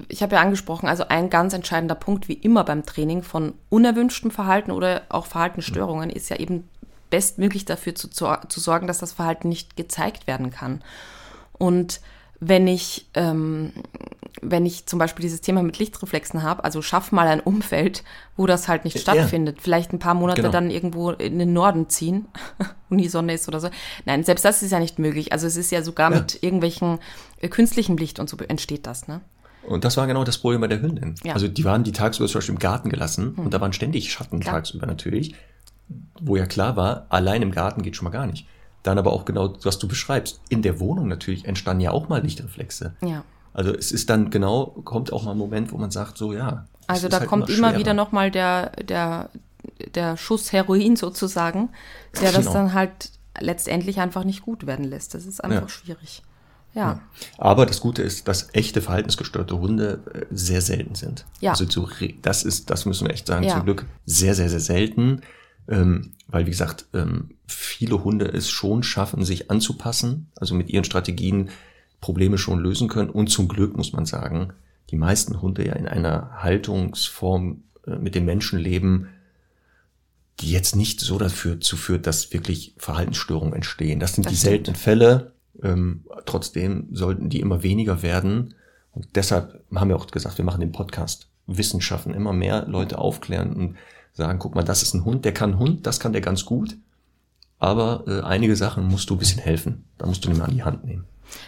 ich 0.08 0.22
habe 0.22 0.36
ja 0.36 0.42
angesprochen, 0.42 0.88
also 0.88 1.08
ein 1.08 1.30
ganz 1.32 1.54
entscheidender 1.54 1.96
Punkt, 1.96 2.28
wie 2.30 2.34
immer 2.34 2.64
beim 2.64 2.86
Training 2.86 3.24
von 3.24 3.54
unerwünschtem 3.70 4.30
Verhalten 4.30 4.72
oder 4.72 5.02
auch 5.10 5.26
Verhaltensstörungen, 5.26 6.12
ist 6.12 6.30
ja 6.30 6.38
eben 6.38 6.70
bestmöglich 7.10 7.66
dafür 7.66 7.96
zu, 7.96 8.08
zu, 8.08 8.28
zu 8.48 8.60
sorgen, 8.60 8.86
dass 8.88 9.00
das 9.00 9.14
Verhalten 9.14 9.50
nicht 9.50 9.76
gezeigt 9.76 10.28
werden 10.28 10.52
kann. 10.52 10.84
Und 11.54 12.02
wenn 12.44 12.68
ich, 12.68 13.06
ähm, 13.14 13.72
wenn 14.42 14.66
ich 14.66 14.88
zum 14.88 14.98
Beispiel 14.98 15.22
dieses 15.22 15.42
Thema 15.42 15.62
mit 15.62 15.78
Lichtreflexen 15.78 16.42
habe, 16.42 16.64
also 16.64 16.82
schaff 16.82 17.12
mal 17.12 17.28
ein 17.28 17.40
Umfeld, 17.40 18.04
wo 18.36 18.48
das 18.48 18.68
halt 18.68 18.84
nicht 18.84 18.96
Ja. 18.96 19.02
stattfindet. 19.02 19.60
Vielleicht 19.62 19.94
ein 19.94 20.00
paar 20.00 20.16
Monate 20.16 20.42
Genau. 20.42 20.52
dann 20.52 20.72
irgendwo 20.72 21.12
in 21.12 21.38
den 21.38 21.54
Norden 21.54 21.88
ziehen, 21.90 22.26
wo 22.90 22.96
die 22.96 23.08
Sonne 23.08 23.36
ist 23.36 23.48
oder 23.48 23.60
so. 23.60 23.70
Nein, 24.06 24.24
selbst 24.24 24.44
das 24.44 24.64
ist 24.64 24.72
ja 24.72 24.80
nicht 24.80 24.98
möglich. 24.98 25.32
Also 25.32 25.46
es 25.46 25.56
ist 25.56 25.72
ja 25.72 25.84
sogar 25.84 26.12
Ja. 26.12 26.18
mit 26.20 26.42
irgendwelchen 26.42 26.98
äh, 27.40 27.48
künstlichem 27.48 27.96
Licht 27.98 28.20
und 28.20 28.28
so 28.30 28.36
entsteht 28.48 28.88
das, 28.88 29.08
ne? 29.08 29.22
Und 29.68 29.84
das 29.86 29.96
war 29.96 30.08
genau 30.08 30.24
das 30.24 30.40
Problem 30.40 30.60
bei 30.62 30.68
der 30.68 30.82
Hündin. 30.82 31.14
Ja. 31.24 31.34
Also 31.36 31.48
die 31.48 31.64
waren 31.64 31.84
die 31.84 31.92
tagsüber 31.92 32.28
zum 32.28 32.40
Beispiel 32.40 32.56
im 32.56 32.60
Garten 32.60 32.90
gelassen 32.90 33.36
und 33.36 33.54
da 33.54 33.62
waren 33.62 33.74
ständig 33.74 34.12
Schatten 34.12 34.42
tagsüber 34.42 34.88
natürlich, 34.88 35.36
wo 36.20 36.36
ja 36.36 36.48
klar 36.48 36.76
war, 36.78 37.06
allein 37.10 37.44
im 37.44 37.52
Garten 37.52 37.84
geht 37.84 37.96
schon 37.96 38.06
mal 38.06 38.10
gar 38.12 38.26
nicht. 38.26 38.48
Dann 38.84 38.98
aber 38.98 39.14
auch 39.14 39.26
genau, 39.26 39.54
was 39.64 39.78
du 39.80 39.88
beschreibst, 39.88 40.42
in 40.50 40.62
der 40.62 40.80
Wohnung 40.80 41.08
natürlich 41.08 41.46
entstanden 41.46 41.82
ja 41.82 41.92
auch 41.92 42.10
mal 42.10 42.22
Lichtreflexe. 42.22 42.96
Ja. 43.06 43.24
Also 43.54 43.74
es 43.74 43.92
ist 43.92 44.10
dann 44.10 44.30
genau, 44.32 44.68
kommt 44.86 45.12
auch 45.14 45.24
mal 45.24 45.32
ein 45.32 45.38
Moment, 45.38 45.72
wo 45.72 45.78
man 45.78 45.92
sagt, 45.92 46.18
so 46.18 46.34
ja. 46.34 46.66
Also 46.88 47.08
da 47.10 47.20
halt 47.20 47.30
kommt 47.30 47.50
immer 47.50 47.70
schwerer. 47.70 47.80
wieder 47.80 47.94
nochmal 47.94 48.32
der, 48.32 48.72
der, 48.84 49.30
der 49.94 50.18
Schuss 50.18 50.52
Heroin 50.52 50.96
sozusagen, 50.96 51.70
der 52.22 52.32
das 52.32 52.42
Genau. 52.46 52.54
dann 52.54 52.74
halt 52.74 53.12
letztendlich 53.40 54.00
einfach 54.00 54.24
nicht 54.24 54.42
gut 54.42 54.66
werden 54.68 54.86
lässt. 54.86 55.14
Das 55.14 55.26
ist 55.26 55.44
einfach 55.44 55.62
Ja. 55.64 55.70
schwierig. 55.70 56.24
Ja. 56.74 57.02
Aber 57.38 57.66
das 57.66 57.82
Gute 57.82 58.02
ist, 58.02 58.28
dass 58.30 58.48
echte 58.54 58.82
verhaltensgestörte 58.82 59.60
Hunde 59.60 60.00
äh, 60.14 60.26
sehr 60.32 60.62
selten 60.62 60.96
sind. 60.96 61.26
Ja. 61.42 61.52
Also 61.52 61.66
zu, 61.66 61.88
das 62.22 62.44
ist, 62.44 62.70
das 62.70 62.86
müssen 62.86 63.06
wir 63.08 63.14
echt 63.14 63.28
sagen, 63.28 63.44
Ja. 63.44 63.56
zum 63.56 63.66
Glück 63.66 63.86
sehr, 64.06 64.34
sehr, 64.36 64.50
sehr 64.50 64.62
selten. 64.62 65.22
Ähm, 65.68 66.14
weil, 66.28 66.46
wie 66.46 66.50
gesagt, 66.52 66.86
ähm, 66.94 67.32
viele 67.52 68.04
Hunde 68.04 68.26
es 68.26 68.50
schon 68.50 68.84
schaffen, 68.84 69.24
sich 69.24 69.52
anzupassen, 69.52 70.32
also 70.36 70.56
mit 70.56 70.70
ihren 70.70 70.84
Strategien 70.84 71.50
Probleme 72.00 72.38
schon 72.38 72.60
lösen 72.60 72.88
können. 72.88 73.10
Und 73.10 73.28
zum 73.30 73.48
Glück 73.48 73.78
muss 73.78 73.94
man 73.94 74.06
sagen, 74.06 74.54
die 74.90 74.98
meisten 74.98 75.42
Hunde 75.42 75.66
ja 75.66 75.74
in 75.74 75.88
einer 75.88 76.32
Haltungsform 76.44 77.64
äh, 77.86 77.96
mit 77.96 78.16
den 78.16 78.26
Menschen 78.26 78.60
leben, 78.60 79.08
die 80.40 80.52
jetzt 80.52 80.76
nicht 80.76 81.00
so 81.00 81.18
dafür 81.18 81.60
zu 81.60 81.78
führt, 81.78 82.08
dass 82.08 82.34
wirklich 82.34 82.74
Verhaltensstörungen 82.78 83.54
entstehen. 83.54 84.00
Das 84.00 84.14
sind 84.16 84.26
Das 84.26 84.34
die 84.34 84.38
stimmt. 84.38 84.52
seltenen 84.52 84.76
Fälle. 84.76 85.34
Ähm, 85.62 86.06
trotzdem 86.26 86.88
sollten 86.92 87.30
die 87.30 87.40
immer 87.40 87.62
weniger 87.64 88.02
werden. 88.02 88.56
Und 88.92 89.08
deshalb 89.16 89.64
haben 89.76 89.90
wir 89.90 89.96
auch 89.96 90.08
gesagt, 90.08 90.38
wir 90.38 90.46
machen 90.46 90.62
den 90.62 90.72
Podcast 90.72 91.28
Wissenschaften 91.46 92.14
immer 92.14 92.34
mehr 92.34 92.66
Leute 92.68 92.98
aufklären 92.98 93.54
und 93.54 93.76
sagen, 94.14 94.40
guck 94.40 94.56
mal, 94.56 94.64
das 94.64 94.84
ist 94.84 94.94
ein 94.94 95.06
Hund, 95.06 95.26
der 95.26 95.34
kann 95.34 95.58
Hund, 95.60 95.86
das 95.88 96.00
kann 96.00 96.14
der 96.14 96.22
ganz 96.22 96.46
gut. 96.46 96.76
Aber 97.62 98.04
äh, 98.08 98.22
einige 98.26 98.56
Sachen 98.56 98.88
musst 98.88 99.10
du 99.10 99.16
ein 99.16 99.20
bisschen 99.20 99.40
helfen. 99.40 99.86
Da 100.00 100.08
musst 100.08 100.26
du 100.26 100.30
ihn 100.30 100.38
mal 100.38 100.46
an 100.46 100.56
die 100.56 100.64
Hand 100.64 100.84
nehmen. 100.84 101.06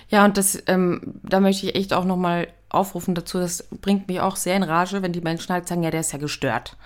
Ja, 0.10 0.24
und 0.24 0.38
das, 0.38 0.62
ähm, 0.68 1.16
da 1.24 1.40
möchte 1.40 1.66
ich 1.66 1.76
echt 1.76 1.92
auch 1.92 2.06
nochmal 2.06 2.48
aufrufen 2.70 3.16
dazu, 3.16 3.40
das 3.40 3.64
bringt 3.82 4.08
mich 4.08 4.22
auch 4.22 4.36
sehr 4.36 4.56
in 4.56 4.64
Rage, 4.64 5.02
wenn 5.02 5.12
die 5.12 5.22
Menschen 5.22 5.52
halt 5.52 5.68
sagen, 5.68 5.82
ja, 5.82 5.90
der 5.90 6.02
ist 6.02 6.14
ja 6.14 6.20
gestört. 6.20 6.78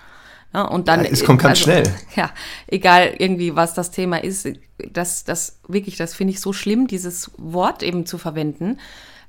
Ja, 0.54 0.62
und 0.62 0.88
dann, 0.88 1.04
Ja, 1.04 1.10
es 1.10 1.24
kommt 1.24 1.42
ganz 1.42 1.58
schnell. 1.58 1.84
Ja, 2.16 2.30
egal 2.66 3.14
irgendwie, 3.18 3.54
was 3.54 3.74
das 3.74 3.90
Thema 3.90 4.16
ist, 4.24 4.48
das, 4.90 5.24
das 5.24 5.60
wirklich, 5.68 5.96
das 5.96 6.14
finde 6.14 6.32
ich 6.32 6.40
so 6.40 6.54
schlimm, 6.54 6.86
dieses 6.86 7.30
Wort 7.36 7.82
eben 7.82 8.06
zu 8.06 8.16
verwenden, 8.16 8.78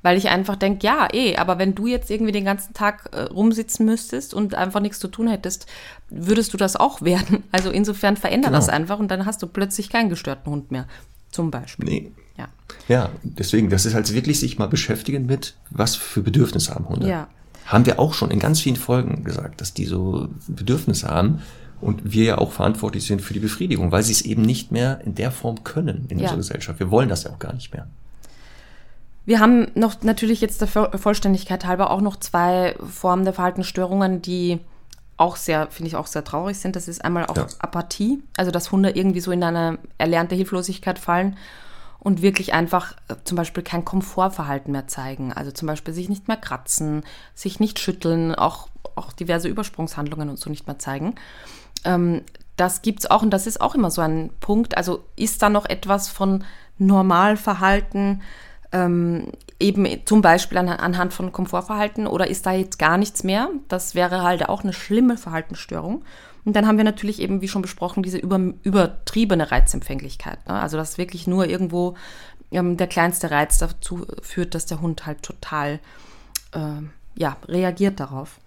weil 0.02 0.18
ich 0.18 0.30
einfach 0.30 0.56
denke, 0.56 0.86
ja, 0.86 1.08
eh, 1.14 1.36
aber 1.38 1.58
wenn 1.60 1.76
du 1.76 1.86
jetzt 1.88 2.10
irgendwie 2.10 2.32
den 2.32 2.46
ganzen 2.46 2.74
Tag 2.74 3.10
äh, 3.14 3.22
rumsitzen 3.24 3.86
müsstest 3.86 4.34
und 4.34 4.56
einfach 4.56 4.80
nichts 4.80 5.00
zu 5.00 5.08
tun 5.10 5.28
hättest, 5.28 5.66
würdest 6.10 6.54
du 6.54 6.58
das 6.58 6.76
auch 6.76 7.02
werden. 7.04 7.44
Also 7.52 7.70
insofern 7.70 8.16
veränder 8.18 8.48
Genau. 8.50 8.58
das 8.60 8.70
einfach 8.70 9.00
und 9.00 9.10
dann 9.12 9.26
hast 9.26 9.42
du 9.42 9.48
plötzlich 9.48 9.90
keinen 9.90 10.10
gestörten 10.10 10.52
Hund 10.52 10.72
mehr. 10.72 10.86
Zum 11.32 11.52
Beispiel. 11.52 11.86
Nee. 11.90 12.12
Ja. 12.38 12.48
Ja, 12.88 13.10
deswegen, 13.24 13.70
das 13.70 13.86
ist 13.86 13.94
halt 13.94 14.12
wirklich 14.14 14.40
sich 14.40 14.58
mal 14.58 14.68
beschäftigen 14.68 15.26
mit, 15.26 15.56
was 15.70 15.96
für 15.96 16.22
Bedürfnisse 16.22 16.74
haben 16.74 16.88
Hunde. 16.90 17.08
Ja. 17.08 17.28
Haben 17.66 17.86
wir 17.86 18.00
auch 18.00 18.14
schon 18.16 18.32
in 18.32 18.40
ganz 18.40 18.62
vielen 18.62 18.78
Folgen 18.78 19.24
gesagt, 19.24 19.62
dass 19.62 19.74
die 19.76 19.86
so 19.86 20.30
Bedürfnisse 20.48 21.08
haben 21.08 21.42
und 21.82 22.12
wir 22.14 22.24
ja 22.24 22.38
auch 22.40 22.52
verantwortlich 22.52 23.06
sind 23.06 23.22
für 23.22 23.34
die 23.34 23.40
Befriedigung, 23.40 23.92
weil 23.92 24.02
sie 24.02 24.12
es 24.14 24.22
eben 24.24 24.42
nicht 24.42 24.72
mehr 24.72 25.02
in 25.06 25.14
der 25.14 25.32
Form 25.32 25.64
können 25.64 26.06
in 26.10 26.18
Ja. 26.18 26.24
unserer 26.24 26.38
Gesellschaft. 26.38 26.80
Wir 26.80 26.90
wollen 26.90 27.10
das 27.10 27.26
ja 27.26 27.32
auch 27.32 27.38
gar 27.40 27.54
nicht 27.54 27.72
mehr. 27.74 27.88
Wir 29.30 29.40
haben 29.40 29.68
noch 29.76 30.02
natürlich 30.02 30.42
jetzt 30.42 30.60
der 30.60 30.68
Voll- 30.68 30.90
Vollständigkeit 30.98 31.64
halber 31.64 31.92
auch 31.92 32.02
noch 32.02 32.16
zwei 32.16 32.76
Formen 32.84 33.26
der 33.26 33.34
Verhaltensstörungen, 33.36 34.24
die 34.24 34.60
auch 35.18 35.36
sehr, 35.36 35.68
finde 35.70 35.90
ich 35.90 35.96
auch 35.96 36.08
sehr 36.08 36.24
traurig 36.24 36.58
sind. 36.58 36.76
Das 36.76 36.88
ist 36.88 37.06
einmal 37.06 37.28
auch 37.28 37.38
Ja. 37.38 37.46
Apathie, 37.60 38.24
also 38.38 38.50
dass 38.50 38.72
Hunde 38.72 38.90
irgendwie 38.90 39.20
so 39.20 39.32
in 39.32 39.44
eine 39.44 39.78
erlernte 40.00 40.34
Hilflosigkeit 40.34 40.98
fallen 40.98 41.38
und 42.00 42.24
wirklich 42.24 42.56
einfach 42.56 42.94
äh, 43.08 43.18
zum 43.24 43.36
Beispiel 43.38 43.62
kein 43.62 43.86
Komfortverhalten 43.86 44.72
mehr 44.72 44.88
zeigen. 44.88 45.32
Also 45.32 45.52
zum 45.52 45.68
Beispiel 45.68 45.94
sich 45.94 46.10
nicht 46.10 46.28
mehr 46.28 46.38
kratzen, 46.38 47.04
sich 47.36 47.60
nicht 47.60 47.78
schütteln, 47.78 48.34
auch, 48.34 48.68
auch 48.96 49.14
diverse 49.14 49.48
Übersprungshandlungen 49.48 50.30
und 50.30 50.40
so 50.40 50.50
nicht 50.50 50.66
mehr 50.66 50.80
zeigen. 50.80 51.14
Ähm, 51.86 52.24
das 52.58 52.82
gibt's 52.82 53.06
auch 53.06 53.22
und 53.22 53.30
das 53.30 53.46
ist 53.46 53.62
auch 53.62 53.76
immer 53.76 53.92
so 53.92 54.02
ein 54.02 54.32
Punkt. 54.40 54.76
Also 54.76 55.04
ist 55.16 55.44
da 55.44 55.50
noch 55.50 55.68
etwas 55.68 56.10
von 56.10 56.46
Normalverhalten, 56.80 58.24
ähm, 58.72 59.32
eben 59.60 59.88
zum 60.06 60.22
Beispiel 60.22 60.58
an, 60.58 60.70
anhand 60.70 61.14
von 61.14 61.32
Komfortverhalten 61.32 62.08
oder 62.08 62.28
ist 62.28 62.46
da 62.46 62.54
jetzt 62.54 62.80
gar 62.80 62.98
nichts 62.98 63.24
mehr? 63.24 63.50
Das 63.68 63.96
wäre 63.96 64.22
halt 64.22 64.48
auch 64.48 64.64
eine 64.64 64.74
schlimme 64.74 65.18
Verhaltensstörung. 65.18 66.04
Und 66.46 66.56
dann 66.56 66.68
haben 66.68 66.78
wir 66.78 66.84
natürlich 66.84 67.22
eben, 67.22 67.42
wie 67.42 67.48
schon 67.48 67.62
besprochen, 67.62 68.04
diese 68.04 68.18
über, 68.18 68.40
übertriebene 68.64 69.52
Reizempfänglichkeit. 69.52 70.48
Ne? 70.48 70.54
Also 70.54 70.78
dass 70.78 70.98
wirklich 70.98 71.28
nur 71.28 71.48
irgendwo 71.48 71.96
ähm, 72.52 72.78
der 72.78 72.88
kleinste 72.88 73.32
Reiz 73.32 73.58
dazu 73.58 74.06
führt, 74.22 74.56
dass 74.56 74.66
der 74.66 74.82
Hund 74.82 75.06
halt 75.06 75.22
total 75.24 75.80
ähm, 76.54 76.92
ja, 77.16 77.38
reagiert 77.48 78.00
darauf. 78.00 78.40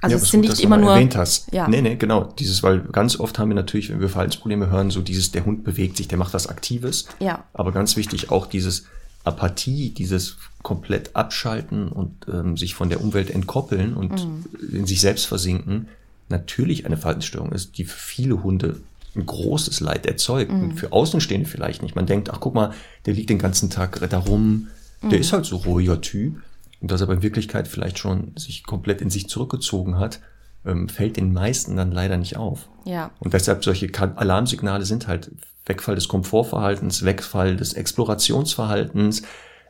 Also 0.00 0.16
Ja, 0.16 0.22
es 0.22 0.30
sind 0.30 0.42
gut, 0.42 0.50
nicht 0.50 0.62
immer 0.62 0.76
nur. 0.76 0.92
erwähnt 0.92 1.16
hast. 1.16 1.52
Ja. 1.52 1.68
Nee, 1.68 1.80
nee, 1.82 1.96
genau. 1.96 2.24
Dieses, 2.24 2.62
weil 2.62 2.80
ganz 2.80 3.18
oft 3.18 3.38
haben 3.38 3.48
wir 3.48 3.54
natürlich, 3.54 3.90
wenn 3.90 4.00
wir 4.00 4.08
Verhaltensprobleme 4.08 4.68
hören, 4.70 4.90
so 4.90 5.00
dieses, 5.00 5.32
der 5.32 5.44
Hund 5.44 5.64
bewegt 5.64 5.96
sich, 5.96 6.08
der 6.08 6.18
macht 6.18 6.34
was 6.34 6.46
Aktives. 6.46 7.08
Ja. 7.18 7.44
Aber 7.52 7.72
ganz 7.72 7.96
wichtig 7.96 8.30
auch 8.30 8.46
dieses 8.46 8.86
Apathie, 9.24 9.90
dieses 9.90 10.36
komplett 10.62 11.14
abschalten 11.16 11.88
und 11.88 12.26
ähm, 12.32 12.56
sich 12.56 12.74
von 12.74 12.88
der 12.88 13.00
Umwelt 13.00 13.30
entkoppeln 13.30 13.94
und 13.94 14.12
Mhm. 14.26 14.44
in 14.72 14.86
sich 14.86 15.00
selbst 15.00 15.26
versinken, 15.26 15.88
natürlich 16.28 16.86
eine 16.86 16.96
Verhaltensstörung 16.96 17.52
ist, 17.52 17.78
die 17.78 17.84
für 17.84 17.98
viele 17.98 18.42
Hunde 18.42 18.80
ein 19.14 19.26
großes 19.26 19.80
Leid 19.80 20.06
erzeugt. 20.06 20.50
Mhm. 20.52 20.62
Und 20.62 20.72
für 20.78 20.92
Außenstehende 20.92 21.48
vielleicht 21.48 21.82
nicht. 21.82 21.94
Man 21.96 22.06
denkt, 22.06 22.30
ach 22.30 22.40
guck 22.40 22.54
mal, 22.54 22.72
der 23.06 23.14
liegt 23.14 23.30
den 23.30 23.38
ganzen 23.38 23.70
Tag 23.70 24.00
da 24.08 24.18
rum, 24.18 24.68
Mhm. 25.02 25.10
der 25.10 25.18
ist 25.18 25.32
halt 25.32 25.44
so 25.44 25.56
ruhiger 25.56 26.00
Typ. 26.00 26.40
Und 26.80 26.90
dass 26.90 27.00
er 27.00 27.04
aber 27.04 27.14
in 27.14 27.22
Wirklichkeit 27.22 27.68
vielleicht 27.68 27.98
schon 27.98 28.32
sich 28.36 28.64
komplett 28.64 29.00
in 29.00 29.10
sich 29.10 29.28
zurückgezogen 29.28 29.98
hat, 29.98 30.20
ähm, 30.64 30.88
fällt 30.88 31.16
den 31.16 31.32
meisten 31.32 31.76
dann 31.76 31.92
leider 31.92 32.16
nicht 32.16 32.36
auf. 32.36 32.68
Ja. 32.84 33.10
Und 33.18 33.34
deshalb 33.34 33.64
solche 33.64 33.90
Alarmsignale 34.16 34.84
sind 34.84 35.08
halt 35.08 35.30
Wegfall 35.66 35.94
des 35.94 36.08
Komfortverhaltens, 36.08 37.04
Wegfall 37.04 37.56
des 37.56 37.74
Explorationsverhaltens, 37.74 39.22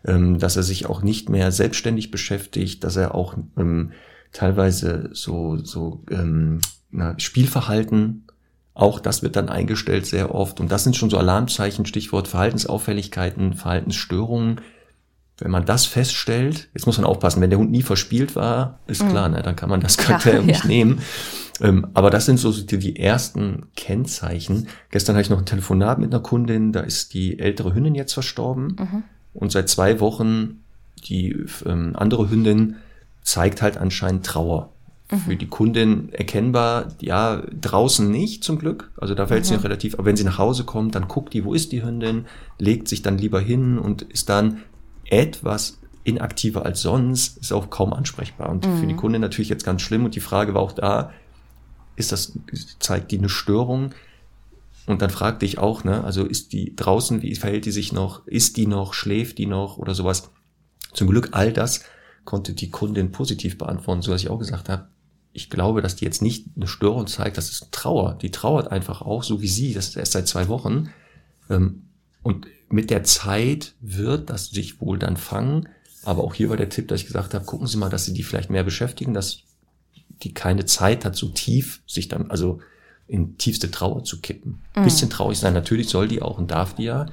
ähm, 0.05 0.39
dass 0.39 0.57
er 0.57 0.63
sich 0.63 0.87
auch 0.87 1.03
nicht 1.03 1.29
mehr 1.29 1.53
selbstständig 1.53 2.11
beschäftigt, 2.11 2.85
dass 2.85 2.97
er 2.97 3.15
auch 3.15 3.37
ähm, 3.57 3.93
teilweise 4.33 5.11
so, 5.13 5.59
so 5.59 6.03
ähm, 6.11 6.61
na, 6.91 7.19
Spielverhalten, 7.19 8.27
auch 8.75 9.01
das 9.01 9.23
wird 9.23 9.37
dann 9.37 9.51
eingestellt 9.51 10.07
sehr 10.07 10.35
oft. 10.35 10.59
Und 10.59 10.73
das 10.73 10.85
sind 10.85 10.97
schon 10.97 11.11
so 11.11 11.19
Alarmzeichen, 11.19 11.85
Stichwort 11.85 12.29
Verhaltensauffälligkeiten, 12.29 13.53
Verhaltensstörungen. 13.53 14.61
Wenn 15.39 15.51
man 15.51 15.65
das 15.65 15.87
feststellt, 15.87 16.69
jetzt 16.75 16.87
muss 16.87 16.99
man 16.99 17.07
aufpassen, 17.07 17.41
wenn 17.41 17.51
der 17.51 17.59
Hund 17.59 17.71
nie 17.71 17.83
verspielt 17.83 18.37
war, 18.37 18.79
ist 18.87 19.07
klar, 19.09 19.29
ne, 19.29 19.43
dann 19.43 19.57
kann 19.57 19.69
man 19.69 19.81
das 19.81 19.97
Kriterium 19.97 20.47
nicht 20.47 20.65
ja. 20.65 20.69
nehmen. 20.69 21.01
Ähm, 21.61 21.87
aber 21.95 22.11
das 22.11 22.27
sind 22.27 22.39
so 22.39 22.53
die, 22.53 22.79
die 22.79 22.97
ersten 22.97 23.67
Kennzeichen. 23.75 24.69
Gestern 24.91 25.17
hatte 25.17 25.25
ich 25.25 25.31
noch 25.31 25.39
ein 25.39 25.47
Telefonat 25.47 25.99
mit 25.99 26.13
einer 26.13 26.23
Kundin, 26.23 26.73
da 26.73 26.81
ist 26.81 27.15
die 27.15 27.39
ältere 27.39 27.75
Hündin 27.75 27.95
jetzt 27.95 28.13
verstorben. 28.13 28.77
Und 29.35 29.53
seit 29.53 29.69
zwei 29.69 30.01
Wochen 30.01 30.63
die 31.05 31.47
ähm, 31.67 31.93
andere 31.97 32.31
Hündin 32.31 32.77
zeigt 33.23 33.63
halt 33.63 33.77
anscheinend 33.77 34.27
Trauer. 34.27 34.71
Für 35.27 35.37
die 35.37 35.47
Kundin 35.47 36.11
erkennbar, 36.15 36.89
ja, 36.99 37.43
draußen 37.61 38.11
nicht 38.11 38.43
zum 38.45 38.59
Glück. 38.59 38.91
Also 38.97 39.15
da 39.15 39.27
fällt 39.27 39.45
sie 39.45 39.53
noch 39.53 39.65
relativ, 39.65 39.93
aber 39.93 40.07
wenn 40.07 40.17
sie 40.17 40.25
nach 40.25 40.39
Hause 40.39 40.65
kommt, 40.65 40.95
dann 40.95 41.07
guckt 41.07 41.35
die, 41.35 41.45
wo 41.45 41.53
ist 41.53 41.71
die 41.71 41.85
Hündin, 41.85 42.25
legt 42.59 42.89
sich 42.89 43.03
dann 43.03 43.19
lieber 43.19 43.39
hin 43.39 43.79
und 43.79 44.01
ist 44.01 44.31
dann 44.31 44.63
etwas 45.05 45.79
inaktiver 46.05 46.65
als 46.65 46.83
sonst, 46.83 47.39
ist 47.39 47.53
auch 47.53 47.71
kaum 47.71 47.93
ansprechbar. 47.93 48.49
Und 48.51 48.67
für 48.67 48.87
die 48.87 48.97
Kundin 48.97 49.21
natürlich 49.21 49.49
jetzt 49.49 49.65
ganz 49.65 49.83
schlimm. 49.83 50.05
Und 50.05 50.15
die 50.15 50.21
Frage 50.21 50.55
war 50.55 50.63
auch 50.63 50.73
da, 50.73 51.13
ist 51.97 52.13
das, 52.13 52.39
zeigt 52.81 53.13
die 53.13 53.19
eine 53.19 53.29
Störung? 53.29 53.95
Und 54.87 55.01
dann 55.01 55.11
fragte 55.11 55.47
ich 55.47 55.59
auch, 55.59 55.85
ne, 55.85 56.03
also 56.03 56.25
ist 56.25 56.53
die 56.53 56.75
draußen, 56.75 57.23
wie 57.23 57.37
verhält 57.37 57.67
die 57.67 57.71
sich 57.71 57.93
noch, 57.93 58.27
ist 58.27 58.57
die 58.57 58.67
noch, 58.67 58.95
schläft 58.95 59.39
die 59.39 59.47
noch 59.47 59.79
oder 59.79 59.95
sowas? 59.95 60.31
Zum 60.93 61.09
Glück 61.09 61.29
all 61.33 61.53
das 61.53 61.85
konnte 62.25 62.53
die 62.53 62.71
Kundin 62.71 63.13
positiv 63.13 63.59
beantworten, 63.59 64.03
so 64.03 64.11
dass 64.11 64.23
ich 64.23 64.29
auch 64.29 64.39
gesagt 64.39 64.69
habe, 64.69 64.89
ich 65.33 65.51
glaube, 65.51 65.83
dass 65.83 65.97
die 65.97 66.05
jetzt 66.05 66.21
nicht 66.21 66.47
eine 66.57 66.67
Störung 66.67 67.07
zeigt, 67.07 67.39
das 67.39 67.51
ist 67.51 67.73
Trauer. 67.73 68.19
Die 68.21 68.31
trauert 68.31 68.71
einfach 68.71 69.03
auch, 69.03 69.23
so 69.23 69.41
wie 69.41 69.49
sie, 69.49 69.73
das 69.73 69.89
ist 69.89 69.97
erst 69.97 70.13
seit 70.13 70.29
zwei 70.29 70.49
Wochen. 70.49 70.91
Ähm, 71.49 71.85
Und 72.23 72.47
mit 72.73 72.89
der 72.91 73.05
Zeit 73.05 73.75
wird 73.81 74.31
das 74.31 74.47
sich 74.47 74.81
wohl 74.81 74.99
dann 74.99 75.17
fangen. 75.17 75.69
Aber 76.05 76.25
auch 76.25 76.35
hier 76.35 76.49
war 76.49 76.57
der 76.57 76.71
Tipp, 76.71 76.89
dass 76.89 77.01
ich 77.01 77.07
gesagt 77.07 77.35
habe, 77.35 77.45
gucken 77.45 77.67
Sie 77.67 77.77
mal, 77.77 77.91
dass 77.91 78.07
Sie 78.07 78.15
die 78.15 78.23
vielleicht 78.23 78.51
mehr 78.51 78.65
beschäftigen, 78.65 79.13
dass 79.13 79.41
die 80.23 80.33
keine 80.33 80.65
Zeit 80.65 81.05
hat, 81.05 81.15
so 81.15 81.29
tief 81.29 81.83
sich 81.87 82.09
dann, 82.09 82.31
also 82.31 82.61
in 83.07 83.37
tiefste 83.37 83.71
Trauer 83.71 84.05
zu 84.05 84.21
kippen. 84.21 84.63
Ein 84.73 84.85
bisschen 84.85 85.11
traurig 85.11 85.39
sein, 85.39 85.53
natürlich 85.53 85.91
soll 85.91 86.09
die 86.09 86.23
auch 86.23 86.39
und 86.39 86.51
darf 86.51 86.75
die 86.75 86.85
ja. 86.85 87.07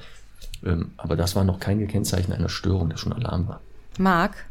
Ähm, 0.64 0.92
Aber 0.96 1.14
das 1.14 1.36
war 1.36 1.44
noch 1.44 1.60
kein 1.60 1.86
Kennzeichen 1.86 2.32
einer 2.32 2.48
Störung, 2.48 2.88
der 2.88 2.96
schon 2.96 3.12
Alarm 3.12 3.46
war. 3.46 3.60
Marc, 3.98 4.46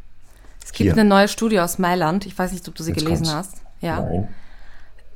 es 0.62 0.72
gibt 0.72 0.86
Hier. 0.86 0.92
eine 0.92 1.04
neue 1.04 1.26
Studie 1.26 1.58
aus 1.58 1.78
Mailand. 1.78 2.24
Ich 2.24 2.38
weiß 2.38 2.52
nicht, 2.52 2.68
ob 2.68 2.74
du 2.76 2.84
sie 2.84 2.92
Jetzt 2.92 3.00
gelesen 3.00 3.24
kommt's. 3.24 3.34
hast. 3.34 3.62
Ja. 3.80 4.08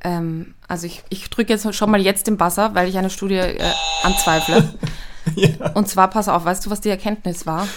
Ähm, 0.01 0.55
also 0.67 0.87
ich, 0.87 1.03
ich 1.09 1.29
drücke 1.29 1.53
jetzt 1.53 1.73
schon 1.73 1.89
mal 1.89 2.01
jetzt 2.01 2.27
den 2.27 2.35
Buzzer, 2.35 2.75
weil 2.75 2.89
ich 2.89 2.97
eine 2.97 3.09
Studie 3.09 3.35
äh, 3.35 3.71
anzweifle. 4.03 4.73
Und 5.73 5.87
zwar, 5.87 6.09
pass 6.09 6.27
auf, 6.29 6.45
weißt 6.45 6.65
du, 6.65 6.69
was 6.69 6.81
die 6.81 6.89
Erkenntnis 6.89 7.45
war? 7.45 7.67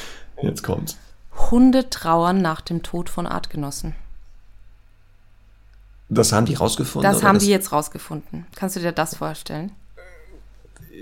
Jetzt 0.43 0.63
kommt's. 0.63 0.97
Hunde 1.51 1.89
trauern 1.91 2.43
nach 2.43 2.61
dem 2.61 2.83
Tod 2.83 3.09
von 3.11 3.27
Artgenossen. 3.27 3.95
Das 6.09 6.33
haben 6.33 6.47
die 6.47 6.55
rausgefunden? 6.55 7.11
Das 7.11 7.23
haben 7.23 7.39
die 7.39 7.49
jetzt 7.49 7.71
rausgefunden. 7.73 8.47
Kannst 8.57 8.77
du 8.77 8.81
dir 8.81 8.93
das 8.93 9.17
vorstellen? 9.17 9.73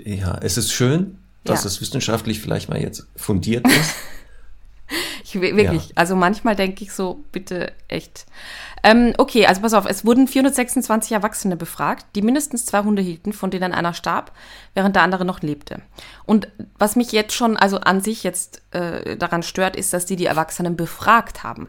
Ja, 0.03 0.37
es 0.41 0.57
ist 0.57 0.71
schön, 0.71 1.17
dass 1.43 1.63
Ja. 1.63 1.67
es 1.67 1.81
wissenschaftlich 1.81 2.41
vielleicht 2.41 2.69
mal 2.69 2.79
jetzt 2.81 3.07
fundiert 3.15 3.65
ist. 3.67 3.95
Ich, 5.29 5.41
wirklich, 5.41 5.87
Ja. 5.87 5.91
also 5.95 6.15
manchmal 6.15 6.55
denke 6.55 6.83
ich 6.85 6.93
so, 6.93 7.25
bitte 7.33 7.73
echt. 7.89 8.25
Ähm, 8.81 9.13
okay, 9.17 9.45
also 9.45 9.59
pass 9.61 9.73
auf, 9.73 9.85
es 9.85 10.05
wurden 10.05 10.25
426 10.27 11.11
Erwachsene 11.11 11.57
befragt, 11.57 12.05
die 12.15 12.21
mindestens 12.21 12.65
zwei 12.65 12.83
Hunde 12.83 13.01
hielten, 13.01 13.33
von 13.33 13.49
denen 13.51 13.73
einer 13.73 13.93
starb, 13.93 14.31
während 14.73 14.95
der 14.95 15.03
andere 15.03 15.25
noch 15.25 15.41
lebte. 15.41 15.81
Und 16.25 16.47
was 16.79 16.95
mich 16.95 17.11
jetzt 17.11 17.33
schon, 17.33 17.57
also 17.57 17.79
an 17.79 17.99
sich 17.99 18.23
jetzt 18.23 18.61
äh, 18.71 19.17
daran 19.17 19.43
stört, 19.43 19.75
ist, 19.75 19.91
dass 19.93 20.05
die 20.05 20.15
die 20.15 20.27
Erwachsenen 20.27 20.77
befragt 20.77 21.43
haben. 21.43 21.67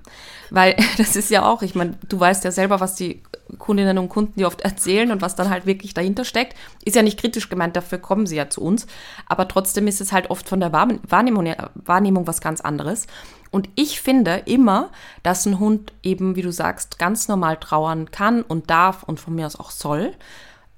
Weil 0.51 0.77
das 0.99 1.17
ist 1.17 1.31
ja 1.31 1.45
auch, 1.45 1.63
ich 1.63 1.75
meine, 1.75 1.99
du 2.09 2.21
weißt 2.21 2.45
ja 2.45 2.53
selber, 2.53 2.79
was 2.79 2.95
die 2.95 3.23
Kundinnen 3.59 3.99
und 3.99 4.09
Kunden 4.11 4.39
dir 4.39 4.47
oft 4.47 4.61
erzählen 4.61 5.11
und 5.11 5.21
was 5.23 5.35
dann 5.35 5.51
halt 5.51 5.67
wirklich 5.67 5.95
dahinter 5.95 6.25
steckt. 6.25 6.55
Ist 6.85 6.95
ja 6.95 7.03
nicht 7.03 7.19
kritisch 7.19 7.49
gemeint, 7.49 7.75
dafür 7.75 7.99
kommen 7.99 8.27
sie 8.27 8.37
ja 8.37 8.51
zu 8.51 8.61
uns. 8.61 8.87
Aber 9.27 9.49
trotzdem 9.49 9.89
ist 9.89 10.01
es 10.01 10.13
halt 10.13 10.31
oft 10.31 10.49
von 10.49 10.61
der 10.61 10.73
Wahrne- 10.73 11.01
Wahrnehmung, 11.09 11.53
Wahrnehmung 11.75 12.27
was 12.29 12.41
ganz 12.41 12.61
anderes. 12.61 13.07
Und 13.51 13.69
ich 13.75 14.01
finde 14.01 14.43
immer, 14.47 14.91
dass 15.23 15.47
ein 15.47 15.59
Hund 15.59 15.93
eben, 16.03 16.37
wie 16.37 16.43
du 16.43 16.53
sagst, 16.53 16.99
ganz 16.99 17.29
normal 17.29 17.57
trauern 17.57 18.11
kann 18.11 18.43
und 18.43 18.71
darf 18.71 19.03
und 19.03 19.21
von 19.21 19.35
mir 19.35 19.47
aus 19.47 19.59
auch 19.59 19.71
soll. 19.71 20.13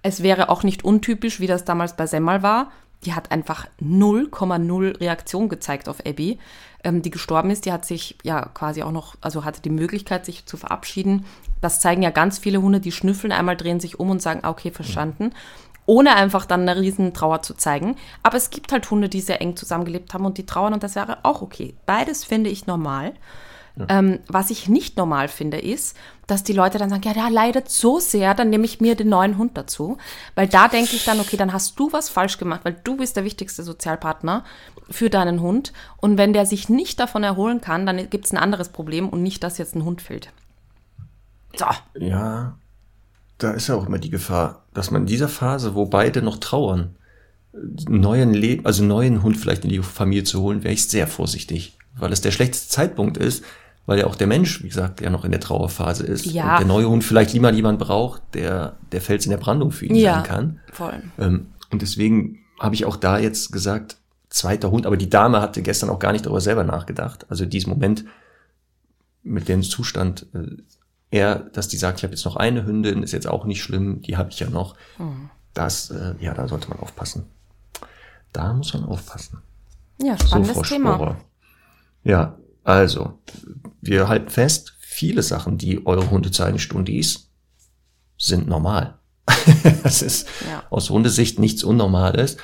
Es 0.03 0.23
wäre 0.23 0.49
auch 0.49 0.63
nicht 0.63 0.85
untypisch, 0.85 1.41
wie 1.41 1.47
das 1.47 1.65
damals 1.65 1.97
bei 1.97 2.07
Semmel 2.07 2.43
war. 2.43 2.71
Die 3.05 3.15
hat 3.15 3.33
einfach 3.33 3.67
0,0 3.81 5.01
Reaktion 5.01 5.49
gezeigt 5.49 5.89
auf 5.89 6.05
Abby, 6.05 6.39
ähm, 6.85 7.01
die 7.03 7.11
gestorben 7.11 7.51
ist. 7.51 7.65
Die 7.65 7.73
hat 7.73 7.87
sich 7.87 8.19
ja 8.23 8.43
quasi 8.53 8.83
auch 8.83 8.93
noch, 8.93 9.17
also 9.21 9.45
hatte 9.45 9.63
die 9.63 9.71
Möglichkeit, 9.71 10.27
sich 10.27 10.45
zu 10.47 10.57
verabschieden. 10.57 11.25
Das 11.61 11.81
zeigen 11.81 12.03
ja 12.03 12.11
ganz 12.11 12.39
viele 12.39 12.61
Hunde, 12.61 12.81
die 12.81 12.93
schnüffeln 12.93 13.33
einmal, 13.33 13.57
drehen 13.57 13.81
sich 13.81 13.99
um 13.99 14.11
und 14.11 14.23
sagen, 14.23 14.41
ah, 14.43 14.51
okay, 14.51 14.71
verstanden. 14.71 15.33
Ohne 15.87 16.15
einfach 16.15 16.47
dann 16.47 16.69
eine 16.69 16.81
riesen 16.81 17.15
Trauer 17.15 17.43
zu 17.43 17.55
zeigen. 17.55 17.97
Aber 18.23 18.37
es 18.37 18.51
gibt 18.51 18.73
halt 18.73 18.91
Hunde, 18.91 19.09
die 19.09 19.21
sehr 19.21 19.41
eng 19.41 19.57
zusammengelebt 19.57 20.15
haben 20.15 20.25
und 20.25 20.39
die 20.39 20.47
trauern 20.47 20.75
und 20.75 20.83
das 20.83 20.95
wäre 20.95 21.19
auch 21.25 21.43
okay. 21.43 21.75
Beides 21.87 22.25
finde 22.25 22.51
ich 22.51 22.67
normal. 22.67 23.13
Ähm, 23.89 24.19
was 24.29 24.51
ich 24.51 24.69
nicht 24.69 24.97
normal 24.97 25.29
finde, 25.29 25.59
ist, 25.59 25.97
dass 26.27 26.43
die 26.43 26.53
Leute 26.53 26.79
dann 26.79 26.91
sagen, 26.91 27.03
ja, 27.05 27.15
der 27.15 27.31
leidet 27.31 27.71
so 27.71 27.99
sehr, 27.99 28.35
dann 28.35 28.51
nehme 28.51 28.65
ich 28.65 28.81
mir 28.81 28.95
den 28.95 29.09
neuen 29.09 29.39
Hund 29.39 29.57
dazu. 29.57 29.97
Weil 30.35 30.49
da 30.49 30.69
denke 30.69 30.97
ich 30.97 31.05
dann, 31.05 31.21
okay, 31.21 31.37
dann 31.37 31.53
hast 31.53 31.79
du 31.79 31.93
was 31.93 32.09
falsch 32.09 32.39
gemacht, 32.39 32.61
weil 32.65 32.77
du 32.85 32.97
bist 32.97 33.17
der 33.17 33.25
wichtigste 33.25 33.63
Sozialpartner 33.63 34.45
für 34.91 35.09
deinen 35.09 35.41
Hund. 35.41 35.73
Und 35.97 36.19
wenn 36.19 36.33
der 36.33 36.47
sich 36.47 36.69
nicht 36.69 37.01
davon 37.01 37.23
erholen 37.23 37.61
kann, 37.61 37.87
dann 37.87 38.11
gibt 38.11 38.27
es 38.27 38.33
ein 38.33 38.39
anderes 38.39 38.69
Problem 38.69 39.09
und 39.09 39.23
nicht, 39.23 39.43
dass 39.43 39.59
jetzt 39.59 39.75
ein 39.75 39.85
Hund 39.85 40.03
fehlt. 40.03 40.31
So. 41.57 41.67
Ja, 41.99 42.57
da 43.43 43.53
ist 43.53 43.69
ja 43.69 43.75
auch 43.75 43.87
immer 43.87 43.99
die 43.99 44.11
Gefahr, 44.11 44.65
dass 44.75 44.91
man 44.91 45.03
in 45.03 45.07
dieser 45.07 45.29
Phase, 45.29 45.75
wo 45.75 45.87
beide 45.87 46.23
noch 46.23 46.39
trauern, 46.39 46.95
einen 47.53 48.01
neuen 48.01 48.33
Leben, 48.33 48.65
also 48.65 48.83
einen 48.83 48.89
neuen 48.89 49.23
Hund 49.23 49.37
vielleicht 49.37 49.65
in 49.65 49.71
die 49.71 49.81
Familie 49.81 50.25
zu 50.25 50.41
holen, 50.41 50.63
wäre 50.63 50.73
ich 50.73 50.87
sehr 50.89 51.09
vorsichtig, 51.09 51.77
weil 51.97 52.13
es 52.13 52.21
der 52.21 52.31
schlechteste 52.31 52.69
Zeitpunkt 52.69 53.17
ist, 53.17 53.45
weil 53.87 53.99
ja 53.99 54.07
auch 54.07 54.15
der 54.15 54.29
Mensch, 54.29 54.63
wie 54.63 54.69
gesagt, 54.69 55.01
ja 55.01 55.11
noch 55.11 55.25
in 55.25 55.33
der 55.33 55.41
Trauerphase 55.41 56.05
ist. 56.07 56.27
Ja. 56.27 56.53
Und 56.53 56.59
der 56.61 56.69
neue 56.69 56.89
Hund 56.89 57.03
vielleicht 57.03 57.33
lieber 57.33 57.53
jemand 57.53 57.81
braucht, 57.81 58.23
der 58.35 58.77
der 58.93 59.01
Fels 59.01 59.25
in 59.27 59.31
der 59.31 59.39
Brandung 59.39 59.73
für 59.73 59.87
ihn 59.87 59.97
Ja. 59.97 60.15
sein 60.17 60.23
kann. 60.23 60.61
Voll. 60.73 61.03
Ähm, 61.19 61.47
und 61.73 61.83
deswegen 61.83 62.39
habe 62.61 62.75
ich 62.75 62.85
auch 62.85 62.97
da 62.97 63.19
jetzt 63.19 63.51
gesagt, 63.53 63.97
zweiter 64.29 64.71
Hund, 64.71 64.87
aber 64.87 64.97
die 64.97 65.11
Dame 65.11 65.41
hatte 65.41 65.61
gestern 65.63 65.91
auch 65.91 65.99
gar 65.99 66.13
nicht 66.13 66.27
darüber 66.27 66.41
selber 66.41 66.63
nachgedacht. 66.63 67.27
Also 67.31 67.47
diesen 67.47 67.71
Moment 67.71 68.05
mit 69.25 69.49
dem 69.49 69.63
Zustand, 69.63 70.27
äh, 70.35 70.57
eher, 71.11 71.37
dass 71.37 71.69
die 71.69 71.77
sagt, 71.77 71.99
ich 71.99 72.05
habe 72.05 72.15
jetzt 72.15 72.25
noch 72.25 72.37
eine 72.37 72.65
Hündin, 72.67 73.03
ist 73.03 73.13
jetzt 73.13 73.27
auch 73.27 73.45
nicht 73.45 73.63
schlimm, 73.63 74.01
die 74.03 74.17
habe 74.17 74.31
ich 74.31 74.41
ja 74.41 74.49
noch. 74.51 74.77
Das, 75.55 75.91
äh, 75.91 76.15
ja, 76.21 76.35
da 76.35 76.47
sollte 76.49 76.69
man 76.69 76.79
aufpassen. 76.79 77.27
Da 78.33 78.53
muss 78.53 78.73
man 78.75 78.85
aufpassen. 78.85 79.39
Ja, 80.01 80.17
So, 80.19 80.27
spannendes 80.29 80.53
Frau 80.57 80.63
Thema. 80.63 80.95
Sporer. 80.95 81.17
Ja, 82.05 82.39
also, 82.65 83.19
wir 83.81 84.09
halten 84.09 84.31
fest, 84.31 84.75
viele 84.79 85.23
Sachen, 85.23 85.59
die 85.59 85.87
eure 85.87 86.11
Hunde 86.11 86.31
zeigen, 86.31 86.59
Stundis, 86.59 87.29
sind 88.17 88.47
normal. 88.49 88.99
das 89.83 90.03
ist 90.03 90.29
Ja. 90.49 90.63
aus 90.71 90.91
Hundesicht 90.91 91.39
nichts 91.39 91.65
Unnormales. 91.65 92.37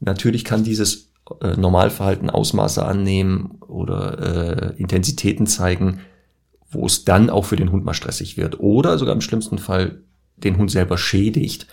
Natürlich 0.00 0.44
kann 0.44 0.62
dieses 0.64 1.10
äh, 1.40 1.56
Normalverhalten 1.56 2.30
Ausmaße 2.30 2.84
annehmen 2.84 3.56
oder 3.62 4.72
äh, 4.74 4.80
Intensitäten 4.80 5.46
zeigen, 5.46 6.00
wo 6.72 6.86
es 6.86 7.04
dann 7.04 7.30
auch 7.30 7.44
für 7.44 7.56
den 7.56 7.70
Hund 7.70 7.84
mal 7.84 7.94
stressig 7.94 8.36
wird. 8.36 8.60
Oder 8.60 8.98
sogar 8.98 9.14
im 9.14 9.20
schlimmsten 9.20 9.58
Fall 9.58 10.00
den 10.36 10.56
Hund 10.56 10.70
selber 10.70 10.98
schädigt. 10.98 11.66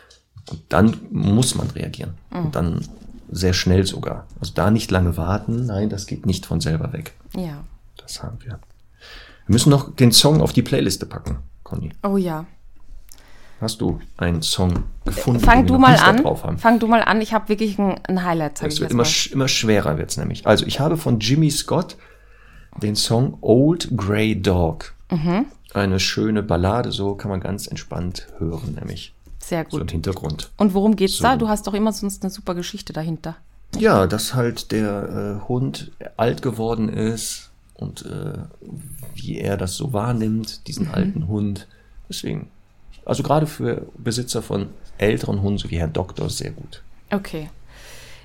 Und 0.51 0.61
dann 0.69 0.97
muss 1.11 1.55
man 1.55 1.69
reagieren. 1.71 2.13
Und 2.31 2.55
dann 2.55 2.81
sehr 3.31 3.53
schnell 3.53 3.85
sogar. 3.85 4.25
Also 4.39 4.53
da 4.55 4.71
nicht 4.71 4.91
lange 4.91 5.15
warten. 5.17 5.65
Nein, 5.65 5.89
das 5.89 6.07
geht 6.07 6.25
nicht 6.25 6.45
von 6.45 6.61
selber 6.61 6.93
weg. 6.93 7.13
Ja. 7.35 7.63
Das 7.97 8.23
haben 8.23 8.37
wir. 8.43 8.59
Wir 9.45 9.53
müssen 9.53 9.69
noch 9.69 9.95
den 9.95 10.11
Song 10.11 10.41
auf 10.41 10.53
die 10.53 10.61
Playliste 10.61 11.05
packen, 11.05 11.37
Conny. 11.63 11.91
Oh 12.03 12.17
ja. 12.17 12.45
Hast 13.61 13.81
du 13.81 13.99
einen 14.17 14.41
Song 14.41 14.83
gefunden? 15.05 15.41
Fang 15.41 15.67
du 15.67 15.77
mal 15.77 15.95
an. 15.97 16.23
drauf 16.23 16.43
haben? 16.43 16.57
Fang 16.57 16.79
du 16.79 16.87
mal 16.87 17.01
an. 17.01 17.19
Ich 17.21 17.33
habe 17.33 17.49
wirklich 17.49 17.77
ein, 17.77 17.99
ein 18.07 18.23
Highlight. 18.23 18.61
Es 18.63 18.79
wird 18.79 18.91
immer, 18.91 19.03
sch- 19.03 19.31
immer 19.33 19.47
schwerer 19.49 19.97
wird's 19.97 20.15
nämlich. 20.17 20.47
Also 20.47 20.65
ich 20.65 20.79
habe 20.79 20.95
von 20.97 21.19
Jimmy 21.19 21.51
Scott 21.51 21.97
den 22.79 22.95
Song 22.95 23.37
Old 23.41 23.89
Grey 23.95 24.39
Dog. 24.41 24.93
Mhm. 25.11 25.45
Eine 25.73 25.99
schöne 25.99 26.41
Ballade, 26.43 26.91
so 26.91 27.15
kann 27.15 27.29
man 27.29 27.39
ganz 27.41 27.67
entspannt 27.67 28.27
hören, 28.39 28.75
nämlich 28.79 29.13
Sehr 29.39 29.65
so 29.69 29.77
im 29.77 29.83
gut. 29.83 29.91
Hintergrund. 29.91 30.51
Und 30.57 30.73
worum 30.73 30.95
geht's 30.95 31.17
So. 31.17 31.23
da? 31.23 31.35
Du 31.35 31.47
hast 31.47 31.67
doch 31.67 31.73
immer 31.73 31.91
sonst 31.93 32.23
eine 32.23 32.31
super 32.31 32.55
Geschichte 32.55 32.93
dahinter. 32.93 33.35
Ja, 33.77 34.07
dass 34.07 34.33
halt 34.33 34.71
der 34.71 35.39
äh, 35.43 35.47
Hund 35.47 35.91
alt 36.17 36.41
geworden 36.41 36.89
ist 36.89 37.51
und 37.75 38.03
äh, 38.05 38.39
wie 39.13 39.37
er 39.37 39.57
das 39.57 39.75
so 39.75 39.93
wahrnimmt, 39.93 40.67
diesen 40.67 40.87
Mhm. 40.87 40.93
alten 40.93 41.27
Hund. 41.27 41.67
Deswegen, 42.09 42.49
also 43.05 43.21
gerade 43.21 43.45
für 43.45 43.85
Besitzer 43.97 44.41
von 44.41 44.69
älteren 44.97 45.41
Hunden, 45.43 45.59
so 45.59 45.69
wie 45.69 45.77
Herr 45.77 45.87
Doktor, 45.87 46.29
sehr 46.31 46.49
gut. 46.51 46.81
Okay. 47.11 47.49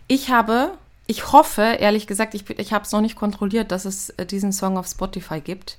Ich 0.08 0.30
habe, 0.30 0.72
ich 1.06 1.32
hoffe, 1.32 1.62
ehrlich 1.62 2.06
gesagt, 2.06 2.34
ich, 2.34 2.48
ich 2.50 2.72
habe 2.72 2.84
es 2.84 2.92
noch 2.92 3.00
nicht 3.00 3.16
kontrolliert, 3.16 3.70
dass 3.72 3.84
es 3.84 4.10
äh, 4.10 4.26
diesen 4.26 4.52
Song 4.52 4.78
auf 4.78 4.86
Spotify 4.86 5.40
gibt. 5.40 5.78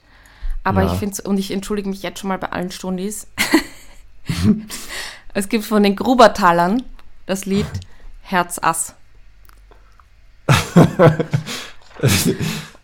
Aber 0.63 0.83
Ja. 0.83 0.91
ich 0.93 0.99
finde 0.99 1.21
und 1.23 1.37
ich 1.37 1.51
entschuldige 1.51 1.89
mich 1.89 2.01
jetzt 2.03 2.19
schon 2.19 2.27
mal 2.27 2.37
bei 2.37 2.51
allen 2.51 2.71
Stundis. 2.71 3.27
es 5.33 5.49
gibt 5.49 5.63
von 5.65 5.83
den 5.83 5.95
Grubertalern 5.95 6.83
das 7.25 7.45
Lied 7.45 7.67
Herz 8.21 8.59
Ass. 8.61 8.95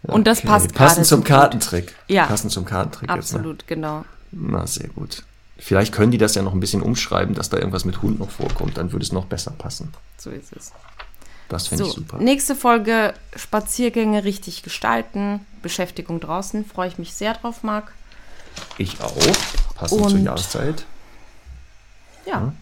Und 0.04 0.26
das 0.26 0.40
Okay, 0.40 0.48
passt. 0.48 0.74
Passend 0.74 1.06
zum. 1.06 1.24
Kartentrick. 1.24 1.96
Ja. 2.08 2.26
Passend 2.26 2.52
zum 2.52 2.66
Kartentrick 2.66 3.10
jetzt. 3.10 3.34
Ne? 3.34 3.40
Absolut, 3.40 3.68
genau. 3.68 4.04
Na, 4.32 4.66
sehr 4.66 4.88
gut. 4.90 5.24
Vielleicht 5.58 5.94
können 5.94 6.12
die 6.12 6.18
das 6.18 6.34
ja 6.34 6.42
noch 6.42 6.54
ein 6.54 6.60
bisschen 6.60 6.82
umschreiben, 6.82 7.36
dass 7.36 7.50
da 7.50 7.58
irgendwas 7.58 7.86
mit 7.86 8.02
Hund 8.02 8.20
noch 8.20 8.32
vorkommt, 8.32 8.78
dann 8.78 8.92
würde 8.92 9.04
es 9.06 9.12
noch 9.12 9.26
besser 9.26 9.52
passen. 9.52 9.94
So 10.18 10.32
ist 10.32 10.54
es. 10.56 10.72
Das 11.52 11.68
finde 11.68 11.84
ich 11.84 11.90
So, 11.92 11.96
super. 11.98 12.18
nächste 12.18 12.56
Folge 12.56 13.14
Spaziergänge 13.36 14.24
richtig 14.24 14.64
gestalten, 14.64 15.46
Beschäftigung 15.62 16.20
draußen. 16.20 16.66
Freue 16.66 16.88
ich 16.88 16.98
mich 16.98 17.14
sehr 17.14 17.34
drauf, 17.34 17.64
Marc. 17.64 17.92
Ich 18.78 19.00
auch. 19.02 19.16
Passend 19.76 20.02
zur 20.02 20.12
Und- 20.12 20.24
Jahreszeit. 20.24 20.86
Ja. 22.26 22.54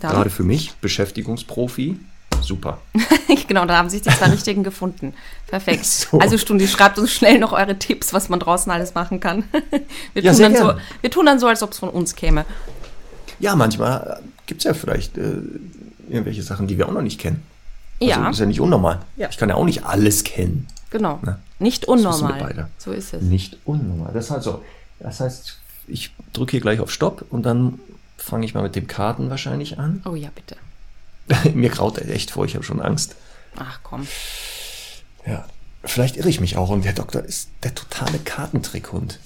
Dann, 0.00 0.10
Gerade 0.12 0.30
für 0.30 0.42
mich, 0.42 0.72
Beschäftigungsprofi. 0.74 1.98
Super. 2.42 2.78
genau, 3.48 3.64
da 3.64 3.78
haben 3.78 3.88
sich 3.88 4.02
die 4.02 4.10
zwei 4.10 4.26
richtigen 4.26 4.62
gefunden. 4.62 5.14
Perfekt. 5.46 5.84
So. 6.10 6.18
Also 6.18 6.36
Stundi, 6.36 6.68
schreibt 6.68 6.98
uns 6.98 7.10
schnell 7.12 7.38
noch 7.38 7.52
eure 7.52 7.78
Tipps, 7.78 8.12
was 8.12 8.28
man 8.28 8.38
draußen 8.40 8.70
alles 8.70 8.94
machen 8.94 9.20
kann. 9.20 9.44
Wir, 10.14 10.22
Ja, 10.22 10.32
tun, 10.32 10.42
dann 10.42 10.56
so, 10.56 10.64
gern. 10.66 10.80
wir 11.00 11.10
tun 11.10 11.26
dann 11.26 11.38
so, 11.40 11.46
als 11.46 11.62
ob 11.62 11.72
es 11.72 11.78
von 11.78 11.88
uns 11.88 12.14
käme. 12.14 12.44
Ja, 13.40 13.56
manchmal 13.56 14.20
gibt 14.46 14.60
es 14.60 14.64
ja 14.64 14.74
vielleicht 14.74 15.16
äh, 15.16 15.36
irgendwelche 16.08 16.42
Sachen, 16.42 16.66
die 16.66 16.76
wir 16.78 16.86
auch 16.88 16.92
noch 16.92 17.02
nicht 17.02 17.18
kennen. 17.20 17.42
Also 18.00 18.10
Ja, 18.10 18.30
ist 18.30 18.40
ja 18.40 18.46
nicht 18.46 18.60
unnormal. 18.60 19.00
Ja. 19.16 19.28
Ich 19.30 19.36
kann 19.38 19.48
ja 19.48 19.54
auch 19.54 19.64
nicht 19.64 19.84
alles 19.84 20.24
kennen. 20.24 20.66
genau. 20.90 21.18
Na, 21.22 21.38
Nicht 21.58 21.86
unnormal. 21.86 22.68
So 22.78 22.92
ist 22.92 23.14
es. 23.14 23.22
Nicht 23.22 23.56
unnormal. 23.64 24.12
Das 24.12 24.30
heißt 24.30 24.44
so. 24.44 24.62
Das 25.00 25.20
heißt, 25.20 25.58
ich 25.88 26.12
drücke 26.32 26.52
hier 26.52 26.60
gleich 26.60 26.80
auf 26.80 26.90
Stopp 26.90 27.24
und 27.30 27.44
dann 27.44 27.78
fange 28.16 28.44
ich 28.46 28.54
mal 28.54 28.62
mit 28.62 28.76
dem 28.76 28.86
Karten 28.86 29.30
wahrscheinlich 29.30 29.78
an. 29.78 30.02
Oh 30.04 30.14
ja, 30.14 30.30
bitte. 30.34 30.56
Mir 31.54 31.70
graut 31.70 31.98
echt 31.98 32.30
vor, 32.30 32.44
ich 32.44 32.54
habe 32.54 32.64
schon 32.64 32.80
Angst. 32.80 33.14
Ach 33.56 33.80
komm. 33.82 34.06
Ja. 35.26 35.44
Vielleicht 35.84 36.16
irre 36.16 36.28
ich 36.28 36.40
mich 36.40 36.56
auch 36.56 36.70
und 36.70 36.84
der 36.84 36.92
Doktor 36.94 37.22
ist 37.22 37.48
der 37.62 37.74
totale 37.74 38.18
Kartentrickhund. 38.18 39.20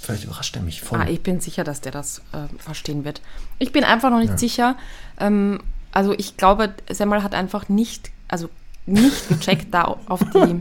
Vielleicht 0.00 0.24
überrascht 0.24 0.54
er 0.56 0.62
mich 0.62 0.80
voll. 0.80 1.00
Ah, 1.00 1.08
ich 1.08 1.22
bin 1.22 1.40
sicher, 1.40 1.64
dass 1.64 1.80
der 1.80 1.92
das 1.92 2.20
äh, 2.32 2.46
verstehen 2.58 3.04
wird. 3.04 3.20
Ich 3.58 3.72
bin 3.72 3.84
einfach 3.84 4.10
noch 4.10 4.20
nicht 4.20 4.38
sicher. 4.38 4.76
Ähm, 5.18 5.60
also 5.92 6.12
ich 6.16 6.36
glaube, 6.36 6.72
Semmel 6.90 7.22
hat 7.22 7.34
einfach 7.34 7.68
nicht, 7.68 8.10
also 8.28 8.48
nicht 8.86 9.28
gecheckt, 9.28 9.72
da 9.74 9.96
auf 10.06 10.20
die, 10.34 10.60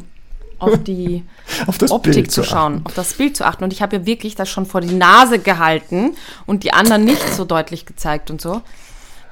auf 0.59 0.83
die 0.83 1.23
Auf 1.67 1.77
das 1.77 1.91
Optik 1.91 2.29
zu 2.31 2.43
schauen, 2.43 2.75
achten. 2.75 2.85
auf 2.87 2.93
das 2.93 3.13
Bild 3.13 3.37
zu 3.37 3.45
achten. 3.45 3.63
Und 3.63 3.71
ich 3.73 3.81
habe 3.81 3.97
ja 3.97 4.05
wirklich 4.05 4.35
das 4.35 4.49
schon 4.49 4.65
vor 4.65 4.81
die 4.81 4.93
Nase 4.93 5.39
gehalten 5.39 6.15
und 6.45 6.63
die 6.63 6.73
anderen 6.73 7.05
nicht 7.05 7.21
so 7.33 7.45
deutlich 7.45 7.85
gezeigt 7.85 8.29
und 8.31 8.41
so. 8.41 8.61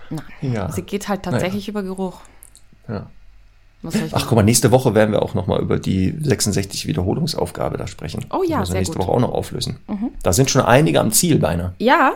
Nein, 0.09 0.23
Ja. 0.41 0.71
sie 0.71 0.83
geht 0.83 1.07
halt 1.09 1.23
tatsächlich 1.23 1.67
über 1.67 1.81
Geruch. 1.83 2.19
Ja. 2.87 3.07
Ach, 4.13 4.25
guck 4.27 4.35
mal, 4.35 4.43
nächste 4.43 4.71
Woche 4.71 4.95
werden 4.95 5.11
wir 5.11 5.21
auch 5.21 5.35
nochmal 5.35 5.61
über 5.61 5.77
die 5.77 6.15
66 6.19 6.87
Wiederholungsaufgabe 6.87 7.77
da 7.77 7.85
sprechen. 7.85 8.25
Oh 8.31 8.41
ja, 8.43 8.59
wir 8.59 8.65
sehr 8.65 8.75
nächste 8.77 8.95
gut. 8.97 9.03
Mhm. 9.03 9.07
Woche 9.07 9.15
auch 9.17 9.19
noch 9.21 9.31
auflösen. 9.33 9.77
Da 10.23 10.33
sind 10.33 10.49
schon 10.49 10.61
einige 10.63 10.99
am 10.99 11.11
Ziel 11.11 11.37
beinahe. 11.37 11.73
Ja, 11.77 12.13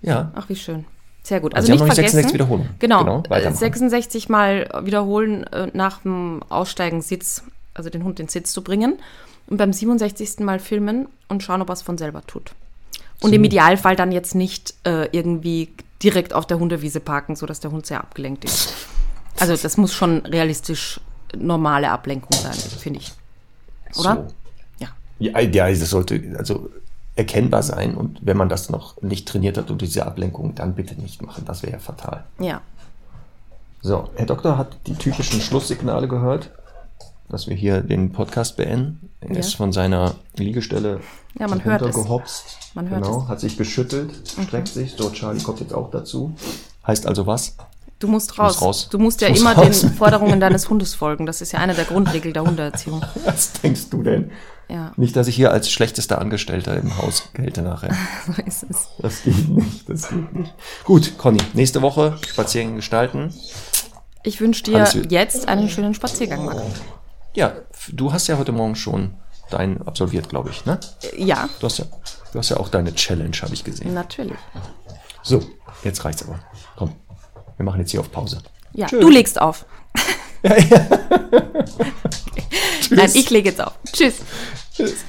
Ja. 0.00 0.32
ach 0.34 0.48
wie 0.48 0.56
schön. 0.56 0.86
Sehr 1.26 1.40
gut. 1.40 1.56
Also 1.56 1.72
Also, 1.72 1.84
nicht 1.84 1.92
vergessen. 1.92 2.14
66 2.18 2.34
Wiederholungen. 2.34 2.70
Genau. 2.78 3.00
Genau, 3.00 3.18
äh, 3.24 3.30
weitermachen. 3.30 3.58
66 3.58 4.28
Mal 4.28 4.68
wiederholen 4.84 5.42
äh, 5.48 5.68
nach 5.72 6.02
dem 6.02 6.40
Aussteigen 6.48 7.02
Sitz, 7.02 7.42
also 7.74 7.90
den 7.90 8.04
Hund 8.04 8.20
den 8.20 8.28
Sitz 8.28 8.52
zu 8.52 8.62
bringen. 8.62 8.96
Und 9.48 9.56
beim 9.56 9.72
67. 9.72 10.38
Mal 10.40 10.60
filmen 10.60 11.08
und 11.26 11.42
schauen, 11.42 11.62
ob 11.62 11.68
er 11.68 11.72
es 11.72 11.82
von 11.82 11.98
selber 11.98 12.22
tut. 12.28 12.52
Und 13.20 13.32
im 13.32 13.42
Idealfall 13.42 13.96
dann 13.96 14.12
jetzt 14.12 14.36
nicht 14.36 14.74
äh, 14.84 15.08
irgendwie 15.10 15.70
direkt 16.00 16.32
auf 16.32 16.46
der 16.46 16.60
Hundewiese 16.60 17.00
parken, 17.00 17.34
sodass 17.34 17.58
der 17.58 17.72
Hund 17.72 17.86
sehr 17.86 17.98
abgelenkt 17.98 18.44
ist. 18.44 18.72
Also 19.40 19.56
das 19.56 19.76
muss 19.76 19.92
schon 19.92 20.18
realistisch 20.26 21.00
normale 21.36 21.90
Ablenkung 21.90 22.38
sein, 22.38 22.54
finde 22.54 23.00
ich. 23.00 23.12
Oder? 23.98 24.28
So. 24.28 24.84
Ja. 24.84 24.88
Ja, 25.18 25.40
ja, 25.40 25.68
das 25.70 25.90
sollte 25.90 26.36
also 26.38 26.70
erkennbar 27.16 27.62
sein. 27.62 27.96
Und 27.96 28.18
wenn 28.22 28.36
man 28.36 28.48
das 28.48 28.70
noch 28.70 29.00
nicht 29.02 29.26
trainiert 29.26 29.56
hat 29.58 29.70
und 29.70 29.80
diese 29.82 30.06
Ablenkung, 30.06 30.54
dann 30.54 30.74
bitte 30.74 30.94
nicht 31.00 31.22
machen. 31.22 31.44
Das 31.46 31.62
wäre 31.62 31.72
ja 31.72 31.78
fatal. 31.78 32.24
Ja. 32.38 32.60
So, 33.82 34.08
Herr 34.14 34.26
Doktor 34.26 34.58
hat 34.58 34.76
die 34.86 34.94
typischen 34.94 35.40
Schlusssignale 35.40 36.08
gehört, 36.08 36.50
dass 37.28 37.46
wir 37.48 37.56
hier 37.56 37.80
den 37.82 38.12
Podcast 38.12 38.56
beenden. 38.56 39.10
Er 39.20 39.32
Ja. 39.32 39.38
ist 39.40 39.54
von 39.54 39.72
seiner 39.72 40.14
Liegestelle 40.36 41.00
Ja, 41.38 41.48
man 41.48 41.64
hört 41.64 41.82
es. 41.82 41.88
runtergehopst. 41.96 42.58
Man 42.74 42.88
hört 42.90 43.02
genau, 43.04 43.18
es. 43.18 43.24
Mhm. 43.24 43.28
hat 43.28 43.40
sich 43.40 43.56
geschüttelt, 43.56 44.10
streckt 44.46 44.68
sich. 44.68 44.94
So, 44.96 45.10
Charlie 45.10 45.42
kommt 45.42 45.60
jetzt 45.60 45.74
auch 45.74 45.90
dazu. 45.90 46.34
Heißt 46.86 47.06
also 47.06 47.26
was? 47.26 47.56
Du 47.98 48.08
musst 48.08 48.30
muss 48.30 48.38
raus. 48.38 48.60
raus. 48.62 48.88
Du 48.90 48.98
musst 48.98 49.20
ja 49.22 49.30
muss 49.30 49.40
immer 49.40 49.54
raus. 49.54 49.80
den 49.80 49.90
Forderungen 49.92 50.38
deines 50.38 50.68
Hundes 50.68 50.94
folgen. 50.94 51.24
Das 51.24 51.40
ist 51.40 51.52
ja 51.52 51.60
eine 51.60 51.74
der 51.74 51.86
Grundregeln 51.86 52.34
der 52.34 52.44
Hundeerziehung. 52.44 53.02
Was 53.24 53.54
denkst 53.54 53.88
du 53.88 54.02
denn? 54.02 54.30
Ja, 54.68 54.92
Nicht, 54.96 55.14
dass 55.14 55.28
ich 55.28 55.36
hier 55.36 55.52
als 55.52 55.70
schlechtester 55.70 56.20
Angestellter 56.20 56.76
im 56.76 56.96
Haus 56.98 57.28
gelte 57.34 57.62
nachher. 57.62 57.94
so 58.26 58.42
ist 58.42 58.64
es. 58.68 58.88
Das 58.98 59.22
geht 59.22 59.48
nicht, 59.48 59.88
das 59.88 60.08
geht 60.08 60.34
nicht. 60.34 60.54
Gut, 60.84 61.16
Conny, 61.18 61.38
nächste 61.52 61.82
Woche 61.82 62.18
Spaziergänge 62.28 62.76
gestalten. 62.76 63.32
Ich 64.24 64.40
wünsche 64.40 64.64
dir 64.64 64.84
jetzt 65.08 65.46
einen 65.46 65.68
schönen 65.68 65.94
Spaziergang, 65.94 66.44
Marc. 66.44 66.60
Ja, 67.34 67.52
du 67.92 68.12
hast 68.12 68.26
ja 68.26 68.38
heute 68.38 68.50
Morgen 68.50 68.74
schon 68.74 69.14
deinen 69.50 69.86
absolviert, 69.86 70.28
glaube 70.28 70.50
ich, 70.50 70.64
ne? 70.66 70.80
Ja, 71.16 71.48
Du 71.60 71.66
hast 71.66 71.78
ja, 71.78 71.84
du 72.32 72.38
hast 72.40 72.48
ja 72.48 72.56
auch 72.56 72.68
deine 72.68 72.92
Challenge, 72.92 73.36
habe 73.42 73.54
ich 73.54 73.62
gesehen. 73.62 73.94
natürlich. 73.94 74.38
So, 75.22 75.42
jetzt 75.84 76.04
reicht's 76.04 76.24
aber. 76.24 76.40
Komm, 76.76 76.92
wir 77.56 77.64
machen 77.64 77.78
jetzt 77.80 77.92
hier 77.92 78.00
auf 78.00 78.10
Pause. 78.10 78.42
Ja, 78.72 78.86
Tschö. 78.86 78.98
du 79.00 79.08
legst 79.10 79.40
auf. 79.40 79.64
Nein, 82.90 83.10
ich 83.14 83.30
lege 83.30 83.50
jetzt 83.50 83.60
auf. 83.60 83.74
Tschüss. 83.92 84.16
Tschüss. 84.74 85.04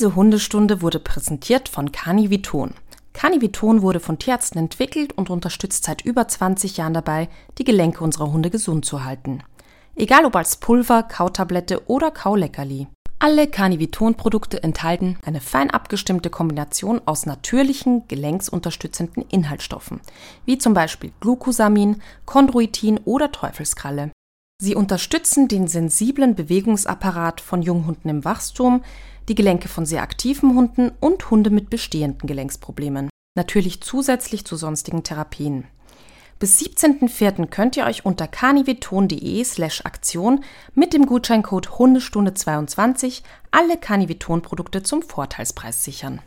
Diese 0.00 0.14
Hundestunde 0.14 0.80
wurde 0.80 0.98
präsentiert 0.98 1.68
von 1.68 1.92
Caniviton. 1.92 2.72
Caniviton 3.12 3.82
wurde 3.82 4.00
von 4.00 4.18
Tierärzten 4.18 4.58
entwickelt 4.58 5.12
und 5.12 5.28
unterstützt 5.28 5.84
seit 5.84 6.00
über 6.00 6.26
20 6.26 6.78
Jahren 6.78 6.94
dabei, 6.94 7.28
die 7.58 7.64
Gelenke 7.64 8.02
unserer 8.02 8.32
Hunde 8.32 8.48
gesund 8.48 8.86
zu 8.86 9.04
halten. 9.04 9.42
Egal 10.00 10.24
ob 10.24 10.34
als 10.34 10.56
Pulver, 10.56 11.02
Kautablette 11.02 11.86
oder 11.86 12.10
Kauleckerli. 12.10 12.86
Alle 13.18 13.46
Caniviton-Produkte 13.46 14.62
enthalten 14.62 15.18
eine 15.26 15.42
fein 15.42 15.70
abgestimmte 15.70 16.30
Kombination 16.30 17.02
aus 17.04 17.26
natürlichen, 17.26 18.08
gelenksunterstützenden 18.08 19.26
Inhaltsstoffen, 19.28 20.00
wie 20.46 20.56
zum 20.56 20.72
Beispiel 20.72 21.12
Glucosamin, 21.20 22.00
Chondroitin 22.24 22.98
oder 23.04 23.30
Teufelskralle. 23.30 24.10
Sie 24.62 24.74
unterstützen 24.74 25.48
den 25.48 25.68
sensiblen 25.68 26.34
Bewegungsapparat 26.34 27.42
von 27.42 27.60
Junghunden 27.60 28.08
im 28.08 28.24
Wachstum, 28.24 28.82
die 29.28 29.34
Gelenke 29.34 29.68
von 29.68 29.84
sehr 29.84 30.00
aktiven 30.00 30.54
Hunden 30.54 30.92
und 31.00 31.30
Hunde 31.30 31.50
mit 31.50 31.68
bestehenden 31.68 32.26
Gelenksproblemen. 32.26 33.10
Natürlich 33.36 33.82
zusätzlich 33.82 34.46
zu 34.46 34.56
sonstigen 34.56 35.02
Therapien. 35.02 35.66
Bis 36.40 36.58
17.04. 36.58 37.48
könnt 37.48 37.76
ihr 37.76 37.84
euch 37.84 38.06
unter 38.06 38.26
caniviton.de 38.26 39.44
slash 39.44 39.84
Aktion 39.84 40.42
mit 40.74 40.94
dem 40.94 41.04
Gutscheincode 41.04 41.68
Hundestunde22 41.68 43.20
alle 43.50 43.76
Caniviton-Produkte 43.76 44.82
zum 44.82 45.02
Vorteilspreis 45.02 45.84
sichern. 45.84 46.22